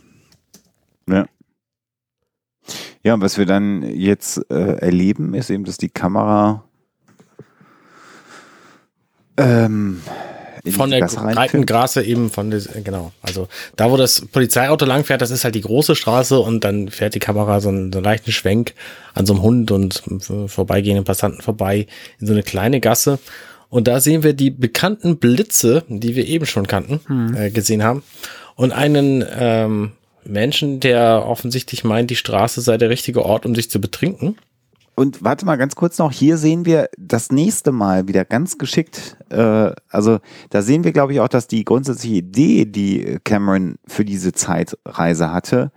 Ja. 1.08 1.26
Ja, 3.02 3.20
was 3.20 3.38
wir 3.38 3.46
dann 3.46 3.82
jetzt 3.82 4.38
äh, 4.50 4.76
erleben, 4.78 5.34
ist 5.34 5.48
eben, 5.48 5.64
dass 5.64 5.78
die 5.78 5.88
Kamera 5.88 6.64
ähm, 9.38 10.02
in 10.64 10.72
Von 10.72 10.90
der 10.90 11.06
breiten. 11.06 11.66
Grasse 11.66 12.02
eben 12.02 12.30
von 12.30 12.50
des, 12.50 12.68
genau. 12.84 13.12
Also 13.22 13.48
da, 13.76 13.90
wo 13.90 13.96
das 13.96 14.22
Polizeiauto 14.32 14.84
langfährt, 14.84 15.20
das 15.22 15.30
ist 15.30 15.44
halt 15.44 15.54
die 15.54 15.60
große 15.60 15.96
Straße 15.96 16.38
und 16.38 16.64
dann 16.64 16.88
fährt 16.88 17.14
die 17.14 17.20
Kamera 17.20 17.60
so 17.60 17.68
einen, 17.68 17.92
so 17.92 17.98
einen 17.98 18.04
leichten 18.04 18.32
Schwenk 18.32 18.74
an 19.14 19.26
so 19.26 19.34
einem 19.34 19.42
Hund 19.42 19.70
und 19.70 20.02
äh, 20.30 20.48
vorbeigehenden 20.48 21.04
Passanten 21.04 21.42
vorbei 21.42 21.86
in 22.20 22.26
so 22.26 22.32
eine 22.32 22.42
kleine 22.42 22.80
Gasse. 22.80 23.18
Und 23.70 23.86
da 23.86 24.00
sehen 24.00 24.22
wir 24.22 24.32
die 24.32 24.50
bekannten 24.50 25.18
Blitze, 25.18 25.84
die 25.88 26.16
wir 26.16 26.26
eben 26.26 26.46
schon 26.46 26.66
kannten, 26.66 27.34
äh, 27.36 27.50
gesehen 27.50 27.82
haben. 27.84 28.02
Und 28.54 28.72
einen 28.72 29.24
ähm, 29.38 29.92
Menschen, 30.24 30.80
der 30.80 31.24
offensichtlich 31.26 31.84
meint, 31.84 32.10
die 32.10 32.16
Straße 32.16 32.60
sei 32.60 32.76
der 32.76 32.90
richtige 32.90 33.24
Ort, 33.24 33.46
um 33.46 33.54
sich 33.54 33.70
zu 33.70 33.80
betrinken. 33.80 34.36
Und 34.98 35.22
warte 35.22 35.46
mal 35.46 35.54
ganz 35.54 35.76
kurz 35.76 35.96
noch, 35.98 36.10
hier 36.10 36.38
sehen 36.38 36.64
wir 36.64 36.88
das 36.98 37.30
nächste 37.30 37.70
Mal 37.70 38.08
wieder 38.08 38.24
ganz 38.24 38.58
geschickt, 38.58 39.16
äh, 39.30 39.70
also 39.88 40.18
da 40.50 40.60
sehen 40.60 40.82
wir, 40.82 40.90
glaube 40.90 41.12
ich, 41.12 41.20
auch, 41.20 41.28
dass 41.28 41.46
die 41.46 41.64
grundsätzliche 41.64 42.16
Idee, 42.16 42.64
die 42.64 43.18
Cameron 43.22 43.76
für 43.86 44.04
diese 44.04 44.32
Zeitreise 44.32 45.32
hatte, 45.32 45.70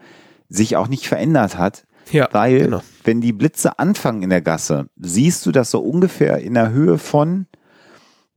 sich 0.50 0.76
auch 0.76 0.88
nicht 0.88 1.08
verändert 1.08 1.56
hat. 1.56 1.86
Ja, 2.10 2.30
Weil, 2.32 2.62
genau. 2.62 2.82
wenn 3.04 3.22
die 3.22 3.32
Blitze 3.32 3.78
anfangen 3.78 4.24
in 4.24 4.32
der 4.32 4.42
Gasse, 4.42 4.88
siehst 5.00 5.46
du 5.46 5.52
das 5.52 5.70
so 5.70 5.82
ungefähr 5.82 6.40
in 6.40 6.56
der 6.56 6.72
Höhe 6.72 6.98
von, 6.98 7.46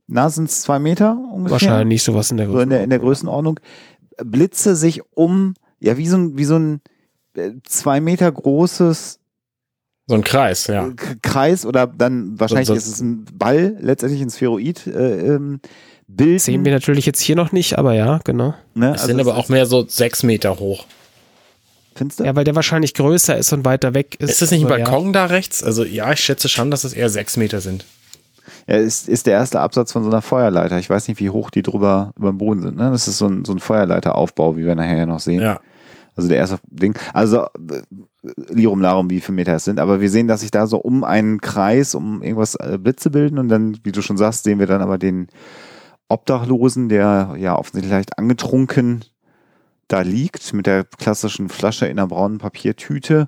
na, 0.05 0.29
sind 0.29 0.49
es 0.49 0.61
zwei 0.61 0.77
Meter 0.77 1.17
ungefähr? 1.17 1.53
Wahrscheinlich 1.53 2.03
sowas 2.03 2.29
in 2.29 2.37
der 2.37 2.47
So 2.47 2.59
in 2.59 2.69
der, 2.69 2.83
in 2.83 2.91
der 2.91 2.99
Größenordnung. 2.99 3.59
Blitze 4.23 4.75
sich 4.75 5.01
um, 5.15 5.55
ja, 5.79 5.97
wie 5.97 6.07
so 6.07 6.17
ein, 6.17 6.37
wie 6.37 6.45
so 6.45 6.59
ein 6.59 6.81
äh, 7.33 7.53
zwei 7.63 7.99
Meter 8.01 8.31
großes 8.31 9.19
So 10.07 10.15
ein 10.15 10.23
Kreis, 10.23 10.67
ja. 10.67 10.89
K- 10.95 11.15
Kreis 11.21 11.65
oder 11.65 11.87
dann 11.87 12.39
wahrscheinlich 12.39 12.67
So- 12.67 12.73
ist 12.75 12.87
es 12.87 13.01
ein 13.01 13.25
Ball, 13.33 13.75
letztendlich 13.79 14.21
ein 14.21 14.29
Spheroid 14.29 14.85
äh, 14.87 15.33
ähm, 15.35 15.59
bilden. 16.07 16.39
Sehen 16.39 16.63
wir 16.65 16.71
natürlich 16.71 17.05
jetzt 17.07 17.19
hier 17.21 17.35
noch 17.35 17.51
nicht, 17.51 17.77
aber 17.77 17.93
ja, 17.93 18.19
genau. 18.23 18.53
ne? 18.75 18.93
Es 18.95 19.05
sind 19.05 19.19
aber 19.19 19.35
auch 19.37 19.49
mehr 19.49 19.65
so 19.65 19.85
sechs 19.87 20.21
Meter 20.21 20.59
hoch. 20.59 20.85
Findest 21.95 22.19
du? 22.19 22.23
Ja, 22.25 22.35
weil 22.35 22.43
der 22.43 22.55
wahrscheinlich 22.55 22.93
größer 22.93 23.37
ist 23.37 23.51
und 23.53 23.65
weiter 23.65 23.93
weg 23.93 24.15
ist. 24.19 24.29
Ist 24.29 24.41
das 24.43 24.51
nicht 24.51 24.65
ein 24.65 24.71
Also, 24.71 24.79
ja. 24.79 24.85
Balkon 24.85 25.13
da 25.13 25.25
rechts? 25.25 25.63
Also 25.63 25.83
ja, 25.83 26.11
ich 26.11 26.19
schätze 26.19 26.49
schon, 26.49 26.69
dass 26.69 26.83
es 26.83 26.93
eher 26.93 27.09
sechs 27.09 27.37
Meter 27.37 27.61
sind. 27.61 27.85
Ja, 28.67 28.75
ist, 28.75 29.07
ist 29.07 29.25
der 29.27 29.33
erste 29.33 29.59
Absatz 29.59 29.91
von 29.93 30.03
so 30.03 30.09
einer 30.09 30.21
Feuerleiter. 30.21 30.77
Ich 30.77 30.89
weiß 30.89 31.07
nicht, 31.07 31.19
wie 31.19 31.29
hoch 31.29 31.49
die 31.49 31.61
drüber 31.63 32.11
über 32.17 32.29
dem 32.31 32.37
Boden 32.37 32.61
sind. 32.61 32.75
Ne? 32.77 32.91
Das 32.91 33.07
ist 33.07 33.17
so 33.17 33.27
ein, 33.27 33.45
so 33.45 33.53
ein 33.53 33.59
Feuerleiteraufbau, 33.59 34.57
wie 34.57 34.65
wir 34.65 34.75
nachher 34.75 34.97
ja 34.97 35.05
noch 35.05 35.19
sehen. 35.19 35.41
Ja. 35.41 35.61
Also 36.17 36.27
der 36.29 36.37
erste 36.37 36.59
Ding. 36.67 36.97
Also 37.13 37.43
äh, 37.43 37.81
Lirum 38.49 38.81
Larum, 38.81 39.09
wie 39.09 39.21
viele 39.21 39.35
Meter 39.35 39.55
es 39.55 39.65
sind. 39.65 39.79
Aber 39.79 40.01
wir 40.01 40.09
sehen, 40.09 40.27
dass 40.27 40.41
sich 40.41 40.51
da 40.51 40.67
so 40.67 40.77
um 40.77 41.03
einen 41.03 41.41
Kreis, 41.41 41.95
um 41.95 42.21
irgendwas 42.21 42.55
äh, 42.55 42.77
Blitze 42.81 43.09
bilden. 43.09 43.37
Und 43.37 43.49
dann, 43.49 43.77
wie 43.83 43.91
du 43.91 44.01
schon 44.01 44.17
sagst, 44.17 44.43
sehen 44.43 44.59
wir 44.59 44.67
dann 44.67 44.81
aber 44.81 44.97
den 44.97 45.27
Obdachlosen, 46.07 46.89
der 46.89 47.35
ja 47.37 47.57
offensichtlich 47.57 47.91
leicht 47.91 48.17
angetrunken 48.17 49.05
da 49.87 50.01
liegt, 50.01 50.53
mit 50.53 50.65
der 50.65 50.83
klassischen 50.83 51.49
Flasche 51.49 51.85
in 51.85 51.99
einer 51.99 52.07
braunen 52.07 52.39
Papiertüte. 52.39 53.27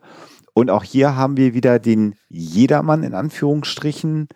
Und 0.54 0.72
auch 0.72 0.84
hier 0.84 1.16
haben 1.16 1.38
wir 1.38 1.54
wieder 1.54 1.78
den 1.78 2.16
Jedermann 2.30 3.04
in 3.04 3.14
Anführungsstrichen, 3.14 4.28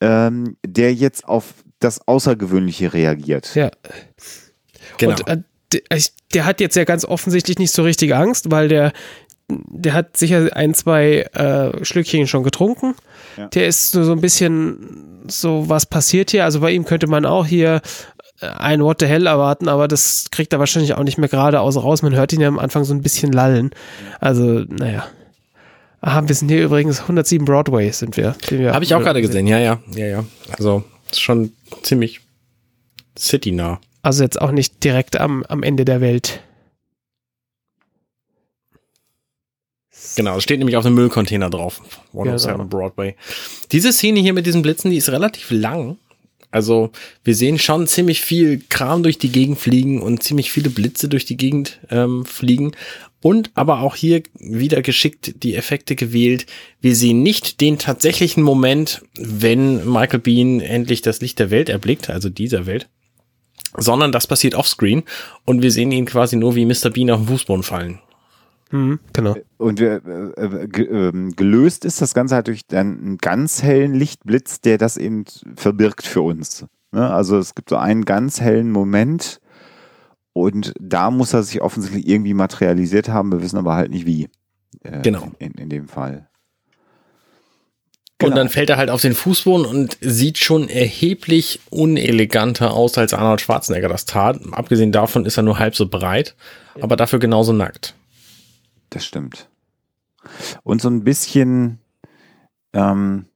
ähm, 0.00 0.56
der 0.64 0.94
jetzt 0.94 1.28
auf 1.28 1.54
das 1.78 2.06
Außergewöhnliche 2.06 2.92
reagiert. 2.92 3.54
Ja. 3.54 3.70
Genau. 4.96 5.12
Und 5.12 5.28
äh, 5.28 6.00
der, 6.32 6.44
hat 6.44 6.60
jetzt 6.60 6.76
ja 6.76 6.84
ganz 6.84 7.04
offensichtlich 7.04 7.58
nicht 7.58 7.72
so 7.72 7.82
richtig 7.82 8.14
Angst, 8.14 8.50
weil 8.50 8.68
der, 8.68 8.92
der 9.68 9.92
hat 9.92 10.16
sicher 10.16 10.48
ein, 10.54 10.74
zwei 10.74 11.22
äh, 11.34 11.84
Schlückchen 11.84 12.26
schon 12.26 12.42
getrunken. 12.42 12.94
Ja. 13.36 13.48
Der 13.48 13.66
ist 13.66 13.92
so, 13.92 14.04
so 14.04 14.12
ein 14.12 14.20
bisschen 14.20 15.22
so, 15.28 15.68
was 15.68 15.86
passiert 15.86 16.30
hier? 16.30 16.44
Also 16.44 16.60
bei 16.60 16.72
ihm 16.72 16.84
könnte 16.84 17.06
man 17.06 17.26
auch 17.26 17.46
hier 17.46 17.80
äh, 18.40 18.46
ein 18.46 18.82
What 18.82 19.00
the 19.00 19.06
Hell 19.06 19.26
erwarten, 19.26 19.68
aber 19.68 19.88
das 19.88 20.26
kriegt 20.30 20.52
er 20.52 20.58
wahrscheinlich 20.58 20.94
auch 20.94 21.04
nicht 21.04 21.18
mehr 21.18 21.28
geradeaus 21.28 21.76
raus. 21.76 22.02
Man 22.02 22.14
hört 22.14 22.32
ihn 22.32 22.40
ja 22.40 22.48
am 22.48 22.58
Anfang 22.58 22.84
so 22.84 22.94
ein 22.94 23.02
bisschen 23.02 23.32
lallen. 23.32 23.70
Also, 24.20 24.64
naja. 24.68 25.06
Aha, 26.02 26.26
wir 26.26 26.34
sind 26.34 26.48
hier 26.48 26.64
übrigens 26.64 27.00
107 27.02 27.44
Broadway, 27.44 27.90
sind 27.90 28.16
wir. 28.16 28.34
wir 28.48 28.72
Habe 28.72 28.84
ich 28.84 28.94
auch 28.94 29.02
gerade 29.02 29.20
gesehen, 29.20 29.46
ja, 29.46 29.58
ja, 29.58 29.80
ja, 29.94 30.06
ja. 30.06 30.24
Also 30.56 30.82
ist 31.10 31.20
schon 31.20 31.52
ziemlich 31.82 32.20
citynah. 33.18 33.80
Also 34.02 34.22
jetzt 34.24 34.40
auch 34.40 34.50
nicht 34.50 34.82
direkt 34.82 35.20
am, 35.20 35.44
am 35.48 35.62
Ende 35.62 35.84
der 35.84 36.00
Welt. 36.00 36.40
Genau, 40.16 40.36
es 40.36 40.42
steht 40.42 40.58
nämlich 40.58 40.76
auf 40.76 40.84
dem 40.84 40.94
Müllcontainer 40.94 41.50
drauf. 41.50 41.80
107 42.12 42.52
Genau. 42.56 42.68
Broadway. 42.68 43.14
Diese 43.72 43.92
Szene 43.92 44.20
hier 44.20 44.32
mit 44.32 44.46
diesen 44.46 44.62
Blitzen, 44.62 44.90
die 44.90 44.96
ist 44.96 45.10
relativ 45.10 45.50
lang. 45.50 45.98
Also 46.50 46.90
wir 47.22 47.34
sehen 47.34 47.58
schon 47.58 47.86
ziemlich 47.86 48.22
viel 48.22 48.60
Kram 48.68 49.02
durch 49.04 49.18
die 49.18 49.30
Gegend 49.30 49.58
fliegen 49.58 50.02
und 50.02 50.22
ziemlich 50.22 50.50
viele 50.50 50.70
Blitze 50.70 51.08
durch 51.08 51.24
die 51.24 51.36
Gegend 51.36 51.78
ähm, 51.90 52.24
fliegen. 52.24 52.72
Und 53.22 53.50
aber 53.54 53.80
auch 53.80 53.94
hier 53.94 54.22
wieder 54.34 54.82
geschickt 54.82 55.44
die 55.44 55.54
Effekte 55.54 55.94
gewählt. 55.94 56.46
Wir 56.80 56.96
sehen 56.96 57.22
nicht 57.22 57.60
den 57.60 57.78
tatsächlichen 57.78 58.42
Moment, 58.42 59.02
wenn 59.14 59.88
Michael 59.88 60.20
Bean 60.20 60.60
endlich 60.60 61.02
das 61.02 61.20
Licht 61.20 61.38
der 61.38 61.50
Welt 61.50 61.68
erblickt, 61.68 62.10
also 62.10 62.30
dieser 62.30 62.66
Welt, 62.66 62.88
sondern 63.76 64.10
das 64.10 64.26
passiert 64.26 64.54
offscreen 64.54 65.02
und 65.44 65.62
wir 65.62 65.70
sehen 65.70 65.92
ihn 65.92 66.06
quasi 66.06 66.34
nur 66.36 66.56
wie 66.56 66.64
Mr. 66.64 66.90
Bean 66.90 67.10
auf 67.10 67.20
den 67.20 67.28
Fußboden 67.28 67.62
fallen. 67.62 68.00
Mhm, 68.70 69.00
genau. 69.12 69.36
Und 69.58 69.80
äh, 69.80 69.96
äh, 69.96 70.82
ähm, 70.82 71.34
gelöst 71.34 71.84
ist 71.84 72.00
das 72.00 72.14
Ganze 72.14 72.36
halt 72.36 72.46
durch 72.46 72.66
dann 72.66 72.98
einen 72.98 73.18
ganz 73.18 73.62
hellen 73.62 73.94
Lichtblitz, 73.94 74.60
der 74.60 74.78
das 74.78 74.96
eben 74.96 75.24
verbirgt 75.56 76.06
für 76.06 76.22
uns. 76.22 76.66
Ne? 76.92 77.10
Also 77.10 77.38
es 77.38 77.54
gibt 77.54 77.70
so 77.70 77.76
einen 77.76 78.04
ganz 78.04 78.40
hellen 78.40 78.70
Moment 78.70 79.40
und 80.32 80.72
da 80.80 81.10
muss 81.10 81.32
er 81.32 81.42
sich 81.42 81.60
offensichtlich 81.60 82.06
irgendwie 82.06 82.34
materialisiert 82.34 83.08
haben. 83.08 83.32
Wir 83.32 83.42
wissen 83.42 83.58
aber 83.58 83.74
halt 83.74 83.90
nicht 83.90 84.06
wie. 84.06 84.28
Äh, 84.84 85.02
Genau. 85.02 85.30
In, 85.38 85.52
in 85.52 85.68
dem 85.68 85.88
Fall. 85.88 86.28
Und 88.22 88.26
Genau. 88.26 88.36
dann 88.36 88.48
fällt 88.50 88.68
er 88.70 88.76
halt 88.76 88.90
auf 88.90 89.00
den 89.00 89.14
Fußboden 89.14 89.64
und 89.66 89.96
sieht 90.00 90.38
schon 90.38 90.68
erheblich 90.68 91.60
uneleganter 91.70 92.72
aus, 92.74 92.98
als 92.98 93.14
Arnold 93.14 93.40
Schwarzenegger 93.40 93.88
das 93.88 94.04
tat. 94.04 94.38
Abgesehen 94.52 94.92
davon 94.92 95.24
ist 95.24 95.38
er 95.38 95.42
nur 95.42 95.58
halb 95.58 95.74
so 95.74 95.88
breit, 95.88 96.36
aber 96.80 96.96
dafür 96.96 97.18
genauso 97.18 97.52
nackt. 97.52 97.94
Das 98.90 99.04
stimmt. 99.04 99.48
Und 100.62 100.82
so 100.82 100.88
ein 100.88 101.04
bisschen, 101.04 101.78
ähm, 102.72 103.26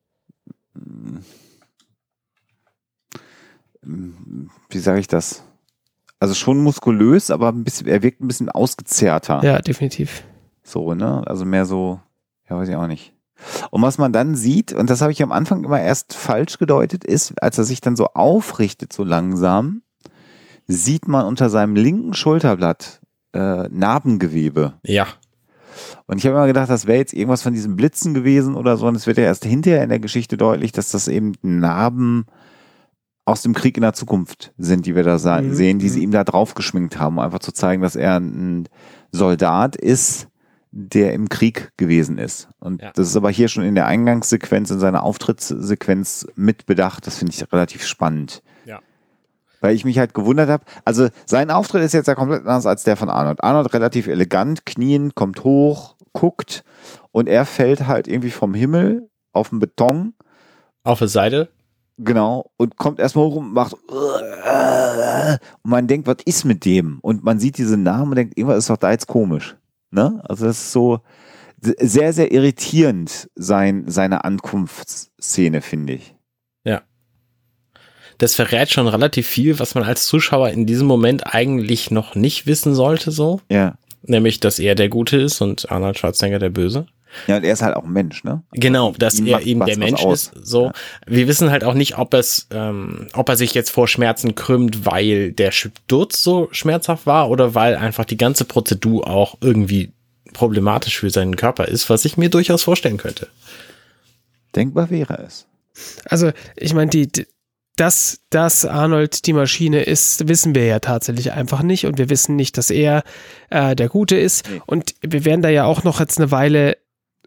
wie 3.83 4.79
sage 4.79 5.01
ich 5.01 5.07
das? 5.07 5.45
Also 6.21 6.35
schon 6.35 6.59
muskulös, 6.59 7.31
aber 7.31 7.49
ein 7.49 7.65
bisschen, 7.65 7.87
er 7.87 8.03
wirkt 8.03 8.21
ein 8.21 8.29
bisschen 8.29 8.49
ausgezerrter. 8.49 9.43
Ja, 9.45 9.61
definitiv. 9.61 10.25
So, 10.63 10.95
ne? 10.95 11.23
Also 11.27 11.45
mehr 11.45 11.67
so, 11.67 12.01
ja, 12.49 12.57
weiß 12.57 12.69
ich 12.69 12.77
auch 12.77 12.87
nicht. 12.87 13.13
Und 13.71 13.83
was 13.83 13.99
man 13.99 14.13
dann 14.13 14.35
sieht, 14.37 14.73
und 14.73 14.89
das 14.89 15.03
habe 15.03 15.13
ich 15.13 15.23
am 15.23 15.33
Anfang 15.33 15.65
immer 15.65 15.81
erst 15.81 16.15
falsch 16.15 16.59
gedeutet, 16.59 17.05
ist, 17.05 17.43
als 17.43 17.59
er 17.59 17.65
sich 17.65 17.81
dann 17.81 17.97
so 17.97 18.07
aufrichtet, 18.15 18.93
so 18.93 19.05
langsam, 19.05 19.83
sieht 20.67 21.09
man 21.09 21.27
unter 21.27 21.51
seinem 21.51 21.77
linken 21.77 22.15
Schulterblatt 22.15 23.01
äh, 23.35 23.69
Narbengewebe. 23.69 24.75
Ja, 24.83 25.09
Und 26.07 26.19
ich 26.19 26.27
habe 26.27 26.37
immer 26.37 26.47
gedacht, 26.47 26.71
das 26.71 26.87
wäre 26.87 26.99
jetzt 26.99 27.13
irgendwas 27.15 27.43
von 27.43 27.53
diesen 27.53 27.77
Blitzen 27.77 28.15
gewesen 28.15 28.55
oder 28.55 28.77
so. 28.77 28.87
Und 28.87 28.95
es 28.97 29.07
wird 29.07 29.19
ja 29.19 29.25
erst 29.25 29.45
hinterher 29.45 29.83
in 29.83 29.89
der 29.91 30.01
Geschichte 30.01 30.37
deutlich, 30.37 30.73
dass 30.73 30.91
das 30.91 31.09
eben 31.09 31.33
Narben 31.43 32.27
aus 33.27 33.43
dem 33.43 33.55
Krieg 33.55 33.77
in 33.77 33.83
der 33.83 33.95
Zukunft 33.95 34.53
sind, 34.59 34.85
die 34.87 34.95
wir 34.95 35.03
da 35.03 35.17
Mhm. 35.41 35.55
sehen, 35.55 35.79
die 35.79 35.89
sie 35.89 36.03
ihm 36.03 36.11
da 36.11 36.25
drauf 36.25 36.55
geschminkt 36.55 36.99
haben, 36.99 37.17
um 37.17 37.25
einfach 37.25 37.39
zu 37.39 37.53
zeigen, 37.53 37.83
dass 37.83 37.97
er 37.97 38.17
ein 38.21 38.69
Soldat 39.13 39.77
ist, 39.77 40.29
der 40.73 41.15
im 41.15 41.29
Krieg 41.29 41.71
gewesen 41.77 42.19
ist. 42.19 42.49
Und 42.59 42.83
Ja. 42.83 42.91
das 42.95 43.09
ist 43.09 43.17
aber 43.17 43.31
hier 43.31 43.49
schon 43.49 43.65
in 43.65 43.75
der 43.77 43.87
Eingangssequenz, 43.87 44.71
in 44.71 44.81
seiner 44.81 45.05
Auftrittssequenz 45.05 46.27
mit 46.35 46.67
bedacht. 46.67 47.07
Das 47.07 47.17
finde 47.19 47.33
ich 47.33 47.53
relativ 47.53 47.87
spannend. 47.87 48.43
Weil 49.65 49.75
ich 49.75 49.87
mich 49.87 49.99
halt 49.99 50.13
gewundert 50.13 50.51
habe, 50.51 50.63
also 50.85 51.09
sein 51.25 51.51
Auftritt 51.51 51.83
ist 51.83 51.95
jetzt 51.95 52.07
ja 52.07 52.15
komplett 52.15 52.41
anders 52.43 52.67
als 52.67 52.85
der 52.85 52.99
von 52.99 53.09
Arnold. 53.09 53.43
Arnold 53.43 53.73
relativ 53.73 54.09
elegant, 54.09 54.67
knien, 54.67 55.15
kommt 55.15 55.43
hoch, 55.43 55.97
guckt 56.13 56.65
und 57.13 57.31
er 57.31 57.47
fällt 57.47 57.87
halt 57.87 58.07
irgendwie 58.07 58.29
vom 58.31 58.53
Himmel 58.53 59.09
auf 59.33 59.49
den 59.49 59.61
Beton 59.61 60.13
auf 60.83 60.99
der 60.99 61.09
Seite. 61.09 61.49
Genau, 61.97 62.51
und 62.59 62.77
kommt 62.77 63.01
erstmal 63.01 63.25
hoch 63.25 63.37
und 63.37 63.55
macht 63.55 63.73
und 63.73 65.71
man 65.71 65.87
denkt, 65.87 66.07
was 66.09 66.19
ist 66.27 66.45
mit 66.45 66.67
dem? 66.67 66.99
Und 67.01 67.25
man 67.25 67.39
sieht 67.39 67.57
diese 67.57 67.79
Namen 67.79 68.11
und 68.11 68.17
denkt, 68.17 68.37
irgendwas 68.37 68.59
ist 68.59 68.69
doch 68.69 68.77
da 68.77 68.91
jetzt 68.91 69.07
komisch. 69.07 69.57
Ne? 69.91 70.21
Also 70.29 70.45
das 70.45 70.59
ist 70.59 70.73
so 70.73 71.01
sehr, 71.63 72.13
sehr 72.13 72.33
irritierend, 72.33 73.31
sein, 73.35 73.85
seine 73.87 74.25
Ankunftsszene, 74.25 75.63
finde 75.63 75.95
ich. 75.95 76.15
Das 78.19 78.35
verrät 78.37 78.71
schon 78.71 78.87
relativ 78.89 79.27
viel, 79.27 79.59
was 79.59 79.75
man 79.75 79.85
als 79.85 80.07
Zuschauer 80.07 80.51
in 80.51 80.67
diesem 80.67 80.87
Moment 80.87 81.35
eigentlich 81.35 81.91
noch 81.91 82.15
nicht 82.15 82.47
wissen 82.47 82.75
sollte, 82.75 83.11
so. 83.11 83.41
Ja. 83.51 83.75
Nämlich, 84.03 84.39
dass 84.41 84.59
er 84.59 84.75
der 84.75 84.89
Gute 84.89 85.17
ist 85.17 85.41
und 85.41 85.71
Arnold 85.71 85.99
Schwarzenegger 85.99 86.39
der 86.39 86.51
Böse. 86.51 86.87
Ja, 87.29 87.37
und 87.37 87.45
er 87.45 87.53
ist 87.53 87.63
halt 87.63 87.77
auch 87.77 87.85
ein 87.85 87.93
Mensch, 87.93 88.25
ne? 88.25 88.43
Genau, 88.53 88.93
dass 88.99 89.19
Ihm 89.21 89.29
er 89.29 89.41
eben 89.43 89.61
was 89.61 89.67
der 89.67 89.77
was 89.77 89.85
Mensch 89.85 90.03
aus. 90.05 90.33
ist. 90.35 90.47
So, 90.47 90.65
Ja. 90.67 90.73
wir 91.07 91.29
wissen 91.29 91.51
halt 91.51 91.63
auch 91.65 91.75
nicht, 91.75 91.97
ob 91.97 92.13
es, 92.13 92.49
ähm, 92.51 93.07
ob 93.13 93.29
er 93.29 93.37
sich 93.37 93.55
jetzt 93.55 93.71
vor 93.71 93.87
Schmerzen 93.89 94.35
krümmt, 94.35 94.85
weil 94.85 95.31
der 95.33 95.53
Sturz 95.53 96.23
so 96.23 96.49
schmerzhaft 96.51 97.07
war 97.07 97.31
oder 97.31 97.55
weil 97.55 97.77
einfach 97.77 98.05
die 98.05 98.17
ganze 98.17 98.45
Prozedur 98.45 99.07
auch 99.09 99.37
irgendwie 99.41 99.93
problematisch 100.33 100.99
für 100.99 101.11
seinen 101.11 101.37
Körper 101.37 101.67
ist, 101.69 101.89
was 101.89 102.05
ich 102.05 102.17
mir 102.17 102.29
durchaus 102.31 102.65
vorstellen 102.65 102.97
könnte. 102.97 103.29
Denkbar 104.57 104.91
wäre 104.91 105.23
es. 105.27 105.47
Also, 106.09 106.31
ich 106.57 106.75
meine, 106.75 106.91
die, 106.91 107.07
die, 107.11 107.27
dass, 107.77 108.21
dass 108.31 108.65
Arnold 108.65 109.27
die 109.27 109.33
Maschine 109.33 109.83
ist, 109.83 110.29
wissen 110.29 110.55
wir 110.55 110.65
ja 110.65 110.79
tatsächlich 110.79 111.33
einfach 111.33 111.63
nicht. 111.63 111.87
Und 111.87 111.99
wir 111.99 112.09
wissen 112.11 112.37
nicht, 112.37 112.57
dass 112.57 112.71
er 112.71 113.03
äh, 113.51 113.75
der 113.75 113.89
Gute 113.89 114.17
ist. 114.17 114.49
Und 114.67 114.95
wir 115.01 115.25
werden 115.25 115.43
da 115.43 115.49
ja 115.49 115.65
auch 115.65 115.83
noch 115.85 116.01
jetzt 116.01 116.19
eine 116.19 116.31
Weile 116.31 116.77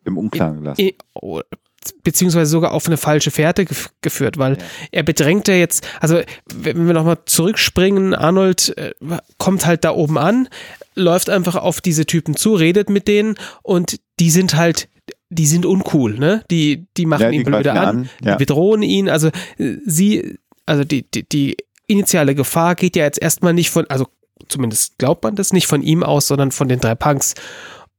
Im 0.06 0.18
Unklaren 0.18 0.61
gelassen. 0.61 0.90
oh, 1.14 1.41
beziehungsweise 2.03 2.49
sogar 2.52 2.72
auf 2.74 2.88
eine 2.88 2.98
falsche 2.98 3.32
Fährte 3.32 3.65
gef 3.65 3.90
geführt, 4.02 4.38
weil 4.38 4.53
Ja. 4.57 4.64
er 4.91 5.03
bedrängt 5.03 5.48
ja 5.48 5.53
jetzt, 5.56 5.88
also 6.02 6.22
wenn 6.53 6.86
wir 6.88 6.94
nochmal 6.94 7.18
zurückspringen, 7.26 8.14
Arnold 8.14 8.78
äh, 8.78 8.94
kommt 9.38 9.65
halt 9.65 9.84
da 9.86 9.91
oben 9.91 10.18
an, 10.18 10.49
läuft 10.95 11.30
einfach 11.30 11.56
auf 11.56 11.80
diese 11.82 12.06
Typen 12.06 12.36
zu, 12.36 12.56
redet 12.56 12.90
mit 12.90 13.07
denen 13.07 13.36
und 13.64 13.99
die 14.19 14.32
sind 14.32 14.56
halt, 14.56 14.90
die 15.30 15.48
sind 15.48 15.66
uncool, 15.66 16.18
ne? 16.18 16.44
Die, 16.49 16.88
die 16.95 17.06
machen 17.06 17.24
Ja, 17.24 17.30
die 17.30 17.38
ihn 17.38 17.44
blöde 17.44 17.72
an, 17.72 17.78
an, 17.78 18.10
ja. 18.24 18.34
die 18.34 18.38
bedrohen 18.38 18.82
ihn, 18.82 19.10
also 19.10 19.28
äh, 19.58 19.78
sie, 19.86 20.38
also 20.66 20.84
die, 20.84 21.10
die, 21.10 21.28
die 21.28 21.58
initiale 21.88 22.36
Gefahr 22.36 22.76
geht 22.76 22.95
ja 22.95 23.04
jetzt 23.04 23.22
erstmal 23.22 23.54
nicht 23.54 23.70
von, 23.70 23.86
also 23.90 24.08
zumindest 24.48 24.98
glaubt 24.98 25.24
man 25.24 25.36
das 25.36 25.54
nicht 25.54 25.68
von 25.68 25.82
ihm 25.82 26.04
aus, 26.04 26.28
sondern 26.28 26.52
von 26.52 26.68
den 26.68 26.80
drei 26.80 26.95
Punks. 26.95 27.34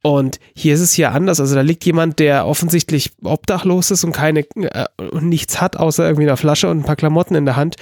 Und 0.02 0.38
hier 0.54 0.74
ist 0.74 0.80
es 0.80 0.92
hier 0.92 1.12
anders. 1.12 1.40
Also 1.40 1.54
da 1.54 1.60
liegt 1.60 1.84
jemand, 1.84 2.18
der 2.18 2.46
offensichtlich 2.46 3.10
obdachlos 3.24 3.90
ist 3.90 4.04
und 4.04 4.12
keine 4.12 4.40
äh, 4.40 4.86
und 5.10 5.28
nichts 5.28 5.60
hat, 5.60 5.76
außer 5.76 6.04
irgendwie 6.04 6.28
eine 6.28 6.36
Flasche 6.36 6.70
und 6.70 6.78
ein 6.78 6.84
paar 6.84 6.96
Klamotten 6.96 7.34
in 7.34 7.44
der 7.44 7.56
Hand. 7.56 7.76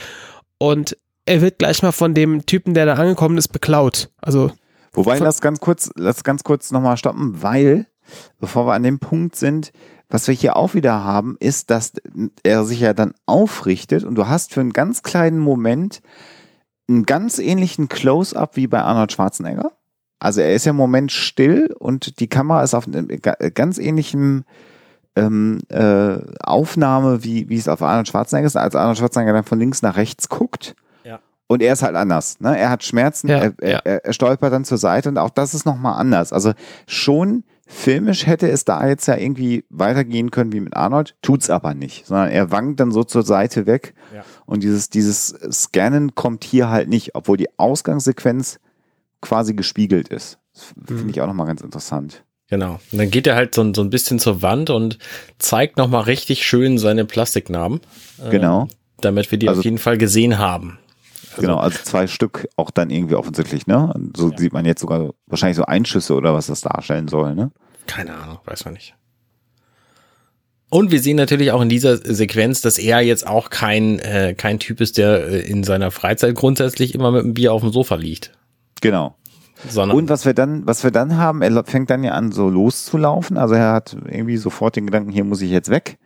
Und 0.58 0.96
er 1.26 1.42
wird 1.42 1.58
gleich 1.58 1.82
mal 1.82 1.92
von 1.92 2.14
dem 2.14 2.46
Typen, 2.46 2.72
der 2.72 2.86
da 2.86 2.94
angekommen 2.94 3.36
ist, 3.36 3.48
beklaut. 3.48 4.10
Also 4.22 4.50
Wobei, 4.94 5.18
lass 5.18 5.42
ganz 5.42 5.60
kurz, 5.60 5.90
lass 5.94 6.24
ganz 6.24 6.42
kurz 6.42 6.70
nochmal 6.70 6.96
stoppen, 6.96 7.42
weil, 7.42 7.86
bevor 8.40 8.66
wir 8.66 8.74
an 8.74 8.82
dem 8.82 8.98
Punkt 8.98 9.36
sind, 9.36 9.72
was 10.08 10.28
wir 10.28 10.34
hier 10.34 10.56
auch 10.56 10.74
wieder 10.74 11.02
haben, 11.04 11.36
ist, 11.40 11.70
dass 11.70 11.92
er 12.44 12.64
sich 12.64 12.80
ja 12.80 12.92
dann 12.94 13.14
aufrichtet 13.26 14.04
und 14.04 14.14
du 14.14 14.28
hast 14.28 14.52
für 14.54 14.60
einen 14.60 14.72
ganz 14.72 15.02
kleinen 15.02 15.38
Moment 15.40 16.00
einen 16.88 17.04
ganz 17.06 17.38
ähnlichen 17.40 17.88
Close-up 17.88 18.54
wie 18.56 18.68
bei 18.68 18.80
Arnold 18.80 19.10
Schwarzenegger. 19.12 19.72
Also 20.20 20.40
er 20.40 20.54
ist 20.54 20.64
ja 20.64 20.70
im 20.70 20.76
Moment 20.76 21.10
still 21.12 21.74
und 21.78 22.20
die 22.20 22.28
Kamera 22.28 22.62
ist 22.62 22.74
auf 22.74 22.86
einem 22.86 23.08
ga- 23.08 23.36
ganz 23.52 23.78
ähnlichem 23.78 24.44
ähm, 25.16 25.58
äh, 25.68 26.18
Aufnahme, 26.40 27.24
wie, 27.24 27.48
wie 27.48 27.56
es 27.56 27.68
auf 27.68 27.82
Arnold 27.82 28.06
Schwarzenegger 28.08 28.46
ist, 28.46 28.56
als 28.56 28.76
Arnold 28.76 28.98
Schwarzenegger 28.98 29.32
dann 29.32 29.44
von 29.44 29.58
links 29.58 29.82
nach 29.82 29.96
rechts 29.96 30.28
guckt. 30.28 30.76
Ja. 31.04 31.18
Und 31.48 31.62
er 31.62 31.72
ist 31.72 31.82
halt 31.82 31.96
anders. 31.96 32.38
Ne? 32.40 32.56
Er 32.56 32.70
hat 32.70 32.84
Schmerzen, 32.84 33.28
Ja, 33.28 33.38
er, 33.38 33.52
er, 33.60 33.70
ja. 33.70 33.78
er, 33.84 34.04
er 34.04 34.12
stolpert 34.12 34.52
dann 34.52 34.64
zur 34.64 34.78
Seite 34.78 35.08
und 35.08 35.18
auch 35.18 35.30
das 35.30 35.54
ist 35.54 35.66
nochmal 35.66 35.98
anders. 36.00 36.32
Also 36.32 36.52
schon 36.86 37.44
filmisch 37.66 38.26
hätte 38.26 38.48
es 38.48 38.64
da 38.64 38.86
jetzt 38.86 39.06
ja 39.08 39.16
irgendwie 39.16 39.64
weitergehen 39.70 40.30
können 40.30 40.52
wie 40.52 40.60
mit 40.60 40.76
Arnold, 40.76 41.16
tut's 41.22 41.50
aber 41.50 41.74
nicht, 41.74 42.06
sondern 42.06 42.30
er 42.30 42.50
wankt 42.52 42.78
dann 42.80 42.92
so 42.92 43.02
zur 43.04 43.22
Seite 43.24 43.66
weg 43.66 43.94
Ja. 44.14 44.24
und 44.46 44.62
dieses, 44.62 44.88
dieses 44.88 45.28
Scannen 45.50 46.14
kommt 46.14 46.44
hier 46.44 46.70
halt 46.70 46.88
nicht, 46.88 47.14
obwohl 47.14 47.36
die 47.36 47.48
Ausgangssequenz 47.58 48.60
quasi 49.20 49.54
gespiegelt 49.54 50.08
ist. 50.08 50.38
Das 50.54 50.74
Mhm. 50.76 50.98
finde 50.98 51.10
ich 51.10 51.20
auch 51.20 51.26
nochmal 51.26 51.46
ganz 51.48 51.60
interessant. 51.60 52.22
Genau. 52.48 52.78
Und 52.92 52.98
dann 52.98 53.10
geht 53.10 53.26
er 53.26 53.34
halt 53.34 53.54
so, 53.56 53.74
so 53.74 53.82
ein 53.82 53.90
bisschen 53.90 54.20
zur 54.20 54.40
Wand 54.42 54.70
und 54.70 54.98
zeigt 55.38 55.76
nochmal 55.78 56.02
richtig 56.04 56.46
schön 56.46 56.78
seine 56.78 57.04
Plastiknarben. 57.04 57.80
äh, 58.24 58.30
Genau. 58.30 58.68
Damit 59.00 59.30
wir 59.30 59.38
die 59.38 59.48
Also- 59.48 59.58
auf 59.60 59.64
jeden 59.64 59.78
Fall 59.78 59.98
gesehen 59.98 60.38
haben. 60.38 60.78
Genau, 61.42 61.58
also 61.58 61.78
zwei 61.82 62.06
Stück 62.06 62.48
auch 62.56 62.70
dann 62.70 62.90
irgendwie 62.90 63.14
offensichtlich, 63.14 63.66
ne? 63.66 63.92
So 64.16 64.30
Ja. 64.30 64.38
sieht 64.38 64.52
man 64.52 64.64
jetzt 64.64 64.80
sogar 64.80 65.10
wahrscheinlich 65.26 65.56
so 65.56 65.64
Einschüsse 65.64 66.14
oder 66.14 66.34
was 66.34 66.46
das 66.46 66.60
darstellen 66.60 67.08
soll, 67.08 67.34
ne? 67.34 67.50
Keine 67.86 68.14
Ahnung, 68.14 68.38
weiß 68.44 68.64
man 68.64 68.74
nicht. 68.74 68.94
Und 70.68 70.90
wir 70.90 71.00
sehen 71.00 71.16
natürlich 71.16 71.52
auch 71.52 71.62
in 71.62 71.68
dieser 71.68 71.96
Sequenz, 71.96 72.60
dass 72.60 72.78
er 72.78 73.00
jetzt 73.00 73.26
auch 73.26 73.50
kein, 73.50 74.00
äh, 74.00 74.34
kein 74.36 74.58
Typ 74.58 74.80
ist, 74.80 74.98
der 74.98 75.28
äh, 75.28 75.40
in 75.40 75.62
seiner 75.62 75.92
Freizeit 75.92 76.34
grundsätzlich 76.34 76.94
immer 76.94 77.12
mit 77.12 77.22
einem 77.22 77.34
Bier 77.34 77.52
auf 77.52 77.62
dem 77.62 77.70
Sofa 77.70 77.94
liegt. 77.94 78.32
Genau. 78.80 79.14
Sondern 79.68 79.96
Und 79.96 80.08
was 80.08 80.26
wir 80.26 80.34
dann, 80.34 80.66
was 80.66 80.82
wir 80.84 80.90
dann 80.90 81.16
haben, 81.16 81.40
er 81.40 81.64
fängt 81.64 81.88
dann 81.88 82.02
ja 82.04 82.12
an, 82.12 82.32
so 82.32 82.48
loszulaufen. 82.48 83.38
Also 83.38 83.54
er 83.54 83.72
hat 83.72 83.96
irgendwie 84.04 84.36
sofort 84.36 84.76
den 84.76 84.86
Gedanken, 84.86 85.10
hier 85.12 85.24
muss 85.24 85.40
ich 85.40 85.50
jetzt 85.50 85.70
weg. 85.70 85.98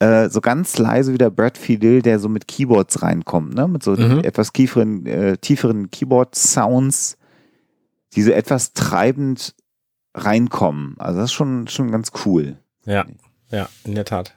Äh, 0.00 0.28
so 0.28 0.40
ganz 0.40 0.76
leise 0.78 1.12
wie 1.12 1.18
der 1.18 1.30
Brad 1.30 1.56
Fidel, 1.56 2.02
der 2.02 2.18
so 2.18 2.28
mit 2.28 2.48
Keyboards 2.48 3.02
reinkommt, 3.02 3.54
ne? 3.54 3.68
Mit 3.68 3.82
so 3.82 3.92
Mhm. 3.92 4.20
etwas 4.20 4.52
tieferen, 4.52 5.06
äh, 5.06 5.36
tieferen 5.38 5.90
Keyboard-Sounds, 5.90 7.16
die 8.14 8.22
so 8.22 8.30
etwas 8.32 8.72
treibend 8.72 9.54
reinkommen. 10.14 10.96
Also 10.98 11.20
das 11.20 11.26
ist 11.30 11.32
schon, 11.34 11.68
schon 11.68 11.90
ganz 11.90 12.10
cool. 12.26 12.58
ja, 12.86 13.04
ja, 13.50 13.68
in 13.84 13.94
der 13.94 14.04
Tat. 14.04 14.34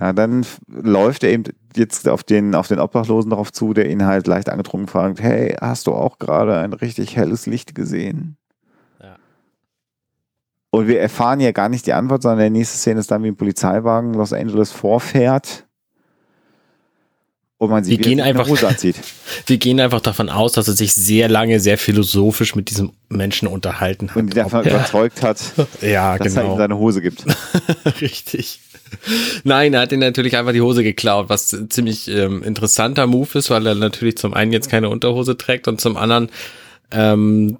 Ja, 0.00 0.12
dann 0.12 0.46
läuft 0.68 1.24
er 1.24 1.30
eben 1.30 1.44
jetzt 1.74 2.08
auf 2.08 2.22
den, 2.22 2.54
auf 2.54 2.68
den 2.68 2.78
Obdachlosen 2.78 3.30
darauf 3.30 3.52
zu, 3.52 3.72
der 3.74 3.90
ihn 3.90 4.04
halt 4.04 4.26
leicht 4.28 4.48
angetrunken 4.48 4.86
fragt, 4.88 5.20
hey, 5.20 5.56
hast 5.60 5.86
du 5.88 5.92
auch 5.92 6.18
gerade 6.18 6.56
ein 6.58 6.72
richtig 6.72 7.16
helles 7.16 7.46
Licht 7.46 7.74
gesehen? 7.74 8.36
Und 10.70 10.86
wir 10.86 11.00
erfahren 11.00 11.40
ja 11.40 11.52
gar 11.52 11.68
nicht 11.68 11.86
die 11.86 11.92
Antwort, 11.94 12.22
sondern 12.22 12.40
der 12.40 12.50
nächste 12.50 12.76
Szene 12.76 13.00
ist 13.00 13.10
dann, 13.10 13.22
wie 13.22 13.28
ein 13.28 13.36
Polizeiwagen 13.36 14.12
Los 14.14 14.32
Angeles 14.32 14.70
vorfährt. 14.70 15.64
Und 17.60 17.70
man 17.70 17.82
sieht, 17.82 17.94
Die 17.94 18.04
wie 18.04 18.04
er 18.04 18.08
gehen 18.16 18.20
einfach- 18.20 18.46
Hose 18.48 18.68
anzieht. 18.68 18.96
Wir 19.46 19.56
gehen 19.58 19.80
einfach 19.80 20.00
davon 20.00 20.28
aus, 20.28 20.52
dass 20.52 20.68
er 20.68 20.74
sich 20.74 20.94
sehr 20.94 21.28
lange, 21.28 21.58
sehr 21.58 21.76
philosophisch 21.78 22.54
mit 22.54 22.70
diesem 22.70 22.92
Menschen 23.08 23.48
unterhalten 23.48 24.10
hat. 24.10 24.16
Und 24.16 24.28
ihn 24.28 24.34
davon 24.36 24.60
Ob- 24.60 24.66
überzeugt 24.66 25.22
hat, 25.22 25.38
ja, 25.80 26.16
dass 26.18 26.36
er 26.36 26.42
ihm 26.42 26.46
genau. 26.48 26.56
seine 26.58 26.78
Hose 26.78 27.02
gibt. 27.02 27.24
Richtig. 28.00 28.60
Nein, 29.42 29.74
er 29.74 29.80
hat 29.80 29.92
ihn 29.92 29.98
natürlich 29.98 30.36
einfach 30.36 30.52
die 30.52 30.60
Hose 30.60 30.82
geklaut, 30.84 31.28
was 31.28 31.52
ein 31.52 31.68
ziemlich 31.68 32.08
ähm, 32.08 32.42
interessanter 32.44 33.06
Move 33.06 33.38
ist, 33.38 33.50
weil 33.50 33.66
er 33.66 33.74
natürlich 33.74 34.16
zum 34.18 34.34
einen 34.34 34.52
jetzt 34.52 34.70
keine 34.70 34.88
Unterhose 34.88 35.36
trägt 35.36 35.66
und 35.66 35.80
zum 35.80 35.96
anderen 35.96 36.30
ähm, 36.92 37.58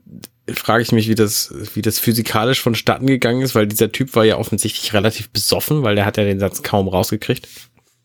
frage 0.55 0.83
ich 0.83 0.93
mich, 0.93 1.09
wie 1.09 1.15
das, 1.15 1.53
wie 1.75 1.83
das 1.83 1.99
physikalisch 1.99 2.61
vonstatten 2.61 3.07
gegangen 3.07 3.43
ist, 3.43 3.55
weil 3.55 3.67
dieser 3.67 3.93
Typ 3.93 4.15
war 4.15 4.25
ja 4.25 4.37
offensichtlich 4.37 4.93
relativ 4.95 5.31
besoffen, 5.31 5.83
weil 5.83 5.95
der 5.95 6.05
hat 6.07 6.17
ja 6.17 6.25
den 6.25 6.41
Satz 6.41 6.63
kaum 6.63 6.89
rausgekriegt. 6.89 7.49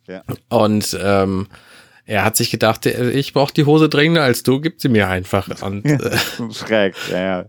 Ja. 0.07 0.21
Und 0.49 0.97
ähm, 1.01 1.47
er 2.05 2.25
hat 2.25 2.35
sich 2.35 2.51
gedacht, 2.51 2.85
äh, 2.85 3.11
ich 3.11 3.33
brauche 3.33 3.53
die 3.53 3.65
Hose 3.65 3.89
dringender 3.89 4.23
als 4.23 4.43
du, 4.43 4.59
gib 4.59 4.81
sie 4.81 4.89
mir 4.89 5.07
einfach. 5.07 5.49
Und 5.61 5.85
äh, 5.85 6.17
Schräg, 6.51 6.95
ja, 7.11 7.19
ja. 7.19 7.45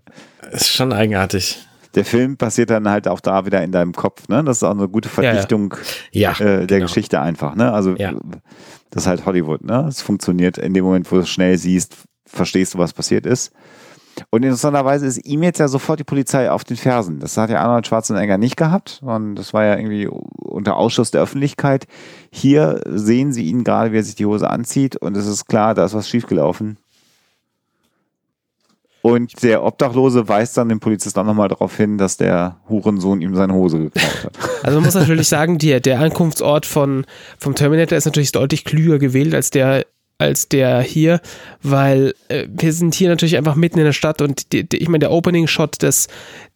ist 0.53 0.69
schon 0.71 0.93
eigenartig. 0.93 1.59
Der 1.95 2.05
Film 2.05 2.37
passiert 2.37 2.71
dann 2.71 2.89
halt 2.89 3.07
auch 3.07 3.21
da 3.21 3.47
wieder 3.47 3.63
in 3.63 3.71
deinem 3.71 3.93
Kopf, 3.93 4.29
ne? 4.29 4.43
Das 4.43 4.57
ist 4.59 4.63
auch 4.65 4.73
eine 4.73 4.89
gute 4.89 5.09
ja. 5.09 5.15
Verdichtung 5.15 5.75
Ja, 6.11 6.33
äh, 6.33 6.67
der 6.67 6.79
genau. 6.79 6.87
Geschichte 6.87 7.21
einfach, 7.21 7.55
ne? 7.55 7.73
Also 7.73 7.95
Ja. 7.97 8.13
das 8.91 9.05
ist 9.05 9.07
halt 9.07 9.27
Hollywood, 9.27 9.63
ne? 9.65 9.87
Es 9.89 10.03
funktioniert 10.03 10.59
in 10.59 10.75
dem 10.75 10.85
Moment, 10.85 11.11
wo 11.11 11.17
du 11.17 11.23
es 11.23 11.29
schnell 11.29 11.57
siehst, 11.57 11.95
verstehst 12.27 12.75
du, 12.75 12.79
was 12.79 12.93
passiert 12.93 13.27
ist. 13.27 13.53
Und 14.31 14.43
interessanterweise 14.43 15.07
ist 15.07 15.25
ihm 15.27 15.43
jetzt 15.43 15.59
ja 15.59 15.69
sofort 15.69 16.01
die 16.01 16.05
Polizei 16.05 16.51
auf 16.51 16.65
den 16.65 16.77
Fersen. 16.77 17.21
Das 17.21 17.37
hat 17.37 17.51
ja 17.51 17.61
Arnold 17.61 17.87
Schwarzenegger 17.87 18.39
nicht 18.39 18.57
gehabt, 18.57 19.01
sondern 19.03 19.37
das 19.37 19.53
war 19.53 19.65
ja 19.65 19.77
irgendwie 19.77 20.07
unter 20.07 20.77
Ausschuss 20.77 21.11
der 21.11 21.23
Öffentlichkeit. 21.23 21.87
Hier 22.31 22.81
sehen 22.87 23.33
sie 23.33 23.45
ihn 23.45 23.65
gerade, 23.65 23.93
wie 23.93 23.99
er 23.99 24.05
sich 24.05 24.15
die 24.15 24.27
Hose 24.27 24.49
anzieht 24.49 24.97
und 24.97 25.17
es 25.17 25.27
ist 25.27 25.47
klar, 25.47 25.75
da 25.75 25.85
ist 25.85 25.95
was 25.95 26.09
schiefgelaufen. 26.09 26.79
Und 29.03 29.43
der 29.43 29.63
Obdachlose 29.63 30.29
weist 30.29 30.57
dann 30.57 30.71
den 30.71 30.81
Polizisten 30.81 31.21
auch 31.21 31.27
nochmal 31.27 31.49
darauf 31.49 31.77
hin, 31.77 31.99
dass 31.99 32.17
der 32.17 32.57
Hurensohn 32.71 33.21
ihm 33.21 33.35
seine 33.35 33.53
Hose 33.53 33.79
geklaut 33.79 34.25
hat. 34.25 34.39
Also 34.63 34.79
man 34.79 34.87
muss 34.87 34.95
natürlich 34.95 35.29
sagen, 35.29 35.59
die, 35.59 35.79
der 35.79 36.01
Ankunftsort 36.01 36.65
von, 36.65 37.05
vom 37.37 37.55
Terminator 37.55 37.99
ist 37.99 38.07
natürlich 38.07 38.33
deutlich 38.33 38.65
klüger 38.65 38.99
gewählt 38.99 39.35
als 39.35 39.51
der 39.51 39.85
als 40.19 40.49
der 40.49 40.81
hier, 40.81 41.21
weil 41.63 42.15
äh, 42.29 42.47
wir 42.49 42.73
sind 42.73 42.95
hier 42.95 43.09
natürlich 43.09 43.37
einfach 43.37 43.57
mitten 43.57 43.79
in 43.79 43.85
der 43.85 43.93
Stadt 43.93 44.23
und 44.23 44.53
die, 44.53 44.69
die, 44.69 44.79
ich 44.79 44.89
meine, 44.89 45.01
der 45.01 45.11
Opening-Shot 45.11 45.83
des, 45.83 46.09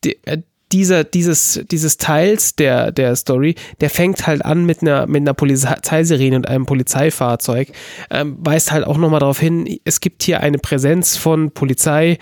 die, 0.04 0.18
äh, 0.24 0.38
dieser, 0.72 1.04
dieses, 1.04 1.64
dieses 1.70 1.96
Teils 1.96 2.54
der, 2.54 2.92
der 2.92 3.16
Story, 3.16 3.54
der 3.80 3.90
fängt 3.90 4.26
halt 4.26 4.44
an 4.44 4.64
mit 4.64 4.82
einer, 4.82 5.06
mit 5.06 5.22
einer 5.22 5.34
Polizeisirene 5.34 6.36
und 6.36 6.48
einem 6.48 6.66
Polizeifahrzeug, 6.66 7.72
ähm, 8.10 8.36
weist 8.40 8.70
halt 8.70 8.86
auch 8.86 8.98
nochmal 8.98 9.20
darauf 9.20 9.40
hin, 9.40 9.78
es 9.84 10.00
gibt 10.00 10.22
hier 10.22 10.40
eine 10.40 10.58
Präsenz 10.58 11.16
von 11.16 11.50
Polizei, 11.52 12.18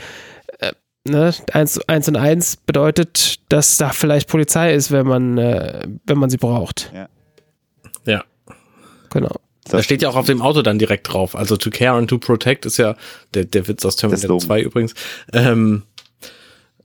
äh, 0.61 0.73
ne, 1.05 1.35
eins, 1.53 1.81
eins 1.89 2.09
und 2.09 2.17
eins 2.17 2.57
bedeutet, 2.57 3.41
dass 3.49 3.79
da 3.79 3.91
vielleicht 3.91 4.29
Polizei 4.29 4.73
ist, 4.75 4.91
wenn 4.91 5.07
man, 5.07 5.39
äh, 5.39 5.87
wenn 6.07 6.19
man 6.19 6.31
sie 6.31 6.39
braucht. 6.39 6.93
Ja. 6.95 7.09
Ja. 8.05 8.25
Genau. 9.11 9.35
Da 9.69 9.83
steht 9.83 10.03
ja 10.03 10.09
auch 10.09 10.17
auf 10.17 10.27
dem 10.27 10.43
Auto 10.43 10.63
dann 10.63 10.79
direkt 10.79 11.13
drauf. 11.13 11.35
Also 11.35 11.57
to 11.57 11.71
care 11.71 11.97
and 11.97 12.09
to 12.09 12.19
protect 12.19 12.67
ist 12.67 12.77
ja 12.77 12.97
der, 13.35 13.45
der 13.45 13.67
Witz 13.69 13.85
aus 13.85 13.97
Terminator 13.97 14.39
2 14.39 14.63
übrigens. 14.63 14.95
Ähm, 15.33 15.83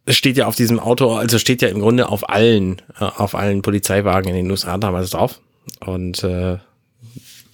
steht 0.07 0.37
ja 0.37 0.47
auf 0.47 0.55
diesem 0.55 0.79
Auto, 0.79 1.13
also 1.13 1.37
steht 1.37 1.61
ja 1.61 1.69
im 1.69 1.79
Grunde 1.79 2.09
auf 2.09 2.29
allen, 2.29 2.81
äh, 2.99 3.03
auf 3.03 3.35
allen 3.35 3.61
Polizeiwagen 3.61 4.29
in 4.29 4.35
den 4.35 4.51
USA 4.51 4.77
damals 4.77 5.11
drauf. 5.11 5.39
Und 5.85 6.23
äh, 6.23 6.57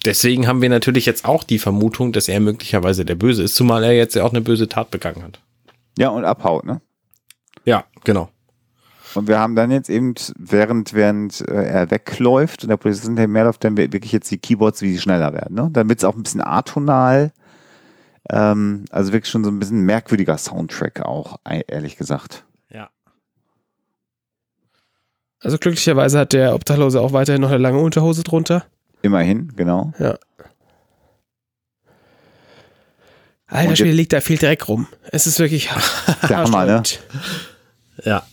deswegen 0.05 0.47
haben 0.47 0.61
wir 0.61 0.69
natürlich 0.69 1.05
jetzt 1.05 1.25
auch 1.25 1.43
die 1.43 1.59
Vermutung, 1.59 2.13
dass 2.13 2.27
er 2.27 2.39
möglicherweise 2.39 3.05
der 3.05 3.15
Böse 3.15 3.43
ist, 3.43 3.55
zumal 3.55 3.83
er 3.83 3.93
jetzt 3.93 4.15
ja 4.15 4.23
auch 4.23 4.31
eine 4.31 4.41
böse 4.41 4.69
Tat 4.69 4.91
begangen 4.91 5.23
hat. 5.23 5.39
Ja, 5.97 6.09
und 6.09 6.25
abhaut, 6.25 6.65
ne? 6.65 6.81
Ja, 7.65 7.85
genau. 8.03 8.29
Und 9.17 9.27
wir 9.27 9.39
haben 9.39 9.55
dann 9.55 9.71
jetzt 9.71 9.89
eben, 9.89 10.13
während, 10.37 10.93
während 10.93 11.41
äh, 11.41 11.63
er 11.63 11.89
wegläuft 11.89 12.63
und 12.63 12.69
der 12.69 12.77
Polizist 12.77 13.07
hinterher 13.07 13.45
läuft, 13.45 13.63
dann 13.63 13.75
wirklich 13.75 14.11
jetzt 14.11 14.29
die 14.29 14.37
Keyboards, 14.37 14.83
wie 14.83 14.91
sie 14.91 15.01
schneller 15.01 15.33
werden. 15.33 15.55
Ne? 15.55 15.69
Dann 15.73 15.89
wird 15.89 15.97
es 15.97 16.05
auch 16.05 16.15
ein 16.15 16.21
bisschen 16.21 16.41
atonal. 16.41 17.31
Ähm, 18.29 18.85
also 18.91 19.13
wirklich 19.13 19.31
schon 19.31 19.43
so 19.43 19.49
ein 19.49 19.57
bisschen 19.57 19.81
merkwürdiger 19.81 20.37
Soundtrack 20.37 21.01
auch, 21.01 21.39
ehrlich 21.67 21.97
gesagt. 21.97 22.45
Ja. 22.71 22.89
Also 25.39 25.57
glücklicherweise 25.57 26.19
hat 26.19 26.33
der 26.33 26.53
Obdachlose 26.53 27.01
auch 27.01 27.11
weiterhin 27.11 27.41
noch 27.41 27.49
eine 27.49 27.57
lange 27.57 27.79
Unterhose 27.79 28.23
drunter. 28.23 28.65
Immerhin, 29.01 29.51
genau. 29.55 29.93
Ja. 29.97 30.19
Alter 33.47 33.77
Schwede 33.77 33.93
liegt 33.93 34.13
da 34.13 34.21
viel 34.21 34.37
Dreck 34.37 34.67
rum. 34.67 34.87
Es 35.11 35.25
ist 35.25 35.39
wirklich 35.39 35.69
der 36.29 36.37
Hammer, 36.37 36.65
ne? 36.65 36.83
Ja. 38.03 38.23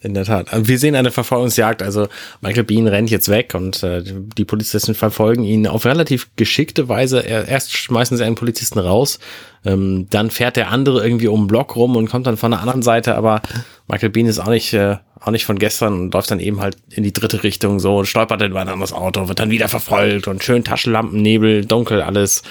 In 0.00 0.14
der 0.14 0.24
Tat. 0.24 0.52
Also 0.52 0.68
wir 0.68 0.78
sehen 0.78 0.94
eine 0.94 1.10
Verfolgungsjagd. 1.10 1.82
Also 1.82 2.06
Michael 2.40 2.62
Bean 2.62 2.86
rennt 2.86 3.10
jetzt 3.10 3.28
weg 3.28 3.54
und 3.54 3.82
äh, 3.82 4.04
die 4.04 4.44
Polizisten 4.44 4.94
verfolgen 4.94 5.42
ihn 5.42 5.66
auf 5.66 5.86
relativ 5.86 6.28
geschickte 6.36 6.88
Weise. 6.88 7.26
Er, 7.26 7.48
erst 7.48 7.76
schmeißen 7.76 8.16
sie 8.16 8.24
einen 8.24 8.36
Polizisten 8.36 8.78
raus, 8.78 9.18
ähm, 9.64 10.06
dann 10.10 10.30
fährt 10.30 10.56
der 10.56 10.70
andere 10.70 11.02
irgendwie 11.02 11.26
um 11.26 11.42
den 11.42 11.46
Block 11.48 11.74
rum 11.74 11.96
und 11.96 12.08
kommt 12.08 12.28
dann 12.28 12.36
von 12.36 12.52
der 12.52 12.60
anderen 12.60 12.82
Seite. 12.82 13.16
Aber 13.16 13.42
Michael 13.88 14.10
Bean 14.10 14.26
ist 14.26 14.38
auch 14.38 14.50
nicht 14.50 14.72
äh, 14.72 14.98
auch 15.20 15.32
nicht 15.32 15.46
von 15.46 15.58
gestern 15.58 15.94
und 15.94 16.14
läuft 16.14 16.30
dann 16.30 16.40
eben 16.40 16.60
halt 16.60 16.76
in 16.90 17.02
die 17.02 17.12
dritte 17.12 17.42
Richtung 17.42 17.80
so 17.80 17.98
und 17.98 18.06
stolpert 18.06 18.40
dann 18.40 18.50
über 18.52 18.60
ein 18.60 18.68
anderes 18.68 18.92
Auto, 18.92 19.28
wird 19.28 19.40
dann 19.40 19.50
wieder 19.50 19.68
verfolgt 19.68 20.28
und 20.28 20.44
schön 20.44 20.62
Taschenlampen, 20.64 21.20
Nebel, 21.20 21.64
dunkel 21.64 22.02
alles. 22.02 22.42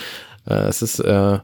Äh, 0.49 0.55
es 0.65 0.81
ist 0.81 0.99
äh, 0.99 1.39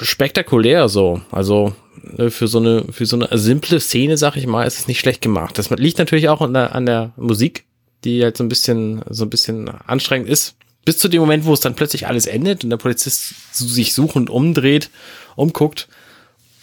spektakulär 0.00 0.88
so. 0.88 1.20
Also 1.30 1.74
äh, 2.16 2.30
für 2.30 2.48
so 2.48 2.58
eine 2.58 2.84
für 2.90 3.06
so 3.06 3.16
eine 3.16 3.36
simple 3.38 3.80
Szene, 3.80 4.16
sag 4.16 4.36
ich 4.36 4.46
mal, 4.46 4.64
ist 4.64 4.78
es 4.78 4.88
nicht 4.88 5.00
schlecht 5.00 5.20
gemacht. 5.20 5.58
Das 5.58 5.70
liegt 5.70 5.98
natürlich 5.98 6.28
auch 6.28 6.40
an 6.40 6.54
der, 6.54 6.74
an 6.74 6.86
der 6.86 7.12
Musik, 7.16 7.64
die 8.04 8.22
halt 8.22 8.36
so 8.36 8.44
ein 8.44 8.48
bisschen 8.48 9.02
so 9.08 9.24
ein 9.24 9.30
bisschen 9.30 9.68
anstrengend 9.68 10.28
ist. 10.28 10.56
Bis 10.84 10.98
zu 10.98 11.08
dem 11.08 11.20
Moment, 11.20 11.44
wo 11.44 11.52
es 11.52 11.60
dann 11.60 11.74
plötzlich 11.74 12.06
alles 12.06 12.26
endet 12.26 12.64
und 12.64 12.70
der 12.70 12.78
Polizist 12.78 13.34
sich 13.52 13.92
suchend 13.92 14.30
umdreht, 14.30 14.90
umguckt 15.36 15.88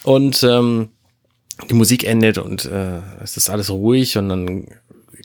und 0.04 0.42
ähm, 0.44 0.90
die 1.70 1.76
Musik 1.76 2.06
endet 2.06 2.38
und 2.38 2.66
äh, 2.66 3.02
es 3.24 3.38
ist 3.38 3.50
alles 3.50 3.70
ruhig 3.70 4.18
und 4.18 4.30
dann 4.30 4.68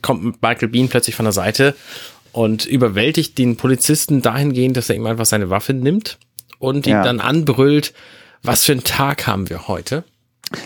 kommt 0.03 0.43
Michael 0.43 0.69
Bean 0.69 0.89
plötzlich 0.89 1.17
von 1.17 1.25
der 1.25 1.33
Seite 1.33 1.75
und 2.33 2.67
überwältigt 2.67 3.39
den 3.39 3.57
Polizisten 3.57 4.23
dahingehend, 4.23 4.77
dass 4.77 4.89
er 4.89 4.97
ihm 4.97 5.07
einfach 5.07 5.27
seine 5.27 5.51
Waffe 5.51 5.73
nimmt 5.73 6.19
und 6.61 6.87
ihn 6.87 6.93
Ja. 6.93 7.03
dann 7.03 7.19
anbrüllt, 7.19 7.93
was 8.45 8.65
für 8.65 8.73
einen 8.73 8.85
Tag 8.85 9.27
haben 9.27 9.51
wir 9.51 9.67
heute? 9.67 10.05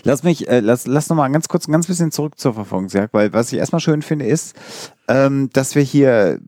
Lass 0.02 0.22
mich, 0.22 0.48
äh, 0.48 0.60
lass, 0.60 0.86
lass 0.86 1.08
noch 1.08 1.16
mal 1.16 1.28
ganz 1.28 1.48
kurz 1.48 1.66
ein 1.66 1.72
ganz 1.72 1.86
bisschen 1.86 2.10
zurück 2.10 2.38
zur 2.38 2.54
Verfolgungsjagd, 2.54 3.12
weil 3.14 3.32
was 3.32 3.52
ich 3.52 3.58
erstmal 3.58 3.80
schön 3.80 4.02
finde, 4.02 4.26
ist, 4.26 4.54
ähm, 5.08 5.50
dass 5.52 5.74
wir 5.74 5.82
hier 5.82 6.38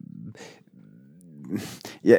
ja, 2.02 2.16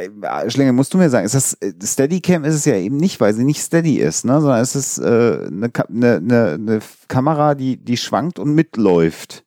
Schlinge, 0.50 0.74
musst 0.74 0.94
du 0.94 0.98
mir 0.98 1.10
sagen, 1.10 1.26
ist 1.26 1.36
das 1.36 1.54
äh, 1.56 1.74
Steadicam 1.84 2.44
ist 2.44 2.56
es 2.56 2.66
ja 2.66 2.76
eben 2.76 2.98
nicht, 2.98 3.20
weil 3.20 3.34
sie 3.34 3.44
nicht 3.44 3.62
steady 3.62 3.98
ist, 3.98 4.26
ne, 4.26 4.40
sondern 4.42 4.62
es 4.62 4.76
ist 4.76 5.00
äh, 5.00 5.48
eine, 5.48 5.72
eine, 5.90 6.16
eine, 6.18 6.52
eine 6.54 6.80
Kamera, 7.08 7.56
die, 7.56 7.78
die 7.78 7.98
schwankt 7.98 8.40
und 8.40 8.54
mitläuft. 8.54 9.44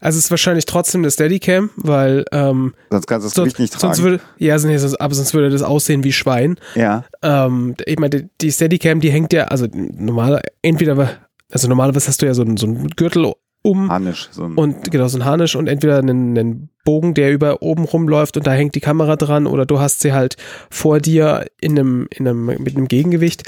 Also 0.00 0.18
es 0.18 0.24
ist 0.24 0.30
wahrscheinlich 0.30 0.64
trotzdem 0.66 1.02
eine 1.02 1.10
Steadicam, 1.10 1.70
weil 1.76 2.24
ähm, 2.32 2.74
Sonst 2.90 3.06
kannst 3.06 3.24
du 3.24 3.28
das 3.28 3.34
sonst, 3.34 3.58
nicht 3.58 3.72
tragen. 3.74 3.94
sonst 3.94 4.02
würde 4.02 4.20
ja, 4.38 4.56
nee, 4.58 4.76
sonst, 4.78 5.00
aber 5.00 5.14
sonst 5.14 5.34
würde 5.34 5.50
das 5.50 5.62
aussehen 5.62 6.02
wie 6.04 6.12
Schwein. 6.12 6.56
ja, 6.74 7.04
Ähm, 7.22 7.74
ich 7.84 7.98
meine, 7.98 8.10
die- 8.22 8.28
die 8.40 8.50
Steadicam, 8.52 9.00
die 9.00 9.10
hängt 9.10 9.32
ja, 9.32 9.44
also 9.44 9.66
normal, 9.72 10.40
entweder, 10.62 11.10
also 11.52 11.68
normalerweise 11.68 12.08
hast 12.08 12.22
du 12.22 12.26
ja 12.26 12.34
so 12.34 12.42
einen, 12.42 12.56
so 12.56 12.66
einen 12.66 12.88
Gürtel 12.88 13.32
um 13.62 13.90
Harnisch. 13.90 14.28
So 14.32 14.44
ein, 14.44 14.54
und 14.54 14.90
genau 14.90 15.06
so 15.08 15.18
ein 15.18 15.24
Harnisch 15.26 15.54
und 15.54 15.66
entweder 15.68 15.98
einen, 15.98 16.38
einen 16.38 16.70
Bogen, 16.86 17.12
der 17.12 17.30
über 17.30 17.60
oben 17.60 17.84
rumläuft 17.84 18.38
und 18.38 18.46
da 18.46 18.52
hängt 18.52 18.74
die 18.74 18.80
Kamera 18.80 19.16
dran 19.16 19.46
oder 19.46 19.66
du 19.66 19.80
hast 19.80 20.00
sie 20.00 20.14
halt 20.14 20.36
vor 20.70 20.98
dir 20.98 21.44
in 21.60 21.78
einem, 21.78 22.08
in 22.10 22.26
einem, 22.26 22.46
mit 22.46 22.74
einem 22.74 22.88
Gegengewicht 22.88 23.42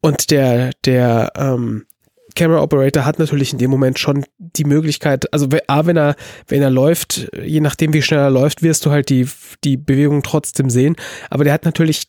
und 0.00 0.30
der, 0.30 0.70
der, 0.84 1.32
ähm, 1.36 1.86
Camera 2.36 2.62
Operator 2.62 3.04
hat 3.04 3.18
natürlich 3.18 3.52
in 3.52 3.58
dem 3.58 3.70
Moment 3.70 3.98
schon 3.98 4.24
die 4.38 4.64
Möglichkeit, 4.64 5.32
also 5.32 5.48
A, 5.66 5.86
wenn 5.86 5.96
er, 5.96 6.14
wenn 6.46 6.62
er 6.62 6.70
läuft, 6.70 7.28
je 7.42 7.60
nachdem 7.60 7.92
wie 7.92 8.02
schnell 8.02 8.20
er 8.20 8.30
läuft, 8.30 8.62
wirst 8.62 8.86
du 8.86 8.90
halt 8.90 9.08
die, 9.08 9.28
die 9.64 9.76
Bewegung 9.76 10.22
trotzdem 10.22 10.70
sehen. 10.70 10.96
Aber 11.30 11.44
der 11.44 11.52
hat 11.52 11.64
natürlich 11.64 12.04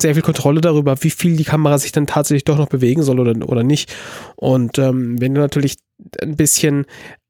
sehr 0.00 0.14
viel 0.14 0.22
Kontrolle 0.22 0.60
darüber, 0.60 1.02
wie 1.02 1.10
viel 1.10 1.36
die 1.36 1.44
Kamera 1.44 1.78
sich 1.78 1.92
dann 1.92 2.06
tatsächlich 2.06 2.44
doch 2.44 2.58
noch 2.58 2.68
bewegen 2.68 3.02
soll 3.02 3.20
oder, 3.20 3.48
oder 3.48 3.62
nicht. 3.62 3.94
Und 4.36 4.78
ähm, 4.78 5.20
wenn 5.20 5.34
du 5.34 5.40
natürlich 5.40 5.76
ein 6.20 6.36
bisschen 6.36 6.86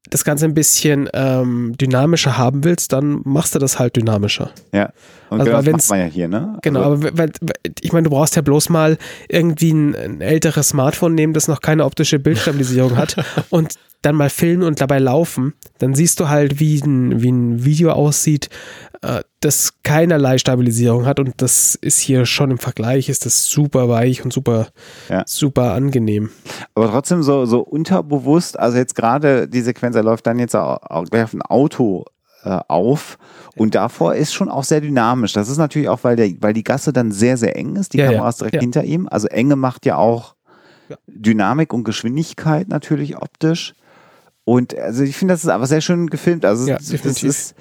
das 0.09 0.23
Ganze 0.23 0.45
ein 0.45 0.53
bisschen 0.53 1.09
ähm, 1.13 1.75
dynamischer 1.77 2.37
haben 2.37 2.63
willst, 2.63 2.93
dann 2.93 3.21
machst 3.25 3.55
du 3.55 3.59
das 3.59 3.79
halt 3.79 3.95
dynamischer. 3.95 4.51
ja. 4.73 4.91
Und 5.29 5.41
also 5.41 5.51
genau 5.51 5.61
das 5.61 5.71
macht 5.73 5.89
man 5.89 5.99
ja 5.99 6.05
hier, 6.05 6.27
ne? 6.27 6.57
Genau, 6.61 6.79
Also, 6.91 7.07
aber 7.07 7.17
weil, 7.17 7.31
weil, 7.41 7.55
ich 7.81 7.91
meine, 7.91 8.03
du 8.05 8.09
brauchst 8.11 8.35
ja 8.35 8.41
bloß 8.41 8.69
mal 8.69 8.97
irgendwie 9.29 9.71
ein, 9.71 9.95
ein 9.95 10.21
älteres 10.21 10.69
Smartphone 10.69 11.15
nehmen, 11.15 11.33
das 11.33 11.47
noch 11.47 11.61
keine 11.61 11.83
optische 11.85 12.19
Bildstabilisierung 12.19 12.95
hat 12.97 13.15
und 13.49 13.75
dann 14.03 14.15
mal 14.15 14.29
filmen 14.29 14.63
und 14.63 14.79
dabei 14.79 14.99
laufen. 14.99 15.53
Dann 15.79 15.95
siehst 15.95 16.19
du 16.19 16.29
halt, 16.29 16.59
wie 16.59 16.79
ein, 16.81 17.21
wie 17.21 17.31
ein 17.31 17.65
Video 17.65 17.91
aussieht, 17.91 18.49
äh, 19.01 19.21
das 19.41 19.73
keinerlei 19.83 20.37
Stabilisierung 20.37 21.05
hat 21.05 21.19
und 21.19 21.33
das 21.41 21.75
ist 21.75 21.99
hier 21.99 22.25
schon 22.25 22.51
im 22.51 22.57
Vergleich, 22.57 23.09
ist 23.09 23.25
das 23.25 23.45
super 23.45 23.89
weich 23.89 24.23
und 24.23 24.31
super, 24.31 24.67
Ja. 25.09 25.23
super 25.27 25.73
angenehm. 25.73 26.29
aber 26.75 26.89
trotzdem 26.89 27.21
so, 27.23 27.45
so 27.45 27.59
unterbewusst, 27.59 28.57
also 28.57 28.77
jetzt 28.77 28.95
gerade 28.95 29.47
die 29.47 29.61
Sequenz, 29.61 29.95
er 29.95 30.03
läuft 30.03 30.25
dann 30.27 30.39
jetzt 30.39 30.55
auch, 30.55 30.77
auch 30.83 31.03
gleich 31.05 31.23
auf 31.23 31.33
ein 31.33 31.41
Auto 31.41 32.05
äh, 32.47 32.59
auf 32.67 33.17
und 33.55 33.75
davor 33.75 34.15
ist 34.15 34.33
schon 34.33 34.49
auch 34.49 34.63
sehr 34.63 34.81
dynamisch. 34.81 35.33
Das 35.33 35.49
ist 35.49 35.57
natürlich 35.57 35.89
auch, 35.89 36.03
weil, 36.03 36.15
der, 36.15 36.31
weil 36.39 36.53
die 36.53 36.63
Gasse 36.63 36.93
dann 36.93 37.11
sehr, 37.11 37.37
sehr 37.37 37.55
eng 37.57 37.75
ist. 37.75 37.93
Die 37.93 37.97
Ja, 37.97 38.07
Kamera 38.11 38.29
ist 38.29 38.39
direkt 38.39 38.55
ja. 38.55 38.61
hinter 38.61 38.83
ihm. 38.83 39.07
Also 39.09 39.27
Enge 39.27 39.55
macht 39.55 39.85
ja 39.85 39.97
auch. 39.97 40.35
Dynamik 41.07 41.73
und 41.73 41.83
Geschwindigkeit 41.83 42.69
natürlich 42.69 43.17
optisch. 43.17 43.73
Und 44.45 44.73
also 44.77 45.03
ich 45.03 45.17
finde, 45.17 45.33
das 45.33 45.43
ist 45.43 45.49
aber 45.49 45.67
sehr 45.67 45.81
schön 45.81 46.07
gefilmt. 46.09 46.45
Also 46.45 46.65
Ja, 46.67 46.77
das 46.77 46.87
definitiv. 46.87 47.29
ist 47.29 47.55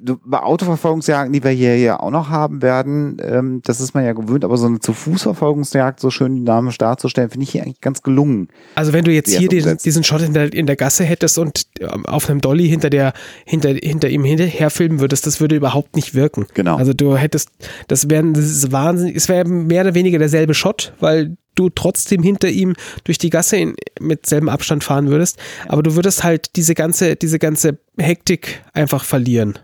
du, 0.00 0.18
bei 0.24 0.40
Autoverfolgungsjagden, 0.40 1.32
die 1.32 1.42
wir 1.42 1.50
hier 1.50 1.78
ja 1.78 2.00
auch 2.00 2.10
noch 2.10 2.28
haben 2.28 2.62
werden, 2.62 3.16
ähm, 3.22 3.60
das 3.64 3.80
ist 3.80 3.94
man 3.94 4.04
ja 4.04 4.12
gewöhnt, 4.12 4.44
aber 4.44 4.56
so 4.56 4.66
eine 4.66 4.80
zu 4.80 4.92
Fußverfolgungsjagd 4.92 6.00
so 6.00 6.10
schön 6.10 6.36
dynamisch 6.36 6.78
darzustellen, 6.78 7.30
finde 7.30 7.44
ich 7.44 7.50
hier 7.50 7.62
eigentlich 7.62 7.80
ganz 7.80 8.02
gelungen. 8.02 8.48
Also 8.74 8.92
wenn 8.92 9.04
du 9.04 9.12
jetzt 9.12 9.32
er 9.32 9.40
hier 9.40 9.48
es 9.48 9.54
diesen, 9.54 9.78
diesen 9.78 10.04
Shot 10.04 10.22
in 10.22 10.34
der, 10.34 10.52
in 10.52 10.66
der 10.66 10.76
Gasse 10.76 11.04
hättest 11.04 11.38
und 11.38 11.66
ähm, 11.80 12.06
auf 12.06 12.28
einem 12.28 12.40
Dolly 12.40 12.68
hinter 12.68 12.90
der 12.90 13.12
hinter, 13.44 13.70
hinter 13.70 14.08
ihm 14.08 14.24
hinterher 14.24 14.70
filmen 14.70 15.00
würdest, 15.00 15.26
das 15.26 15.40
würde 15.40 15.56
überhaupt 15.56 15.96
nicht 15.96 16.14
wirken. 16.14 16.46
Genau. 16.54 16.76
Also 16.76 16.92
du 16.92 17.16
hättest, 17.16 17.50
das 17.88 18.08
wäre 18.10 18.24
wahnsinnig, 18.24 19.16
es 19.16 19.28
wäre 19.28 19.48
mehr 19.48 19.82
oder 19.82 19.94
weniger 19.94 20.18
derselbe 20.18 20.54
Shot, 20.54 20.92
weil 21.00 21.36
du 21.54 21.70
trotzdem 21.70 22.22
hinter 22.22 22.48
ihm 22.48 22.74
durch 23.04 23.18
die 23.18 23.30
Gasse 23.30 23.56
in, 23.56 23.74
mit 23.98 24.26
selben 24.26 24.48
Abstand 24.48 24.84
fahren 24.84 25.08
würdest, 25.08 25.38
aber 25.68 25.82
du 25.82 25.96
würdest 25.96 26.22
halt 26.22 26.54
diese 26.56 26.74
ganze 26.74 27.16
diese 27.16 27.38
ganze 27.38 27.78
Hektik 27.96 28.62
einfach 28.74 29.04
verlieren. 29.04 29.58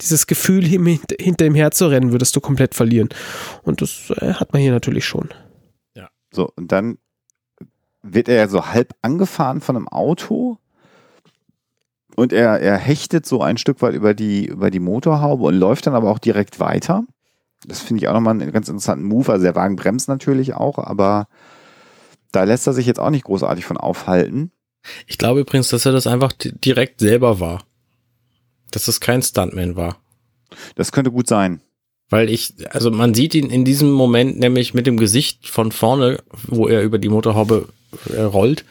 Ja. 0.00 0.08
Dieses 0.08 0.26
Gefühl, 0.26 0.64
hinter 0.64 1.44
ihm 1.46 1.54
herzurennen, 1.54 2.12
würdest 2.12 2.34
du 2.34 2.40
komplett 2.40 2.74
verlieren. 2.74 3.08
Und 3.62 3.82
das 3.82 4.10
äh, 4.16 4.34
hat 4.34 4.52
man 4.52 4.62
hier 4.62 4.72
natürlich 4.72 5.04
schon. 5.04 5.28
So, 6.32 6.48
und 6.54 6.70
dann 6.70 6.98
wird 8.02 8.28
er 8.28 8.36
ja 8.36 8.46
so 8.46 8.66
halb 8.66 8.94
angefahren 9.02 9.60
von 9.60 9.74
einem 9.74 9.88
Auto 9.88 10.58
und 12.14 12.32
er, 12.32 12.60
er 12.60 12.76
hechtet 12.76 13.26
so 13.26 13.42
ein 13.42 13.56
Stück 13.56 13.82
weit 13.82 13.94
über 13.94 14.14
die, 14.14 14.46
über 14.46 14.70
die 14.70 14.78
Motorhaube 14.78 15.42
und 15.42 15.54
läuft 15.56 15.88
dann 15.88 15.96
aber 15.96 16.08
auch 16.08 16.20
direkt 16.20 16.60
weiter. 16.60 17.02
Das 17.66 17.80
finde 17.80 18.02
ich 18.02 18.08
auch 18.08 18.14
nochmal 18.14 18.34
einen 18.34 18.52
ganz 18.52 18.68
interessanten 18.68 19.04
Move. 19.04 19.32
Also 19.32 19.42
der 19.42 19.56
Wagen 19.56 19.74
bremst 19.74 20.08
natürlich 20.08 20.54
auch, 20.54 20.78
aber 20.78 21.26
da 22.30 22.44
lässt 22.44 22.68
er 22.68 22.74
sich 22.74 22.86
jetzt 22.86 23.00
auch 23.00 23.10
nicht 23.10 23.24
großartig 23.24 23.64
von 23.64 23.76
aufhalten. 23.76 24.52
Ich 25.08 25.18
glaube 25.18 25.40
übrigens, 25.40 25.68
dass 25.70 25.84
er 25.84 25.90
das 25.90 26.06
einfach 26.06 26.32
di- 26.32 26.52
direkt 26.52 27.00
selber 27.00 27.40
war. 27.40 27.64
Dass 28.70 28.88
es 28.88 29.00
kein 29.00 29.22
Stuntman 29.22 29.76
war. 29.76 29.98
Das 30.74 30.92
könnte 30.92 31.10
gut 31.10 31.28
sein. 31.28 31.60
Weil 32.08 32.28
ich, 32.28 32.54
also 32.70 32.90
man 32.90 33.14
sieht 33.14 33.34
ihn 33.34 33.50
in 33.50 33.64
diesem 33.64 33.92
Moment 33.92 34.38
nämlich 34.38 34.74
mit 34.74 34.86
dem 34.86 34.96
Gesicht 34.96 35.48
von 35.48 35.70
vorne, 35.70 36.18
wo 36.46 36.66
er 36.66 36.82
über 36.82 36.98
die 36.98 37.08
Motorhaube 37.08 37.68
äh, 38.12 38.20
rollt. 38.22 38.64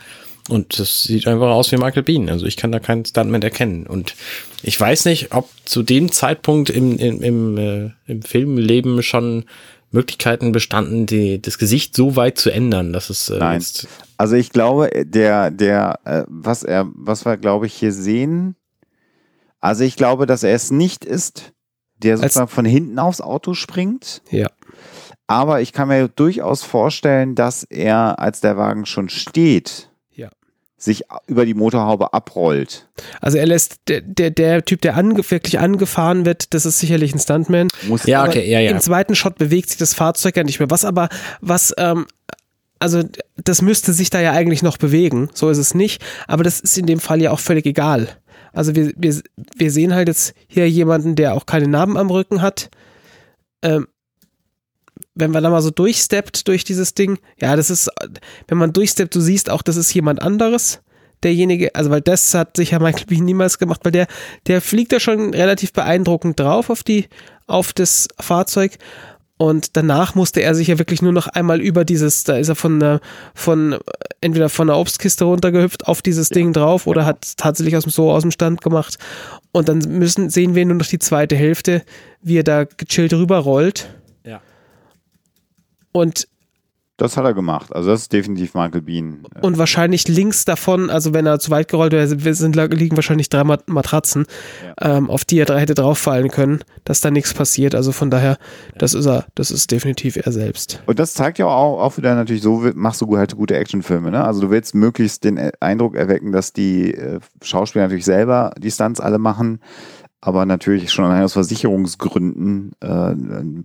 Und 0.50 0.80
das 0.80 1.04
sieht 1.04 1.28
einfach 1.28 1.50
aus 1.50 1.72
wie 1.72 1.78
Michael 1.78 2.04
Bean. 2.04 2.28
Also 2.28 2.46
ich 2.46 2.58
kann 2.58 2.72
da 2.72 2.80
keinen 2.80 3.06
Stuntman 3.06 3.42
erkennen. 3.42 3.88
Und 3.88 4.16
ich 4.62 4.80
weiß 4.80 5.06
nicht, 5.06 5.34
ob 5.34 5.50
zu 5.64 5.84
dem 5.84 6.12
Zeitpunkt 6.12 6.70
im, 6.70 6.98
im, 6.98 7.22
im, 7.22 7.58
äh, 7.58 7.90
im 8.08 8.22
Filmleben 8.24 9.04
schon 9.04 9.46
Möglichkeiten 9.92 10.52
bestanden, 10.52 11.06
die, 11.06 11.42
das 11.42 11.58
Gesicht 11.58 11.96
so 11.96 12.16
weit 12.16 12.38
zu 12.38 12.52
ändern, 12.52 12.94
dass 12.94 13.10
es 13.10 13.30
äh, 13.30 13.38
Nein. 13.38 13.64
Also 14.18 14.36
ich 14.36 14.52
glaube, 14.52 14.90
der, 15.06 15.50
der, 15.50 16.00
äh, 16.04 16.24
was 16.28 16.64
er, 16.64 16.88
was 16.94 17.26
wir, 17.26 17.38
glaube 17.38 17.68
ich, 17.68 17.74
hier 17.74 17.94
sehen, 17.94 18.56
also 19.62 19.84
ich 19.84 19.96
glaube, 19.96 20.26
dass 20.26 20.44
er 20.44 20.54
es 20.56 20.72
nicht 20.72 21.06
ist, 21.06 21.54
der 21.98 22.14
Als- 22.14 22.22
sozusagen 22.22 22.48
von 22.50 22.66
hinten 22.66 23.00
aufs 23.00 23.22
Auto 23.22 23.54
springt. 23.54 24.22
Ja. 24.32 24.48
Aber 25.28 25.62
ich 25.62 25.74
kann 25.74 25.90
mir 25.90 26.08
durchaus 26.08 26.64
vorstellen, 26.64 27.36
dass 27.36 27.64
er, 27.64 28.20
als 28.20 28.42
der 28.42 28.58
Wagen 28.58 28.86
schon 28.88 29.10
steht, 29.10 29.90
Ja. 30.16 30.30
sich 30.78 31.04
über 31.28 31.46
die 31.46 31.54
Motorhaube 31.54 32.14
abrollt. 32.14 32.90
Also 33.22 33.38
er 33.38 33.46
lässt, 33.46 33.82
der, 33.90 34.02
der, 34.02 34.32
der 34.32 34.66
Typ, 34.66 34.82
der 34.82 34.96
ange, 34.96 35.18
wirklich 35.30 35.60
angefahren 35.60 36.26
wird, 36.26 36.54
das 36.54 36.66
ist 36.66 36.80
sicherlich 36.80 37.14
ein 37.14 37.20
Stuntman. 37.20 37.68
Muss 37.88 38.06
Ja, 38.06 38.26
okay, 38.26 38.50
ja, 38.50 38.60
ja. 38.60 38.72
Im 38.72 38.80
zweiten 38.80 39.14
Shot 39.14 39.38
bewegt 39.38 39.70
sich 39.70 39.78
das 39.78 39.94
Fahrzeug 39.94 40.36
ja 40.38 40.44
nicht 40.44 40.60
mehr. 40.60 40.72
Was 40.72 40.84
aber, 40.86 41.10
was, 41.42 41.74
ähm, 41.78 42.08
also 42.80 43.04
das 43.36 43.62
müsste 43.62 43.94
sich 43.94 44.10
da 44.10 44.22
ja 44.22 44.32
eigentlich 44.32 44.64
noch 44.64 44.78
bewegen. 44.78 45.30
So 45.34 45.50
ist 45.50 45.58
es 45.58 45.76
nicht. 45.76 46.02
Aber 46.28 46.44
das 46.44 46.60
ist 46.60 46.78
in 46.78 46.86
dem 46.86 47.00
Fall 47.00 47.22
ja 47.22 47.32
auch 47.32 47.40
völlig 47.40 47.66
egal. 47.66 48.08
Also 48.54 48.76
wir, 48.76 48.94
wir, 48.96 49.22
wir 49.56 49.72
sehen 49.72 49.94
halt 49.94 50.08
jetzt 50.08 50.34
hier 50.48 50.70
jemanden, 50.70 51.16
der 51.16 51.34
auch 51.34 51.46
keine 51.46 51.68
Narben 51.68 51.98
am 51.98 52.10
Rücken 52.10 52.42
hat. 52.42 52.70
Ähm, 53.62 53.88
wenn 55.16 55.32
man 55.32 55.44
da 55.44 55.50
mal 55.50 55.62
so 55.62 55.72
durchsteppt 55.72 56.48
durch 56.48 56.64
dieses 56.64 56.94
Ding, 56.94 57.20
ja, 57.42 57.56
das 57.56 57.70
ist, 57.70 57.90
wenn 58.48 58.58
man 58.58 58.74
durchsteppt, 58.74 59.14
du 59.14 59.20
siehst 59.20 59.50
auch, 59.50 59.62
das 59.62 59.76
ist 59.76 59.94
jemand 59.94 60.22
anderes. 60.22 60.82
Derjenige, 61.24 61.76
also 61.76 61.90
weil 61.90 62.02
das 62.02 62.34
hat 62.34 62.56
sicher 62.56 62.80
Michael 62.82 63.06
Bean 63.06 63.26
niemals 63.26 63.60
gemacht, 63.60 63.82
weil 63.84 63.92
der, 63.92 64.08
der 64.48 64.62
fliegt 64.62 64.94
da 64.94 65.00
schon 65.00 65.34
relativ 65.34 65.74
beeindruckend 65.74 66.40
drauf 66.40 66.70
auf 66.70 66.84
die, 66.84 67.10
auf 67.46 67.74
das 67.74 68.08
Fahrzeug. 68.20 68.78
Und 69.42 69.78
danach 69.78 70.16
musste 70.16 70.42
er 70.42 70.54
sich 70.54 70.68
ja 70.68 70.78
wirklich 70.80 71.02
nur 71.02 71.14
noch 71.14 71.28
einmal 71.28 71.62
über 71.62 71.86
dieses, 71.86 72.26
da 72.26 72.36
ist 72.36 72.50
er 72.50 72.56
von 72.56 72.82
der, 72.82 73.00
von, 73.34 73.78
entweder 74.20 74.50
von 74.50 74.68
der 74.68 74.76
Obstkiste 74.76 75.24
runtergehüpft 75.24 75.88
auf 75.88 76.02
dieses 76.02 76.28
Ding 76.28 76.52
drauf 76.52 76.88
oder 76.88 77.06
hat 77.06 77.38
tatsächlich 77.38 77.78
aus 77.78 77.84
dem, 77.84 77.90
so 77.90 78.12
aus 78.12 78.24
dem 78.24 78.32
Stand 78.32 78.62
gemacht. 78.62 78.98
Und 79.54 79.70
dann 79.70 79.78
müssen, 79.78 80.30
sehen 80.30 80.56
wir 80.56 80.66
nur 80.66 80.76
noch 80.76 80.86
die 80.86 81.00
zweite 81.00 81.38
Hälfte, 81.38 81.84
wie 82.22 82.40
er 82.40 82.44
da 82.44 82.66
gechillt 82.66 83.14
rüberrollt. 83.14 83.88
Ja. 84.26 84.42
Und 85.94 86.28
Das 87.00 87.18
hat 87.18 87.26
er 87.26 87.34
gemacht. 87.34 87.74
Also 87.76 87.90
das 87.90 88.02
ist 88.02 88.14
definitiv 88.14 88.54
Michael 88.54 88.82
Bean. 88.82 89.24
und 89.42 89.58
wahrscheinlich 89.58 90.08
links 90.08 90.46
davon, 90.46 90.90
also 90.90 91.14
wenn 91.14 91.26
er 91.26 91.40
zu 91.40 91.52
weit 91.52 91.68
gerollt 91.68 91.94
wäre, 91.94 92.24
wir 92.24 92.34
sind, 92.36 92.56
liegen 92.56 92.96
wahrscheinlich 92.96 93.30
drei 93.30 93.44
Mat- 93.44 93.68
Matratzen, 93.70 94.26
ähm, 94.82 95.10
auf 95.10 95.26
die 95.26 95.40
er 95.40 95.46
drei 95.46 95.60
hätte 95.62 95.74
drauffallen 95.76 96.30
können, 96.30 96.60
dass 96.84 97.02
da 97.02 97.12
nichts 97.12 97.34
passiert. 97.34 97.76
Also 97.76 97.92
von 97.92 98.10
daher, 98.10 98.38
das 98.78 98.94
ist 98.94 99.06
er, 99.06 99.26
das 99.36 99.52
ist 99.52 99.72
definitiv 99.72 100.16
er 100.18 100.32
selbst. 100.32 100.82
Und 100.86 101.00
das 101.00 101.14
zeigt 101.14 101.40
ja 101.40 101.46
auch, 101.46 101.82
auch 101.82 101.98
wieder 101.98 102.16
natürlich, 102.16 102.42
so 102.42 102.64
machst 102.76 103.02
du 103.02 103.18
halt 103.18 103.36
gute 103.36 103.56
Actionfilme. 103.58 104.12
Ne? 104.12 104.24
Also 104.24 104.42
du 104.42 104.50
willst 104.52 104.76
möglichst 104.76 105.24
den 105.24 105.38
äh, 105.38 105.52
Eindruck 105.60 105.96
erwecken, 105.96 106.32
dass 106.32 106.54
die 106.54 106.94
äh, 106.94 107.20
Schauspieler 107.42 107.86
natürlich 107.86 108.06
selber 108.06 108.54
die 108.58 108.72
Stunts 108.72 109.00
alle 109.00 109.18
machen. 109.20 109.60
Aber 110.22 110.46
natürlich 110.46 110.92
schon 110.92 111.06
allein 111.06 111.24
aus 111.24 111.34
Versicherungsgründen 111.34 112.74
äh, 112.82 113.14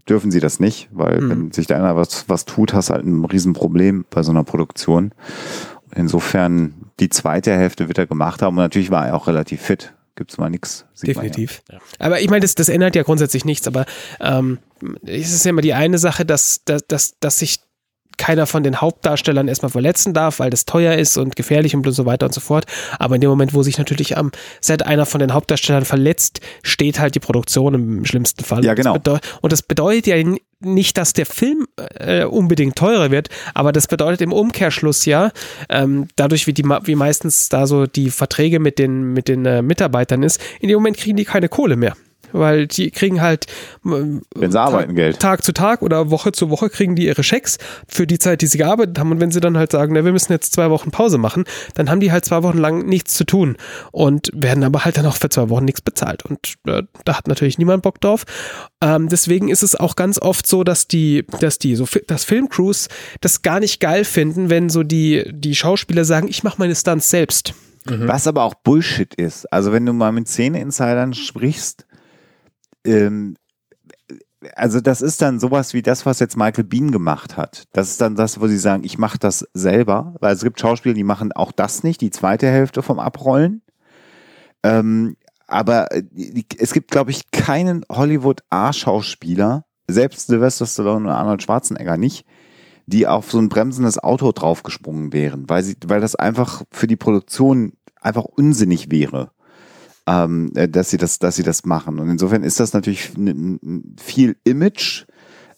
dürfen 0.08 0.30
sie 0.30 0.40
das 0.40 0.60
nicht, 0.60 0.88
weil 0.92 1.20
Mhm. 1.20 1.30
wenn 1.30 1.52
sich 1.52 1.66
da 1.66 1.76
einer 1.76 1.96
was, 1.96 2.28
was 2.28 2.44
tut, 2.44 2.72
hast 2.74 2.90
du 2.90 2.94
halt 2.94 3.04
ein 3.04 3.24
Riesenproblem 3.24 4.04
bei 4.08 4.22
so 4.22 4.30
einer 4.30 4.44
Produktion. 4.44 5.12
Insofern, 5.94 6.74
die 7.00 7.08
zweite 7.08 7.52
Hälfte 7.52 7.88
wird 7.88 7.98
er 7.98 8.06
gemacht 8.06 8.42
haben 8.42 8.56
und 8.56 8.62
natürlich 8.62 8.90
war 8.90 9.06
er 9.06 9.14
auch 9.14 9.26
relativ 9.26 9.60
fit. 9.62 9.94
Gibt's 10.16 10.38
mal 10.38 10.48
nichts. 10.48 10.86
Definitiv. 11.02 11.62
Ja. 11.72 11.78
Aber 11.98 12.20
ich 12.20 12.30
meine, 12.30 12.42
das, 12.42 12.54
das 12.54 12.68
ändert 12.68 12.94
ja 12.94 13.02
grundsätzlich 13.02 13.44
nichts, 13.44 13.66
aber 13.66 13.84
ähm, 14.20 14.58
es 15.04 15.32
ist 15.32 15.44
ja 15.44 15.50
immer 15.50 15.60
die 15.60 15.74
eine 15.74 15.98
Sache, 15.98 16.24
dass, 16.24 16.62
dass, 16.64 16.86
dass, 16.86 17.18
dass 17.18 17.38
sich 17.40 17.58
keiner 18.16 18.46
von 18.46 18.62
den 18.62 18.80
Hauptdarstellern 18.80 19.48
erstmal 19.48 19.70
verletzen 19.70 20.14
darf, 20.14 20.38
weil 20.38 20.50
das 20.50 20.64
teuer 20.64 20.94
ist 20.94 21.16
und 21.16 21.36
gefährlich 21.36 21.74
und 21.74 21.88
so 21.90 22.06
weiter 22.06 22.26
und 22.26 22.32
so 22.34 22.40
fort. 22.40 22.66
Aber 22.98 23.14
in 23.14 23.20
dem 23.20 23.30
Moment, 23.30 23.54
wo 23.54 23.62
sich 23.62 23.78
natürlich 23.78 24.16
am 24.16 24.30
Set 24.60 24.84
einer 24.84 25.06
von 25.06 25.20
den 25.20 25.32
Hauptdarstellern 25.34 25.84
verletzt, 25.84 26.40
steht 26.62 26.98
halt 26.98 27.14
die 27.14 27.20
Produktion 27.20 27.74
im 27.74 28.04
schlimmsten 28.04 28.44
Fall. 28.44 28.64
Ja, 28.64 28.72
Und 28.72 28.78
das 28.78 28.84
genau. 28.84 28.96
bedeu- 28.96 29.20
Und 29.40 29.52
das 29.52 29.62
bedeutet 29.62 30.06
ja 30.06 30.16
nicht, 30.60 30.96
dass 30.96 31.12
der 31.12 31.26
Film 31.26 31.66
äh, 31.98 32.24
unbedingt 32.24 32.76
teurer 32.76 33.10
wird, 33.10 33.28
aber 33.52 33.72
das 33.72 33.86
bedeutet 33.86 34.22
im 34.22 34.32
Umkehrschluss 34.32 35.04
ja, 35.04 35.30
ähm, 35.68 36.08
dadurch 36.16 36.46
wie 36.46 36.52
die 36.54 36.64
wie 36.64 36.94
meistens 36.94 37.48
da 37.50 37.66
so 37.66 37.86
die 37.86 38.10
Verträge 38.10 38.60
mit 38.60 38.78
den 38.78 39.12
mit 39.12 39.28
den 39.28 39.44
äh, 39.44 39.60
Mitarbeitern 39.62 40.22
ist, 40.22 40.40
in 40.60 40.68
dem 40.68 40.76
Moment 40.76 40.96
kriegen 40.96 41.16
die 41.16 41.24
keine 41.24 41.48
Kohle 41.48 41.76
mehr. 41.76 41.94
Weil 42.36 42.66
die 42.66 42.90
kriegen 42.90 43.22
halt 43.22 43.46
ähm, 43.84 44.22
Wenn 44.34 44.50
sie 44.50 44.60
arbeiten, 44.60 44.88
Tag, 44.88 44.96
Geld. 44.96 45.20
Tag 45.20 45.44
zu 45.44 45.52
Tag 45.52 45.82
oder 45.82 46.10
Woche 46.10 46.32
zu 46.32 46.50
Woche 46.50 46.68
kriegen 46.68 46.96
die 46.96 47.06
ihre 47.06 47.22
Schecks 47.22 47.58
für 47.86 48.08
die 48.08 48.18
Zeit, 48.18 48.42
die 48.42 48.48
sie 48.48 48.58
gearbeitet 48.58 48.98
haben. 48.98 49.12
Und 49.12 49.20
wenn 49.20 49.30
sie 49.30 49.40
dann 49.40 49.56
halt 49.56 49.70
sagen, 49.70 49.94
na, 49.94 50.04
wir 50.04 50.10
müssen 50.10 50.32
jetzt 50.32 50.52
zwei 50.52 50.68
Wochen 50.70 50.90
Pause 50.90 51.16
machen, 51.16 51.44
dann 51.74 51.88
haben 51.88 52.00
die 52.00 52.10
halt 52.10 52.24
zwei 52.24 52.42
Wochen 52.42 52.58
lang 52.58 52.86
nichts 52.86 53.14
zu 53.14 53.24
tun 53.24 53.56
und 53.92 54.30
werden 54.34 54.64
aber 54.64 54.84
halt 54.84 54.96
dann 54.96 55.06
auch 55.06 55.16
für 55.16 55.28
zwei 55.28 55.48
Wochen 55.48 55.64
nichts 55.64 55.80
bezahlt. 55.80 56.24
Und 56.24 56.54
äh, 56.66 56.82
da 57.04 57.16
hat 57.16 57.28
natürlich 57.28 57.58
niemand 57.58 57.84
Bock 57.84 58.00
drauf. 58.00 58.24
Ähm, 58.80 59.08
deswegen 59.08 59.48
ist 59.48 59.62
es 59.62 59.76
auch 59.76 59.94
ganz 59.94 60.20
oft 60.20 60.46
so, 60.46 60.64
dass 60.64 60.88
die, 60.88 61.24
dass 61.38 61.58
die, 61.58 61.76
so, 61.76 61.86
dass 62.08 62.24
Filmcrews 62.24 62.88
das 63.20 63.42
gar 63.42 63.60
nicht 63.60 63.78
geil 63.80 64.04
finden, 64.04 64.50
wenn 64.50 64.68
so 64.70 64.82
die, 64.82 65.30
die 65.32 65.54
Schauspieler 65.54 66.04
sagen, 66.04 66.26
ich 66.28 66.42
mache 66.42 66.56
meine 66.58 66.74
Stunts 66.74 67.10
selbst. 67.10 67.54
Was 67.86 68.26
aber 68.26 68.44
auch 68.44 68.54
Bullshit 68.54 69.14
ist. 69.14 69.52
Also 69.52 69.72
wenn 69.72 69.84
du 69.84 69.92
mal 69.92 70.10
mit 70.10 70.26
Szene-Insidern 70.26 71.12
sprichst, 71.12 71.84
ähm, 72.84 73.36
also 74.56 74.80
das 74.80 75.00
ist 75.00 75.22
dann 75.22 75.40
sowas 75.40 75.74
wie 75.74 75.82
das, 75.82 76.06
was 76.06 76.20
jetzt 76.20 76.36
Michael 76.36 76.64
Bean 76.64 76.90
gemacht 76.90 77.36
hat. 77.36 77.64
Das 77.72 77.90
ist 77.90 78.00
dann 78.00 78.14
das, 78.14 78.40
wo 78.40 78.46
sie 78.46 78.58
sagen, 78.58 78.84
ich 78.84 78.98
mache 78.98 79.18
das 79.18 79.46
selber, 79.54 80.14
weil 80.20 80.34
es 80.34 80.42
gibt 80.42 80.60
Schauspieler, 80.60 80.94
die 80.94 81.04
machen 81.04 81.32
auch 81.32 81.52
das 81.52 81.82
nicht, 81.82 82.00
die 82.00 82.10
zweite 82.10 82.46
Hälfte 82.46 82.82
vom 82.82 82.98
Abrollen. 82.98 83.62
Ähm, 84.62 85.16
aber 85.46 85.92
äh, 85.92 86.02
es 86.58 86.72
gibt, 86.72 86.90
glaube 86.90 87.10
ich, 87.10 87.30
keinen 87.30 87.84
Hollywood-A-Schauspieler, 87.90 89.64
selbst 89.88 90.26
Sylvester 90.26 90.66
Stallone 90.66 91.06
oder 91.06 91.18
Arnold 91.18 91.42
Schwarzenegger 91.42 91.96
nicht, 91.96 92.26
die 92.86 93.06
auf 93.06 93.30
so 93.30 93.38
ein 93.38 93.48
bremsendes 93.48 93.98
Auto 93.98 94.32
draufgesprungen 94.32 95.12
wären, 95.12 95.48
weil 95.48 95.62
sie, 95.62 95.76
weil 95.86 96.00
das 96.00 96.14
einfach 96.14 96.62
für 96.70 96.86
die 96.86 96.96
Produktion 96.96 97.74
einfach 98.00 98.24
unsinnig 98.24 98.90
wäre, 98.90 99.30
ähm, 100.06 100.52
äh, 100.54 100.68
dass 100.68 100.90
sie 100.90 100.96
das, 100.96 101.18
dass 101.18 101.36
sie 101.36 101.42
das 101.42 101.64
machen. 101.64 101.98
Und 101.98 102.10
insofern 102.10 102.42
ist 102.42 102.60
das 102.60 102.72
natürlich 102.72 103.12
viel 104.00 104.36
Image. 104.44 105.04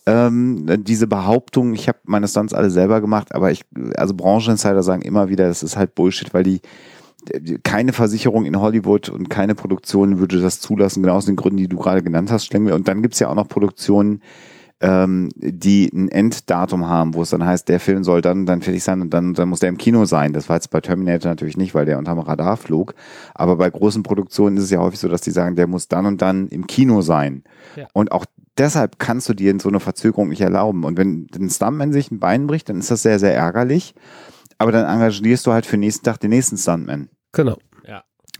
Ähm, 0.08 0.84
diese 0.84 1.08
Behauptung, 1.08 1.74
ich 1.74 1.88
habe 1.88 1.98
meine 2.04 2.28
Stunts 2.28 2.54
alle 2.54 2.70
selber 2.70 3.00
gemacht, 3.00 3.34
aber 3.34 3.50
ich, 3.50 3.64
also 3.96 4.14
Brancheninsider 4.14 4.84
sagen 4.84 5.02
immer 5.02 5.28
wieder, 5.28 5.48
das 5.48 5.64
ist 5.64 5.76
halt 5.76 5.96
Bullshit, 5.96 6.32
weil 6.32 6.44
die 6.44 6.60
keine 7.64 7.92
Versicherung 7.92 8.44
in 8.44 8.60
Hollywood 8.60 9.08
und 9.08 9.28
keine 9.28 9.54
Produktion 9.54 10.20
würde 10.20 10.40
das 10.40 10.60
zulassen, 10.60 11.02
genau 11.02 11.16
aus 11.16 11.26
den 11.26 11.34
Gründen, 11.36 11.56
die 11.56 11.68
du 11.68 11.76
gerade 11.76 12.02
genannt 12.02 12.30
hast, 12.30 12.46
Schlingel. 12.46 12.72
Und 12.72 12.88
dann 12.88 13.02
gibt's 13.02 13.18
ja 13.18 13.28
auch 13.28 13.34
noch 13.34 13.48
Produktionen, 13.48 14.22
ähm, 14.80 15.30
die 15.36 15.90
ein 15.92 16.08
Enddatum 16.08 16.86
haben, 16.86 17.14
wo 17.14 17.22
es 17.22 17.30
dann 17.30 17.44
heißt, 17.44 17.68
der 17.68 17.80
Film 17.80 18.04
soll 18.04 18.20
dann 18.20 18.44
dann 18.44 18.60
fertig 18.62 18.84
sein 18.84 19.00
und 19.00 19.14
dann, 19.14 19.32
dann 19.34 19.48
muss 19.48 19.60
der 19.60 19.70
im 19.70 19.78
Kino 19.78 20.04
sein. 20.04 20.32
Das 20.34 20.48
war 20.48 20.56
jetzt 20.56 20.70
bei 20.70 20.80
Terminator 20.80 21.30
natürlich 21.30 21.56
nicht, 21.56 21.74
weil 21.74 21.86
der 21.86 21.98
unterm 21.98 22.18
Radar 22.18 22.56
flog. 22.58 22.94
Aber 23.34 23.56
bei 23.56 23.70
großen 23.70 24.02
Produktionen 24.02 24.56
ist 24.58 24.64
es 24.64 24.70
ja 24.70 24.78
häufig 24.80 25.00
so, 25.00 25.08
dass 25.08 25.22
die 25.22 25.30
sagen, 25.30 25.56
der 25.56 25.66
muss 25.66 25.88
dann 25.88 26.04
und 26.06 26.20
dann 26.20 26.48
im 26.48 26.66
Kino 26.66 27.00
sein. 27.00 27.42
Ja. 27.74 27.86
Und 27.94 28.12
auch 28.12 28.26
deshalb 28.58 28.98
kannst 28.98 29.28
du 29.28 29.34
dir 29.34 29.54
so 29.60 29.68
eine 29.70 29.80
Verzögerung 29.80 30.28
nicht 30.28 30.42
erlauben. 30.42 30.84
Und 30.84 30.98
wenn 30.98 31.26
ein 31.34 31.48
Stuntman 31.48 31.92
sich 31.92 32.10
ein 32.10 32.20
Bein 32.20 32.46
bricht, 32.46 32.68
dann 32.68 32.78
ist 32.78 32.90
das 32.90 33.02
sehr, 33.02 33.18
sehr 33.18 33.34
ärgerlich. 33.34 33.94
Aber 34.58 34.72
dann 34.72 34.84
engagierst 34.84 35.46
du 35.46 35.52
halt 35.52 35.64
für 35.66 35.76
den 35.76 35.80
nächsten 35.80 36.04
Tag 36.04 36.20
den 36.20 36.30
nächsten 36.30 36.56
Stuntman 36.58 37.08
Genau. 37.32 37.56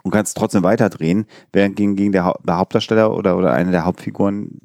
und 0.03 0.11
kannst 0.11 0.37
trotzdem 0.37 0.63
weiterdrehen, 0.63 1.27
während 1.53 1.77
gegen, 1.77 1.97
gegen 1.97 2.13
der, 2.13 2.25
Hau- 2.25 2.39
der 2.47 2.59
Hauptdarsteller 2.59 3.15
oder, 3.15 3.37
oder 3.37 3.53
eine 3.53 3.71
der 3.71 3.85
Hauptfiguren 3.85 4.61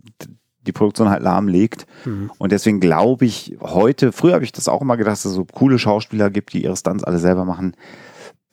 die 0.65 0.71
Produktion 0.71 1.09
halt 1.09 1.23
lahmlegt. 1.23 1.85
Mhm. 2.05 2.31
Und 2.37 2.51
deswegen 2.51 2.79
glaube 2.79 3.25
ich 3.25 3.57
heute, 3.61 4.11
früher 4.11 4.33
habe 4.33 4.43
ich 4.43 4.51
das 4.51 4.67
auch 4.67 4.81
immer 4.81 4.97
gedacht, 4.97 5.13
dass 5.13 5.25
es 5.25 5.33
so 5.33 5.45
coole 5.45 5.79
Schauspieler 5.79 6.29
gibt, 6.29 6.53
die 6.53 6.63
ihre 6.63 6.77
Stunts 6.77 7.03
alle 7.03 7.19
selber 7.19 7.45
machen. 7.45 7.75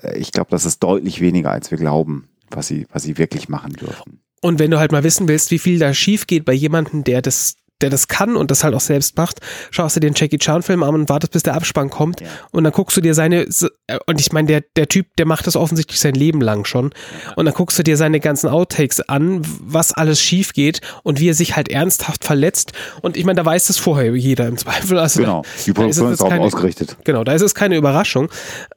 Äh, 0.02 0.18
Ich 0.18 0.32
glaube, 0.32 0.50
das 0.50 0.64
ist 0.64 0.82
deutlich 0.82 1.20
weniger, 1.20 1.50
als 1.50 1.70
wir 1.70 1.78
glauben, 1.78 2.28
was 2.50 2.68
sie, 2.68 2.86
was 2.92 3.02
sie 3.02 3.18
wirklich 3.18 3.48
machen 3.48 3.72
dürfen. 3.74 4.20
Und 4.40 4.58
wenn 4.58 4.70
du 4.70 4.78
halt 4.78 4.92
mal 4.92 5.04
wissen 5.04 5.28
willst, 5.28 5.50
wie 5.50 5.58
viel 5.58 5.78
da 5.78 5.92
schief 5.92 6.26
geht 6.26 6.44
bei 6.44 6.52
jemandem, 6.52 7.04
der 7.04 7.22
das 7.22 7.56
der 7.80 7.90
das 7.90 8.08
kann 8.08 8.36
und 8.36 8.50
das 8.50 8.64
halt 8.64 8.74
auch 8.74 8.80
selbst 8.80 9.16
macht, 9.16 9.40
schaust 9.70 9.96
du 9.96 10.00
dir 10.00 10.10
den 10.10 10.14
Jackie 10.16 10.38
Chan 10.38 10.62
Film 10.62 10.82
an 10.82 10.94
und 10.94 11.08
wartest, 11.08 11.32
bis 11.32 11.42
der 11.42 11.54
Abspann 11.54 11.90
kommt 11.90 12.20
Ja. 12.20 12.26
und 12.50 12.64
dann 12.64 12.72
guckst 12.72 12.96
du 12.96 13.00
dir 13.00 13.14
seine 13.14 13.42
äh, 13.42 13.98
und 14.06 14.20
ich 14.20 14.32
meine, 14.32 14.46
der 14.48 14.62
der 14.76 14.88
Typ, 14.88 15.06
der 15.16 15.26
macht 15.26 15.46
das 15.46 15.56
offensichtlich 15.56 16.00
sein 16.00 16.14
Leben 16.14 16.40
lang 16.40 16.64
schon 16.64 16.92
und 17.36 17.44
dann 17.44 17.54
guckst 17.54 17.78
du 17.78 17.82
dir 17.82 17.96
seine 17.96 18.20
ganzen 18.20 18.48
Outtakes 18.48 19.00
an, 19.08 19.42
was 19.60 19.92
alles 19.92 20.20
schief 20.20 20.52
geht 20.52 20.80
und 21.02 21.20
wie 21.20 21.28
er 21.30 21.34
sich 21.34 21.56
halt 21.56 21.68
ernsthaft 21.68 22.24
verletzt 22.24 22.72
und 23.02 23.16
ich 23.16 23.24
meine, 23.24 23.36
da 23.36 23.44
weiß 23.44 23.66
das 23.68 23.78
vorher 23.78 24.14
jeder 24.16 24.46
im 24.46 24.56
Zweifel. 24.56 24.98
Also 24.98 25.20
Genau. 25.20 25.42
Die 25.64 25.70
ist 25.70 25.74
Produktion 25.74 26.06
es 26.08 26.12
ist 26.14 26.22
darauf 26.22 26.38
ausgerichtet. 26.40 26.96
Genau, 27.04 27.24
da 27.24 27.32
ist 27.32 27.42
es 27.42 27.54
keine 27.54 27.76
Überraschung. 27.76 28.28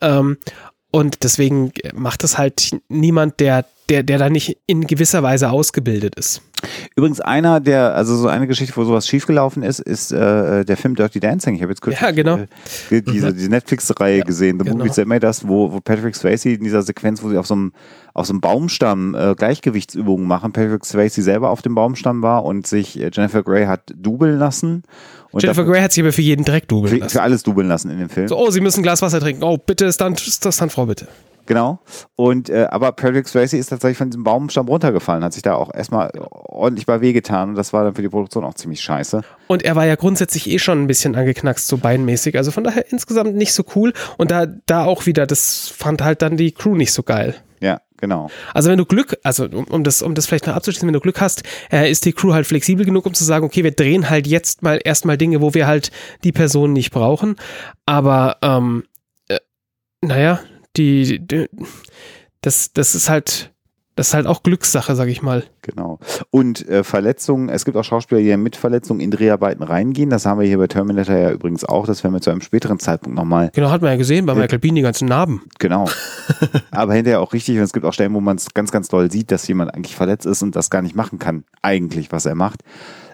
Ähm, 0.02 0.38
und 0.92 1.24
deswegen 1.24 1.72
macht 1.94 2.24
es 2.24 2.38
halt 2.38 2.76
niemand, 2.90 3.40
der, 3.40 3.66
der, 3.90 4.04
der 4.04 4.18
da 4.18 4.30
nicht 4.30 4.58
in 4.68 4.86
gewisser 4.88 5.24
Weise 5.24 5.50
ausgebildet 5.50 6.16
ist. 6.16 6.42
Übrigens 6.96 7.22
einer 7.22 7.60
der, 7.60 7.96
also 7.96 8.16
so 8.16 8.28
eine 8.28 8.46
Geschichte, 8.46 8.76
wo 8.76 8.84
sowas 8.84 9.08
schiefgelaufen 9.08 9.64
ist, 9.64 9.80
ist 9.80 10.12
äh, 10.12 10.64
der 10.64 10.78
Film 10.78 10.96
Dirty 10.96 11.20
Dancing. 11.20 11.56
Ich 11.56 11.62
habe 11.62 11.72
jetzt 11.72 11.82
kurz 11.82 12.00
Ja, 12.00 12.12
genau. 12.12 12.38
äh, 12.38 13.02
diese, 13.02 13.34
diese 13.34 13.50
Netflix-Reihe 13.50 14.22
gesehen, 14.22 14.60
The 14.60 14.66
genau. 14.66 14.78
Movies 14.80 14.96
That 14.96 15.08
Made 15.08 15.26
Us, 15.26 15.48
wo, 15.48 15.72
wo 15.72 15.80
Patrick 15.80 16.16
Swayze 16.16 16.50
in 16.50 16.64
dieser 16.64 16.82
Sequenz, 16.82 17.24
wo 17.24 17.30
sie 17.30 17.38
auf 17.38 17.48
so 17.48 17.56
einem, 17.56 17.74
auf 18.14 18.26
so 18.28 18.34
einem 18.34 18.42
Baumstamm 18.42 19.16
äh, 19.16 19.34
Gleichgewichtsübungen 19.36 20.28
machen, 20.28 20.52
Patrick 20.52 20.86
Swayze 20.86 21.22
selber 21.22 21.50
auf 21.50 21.62
dem 21.62 21.74
Baumstamm 21.74 22.22
war 22.22 22.46
und 22.46 22.68
sich 22.68 23.00
äh, 23.00 23.10
Jennifer 23.12 23.44
Grey 23.44 23.66
hat 23.66 23.94
dubeln 23.96 24.38
lassen. 24.38 24.84
Und 25.32 25.44
Jennifer 25.44 25.64
Grey 25.64 25.82
hat 25.82 25.94
sich 25.94 26.04
aber 26.04 26.12
für 26.12 26.22
jeden 26.22 26.46
Dreck 26.46 26.68
dubeln 26.68 26.94
für, 26.94 27.00
lassen. 27.00 27.14
für 27.14 27.22
alles 27.22 27.44
dubeln 27.44 27.68
lassen 27.68 27.90
in 27.90 28.00
dem 28.00 28.10
Film. 28.10 28.28
So, 28.28 28.38
oh, 28.38 28.50
Sie 28.52 28.62
müssen 28.62 28.82
ein 28.82 28.84
Glas 28.84 29.02
Wasser 29.02 29.20
trinken. 29.20 29.44
Oh, 29.44 29.58
bitte, 29.58 29.92
Stunt, 29.92 30.20
Stuntfrau, 30.20 30.86
bitte. 30.86 31.08
Genau. 31.46 31.80
Und 32.16 32.50
äh, 32.50 32.68
aber 32.70 32.92
Patrick 32.92 33.28
Swayze 33.28 33.58
ist 33.58 33.68
tatsächlich 33.68 33.98
von 33.98 34.10
diesem 34.10 34.24
Baumstamm 34.24 34.68
runtergefallen, 34.68 35.24
hat 35.24 35.34
sich 35.34 35.42
da 35.42 35.56
auch 35.56 35.74
erstmal 35.74 36.12
ordentlich 36.20 36.86
bei 36.86 37.02
wehgetan 37.02 37.50
und 37.50 37.56
das 37.56 37.74
war 37.74 37.84
dann 37.84 37.96
für 37.96 38.02
die 38.02 38.10
Produktion 38.10 38.44
auch 38.44 38.54
ziemlich 38.54 38.82
scheiße. 38.82 39.22
Und 39.48 39.64
er 39.64 39.76
war 39.76 39.86
ja 39.86 39.96
grundsätzlich 39.96 40.50
eh 40.50 40.60
schon 40.60 40.84
ein 40.84 40.88
bisschen 40.88 41.16
angeknackst, 41.16 41.68
so 41.68 41.78
beinmäßig. 41.78 42.38
Also 42.38 42.52
von 42.52 42.64
daher 42.64 42.92
insgesamt 42.92 43.36
nicht 43.36 43.54
so 43.54 43.64
cool. 43.76 43.94
Und 44.18 44.32
da, 44.32 44.46
da 44.46 44.86
auch 44.86 45.06
wieder, 45.06 45.26
das 45.26 45.68
fand 45.76 46.04
halt 46.04 46.22
dann 46.22 46.38
die 46.38 46.52
Crew 46.52 46.76
nicht 46.76 46.94
so 46.94 47.04
geil. 47.04 47.36
Genau. 48.02 48.30
Also 48.54 48.70
wenn 48.70 48.80
du 48.80 48.86
Glück, 48.86 49.18
also 49.24 49.46
um, 49.46 49.66
um 49.66 49.84
das, 49.84 50.02
um 50.02 50.16
das 50.16 50.26
vielleicht 50.26 50.48
noch 50.48 50.56
abzuschließen, 50.56 50.88
wenn 50.88 50.94
du 50.94 51.00
Glück 51.00 51.22
hast, 51.22 51.44
äh, 51.72 51.90
ist 51.90 52.04
die 52.04 52.14
Crew 52.14 52.34
halt 52.34 52.48
flexibel 52.48 52.84
genug, 52.84 53.06
um 53.06 53.14
zu 53.14 53.24
sagen, 53.24 53.46
okay, 53.46 53.64
wir 53.64 53.72
drehen 53.72 54.10
halt 54.10 54.28
jetzt 54.28 54.64
mal 54.64 54.82
erstmal 54.84 55.18
Dinge, 55.18 55.40
wo 55.40 55.54
wir 55.54 55.68
halt 55.68 55.92
die 56.24 56.32
Person 56.32 56.74
nicht 56.74 56.92
brauchen. 56.92 57.36
Aber 57.86 58.38
ähm, 58.42 58.86
äh, 59.28 59.38
naja, 60.02 60.42
die, 60.76 61.20
die 61.20 61.48
das, 62.42 62.74
das 62.74 62.96
ist 62.96 63.08
halt, 63.08 63.54
das 63.96 64.08
ist 64.10 64.14
halt 64.14 64.26
auch 64.26 64.42
Glückssache, 64.42 64.96
sag 64.96 65.10
ich 65.10 65.22
mal. 65.22 65.44
Genau. 65.62 66.00
Und 66.30 66.68
äh, 66.68 66.84
Verletzungen, 66.84 67.50
es 67.50 67.66
gibt 67.66 67.76
auch 67.76 67.84
Schauspieler, 67.84 68.22
die 68.22 68.36
mit 68.38 68.56
Verletzungen 68.56 69.02
in 69.02 69.12
Dreharbeiten 69.12 69.64
reingehen. 69.64 70.10
Das 70.10 70.26
haben 70.26 70.40
wir 70.40 70.48
hier 70.48 70.58
bei 70.58 70.68
Terminator 70.68 71.16
ja 71.16 71.32
übrigens 71.32 71.66
auch. 71.66 71.86
Das 71.86 72.04
werden 72.04 72.14
wir 72.14 72.22
zu 72.22 72.30
einem 72.30 72.42
späteren 72.42 72.80
Zeitpunkt 72.80 73.18
nochmal. 73.18 73.52
Genau, 73.54 73.70
hat 73.70 73.82
man 73.82 73.92
ja 73.92 73.98
gesehen 73.98 74.26
bei 74.26 74.34
Michael 74.34 74.60
Bean 74.60 74.76
die 74.76 74.82
ganzen 74.82 75.08
Narben. 75.08 75.42
Genau. 75.60 75.90
Aber 76.72 76.94
hinterher 76.94 77.20
auch 77.20 77.34
richtig. 77.34 77.58
Und 77.58 77.64
es 77.64 77.74
gibt 77.74 77.86
auch 77.86 77.94
Stellen, 77.94 78.14
wo 78.14 78.22
man 78.22 78.38
es 78.38 78.54
ganz, 78.54 78.72
ganz 78.72 78.88
doll 78.88 79.12
sieht, 79.12 79.30
dass 79.30 79.48
jemand 79.48 79.74
eigentlich 79.74 79.96
verletzt 79.96 80.26
ist 80.26 80.42
und 80.42 80.56
das 80.56 80.70
gar 80.70 80.82
nicht 80.82 80.96
machen 80.96 81.20
kann, 81.20 81.44
eigentlich, 81.62 82.12
was 82.14 82.26
er 82.26 82.36
macht. 82.36 82.62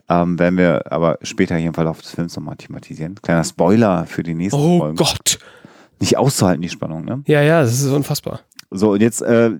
Ähm, 0.09 0.39
werden 0.39 0.57
wir 0.57 0.91
aber 0.91 1.17
später 1.23 1.55
hier 1.55 1.69
im 1.69 1.73
Verlauf 1.73 2.01
des 2.01 2.11
Films 2.11 2.35
nochmal 2.35 2.55
thematisieren. 2.55 3.15
Kleiner 3.21 3.43
Spoiler 3.43 4.05
für 4.05 4.23
die 4.23 4.35
nächsten 4.35 4.59
Oh 4.59 4.79
Folgen. 4.79 4.95
Gott. 4.95 5.39
Nicht 5.99 6.17
auszuhalten, 6.17 6.61
die 6.61 6.69
Spannung, 6.69 7.03
ne? 7.03 7.23
Ja, 7.25 7.41
ja, 7.41 7.61
das 7.61 7.81
ist 7.81 7.87
unfassbar. 7.89 8.41
So, 8.69 8.91
und 8.91 9.01
jetzt 9.01 9.21
äh, 9.21 9.47
äh, 9.47 9.59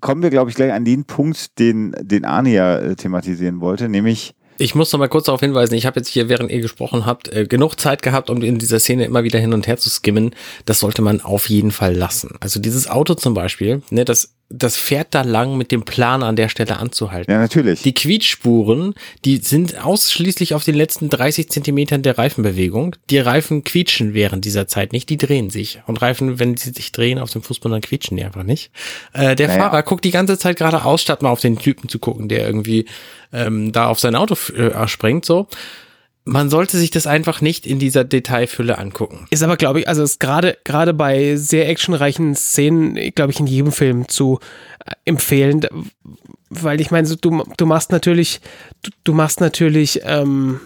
kommen 0.00 0.22
wir, 0.22 0.30
glaube 0.30 0.50
ich, 0.50 0.56
gleich 0.56 0.72
an 0.72 0.84
den 0.84 1.04
Punkt, 1.04 1.58
den, 1.58 1.94
den 2.00 2.24
Arne 2.24 2.50
ja 2.50 2.78
äh, 2.78 2.94
thematisieren 2.94 3.60
wollte, 3.60 3.88
nämlich 3.88 4.34
Ich 4.58 4.74
muss 4.74 4.92
noch 4.92 5.00
mal 5.00 5.08
kurz 5.08 5.26
darauf 5.26 5.40
hinweisen, 5.40 5.74
ich 5.74 5.86
habe 5.86 5.98
jetzt 5.98 6.08
hier, 6.08 6.28
während 6.28 6.50
ihr 6.50 6.60
gesprochen 6.60 7.04
habt, 7.04 7.28
äh, 7.32 7.46
genug 7.46 7.80
Zeit 7.80 8.02
gehabt, 8.02 8.30
um 8.30 8.42
in 8.42 8.58
dieser 8.58 8.78
Szene 8.78 9.04
immer 9.06 9.24
wieder 9.24 9.40
hin 9.40 9.52
und 9.52 9.66
her 9.66 9.76
zu 9.76 9.90
skimmen. 9.90 10.34
Das 10.66 10.80
sollte 10.80 11.02
man 11.02 11.20
auf 11.20 11.48
jeden 11.48 11.72
Fall 11.72 11.94
lassen. 11.94 12.36
Also 12.40 12.60
dieses 12.60 12.88
Auto 12.88 13.14
zum 13.14 13.34
Beispiel, 13.34 13.82
ne, 13.90 14.04
das, 14.04 14.34
das 14.50 14.76
fährt 14.76 15.08
da 15.10 15.22
lang 15.22 15.58
mit 15.58 15.70
dem 15.72 15.82
Plan 15.82 16.22
an 16.22 16.34
der 16.34 16.48
Stelle 16.48 16.78
anzuhalten. 16.78 17.30
Ja, 17.30 17.38
natürlich. 17.38 17.82
Die 17.82 17.92
Quietschspuren, 17.92 18.94
die 19.26 19.36
sind 19.38 19.84
ausschließlich 19.84 20.54
auf 20.54 20.64
den 20.64 20.74
letzten 20.74 21.10
30 21.10 21.50
Zentimetern 21.50 22.02
der 22.02 22.16
Reifenbewegung. 22.16 22.96
Die 23.10 23.18
Reifen 23.18 23.62
quietschen 23.62 24.14
während 24.14 24.46
dieser 24.46 24.66
Zeit 24.66 24.92
nicht, 24.92 25.10
die 25.10 25.18
drehen 25.18 25.50
sich. 25.50 25.80
Und 25.86 26.00
Reifen, 26.00 26.38
wenn 26.38 26.56
sie 26.56 26.70
sich 26.70 26.92
drehen 26.92 27.18
auf 27.18 27.30
dem 27.30 27.42
Fußball, 27.42 27.70
dann 27.70 27.82
quietschen 27.82 28.16
die 28.16 28.24
einfach 28.24 28.42
nicht. 28.42 28.70
Äh, 29.12 29.36
der 29.36 29.48
Naja. 29.48 29.60
Fahrer 29.60 29.82
guckt 29.82 30.04
die 30.04 30.12
ganze 30.12 30.38
Zeit 30.38 30.56
geradeaus, 30.56 31.02
statt 31.02 31.20
mal 31.20 31.30
auf 31.30 31.40
den 31.40 31.58
Typen 31.58 31.90
zu 31.90 31.98
gucken, 31.98 32.28
der 32.28 32.46
irgendwie 32.46 32.86
ähm, 33.34 33.72
da 33.72 33.88
auf 33.88 34.00
sein 34.00 34.14
Auto 34.14 34.34
äh, 34.54 34.88
springt. 34.88 35.26
So, 35.26 35.46
man 36.28 36.50
sollte 36.50 36.76
sich 36.76 36.90
das 36.90 37.06
einfach 37.06 37.40
nicht 37.40 37.66
in 37.66 37.78
dieser 37.78 38.04
Detailfülle 38.04 38.76
angucken. 38.76 39.26
Ist 39.30 39.42
aber, 39.42 39.56
glaube 39.56 39.80
ich, 39.80 39.88
also 39.88 40.02
ist 40.02 40.20
gerade 40.20 40.58
gerade 40.62 40.92
bei 40.92 41.36
sehr 41.36 41.68
actionreichen 41.68 42.34
Szenen, 42.34 42.94
glaube 43.14 43.32
ich, 43.32 43.40
in 43.40 43.46
jedem 43.46 43.72
Film 43.72 44.08
zu 44.08 44.38
äh, 44.84 44.92
empfehlen, 45.06 45.66
weil 46.50 46.82
ich 46.82 46.90
meine, 46.90 47.06
so, 47.06 47.16
du, 47.16 47.44
du 47.56 47.66
machst 47.66 47.92
natürlich, 47.92 48.40
du, 48.82 48.90
du 49.04 49.14
machst 49.14 49.40
natürlich, 49.40 50.02
ähm, 50.04 50.60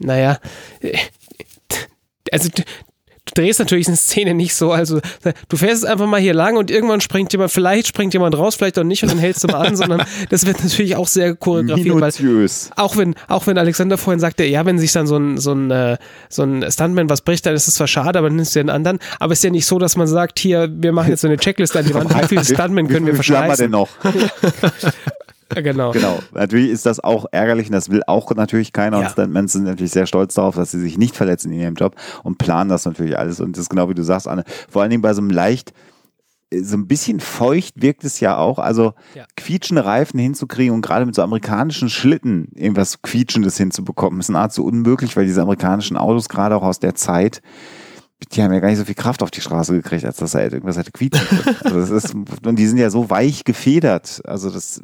naja, 0.00 0.40
äh, 0.80 0.98
also 2.32 2.50
drehst 3.32 3.58
natürlich 3.58 3.86
eine 3.88 3.96
Szene 3.96 4.34
nicht 4.34 4.54
so, 4.54 4.72
also 4.72 5.00
du 5.48 5.56
fährst 5.56 5.86
einfach 5.86 6.06
mal 6.06 6.20
hier 6.20 6.34
lang 6.34 6.56
und 6.56 6.70
irgendwann 6.70 7.00
springt 7.00 7.32
jemand, 7.32 7.50
vielleicht 7.50 7.86
springt 7.88 8.12
jemand 8.14 8.36
raus, 8.36 8.56
vielleicht 8.56 8.78
auch 8.78 8.84
nicht 8.84 9.02
und 9.02 9.10
dann 9.10 9.18
hältst 9.18 9.44
du 9.44 9.48
mal 9.48 9.66
an, 9.66 9.76
sondern 9.76 10.02
das 10.30 10.46
wird 10.46 10.62
natürlich 10.62 10.96
auch 10.96 11.06
sehr 11.08 11.34
choreografiert, 11.34 12.00
weil 12.00 12.48
auch 12.76 12.96
wenn, 12.96 13.14
auch 13.28 13.46
wenn 13.46 13.58
Alexander 13.58 13.98
vorhin 13.98 14.20
sagte, 14.20 14.44
ja, 14.44 14.64
wenn 14.66 14.78
sich 14.78 14.92
dann 14.92 15.06
so 15.06 15.16
ein, 15.16 15.38
so 15.38 15.52
ein, 15.52 15.70
äh, 15.70 15.96
so 16.28 16.42
ein 16.42 16.64
Stuntman 16.70 17.08
was 17.08 17.22
bricht, 17.22 17.46
dann 17.46 17.54
ist 17.54 17.68
es 17.68 17.74
zwar 17.74 17.86
schade, 17.86 18.18
aber 18.18 18.28
dann 18.28 18.36
nimmst 18.36 18.54
du 18.54 18.60
den 18.60 18.70
anderen. 18.70 18.98
Aber 19.18 19.32
es 19.32 19.40
ist 19.40 19.44
ja 19.44 19.50
nicht 19.50 19.66
so, 19.66 19.78
dass 19.78 19.96
man 19.96 20.06
sagt, 20.06 20.38
hier, 20.38 20.68
wir 20.70 20.92
machen 20.92 21.10
jetzt 21.10 21.22
so 21.22 21.28
eine 21.28 21.36
Checkliste 21.36 21.78
an 21.78 21.86
die 21.86 21.94
Wand, 21.94 22.14
wie 22.14 22.26
viele 22.28 22.44
Stuntmen 22.44 22.88
können 22.88 23.06
wir 23.06 23.18
Wie 23.18 23.22
viel 23.22 23.36
haben 23.36 23.48
wir 23.48 23.56
denn 23.56 23.70
verschleißen? 23.70 23.70
noch? 23.70 23.88
Genau. 25.62 25.92
Genau. 25.92 26.18
Natürlich 26.34 26.70
ist 26.70 26.86
das 26.86 27.00
auch 27.00 27.26
ärgerlich 27.32 27.66
und 27.68 27.72
das 27.72 27.90
will 27.90 28.02
auch 28.06 28.30
natürlich 28.34 28.72
keiner. 28.72 28.98
Ja. 28.98 29.04
Und 29.04 29.10
Stuntmen 29.12 29.48
sind 29.48 29.64
natürlich 29.64 29.92
sehr 29.92 30.06
stolz 30.06 30.34
darauf, 30.34 30.56
dass 30.56 30.70
sie 30.70 30.80
sich 30.80 30.98
nicht 30.98 31.16
verletzen 31.16 31.52
in 31.52 31.60
ihrem 31.60 31.74
Job 31.74 31.96
und 32.22 32.38
planen 32.38 32.68
das 32.70 32.84
natürlich 32.84 33.18
alles. 33.18 33.40
Und 33.40 33.56
das 33.56 33.62
ist 33.62 33.68
genau 33.70 33.88
wie 33.88 33.94
du 33.94 34.02
sagst, 34.02 34.28
Anne. 34.28 34.44
Vor 34.68 34.82
allen 34.82 34.90
Dingen 34.90 35.02
bei 35.02 35.14
so 35.14 35.20
einem 35.20 35.30
leicht, 35.30 35.72
äh, 36.50 36.60
so 36.60 36.76
ein 36.76 36.86
bisschen 36.86 37.20
feucht 37.20 37.80
wirkt 37.82 38.04
es 38.04 38.20
ja 38.20 38.36
auch. 38.36 38.58
Also 38.58 38.92
Ja. 39.14 39.24
quietschende 39.36 39.84
Reifen 39.84 40.18
hinzukriegen 40.20 40.74
und 40.74 40.82
gerade 40.82 41.06
mit 41.06 41.14
so 41.14 41.22
amerikanischen 41.22 41.88
Schlitten 41.88 42.48
irgendwas 42.54 43.02
Quietschendes 43.02 43.56
hinzubekommen, 43.56 44.20
ist 44.20 44.28
nahezu 44.28 44.64
unmöglich, 44.64 45.16
weil 45.16 45.26
diese 45.26 45.42
amerikanischen 45.42 45.96
Autos 45.96 46.28
gerade 46.28 46.54
auch 46.56 46.62
aus 46.62 46.78
der 46.78 46.94
Zeit 46.94 47.40
die 48.32 48.42
haben 48.42 48.52
ja 48.52 48.60
gar 48.60 48.68
nicht 48.68 48.78
so 48.78 48.84
viel 48.84 48.94
Kraft 48.94 49.22
auf 49.22 49.30
die 49.30 49.40
Straße 49.40 49.72
gekriegt, 49.74 50.04
als 50.04 50.16
dass 50.16 50.34
er 50.34 50.52
irgendwas 50.52 50.76
hätte 50.76 50.90
quietschen 50.92 51.26
können. 51.28 51.56
Also 51.64 51.80
das 51.94 52.04
ist, 52.04 52.14
und 52.14 52.56
die 52.56 52.66
sind 52.66 52.78
ja 52.78 52.90
so 52.90 53.08
weich 53.10 53.44
gefedert. 53.44 54.20
Also 54.24 54.50
das, 54.50 54.82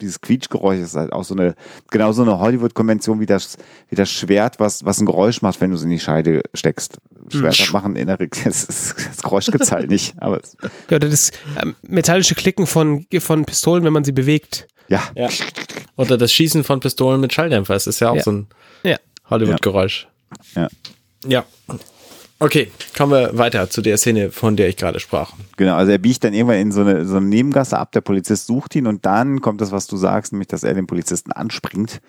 dieses 0.00 0.20
Quietschgeräusch 0.20 0.78
ist 0.78 0.94
halt 0.96 1.12
auch 1.12 1.24
so 1.24 1.34
eine, 1.34 1.54
genau 1.90 2.12
so 2.12 2.22
eine 2.22 2.38
Hollywood-Konvention 2.38 3.20
wie 3.20 3.26
das, 3.26 3.56
wie 3.88 3.96
das 3.96 4.10
Schwert, 4.10 4.58
was, 4.60 4.84
was 4.84 5.00
ein 5.00 5.06
Geräusch 5.06 5.42
macht, 5.42 5.60
wenn 5.60 5.70
du 5.70 5.76
es 5.76 5.82
in 5.82 5.90
die 5.90 5.98
Scheide 6.00 6.42
steckst. 6.54 6.98
Schwerter 7.28 7.70
machen 7.72 7.96
in 7.96 8.06
der, 8.06 8.16
das, 8.44 8.64
ist, 8.64 8.94
das 8.96 9.22
Geräusch 9.22 9.46
gibt's 9.46 9.70
halt 9.72 9.90
nicht, 9.90 10.14
aber 10.22 10.40
Ja, 10.88 10.96
oder 10.96 11.08
das 11.10 11.32
ähm, 11.62 11.74
metallische 11.82 12.34
Klicken 12.34 12.66
von, 12.66 13.06
von 13.18 13.44
Pistolen, 13.44 13.84
wenn 13.84 13.92
man 13.92 14.04
sie 14.04 14.12
bewegt. 14.12 14.66
ja. 14.88 15.02
Ja. 15.14 15.28
Oder 15.96 16.16
das 16.16 16.32
Schießen 16.32 16.64
von 16.64 16.80
Pistolen 16.80 17.20
mit 17.20 17.34
Schalldämpfer, 17.34 17.74
das 17.74 17.86
ist 17.86 18.00
ja 18.00 18.08
auch 18.10 18.16
Ja. 18.16 18.22
so 18.22 18.32
ein 18.32 18.46
Ja. 18.84 18.96
Hollywood-Geräusch. 19.28 20.08
Ja. 20.56 20.68
Ja. 21.26 21.44
Okay, 22.42 22.70
kommen 22.96 23.12
wir 23.12 23.36
weiter 23.36 23.68
zu 23.68 23.82
der 23.82 23.98
Szene, 23.98 24.30
von 24.30 24.56
der 24.56 24.68
ich 24.68 24.78
gerade 24.78 24.98
sprach. 24.98 25.34
Genau, 25.58 25.74
also 25.74 25.92
er 25.92 25.98
biegt 25.98 26.24
dann 26.24 26.32
irgendwann 26.32 26.56
in 26.56 26.72
so 26.72 26.80
eine, 26.80 27.04
so 27.04 27.18
eine 27.18 27.26
Nebengasse 27.26 27.78
ab, 27.78 27.92
der 27.92 28.00
Polizist 28.00 28.46
sucht 28.46 28.74
ihn 28.74 28.86
und 28.86 29.04
dann 29.04 29.42
kommt 29.42 29.60
das, 29.60 29.72
was 29.72 29.86
du 29.86 29.98
sagst, 29.98 30.32
nämlich, 30.32 30.48
dass 30.48 30.62
er 30.62 30.72
den 30.72 30.86
Polizisten 30.86 31.32
anspringt. 31.32 32.00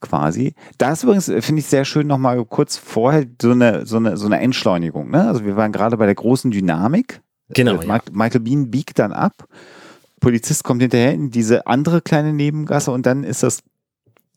Quasi. 0.00 0.54
Das 0.78 1.02
übrigens 1.02 1.28
äh, 1.28 1.42
finde 1.42 1.60
ich 1.60 1.66
sehr 1.66 1.84
schön 1.84 2.06
nochmal 2.06 2.44
kurz 2.44 2.76
vorher 2.76 3.26
so 3.42 3.50
eine, 3.50 3.84
so 3.84 3.96
eine, 3.96 4.16
so 4.16 4.26
eine 4.26 4.38
Entschleunigung. 4.40 5.10
Ne? 5.10 5.26
Also 5.26 5.44
wir 5.44 5.56
waren 5.56 5.72
gerade 5.72 5.96
bei 5.96 6.06
der 6.06 6.14
großen 6.14 6.52
Dynamik. 6.52 7.20
Genau, 7.48 7.80
Äh, 7.80 7.86
ja. 7.86 8.00
Michael 8.12 8.40
Bean 8.40 8.70
biegt 8.70 8.98
dann 8.98 9.12
ab. 9.12 9.48
Polizist 10.20 10.62
kommt 10.64 10.82
hinterher 10.82 11.12
in 11.12 11.30
diese 11.30 11.66
andere 11.66 12.00
kleine 12.00 12.32
Nebengasse 12.32 12.92
und 12.92 13.06
dann 13.06 13.24
ist 13.24 13.42
das 13.42 13.62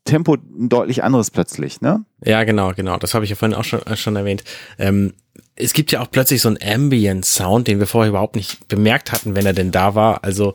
Tempo 0.06 0.36
ein 0.36 0.70
deutlich 0.70 1.04
anderes 1.04 1.32
plötzlich, 1.32 1.82
ne? 1.82 2.04
Ja, 2.24 2.44
genau, 2.44 2.74
genau. 2.76 2.98
Das 2.98 3.14
habe 3.14 3.26
ich 3.26 3.30
ja 3.30 3.36
vorhin 3.36 3.56
auch 3.56 3.64
schon, 3.64 3.82
äh, 3.84 3.96
schon 3.96 4.16
erwähnt. 4.16 4.44
Ähm, 4.78 5.14
es 5.56 5.74
gibt 5.74 5.92
ja 5.92 6.02
auch 6.02 6.10
plötzlich 6.10 6.42
so 6.42 6.50
einen 6.50 6.60
Ambient-Sound, 6.62 7.68
den 7.68 7.80
wir 7.80 7.88
vorher 7.88 8.10
überhaupt 8.10 8.36
nicht 8.36 8.68
bemerkt 8.68 9.12
hatten, 9.12 9.36
wenn 9.36 9.46
er 9.46 9.54
denn 9.54 9.72
da 9.72 9.96
war. 9.96 10.24
Also 10.24 10.54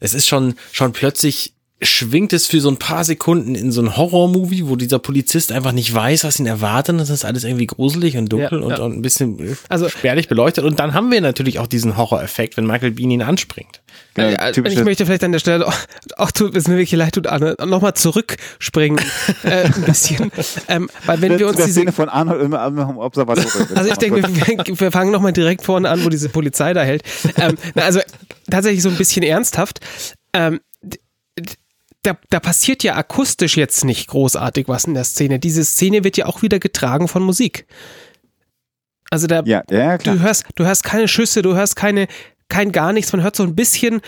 es 0.00 0.14
ist 0.14 0.28
schon, 0.28 0.54
schon 0.72 0.92
plötzlich 0.92 1.53
schwingt 1.82 2.32
es 2.32 2.46
für 2.46 2.60
so 2.60 2.70
ein 2.70 2.78
paar 2.78 3.04
Sekunden 3.04 3.54
in 3.54 3.70
so 3.72 3.82
ein 3.82 3.96
Horror-Movie, 3.96 4.68
wo 4.68 4.76
dieser 4.76 4.98
Polizist 4.98 5.52
einfach 5.52 5.72
nicht 5.72 5.92
weiß, 5.92 6.24
was 6.24 6.38
ihn 6.38 6.46
erwartet. 6.46 6.98
Das 6.98 7.10
ist 7.10 7.24
alles 7.24 7.44
irgendwie 7.44 7.66
gruselig 7.66 8.16
und 8.16 8.32
dunkel 8.32 8.60
Ja, 8.60 8.64
und, 8.64 8.70
ja. 8.70 8.78
und 8.84 8.92
ein 8.96 9.02
bisschen 9.02 9.38
äh, 9.38 9.54
Also- 9.68 9.88
spärlich 9.88 10.28
beleuchtet. 10.28 10.64
Und 10.64 10.78
dann 10.78 10.94
haben 10.94 11.10
wir 11.10 11.20
natürlich 11.20 11.58
auch 11.58 11.66
diesen 11.66 11.96
Horror-Effekt, 11.96 12.56
wenn 12.56 12.66
Michael 12.66 12.92
Bean 12.92 13.10
ihn 13.10 13.22
anspringt. 13.22 13.82
Genau, 14.14 14.28
Äh, 14.28 14.52
typische- 14.52 14.78
ich 14.78 14.84
möchte 14.84 15.04
vielleicht 15.04 15.24
an 15.24 15.32
der 15.32 15.40
Stelle 15.40 15.66
auch, 15.66 15.74
auch 16.16 16.30
tut 16.30 16.56
es 16.56 16.68
mir 16.68 16.74
wirklich 16.76 16.92
leid 16.98 17.14
tut, 17.16 17.26
Anne, 17.26 17.56
nochmal 17.66 17.94
zurückspringen 17.94 19.00
äh, 19.42 19.64
ein 19.64 19.82
bisschen. 19.82 20.30
ähm, 20.68 20.88
weil 21.06 21.20
wenn 21.20 21.38
wir 21.38 21.48
uns 21.48 21.56
diese 21.56 21.72
Szene 21.72 21.92
von 21.92 22.08
Arnold 22.08 22.40
immer 22.42 22.64
im 22.66 22.78
Observatorium. 22.98 23.68
Also 23.74 23.90
ich 23.90 23.96
denke, 23.98 24.22
wir, 24.22 24.80
wir 24.80 24.92
fangen 24.92 25.10
nochmal 25.10 25.32
direkt 25.32 25.62
vorne 25.64 25.90
an, 25.90 26.04
wo 26.04 26.08
diese 26.08 26.28
Polizei 26.28 26.72
da 26.72 26.82
hält. 26.82 27.02
Ähm, 27.36 27.56
na, 27.74 27.82
also 27.82 28.00
tatsächlich 28.50 28.82
so 28.82 28.88
ein 28.88 28.96
bisschen 28.96 29.22
ernsthaft. 29.24 29.80
Ähm, 30.32 30.60
da, 32.04 32.16
da 32.30 32.40
passiert 32.40 32.82
ja 32.84 32.94
akustisch 32.96 33.56
jetzt 33.56 33.84
nicht 33.84 34.08
großartig 34.08 34.68
was 34.68 34.84
in 34.84 34.94
der 34.94 35.04
Szene. 35.04 35.38
Diese 35.38 35.64
Szene 35.64 36.04
wird 36.04 36.16
ja 36.16 36.26
auch 36.26 36.42
wieder 36.42 36.58
getragen 36.58 37.08
von 37.08 37.22
Musik. 37.22 37.66
Also 39.10 39.26
da, 39.26 39.42
ja, 39.44 39.62
ja, 39.70 39.98
du 39.98 40.20
hörst, 40.20 40.44
du 40.54 40.64
hörst 40.64 40.84
keine 40.84 41.08
Schüsse, 41.08 41.42
du 41.42 41.54
hörst 41.54 41.76
keine, 41.76 42.06
kein 42.48 42.72
gar 42.72 42.92
nichts. 42.92 43.12
Man 43.12 43.22
hört 43.22 43.36
so 43.36 43.42
ein 43.42 43.54
bisschen 43.54 44.00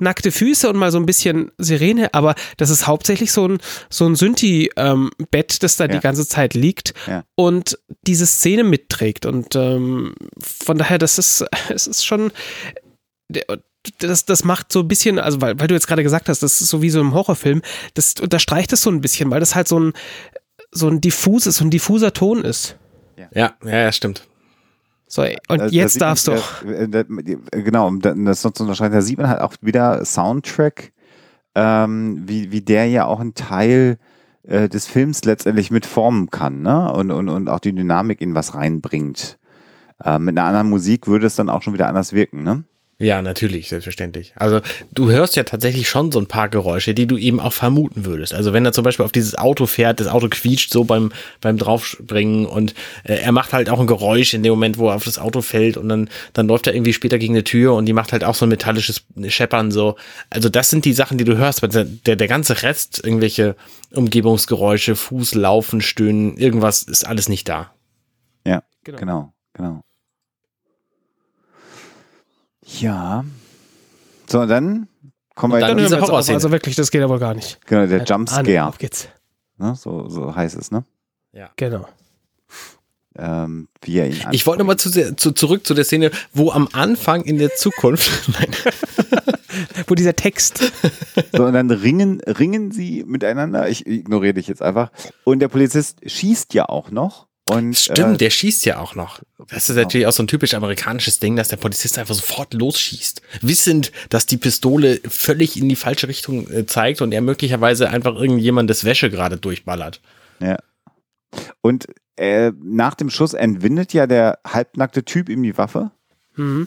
nackte 0.00 0.30
Füße 0.32 0.68
und 0.68 0.76
mal 0.76 0.90
so 0.90 0.98
ein 0.98 1.04
bisschen 1.06 1.50
Sirene, 1.58 2.14
aber 2.14 2.34
das 2.56 2.70
ist 2.70 2.86
hauptsächlich 2.86 3.32
so 3.32 3.46
ein, 3.46 3.58
so 3.90 4.06
ein 4.06 4.14
Synthi-Bett, 4.16 5.62
das 5.62 5.76
da 5.76 5.84
Ja. 5.84 5.88
die 5.88 6.00
ganze 6.00 6.26
Zeit 6.26 6.54
liegt 6.54 6.94
Ja. 7.06 7.24
und 7.36 7.78
diese 8.06 8.26
Szene 8.26 8.64
mitträgt. 8.64 9.26
Und 9.26 9.54
ähm, 9.56 10.14
von 10.42 10.78
daher, 10.78 10.98
das 10.98 11.18
ist, 11.18 11.44
es 11.68 11.86
ist 11.86 12.04
schon, 12.06 12.32
das, 13.98 14.24
das 14.24 14.44
macht 14.44 14.72
so 14.72 14.80
ein 14.80 14.88
bisschen, 14.88 15.18
also 15.18 15.40
weil, 15.40 15.58
weil 15.58 15.66
du 15.68 15.74
jetzt 15.74 15.86
gerade 15.86 16.02
gesagt 16.02 16.28
hast, 16.28 16.42
das 16.42 16.60
ist 16.60 16.68
so 16.68 16.82
wie 16.82 16.90
so 16.90 17.00
im 17.00 17.14
Horrorfilm, 17.14 17.62
das 17.94 18.14
unterstreicht 18.20 18.72
es 18.72 18.82
so 18.82 18.90
ein 18.90 19.00
bisschen, 19.00 19.30
weil 19.30 19.40
das 19.40 19.54
halt 19.54 19.68
so 19.68 19.78
ein, 19.80 19.92
so 20.70 20.88
ein 20.88 21.00
diffuses, 21.00 21.56
so 21.56 21.64
ein 21.64 21.70
diffuser 21.70 22.12
Ton 22.12 22.42
ist. 22.44 22.76
Ja, 23.16 23.52
ja, 23.64 23.78
ja, 23.78 23.92
stimmt. 23.92 24.26
So, 25.06 25.22
und 25.22 25.30
Da- 25.48 25.56
da 25.56 25.66
jetzt 25.66 25.94
man, 25.98 26.08
darfst 26.08 26.28
du. 26.28 26.32
äh, 26.68 26.88
da- 26.88 27.02
Genau, 27.50 27.88
um 27.88 28.00
da- 28.00 28.14
das 28.14 28.44
noch 28.44 28.52
zu 28.52 28.62
unterscheiden, 28.62 28.92
da 28.94 29.02
sieht 29.02 29.18
man 29.18 29.28
halt 29.28 29.40
auch 29.40 29.54
wieder 29.60 30.04
Soundtrack, 30.04 30.92
ähm, 31.56 32.22
wie, 32.26 32.52
wie 32.52 32.60
der 32.60 32.86
ja 32.86 33.06
auch 33.06 33.18
ein 33.20 33.34
Teil 33.34 33.98
äh, 34.44 34.68
des 34.68 34.86
Films 34.86 35.24
letztendlich 35.24 35.70
mitformen 35.70 36.30
kann, 36.30 36.62
ne? 36.62 36.92
Und, 36.92 37.10
und, 37.10 37.28
und 37.28 37.48
auch 37.48 37.58
die 37.60 37.74
Dynamik 37.74 38.20
in 38.20 38.34
was 38.34 38.54
reinbringt. 38.54 39.38
Äh, 40.02 40.18
mit 40.18 40.38
einer 40.38 40.46
anderen 40.46 40.70
Musik 40.70 41.08
würde 41.08 41.26
es 41.26 41.34
dann 41.34 41.50
auch 41.50 41.62
schon 41.62 41.74
wieder 41.74 41.88
anders 41.88 42.12
wirken, 42.12 42.42
ne? 42.44 42.64
Ja, 43.02 43.22
natürlich, 43.22 43.70
selbstverständlich. 43.70 44.34
Also 44.36 44.60
du 44.92 45.10
hörst 45.10 45.34
ja 45.34 45.44
tatsächlich 45.44 45.88
schon 45.88 46.12
so 46.12 46.18
ein 46.20 46.26
paar 46.26 46.50
Geräusche, 46.50 46.92
die 46.92 47.06
du 47.06 47.16
eben 47.16 47.40
auch 47.40 47.54
vermuten 47.54 48.04
würdest. 48.04 48.34
Also 48.34 48.52
wenn 48.52 48.62
er 48.66 48.72
zum 48.74 48.84
Beispiel 48.84 49.06
auf 49.06 49.10
dieses 49.12 49.34
Auto 49.38 49.64
fährt, 49.64 50.00
das 50.00 50.06
Auto 50.06 50.28
quietscht 50.28 50.70
so 50.70 50.84
beim, 50.84 51.10
beim 51.40 51.56
Draufspringen 51.56 52.44
und 52.44 52.74
äh, 53.04 53.14
er 53.14 53.32
macht 53.32 53.54
halt 53.54 53.70
auch 53.70 53.80
ein 53.80 53.86
Geräusch 53.86 54.34
in 54.34 54.42
dem 54.42 54.50
Moment, 54.50 54.76
wo 54.76 54.90
er 54.90 54.96
auf 54.96 55.04
das 55.04 55.18
Auto 55.18 55.40
fällt 55.40 55.78
und 55.78 55.88
dann, 55.88 56.10
dann 56.34 56.46
läuft 56.46 56.66
er 56.66 56.74
irgendwie 56.74 56.92
später 56.92 57.18
gegen 57.18 57.32
eine 57.32 57.42
Tür 57.42 57.72
und 57.72 57.86
die 57.86 57.94
macht 57.94 58.12
halt 58.12 58.22
auch 58.22 58.34
so 58.34 58.44
ein 58.44 58.50
metallisches 58.50 59.02
Scheppern 59.28 59.70
so. 59.70 59.96
Also 60.28 60.50
das 60.50 60.68
sind 60.68 60.84
die 60.84 60.92
Sachen, 60.92 61.16
die 61.16 61.24
du 61.24 61.38
hörst. 61.38 61.64
Aber 61.64 61.84
Der, 61.84 62.16
der 62.16 62.28
ganze 62.28 62.62
Rest, 62.62 63.02
irgendwelche 63.02 63.56
Umgebungsgeräusche, 63.92 64.94
Fuß, 64.94 65.34
Laufen, 65.36 65.80
Stöhnen, 65.80 66.36
irgendwas 66.36 66.82
ist 66.82 67.06
alles 67.06 67.30
nicht 67.30 67.48
da. 67.48 67.72
Ja, 68.46 68.62
Genau. 68.84 68.98
genau, 68.98 69.32
genau. 69.54 69.84
Ja. 72.78 73.24
So, 74.28 74.46
dann 74.46 74.88
kommen 75.34 75.52
wir 75.52 75.56
Und 75.56 75.60
dann 75.62 75.68
Dann 75.70 75.78
jetzt, 75.78 75.78
hören 75.78 75.78
diese 75.78 75.96
wir. 75.96 76.00
Horrorszene. 76.02 76.36
Also 76.36 76.50
wirklich, 76.52 76.76
das 76.76 76.90
geht 76.90 77.02
aber 77.02 77.18
gar 77.18 77.34
nicht. 77.34 77.58
genau, 77.66 77.86
der 77.86 78.04
Jumpscare, 78.04 78.66
Auf 78.66 78.78
geht's. 78.78 79.08
ne? 79.58 79.74
so, 79.76 80.08
so 80.08 80.34
heißt 80.34 80.56
es, 80.56 80.70
ne? 80.70 80.84
Genau. 81.56 81.86
Ähm, 83.16 83.68
wie 83.82 83.98
er 83.98 84.06
ihn 84.08 84.16
Ich 84.30 84.46
wollte 84.46 84.60
nochmal 84.60 84.76
zu, 84.76 84.90
zu, 85.16 85.32
zurück 85.32 85.66
zu 85.66 85.74
der 85.74 85.84
Szene, 85.84 86.10
wo 86.32 86.52
am 86.52 86.68
Anfang 86.72 87.22
in 87.22 87.38
der 87.38 87.54
Zukunft, 87.54 88.28
nein, 88.38 88.48
Wo 89.88 89.94
dieser 89.94 90.14
Text. 90.14 90.72
So, 91.32 91.44
und 91.44 91.52
dann 91.54 91.70
ringen, 91.70 92.20
ringen 92.20 92.70
sie 92.70 93.04
miteinander. 93.04 93.68
Ich 93.68 93.84
ignoriere 93.86 94.34
dich 94.34 94.46
jetzt 94.46 94.62
einfach. 94.62 94.90
Und 95.24 95.40
der 95.40 95.48
Polizist 95.48 95.98
schießt 96.08 96.54
ja 96.54 96.68
auch 96.68 96.90
noch. 96.90 97.26
Und, 97.50 97.76
Stimmt, 97.76 98.14
äh, 98.14 98.16
der 98.18 98.30
schießt 98.30 98.64
ja 98.66 98.78
auch 98.78 98.94
noch. 98.94 99.20
Das 99.48 99.68
ist 99.68 99.76
natürlich 99.76 100.06
auch 100.06 100.12
so 100.12 100.22
ein 100.22 100.28
typisch 100.28 100.54
amerikanisches 100.54 101.18
Ding, 101.18 101.36
dass 101.36 101.48
der 101.48 101.56
Polizist 101.56 101.98
einfach 101.98 102.14
sofort 102.14 102.54
losschießt. 102.54 103.22
Wissend, 103.42 103.90
dass 104.08 104.26
die 104.26 104.36
Pistole 104.36 105.00
völlig 105.08 105.56
in 105.56 105.68
die 105.68 105.76
falsche 105.76 106.06
Richtung 106.08 106.48
äh, 106.50 106.66
zeigt 106.66 107.00
und 107.02 107.12
er 107.12 107.20
möglicherweise 107.22 107.88
einfach 107.90 108.14
irgendjemandes 108.14 108.84
Wäsche 108.84 109.10
gerade 109.10 109.36
durchballert. 109.36 110.00
ja. 110.40 110.56
Und 111.60 111.86
äh, 112.16 112.50
nach 112.60 112.94
dem 112.94 113.08
Schuss 113.08 113.34
entwindet 113.34 113.92
ja 113.92 114.06
der 114.08 114.40
halbnackte 114.46 115.04
Typ 115.04 115.28
ihm 115.28 115.42
die 115.42 115.56
Waffe 115.56 115.90
Mhm. 116.36 116.66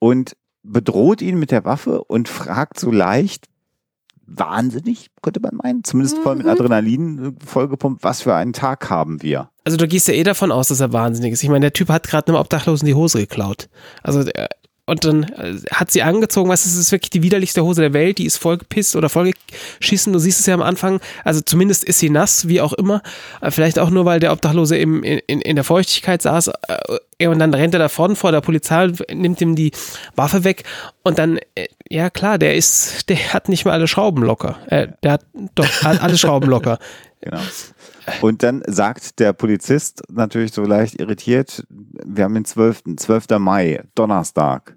und 0.00 0.36
bedroht 0.64 1.22
ihn 1.22 1.38
mit 1.38 1.50
der 1.52 1.64
Waffe 1.64 2.02
und 2.04 2.28
fragt 2.28 2.80
so 2.80 2.90
leicht, 2.90 3.46
wahnsinnig, 4.26 5.10
könnte 5.22 5.40
man 5.40 5.56
meinen, 5.56 5.84
zumindest 5.84 6.18
voll 6.18 6.36
mit 6.36 6.46
Adrenalin 6.46 7.36
äh, 7.40 7.44
vollgepumpt, 7.44 8.02
was 8.02 8.22
für 8.22 8.34
einen 8.34 8.52
Tag 8.52 8.90
haben 8.90 9.22
wir. 9.22 9.50
Also 9.64 9.76
du 9.76 9.88
gehst 9.88 10.08
ja 10.08 10.14
eh 10.14 10.22
davon 10.22 10.52
aus, 10.52 10.68
dass 10.68 10.80
er 10.80 10.92
wahnsinnig 10.92 11.32
ist. 11.32 11.42
Ich 11.42 11.48
meine, 11.48 11.60
der 11.60 11.72
Typ 11.72 11.88
hat 11.88 12.08
gerade 12.08 12.28
einem 12.28 12.40
Obdachlosen 12.40 12.86
die 12.86 12.94
Hose 12.94 13.18
geklaut. 13.18 13.68
Also 14.02 14.24
der, 14.24 14.48
und 14.86 15.04
dann 15.04 15.24
äh, 15.24 15.56
hat 15.72 15.90
sie 15.90 16.02
angezogen, 16.02 16.48
was 16.48 16.64
ist, 16.64 16.74
es 16.74 16.78
ist 16.78 16.92
wirklich 16.92 17.10
die 17.10 17.22
widerlichste 17.22 17.62
Hose 17.62 17.82
der 17.82 17.92
Welt, 17.92 18.18
die 18.18 18.24
ist 18.26 18.36
vollgepisst 18.38 18.94
oder 18.96 19.08
vollgeschissen. 19.08 20.12
Du 20.12 20.18
siehst 20.18 20.40
es 20.40 20.46
ja 20.46 20.54
am 20.54 20.62
Anfang, 20.62 21.00
also 21.24 21.40
zumindest 21.40 21.84
ist 21.84 21.98
sie 21.98 22.10
nass, 22.10 22.48
wie 22.48 22.60
auch 22.60 22.72
immer. 22.72 23.02
Äh, 23.40 23.50
Vielleicht 23.50 23.78
auch 23.78 23.90
nur, 23.90 24.04
weil 24.04 24.20
der 24.20 24.32
Obdachlose 24.32 24.76
im, 24.76 25.02
in, 25.02 25.18
in 25.26 25.40
in 25.40 25.56
der 25.56 25.64
Feuchtigkeit 25.64 26.22
saß. 26.22 26.48
Äh, 27.18 27.26
Und 27.26 27.38
dann 27.38 27.54
rennt 27.54 27.74
er 27.74 27.80
davon 27.80 28.14
vor 28.14 28.30
der 28.30 28.40
Polizei, 28.42 28.92
nimmt 29.12 29.40
ihm 29.40 29.56
die 29.56 29.72
Waffe 30.16 30.44
weg 30.44 30.64
und 31.02 31.18
dann, 31.18 31.38
ja 31.88 32.10
klar, 32.10 32.38
der 32.38 32.54
ist, 32.54 33.08
der 33.08 33.32
hat 33.32 33.48
nicht 33.48 33.64
mal 33.64 33.72
alle 33.72 33.88
Schrauben 33.88 34.22
locker. 34.22 34.58
Der 34.70 35.12
hat 35.12 35.22
doch 35.54 35.66
alle 35.82 36.18
Schrauben 36.18 36.48
locker. 36.50 36.78
Genau. 37.20 37.40
Und 38.20 38.42
dann 38.42 38.62
sagt 38.66 39.18
der 39.18 39.32
Polizist 39.32 40.02
natürlich 40.10 40.52
so 40.52 40.62
leicht 40.62 41.00
irritiert, 41.00 41.66
wir 41.68 42.24
haben 42.24 42.34
den 42.34 42.44
12. 42.44 42.82
12. 42.96 43.26
Mai, 43.38 43.82
Donnerstag. 43.94 44.76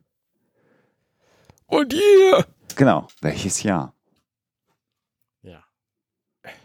Und 1.68 1.94
ihr? 1.94 2.45
Genau. 2.76 3.07
Welches 3.22 3.61
Jahr? 3.64 3.94
Ja. 5.44 5.64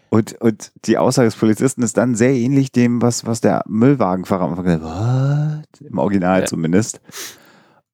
Und, 0.09 0.41
und 0.41 0.73
die 0.87 0.97
Aussage 0.97 1.27
des 1.27 1.37
Polizisten 1.37 1.83
ist 1.83 1.97
dann 1.97 2.15
sehr 2.15 2.33
ähnlich 2.33 2.73
dem, 2.73 3.03
was, 3.03 3.27
was 3.27 3.41
der 3.41 3.63
Müllwagenfahrer 3.67 4.45
am 4.45 4.51
Anfang 4.51 4.65
gesagt 4.65 4.85
hat. 4.85 5.61
What? 5.81 5.81
Im 5.81 5.99
Original 5.99 6.41
Ja. 6.41 6.47
zumindest. 6.47 7.01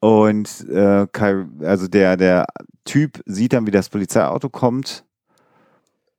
Und 0.01 0.69
äh, 0.69 1.07
Kai, 1.11 1.47
also 1.62 1.89
der, 1.89 2.16
der 2.16 2.47
Typ 2.85 3.20
sieht 3.27 3.52
dann, 3.52 3.66
wie 3.66 3.70
das 3.70 3.89
Polizeiauto 3.89 4.48
kommt 4.48 5.05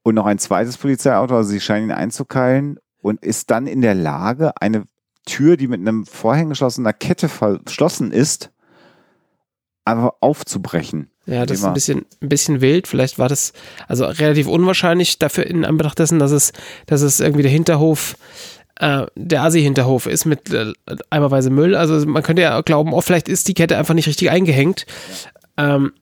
und 0.04 0.16
noch 0.16 0.26
ein 0.26 0.40
zweites 0.40 0.78
Polizeiauto, 0.78 1.36
also 1.36 1.50
sie 1.50 1.60
scheinen 1.60 1.90
ihn 1.90 1.96
einzukeilen 1.96 2.80
und 3.02 3.24
ist 3.24 3.52
dann 3.52 3.68
in 3.68 3.82
der 3.82 3.96
Lage, 3.96 4.54
eine 4.60 4.86
Tür, 5.26 5.58
die 5.58 5.68
mit 5.68 5.80
einem 5.80 6.06
vorhängeschlossener 6.06 6.94
Kette 6.94 7.30
verschlossen 7.30 8.12
ist, 8.12 8.52
einfach 9.86 10.12
aufzubrechen. 10.20 11.12
Ja, 11.26 11.46
das 11.46 11.60
ist 11.60 11.66
ein 11.66 11.74
bisschen, 11.74 12.06
ein 12.22 12.30
bisschen 12.30 12.62
wild. 12.62 12.88
Vielleicht 12.88 13.20
war 13.20 13.30
das 13.30 13.54
also 13.88 14.06
relativ 14.06 14.48
unwahrscheinlich 14.48 15.20
dafür 15.20 15.46
in 15.46 15.66
Anbetracht 15.66 16.00
dessen, 16.00 16.20
dass 16.20 16.32
es, 16.32 16.52
dass 16.88 17.02
es 17.02 17.20
irgendwie 17.20 17.44
der 17.44 17.52
Hinterhof, 17.52 18.16
äh, 18.80 19.06
der 19.16 19.44
Asi-Hinterhof 19.44 20.08
ist 20.08 20.26
mit 20.26 20.52
äh, 20.52 20.74
eimerweise 21.10 21.52
Müll. 21.52 21.76
Also 21.76 22.06
man 22.08 22.24
könnte 22.24 22.42
ja 22.42 22.60
glauben, 22.62 22.94
oh, 22.94 23.02
vielleicht 23.02 23.30
ist 23.30 23.48
die 23.48 23.54
Kette 23.54 23.78
einfach 23.78 23.94
nicht 23.94 24.08
richtig 24.08 24.32
eingehängt. 24.32 24.88
Ähm, 25.58 25.94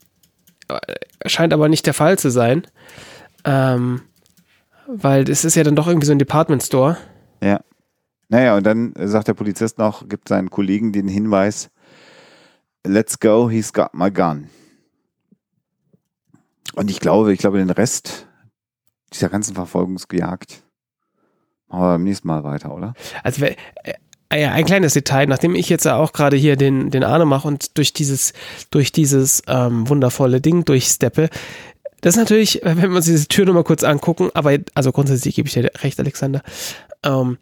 äh, 0.69 0.77
scheint 1.27 1.53
aber 1.53 1.67
nicht 1.67 1.85
der 1.85 1.93
Fall 1.93 2.17
zu 2.17 2.31
sein. 2.31 2.63
Ähm, 3.45 4.01
weil 4.87 5.29
es 5.29 5.45
ist 5.45 5.55
ja 5.55 5.63
dann 5.63 5.75
doch 5.75 5.87
irgendwie 5.87 6.07
so 6.07 6.11
ein 6.11 6.19
Department 6.19 6.63
Store. 6.63 6.97
Ja. 7.41 7.61
Naja, 8.27 8.57
und 8.57 8.63
dann 8.65 8.93
sagt 8.95 9.27
der 9.27 9.33
Polizist 9.33 9.77
noch, 9.77 10.07
gibt 10.07 10.27
seinen 10.27 10.49
Kollegen 10.49 10.91
den 10.91 11.07
Hinweis, 11.07 11.69
let's 12.85 13.19
go, 13.19 13.49
he's 13.49 13.73
got 13.73 13.93
my 13.93 14.11
gun. 14.11 14.49
Und 16.75 16.91
ich 16.91 16.99
glaube, 16.99 17.33
ich 17.33 17.39
glaube, 17.39 17.57
den 17.57 17.71
Rest 17.71 18.27
dieser 19.13 19.29
ganzen 19.29 19.55
Verfolgungsjagd 19.55 20.63
machen 21.67 21.81
wir 21.81 21.93
beim 21.93 22.03
nächsten 22.03 22.27
Mal 22.27 22.43
weiter, 22.43 22.73
oder? 22.73 22.93
Also 23.23 23.45
äh, 23.45 23.55
ja, 24.31 24.51
ein 24.51 24.65
kleines 24.65 24.93
Detail, 24.93 25.25
nachdem 25.25 25.55
ich 25.55 25.69
jetzt 25.69 25.87
auch 25.87 26.13
gerade 26.13 26.37
hier 26.37 26.55
den, 26.55 26.91
den 26.91 27.03
Arne 27.03 27.25
mache 27.25 27.47
und 27.47 27.77
durch 27.77 27.93
dieses, 27.93 28.33
durch 28.69 28.91
dieses 28.91 29.41
ähm, 29.47 29.89
wundervolle 29.89 30.39
Ding 30.39 30.65
durchsteppe, 30.65 31.29
das 32.01 32.15
ist 32.15 32.19
natürlich, 32.19 32.61
wenn 32.63 32.81
wir 32.81 32.89
uns 32.89 33.05
diese 33.05 33.27
Tür 33.27 33.45
nochmal 33.45 33.63
kurz 33.63 33.83
angucken, 33.83 34.29
aber 34.33 34.57
also 34.73 34.91
grundsätzlich 34.91 35.35
gebe 35.35 35.47
ich 35.47 35.53
dir 35.53 35.71
recht, 35.81 35.99
Alexander, 35.99 36.41
ähm, 37.03 37.37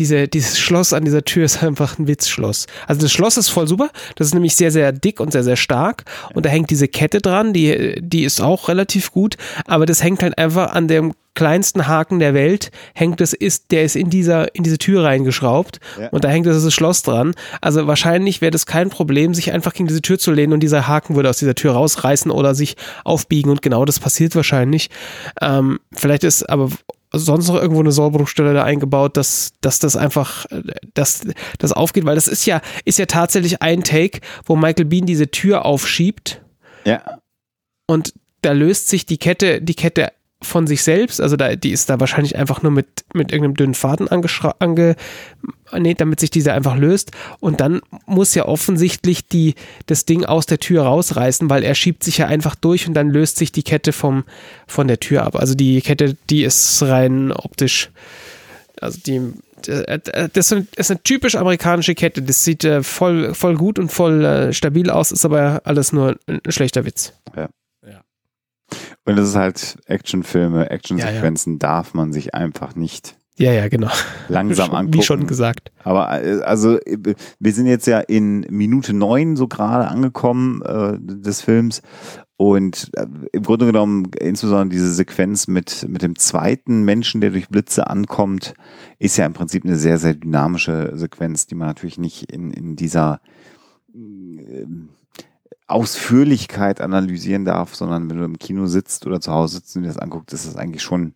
diese, 0.00 0.28
dieses 0.28 0.58
Schloss 0.58 0.94
an 0.94 1.04
dieser 1.04 1.24
Tür 1.24 1.44
ist 1.44 1.62
einfach 1.62 1.98
ein 1.98 2.08
Witzschloss. 2.08 2.66
Also 2.86 3.02
das 3.02 3.12
Schloss 3.12 3.36
ist 3.36 3.50
voll 3.50 3.68
super. 3.68 3.90
Das 4.16 4.26
ist 4.28 4.34
nämlich 4.34 4.56
sehr, 4.56 4.70
sehr 4.72 4.92
dick 4.92 5.20
und 5.20 5.30
sehr, 5.30 5.44
sehr 5.44 5.56
stark. 5.56 6.04
Und 6.34 6.46
da 6.46 6.50
hängt 6.50 6.70
diese 6.70 6.88
Kette 6.88 7.20
dran, 7.20 7.52
die, 7.52 8.00
die 8.00 8.24
ist 8.24 8.40
auch 8.40 8.68
relativ 8.68 9.12
gut. 9.12 9.36
Aber 9.66 9.84
das 9.84 10.02
hängt 10.02 10.22
halt 10.22 10.38
einfach 10.38 10.72
an 10.72 10.88
dem 10.88 11.12
kleinsten 11.34 11.86
Haken 11.86 12.18
der 12.18 12.34
Welt 12.34 12.72
hängt 12.92 13.20
es 13.20 13.32
ist 13.32 13.70
der 13.70 13.84
ist 13.84 13.94
in 13.94 14.10
dieser 14.10 14.52
in 14.56 14.64
diese 14.64 14.78
Tür 14.78 15.04
reingeschraubt 15.04 15.78
Ja. 15.98 16.08
und 16.08 16.24
da 16.24 16.28
hängt 16.28 16.44
das 16.44 16.74
Schloss 16.74 17.02
dran 17.02 17.34
also 17.60 17.86
wahrscheinlich 17.86 18.40
wäre 18.40 18.50
das 18.50 18.66
kein 18.66 18.90
Problem 18.90 19.32
sich 19.32 19.52
einfach 19.52 19.72
gegen 19.72 19.86
diese 19.86 20.02
Tür 20.02 20.18
zu 20.18 20.32
lehnen 20.32 20.52
und 20.52 20.60
dieser 20.60 20.88
Haken 20.88 21.14
würde 21.14 21.30
aus 21.30 21.38
dieser 21.38 21.54
Tür 21.54 21.72
rausreißen 21.74 22.32
oder 22.32 22.56
sich 22.56 22.76
aufbiegen 23.04 23.48
und 23.52 23.62
genau 23.62 23.84
das 23.84 24.00
passiert 24.00 24.34
wahrscheinlich 24.34 24.90
ähm, 25.40 25.78
vielleicht 25.92 26.24
ist 26.24 26.50
aber 26.50 26.68
sonst 27.12 27.48
noch 27.48 27.56
irgendwo 27.56 27.80
eine 27.80 27.92
Sollbruchstelle 27.92 28.54
da 28.54 28.64
eingebaut, 28.64 29.16
dass, 29.16 29.52
dass 29.60 29.78
das 29.78 29.96
einfach, 29.96 30.46
dass 30.94 31.22
das 31.58 31.72
aufgeht, 31.72 32.04
weil 32.04 32.14
das 32.14 32.28
ist 32.28 32.46
ja, 32.46 32.60
ist 32.84 32.98
ja 32.98 33.06
tatsächlich 33.06 33.62
ein 33.62 33.82
Take, 33.82 34.20
wo 34.44 34.56
Michael 34.56 34.84
Bean 34.84 35.06
diese 35.06 35.30
Tür 35.30 35.64
aufschiebt 35.64 36.42
Ja. 36.84 37.18
und 37.86 38.14
da 38.42 38.52
löst 38.52 38.88
sich 38.88 39.04
die 39.06 39.18
Kette, 39.18 39.60
die 39.60 39.74
Kette 39.74 40.12
von 40.42 40.66
sich 40.66 40.82
selbst, 40.82 41.20
also 41.20 41.36
da, 41.36 41.54
die 41.54 41.70
ist 41.70 41.90
da 41.90 42.00
wahrscheinlich 42.00 42.36
einfach 42.36 42.62
nur 42.62 42.72
mit, 42.72 42.86
mit 43.12 43.30
irgendeinem 43.30 43.56
dünnen 43.56 43.74
Faden 43.74 44.08
angeschra 44.08 44.54
ange, 44.58 44.96
nee, 45.76 45.94
damit 45.94 46.20
sich 46.20 46.30
diese 46.30 46.52
einfach 46.54 46.76
löst 46.76 47.10
und 47.40 47.60
dann 47.60 47.80
muss 48.06 48.34
ja 48.34 48.46
offensichtlich 48.46 49.28
die, 49.28 49.54
das 49.86 50.06
Ding 50.06 50.24
aus 50.24 50.46
der 50.46 50.58
Tür 50.58 50.84
rausreißen, 50.84 51.50
weil 51.50 51.62
er 51.62 51.74
schiebt 51.74 52.04
sich 52.04 52.18
ja 52.18 52.26
einfach 52.26 52.54
durch 52.54 52.88
und 52.88 52.94
dann 52.94 53.10
löst 53.10 53.36
sich 53.36 53.52
die 53.52 53.62
Kette 53.62 53.92
vom, 53.92 54.24
von 54.66 54.88
der 54.88 54.98
Tür 54.98 55.24
ab. 55.24 55.36
Also 55.36 55.54
die 55.54 55.82
Kette, 55.82 56.16
die 56.30 56.42
ist 56.42 56.82
rein 56.82 57.32
optisch, 57.32 57.90
also 58.80 58.98
die, 59.04 59.20
das 60.32 60.52
ist 60.52 60.90
eine 60.90 61.02
typisch 61.02 61.34
amerikanische 61.34 61.94
Kette. 61.94 62.22
Das 62.22 62.44
sieht 62.44 62.64
äh, 62.64 62.82
voll, 62.82 63.34
voll 63.34 63.56
gut 63.56 63.78
und 63.78 63.92
voll 63.92 64.24
äh, 64.24 64.52
stabil 64.54 64.88
aus, 64.88 65.12
ist 65.12 65.26
aber 65.26 65.60
alles 65.64 65.92
nur 65.92 66.16
ein 66.26 66.40
schlechter 66.48 66.86
Witz. 66.86 67.12
Und 69.04 69.18
es 69.18 69.30
ist 69.30 69.36
halt 69.36 69.78
Actionfilme, 69.86 70.70
Actionsequenzen 70.70 71.58
darf 71.58 71.94
man 71.94 72.12
sich 72.12 72.34
einfach 72.34 72.74
nicht 72.74 73.16
Ja, 73.36 73.52
ja, 73.52 73.68
genau. 73.68 73.90
langsam 74.28 74.72
angucken. 74.72 74.94
Wie 74.98 75.02
schon 75.02 75.26
gesagt. 75.26 75.72
Aber 75.84 76.22
äh, 76.22 76.40
also 76.42 76.78
äh, 76.80 77.14
wir 77.38 77.52
sind 77.52 77.66
jetzt 77.66 77.86
ja 77.86 78.00
in 78.00 78.40
Minute 78.50 78.92
neun 78.92 79.36
so 79.36 79.48
gerade 79.48 79.88
angekommen 79.88 80.62
äh, 80.62 80.98
des 81.00 81.40
Films 81.42 81.82
und 82.36 82.90
äh, 82.94 83.06
im 83.32 83.42
Grunde 83.42 83.66
genommen 83.66 84.10
insbesondere 84.18 84.68
diese 84.68 84.92
Sequenz 84.92 85.46
mit 85.46 85.86
mit 85.88 86.02
dem 86.02 86.16
zweiten 86.16 86.84
Menschen, 86.84 87.20
der 87.20 87.30
durch 87.30 87.48
Blitze 87.48 87.86
ankommt, 87.88 88.54
ist 88.98 89.16
ja 89.16 89.26
im 89.26 89.32
Prinzip 89.32 89.64
eine 89.64 89.76
sehr 89.76 89.98
sehr 89.98 90.14
dynamische 90.14 90.92
Sequenz, 90.94 91.46
die 91.46 91.54
man 91.54 91.68
natürlich 91.68 91.98
nicht 91.98 92.30
in 92.32 92.50
in 92.50 92.76
dieser 92.76 93.20
ähm, 93.94 94.90
Ausführlichkeit 95.70 96.80
analysieren 96.80 97.44
darf, 97.44 97.74
sondern 97.74 98.08
wenn 98.10 98.18
du 98.18 98.24
im 98.24 98.38
Kino 98.38 98.66
sitzt 98.66 99.06
oder 99.06 99.20
zu 99.20 99.32
Hause 99.32 99.56
sitzt 99.56 99.76
und 99.76 99.82
dir 99.82 99.88
das 99.88 99.98
anguckt, 99.98 100.32
ist 100.32 100.46
das 100.46 100.56
eigentlich 100.56 100.82
schon 100.82 101.14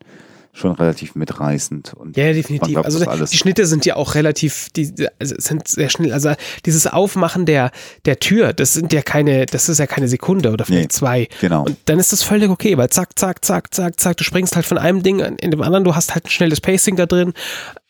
schon 0.57 0.71
relativ 0.71 1.17
mitreißend 1.17 1.95
und 1.95 2.17
Ja, 2.17 2.33
definitiv. 2.33 2.69
glaubt 2.69 2.85
Also 2.87 3.05
alles. 3.07 3.31
die 3.31 3.37
Schnitte 3.39 3.67
sind 3.67 3.85
ja 3.87 3.97
auch 3.97 4.15
relativ, 4.15 4.69
die 4.77 4.95
also 5.19 5.35
sind 5.37 5.67
sehr 5.67 5.91
schnell. 5.91 6.13
Also 6.13 6.35
dieses 6.65 6.87
Aufmachen 6.87 7.45
der 7.45 7.73
der 8.05 8.21
Tür, 8.21 8.53
das 8.53 8.73
sind 8.73 8.93
ja 8.93 9.03
keine, 9.03 9.47
das 9.47 9.69
ist 9.69 9.79
ja 9.79 9.89
keine 9.89 10.07
Sekunde 10.07 10.53
oder 10.53 10.65
vielleicht 10.65 10.91
Nee, 10.91 10.97
zwei. 10.97 11.29
genau. 11.41 11.65
Und 11.65 11.77
dann 11.87 11.99
ist 11.99 12.13
das 12.13 12.23
völlig 12.23 12.51
okay, 12.51 12.77
weil 12.79 12.89
zack, 12.91 13.19
zack, 13.19 13.45
zack, 13.45 13.75
zack, 13.75 13.99
zack, 13.99 14.17
du 14.17 14.23
springst 14.23 14.55
halt 14.55 14.65
von 14.65 14.79
einem 14.79 15.03
Ding 15.03 15.19
in 15.19 15.51
dem 15.51 15.61
anderen, 15.61 15.83
du 15.83 15.97
hast 15.97 16.15
halt 16.15 16.27
ein 16.27 16.31
schnelles 16.31 16.61
Pacing 16.61 16.95
da 16.95 17.07
drin 17.07 17.33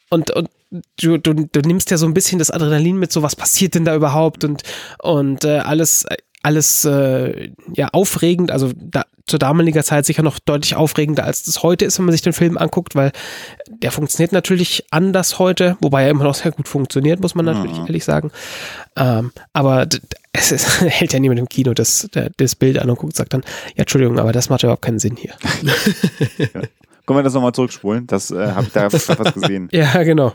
und 0.09 0.31
und 0.31 0.49
Du, 1.01 1.19
du, 1.19 1.35
du 1.35 1.61
nimmst 1.61 1.93
ja 1.93 1.99
so 1.99 2.07
ein 2.07 2.15
bisschen 2.15 2.41
das 2.41 2.51
Adrenalin 2.51 2.97
mit, 2.99 3.12
so 3.12 3.23
was 3.23 3.36
passiert 3.36 3.77
denn 3.77 3.85
da 3.85 3.95
überhaupt 3.95 4.43
und, 4.43 4.65
und 5.01 5.45
äh, 5.45 5.59
alles, 5.59 6.05
alles 6.45 6.85
äh, 6.85 7.51
ja 7.75 7.89
aufregend, 7.93 8.51
also 8.51 8.71
da, 8.77 9.05
zur 9.27 9.39
damaliger 9.39 9.83
Zeit 9.83 10.05
sicher 10.05 10.23
noch 10.23 10.39
deutlich 10.39 10.77
aufregender, 10.77 11.25
als 11.25 11.45
das 11.45 11.62
heute 11.62 11.87
ist, 11.87 11.99
wenn 11.99 12.05
man 12.05 12.12
sich 12.12 12.21
den 12.23 12.35
Film 12.35 12.59
anguckt, 12.59 12.95
weil 12.95 13.11
der 13.69 13.91
funktioniert 13.91 14.33
natürlich 14.33 14.85
anders 14.91 15.39
heute, 15.39 15.79
wobei 15.81 16.03
er 16.05 16.11
immer 16.11 16.25
noch 16.25 16.35
sehr 16.35 16.53
gut 16.53 16.69
funktioniert, 16.69 17.21
muss 17.21 17.35
man 17.35 17.47
natürlich 17.47 17.79
Mhm. 17.79 17.87
ehrlich 17.87 18.05
sagen. 18.05 18.31
Ähm, 18.97 19.33
aber 19.55 19.87
es 20.33 20.53
ist, 20.53 20.81
hält 20.83 21.15
ja 21.15 21.19
niemand 21.21 21.41
im 21.41 21.49
Kino 21.49 21.73
das, 21.73 22.09
das 22.37 22.55
Bild 22.55 22.79
an 22.79 22.91
und 22.91 22.99
guckt, 22.99 23.16
sagt 23.16 23.33
dann, 23.33 23.43
ja, 23.75 23.81
Entschuldigung, 23.83 24.19
aber 24.19 24.33
das 24.33 24.51
macht 24.51 24.62
überhaupt 24.62 24.83
keinen 24.83 24.99
Sinn 24.99 25.16
hier. 25.16 25.33
Können 27.07 27.19
wir 27.19 27.23
das 27.23 27.35
nochmal 27.35 27.53
zurückspulen? 27.53 28.07
Das 28.07 28.31
äh, 28.31 28.53
habe 28.53 28.66
ich 28.66 28.73
da 28.73 28.93
was 28.93 29.35
gesehen. 29.35 29.69
Ja, 29.73 30.03
genau. 30.05 30.35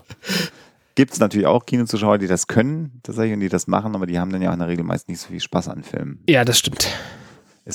Gibt 1.00 1.14
es 1.14 1.20
natürlich 1.22 1.48
auch 1.48 1.66
Kinozuschauer, 1.66 2.18
die 2.18 2.28
das 2.28 2.48
können, 2.48 3.00
tatsächlich, 3.04 3.34
und 3.34 3.40
die 3.40 3.48
das 3.48 3.68
machen, 3.68 3.96
aber 3.96 4.06
die 4.06 4.20
haben 4.20 4.34
dann 4.34 4.42
ja 4.42 4.50
auch 4.50 4.54
in 4.54 4.60
der 4.60 4.68
Regel 4.68 4.84
meist 4.84 5.08
nicht 5.08 5.22
so 5.22 5.30
viel 5.30 5.40
Spaß 5.40 5.70
an 5.70 5.82
Filmen. 5.82 6.22
Ja, 6.28 6.44
das 6.44 6.60
stimmt. 6.60 6.90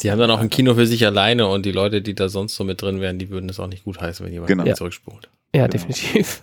Die 0.02 0.10
haben 0.10 0.18
dann 0.18 0.30
auch 0.30 0.40
ein 0.40 0.50
Kino 0.50 0.74
für 0.74 0.86
sich 0.86 1.06
alleine 1.06 1.46
und 1.48 1.64
die 1.64 1.72
Leute, 1.72 2.02
die 2.02 2.14
da 2.14 2.28
sonst 2.28 2.54
so 2.54 2.64
mit 2.64 2.82
drin 2.82 3.00
wären, 3.00 3.18
die 3.18 3.30
würden 3.30 3.48
das 3.48 3.58
auch 3.60 3.66
nicht 3.66 3.84
gut 3.84 3.98
heißen, 3.98 4.26
wenn 4.26 4.32
jemand 4.34 4.48
Genau. 4.48 4.66
Ja. 4.66 4.74
zurückspult. 4.74 5.30
Ja, 5.54 5.62
Genau. 5.66 5.68
definitiv. 5.68 6.42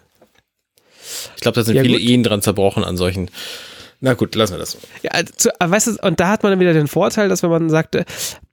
Ich 1.35 1.41
glaube, 1.41 1.53
da 1.55 1.63
sind 1.63 1.75
Ja, 1.75 1.83
viele 1.83 1.99
gut. 1.99 2.09
Ehen 2.09 2.23
dran 2.23 2.41
zerbrochen 2.41 2.83
an 2.83 2.97
solchen. 2.97 3.29
Na 4.03 4.15
gut, 4.15 4.33
lassen 4.33 4.53
wir 4.53 4.57
das. 4.57 4.79
Ja, 5.03 5.11
also, 5.11 5.49
weißt 5.59 5.87
du, 5.87 6.07
und 6.07 6.19
da 6.19 6.29
hat 6.29 6.41
man 6.41 6.51
dann 6.51 6.59
wieder 6.59 6.73
den 6.73 6.87
Vorteil, 6.87 7.29
dass 7.29 7.43
wenn 7.43 7.51
man 7.51 7.69
sagt, 7.69 7.93
äh, 7.93 8.05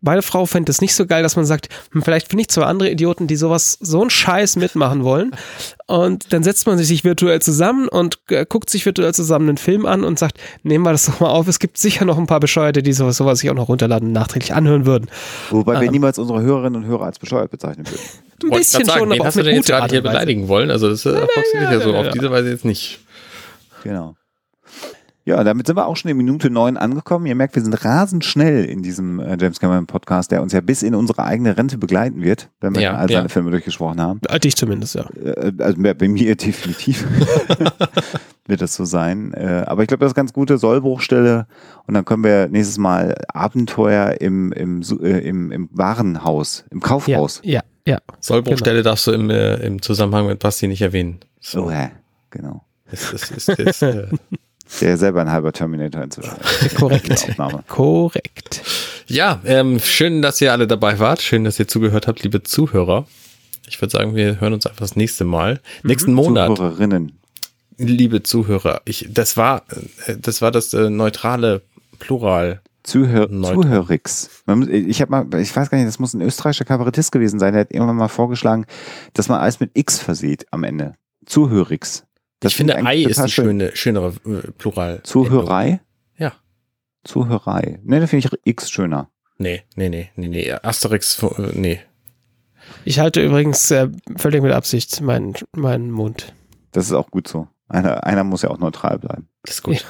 meine 0.02 0.20
Frau 0.20 0.44
fände 0.44 0.70
es 0.70 0.82
nicht 0.82 0.94
so 0.94 1.06
geil, 1.06 1.22
dass 1.22 1.36
man 1.36 1.46
sagt, 1.46 1.70
hm, 1.92 2.02
vielleicht 2.02 2.28
finde 2.28 2.42
ich 2.42 2.48
zwei 2.48 2.64
andere 2.64 2.90
Idioten, 2.90 3.26
die 3.26 3.36
sowas, 3.36 3.78
so 3.80 4.02
einen 4.02 4.10
Scheiß 4.10 4.56
mitmachen 4.56 5.04
wollen. 5.04 5.32
Und 5.86 6.34
dann 6.34 6.42
setzt 6.42 6.66
man 6.66 6.76
sich 6.76 7.02
virtuell 7.02 7.40
zusammen 7.40 7.88
und 7.88 8.18
äh, 8.28 8.44
guckt 8.46 8.68
sich 8.68 8.84
virtuell 8.84 9.14
zusammen 9.14 9.48
einen 9.48 9.56
Film 9.56 9.86
an 9.86 10.04
und 10.04 10.18
sagt, 10.18 10.38
nehmen 10.64 10.84
wir 10.84 10.92
das 10.92 11.06
doch 11.06 11.18
mal 11.20 11.30
auf. 11.30 11.48
Es 11.48 11.58
gibt 11.58 11.78
sicher 11.78 12.04
noch 12.04 12.18
ein 12.18 12.26
paar 12.26 12.40
Bescheuerte, 12.40 12.82
die 12.82 12.92
sowas, 12.92 13.16
sowas 13.16 13.38
sich 13.38 13.48
auch 13.48 13.54
noch 13.54 13.70
runterladen 13.70 14.08
und 14.08 14.12
nachträglich 14.12 14.52
anhören 14.52 14.84
würden. 14.84 15.08
Wobei 15.48 15.80
wir 15.80 15.86
Ähm. 15.86 15.92
niemals 15.92 16.18
unsere 16.18 16.42
Hörerinnen 16.42 16.82
und 16.82 16.86
Hörer 16.86 17.06
als 17.06 17.18
bescheuert 17.18 17.50
bezeichnen 17.50 17.86
würden. 17.86 18.02
Ein 18.44 18.50
bisschen 18.50 18.84
sagen, 18.84 18.98
schon, 18.98 19.12
aber 19.12 19.20
auf 19.22 19.26
hast 19.28 19.36
du 19.36 19.40
eine 19.40 19.48
denn 19.48 19.56
jetzt 19.56 19.64
gute 19.64 19.72
gerade 19.72 19.82
Art 19.84 19.92
hier 19.92 20.02
beleidigen 20.02 20.46
wollen? 20.46 20.70
Also 20.70 20.90
das 20.90 21.06
äh, 21.06 21.26
funktioniert 21.26 21.72
ja, 21.72 21.80
so 21.80 21.92
ja, 21.92 21.98
auf 22.00 22.06
ja. 22.06 22.12
diese 22.12 22.30
Weise 22.30 22.50
jetzt 22.50 22.66
nicht. 22.66 23.00
Genau. 23.82 24.14
Ja, 25.28 25.44
damit 25.44 25.66
sind 25.66 25.76
wir 25.76 25.86
auch 25.86 25.94
schon 25.94 26.10
in 26.10 26.16
Minute 26.16 26.48
neun 26.48 26.78
angekommen. 26.78 27.26
Ihr 27.26 27.34
merkt, 27.34 27.54
wir 27.54 27.62
sind 27.62 27.84
rasend 27.84 28.24
schnell 28.24 28.64
in 28.64 28.82
diesem 28.82 29.20
äh, 29.20 29.36
James 29.38 29.60
Cameron 29.60 29.84
Podcast, 29.86 30.30
der 30.30 30.40
uns 30.40 30.54
ja 30.54 30.62
bis 30.62 30.82
in 30.82 30.94
unsere 30.94 31.22
eigene 31.22 31.54
Rente 31.54 31.76
begleiten 31.76 32.22
wird, 32.22 32.48
wenn 32.62 32.74
wir 32.74 32.80
Ja, 32.80 32.94
all 32.94 33.08
seine 33.10 33.24
ja. 33.24 33.28
Filme 33.28 33.50
durchgesprochen 33.50 34.00
haben. 34.00 34.20
Äh, 34.26 34.40
Dich 34.40 34.56
zumindest, 34.56 34.94
ja. 34.94 35.04
Äh, 35.22 35.52
also 35.58 35.82
bei 35.82 36.08
mir 36.08 36.34
definitiv 36.34 37.06
wird 38.46 38.62
das 38.62 38.74
so 38.74 38.86
sein. 38.86 39.34
Äh, 39.34 39.64
aber 39.66 39.82
ich 39.82 39.88
glaube, 39.88 40.00
das 40.00 40.12
ist 40.12 40.14
ganz 40.16 40.32
gute 40.32 40.56
Sollbruchstelle. 40.56 41.46
Und 41.86 41.92
dann 41.92 42.06
können 42.06 42.24
wir 42.24 42.48
nächstes 42.48 42.78
Mal 42.78 43.14
Abenteuer 43.28 44.22
im, 44.22 44.50
im, 44.52 44.80
äh, 45.02 45.18
im, 45.28 45.52
im 45.52 45.68
Warenhaus, 45.72 46.64
im 46.70 46.78
Ja, 46.78 46.86
Kaufhaus. 46.86 47.40
ja, 47.44 47.60
ja. 47.86 47.98
Sollbruchstelle 48.20 48.82
darfst 48.82 49.06
du 49.06 49.12
im, 49.12 49.28
äh, 49.28 49.56
im 49.56 49.82
Zusammenhang 49.82 50.26
mit 50.26 50.38
Basti 50.38 50.68
nicht 50.68 50.80
erwähnen. 50.80 51.18
So, 51.38 51.64
So. 51.64 51.70
ja, 51.70 51.90
genau. 52.30 52.64
Das 52.90 53.12
ist, 53.12 53.30
ist, 53.30 53.48
ist, 53.50 53.82
äh, 53.82 54.06
Der 54.80 54.96
selber 54.96 55.20
ein 55.20 55.30
halber 55.30 55.52
Terminator 55.52 56.02
inzwischen. 56.02 56.36
ist. 56.40 56.74
Korrekt. 56.76 57.36
Korrekt. 57.66 58.62
ja, 59.06 59.40
ähm, 59.44 59.80
schön, 59.80 60.22
dass 60.22 60.40
ihr 60.40 60.52
alle 60.52 60.66
dabei 60.66 60.98
wart. 60.98 61.22
Schön, 61.22 61.44
dass 61.44 61.58
ihr 61.58 61.68
zugehört 61.68 62.06
habt, 62.06 62.22
liebe 62.22 62.42
Zuhörer. 62.42 63.06
Ich 63.66 63.80
würde 63.80 63.92
sagen, 63.92 64.14
wir 64.14 64.40
hören 64.40 64.52
uns 64.54 64.66
einfach 64.66 64.80
das 64.80 64.96
nächste 64.96 65.24
Mal. 65.24 65.60
Nächsten 65.82 66.12
Monat, 66.12 66.56
Zuhörerinnen. 66.56 67.18
liebe 67.76 68.22
Zuhörer. 68.22 68.80
Ich, 68.84 69.06
das 69.10 69.36
war, 69.36 69.64
äh, 70.06 70.16
das 70.18 70.42
war 70.42 70.50
das 70.50 70.72
äh, 70.74 70.90
neutrale 70.90 71.62
Plural. 71.98 72.60
Zuhör 72.82 73.28
Neutral. 73.28 73.62
Zuhörix. 73.64 74.30
Ich 74.70 75.02
habe 75.02 75.10
mal, 75.10 75.40
ich 75.40 75.54
weiß 75.54 75.68
gar 75.68 75.76
nicht, 75.76 75.88
das 75.88 75.98
muss 75.98 76.14
ein 76.14 76.22
österreichischer 76.22 76.64
Kabarettist 76.64 77.12
gewesen 77.12 77.38
sein, 77.38 77.52
der 77.52 77.62
hat 77.62 77.72
irgendwann 77.72 77.96
mal 77.96 78.08
vorgeschlagen, 78.08 78.64
dass 79.12 79.28
man 79.28 79.40
alles 79.40 79.60
mit 79.60 79.72
X 79.74 79.98
versieht 79.98 80.46
am 80.52 80.64
Ende. 80.64 80.94
Zuhörix. 81.26 82.04
Das 82.40 82.52
ich 82.52 82.56
finde, 82.56 82.76
Ei 82.76 83.02
ist 83.02 83.22
die 83.22 83.28
schön. 83.28 83.44
schöne, 83.46 83.76
schönere 83.76 84.14
äh, 84.24 84.50
Plural. 84.52 85.00
Zuhörei? 85.02 85.80
Ja. 86.16 86.32
Zuhörei. 87.04 87.80
Ne, 87.84 88.00
da 88.00 88.06
finde 88.06 88.28
ich 88.28 88.38
X 88.44 88.70
schöner. 88.70 89.10
Nee, 89.38 89.62
nee, 89.76 89.88
nee, 89.88 90.10
nee, 90.16 90.28
nee. 90.28 90.52
Asterix, 90.52 91.22
äh, 91.22 91.52
nee. 91.54 91.80
Ich 92.84 92.98
halte 92.98 93.24
übrigens 93.24 93.70
äh, 93.70 93.88
völlig 94.16 94.42
mit 94.42 94.52
Absicht 94.52 95.00
meinen, 95.00 95.34
meinen 95.54 95.90
Mund. 95.90 96.34
Das 96.72 96.86
ist 96.86 96.92
auch 96.92 97.10
gut 97.10 97.28
so. 97.28 97.48
Einer, 97.68 98.04
einer 98.04 98.24
muss 98.24 98.42
ja 98.42 98.50
auch 98.50 98.58
neutral 98.58 98.98
bleiben. 98.98 99.28
Das 99.42 99.56
ist 99.56 99.62
gut. 99.62 99.84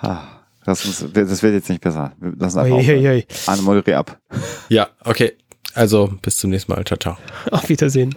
Ah, 0.00 0.22
das, 0.64 0.84
muss, 0.84 1.04
das 1.12 1.42
wird 1.42 1.54
jetzt 1.54 1.68
nicht 1.68 1.80
besser. 1.80 2.12
Wir 2.18 2.32
lassen 2.36 2.58
einfach 2.58 2.76
aufhören. 2.76 3.22
Anne, 3.46 3.62
moderier 3.62 3.98
ab. 3.98 4.20
Ja, 4.68 4.88
okay. 5.04 5.36
Also, 5.78 6.10
bis 6.22 6.38
zum 6.38 6.50
nächsten 6.50 6.72
Mal. 6.72 6.84
Ciao, 6.84 6.98
ciao. 6.98 7.16
Auf 7.52 7.68
Wiedersehen. 7.68 8.12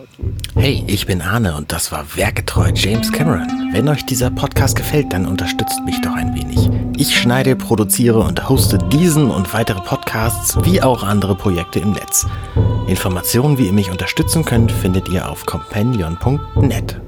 Hey, 0.56 0.84
ich 0.88 1.06
bin 1.06 1.22
Arne 1.22 1.56
und 1.56 1.72
das 1.72 1.92
war 1.92 2.04
Werketreu 2.16 2.72
James 2.74 3.12
Cameron. 3.12 3.48
Wenn 3.72 3.88
euch 3.88 4.04
dieser 4.04 4.32
Podcast 4.32 4.76
gefällt, 4.76 5.14
dann 5.14 5.28
unterstützt 5.28 5.80
mich 5.86 6.02
doch 6.02 6.16
ein 6.16 6.34
wenig. 6.34 6.72
Ich 6.98 7.16
schneide, 7.16 7.56
produziere 7.56 8.18
und 8.18 8.50
hoste 8.50 8.80
diesen 8.80 9.30
und 9.30 9.54
weitere 9.54 9.80
Podcasts 9.82 10.58
wie 10.64 10.82
auch 10.82 11.04
andere 11.04 11.36
Projekte 11.36 11.78
im 11.78 11.92
Netz. 11.92 12.26
Informationen, 12.88 13.60
wie 13.60 13.68
ihr 13.68 13.74
mich 13.74 13.92
unterstützen 13.92 14.44
könnt, 14.44 14.72
findet 14.72 15.08
ihr 15.10 15.30
auf 15.30 15.46
companion.net. 15.46 17.00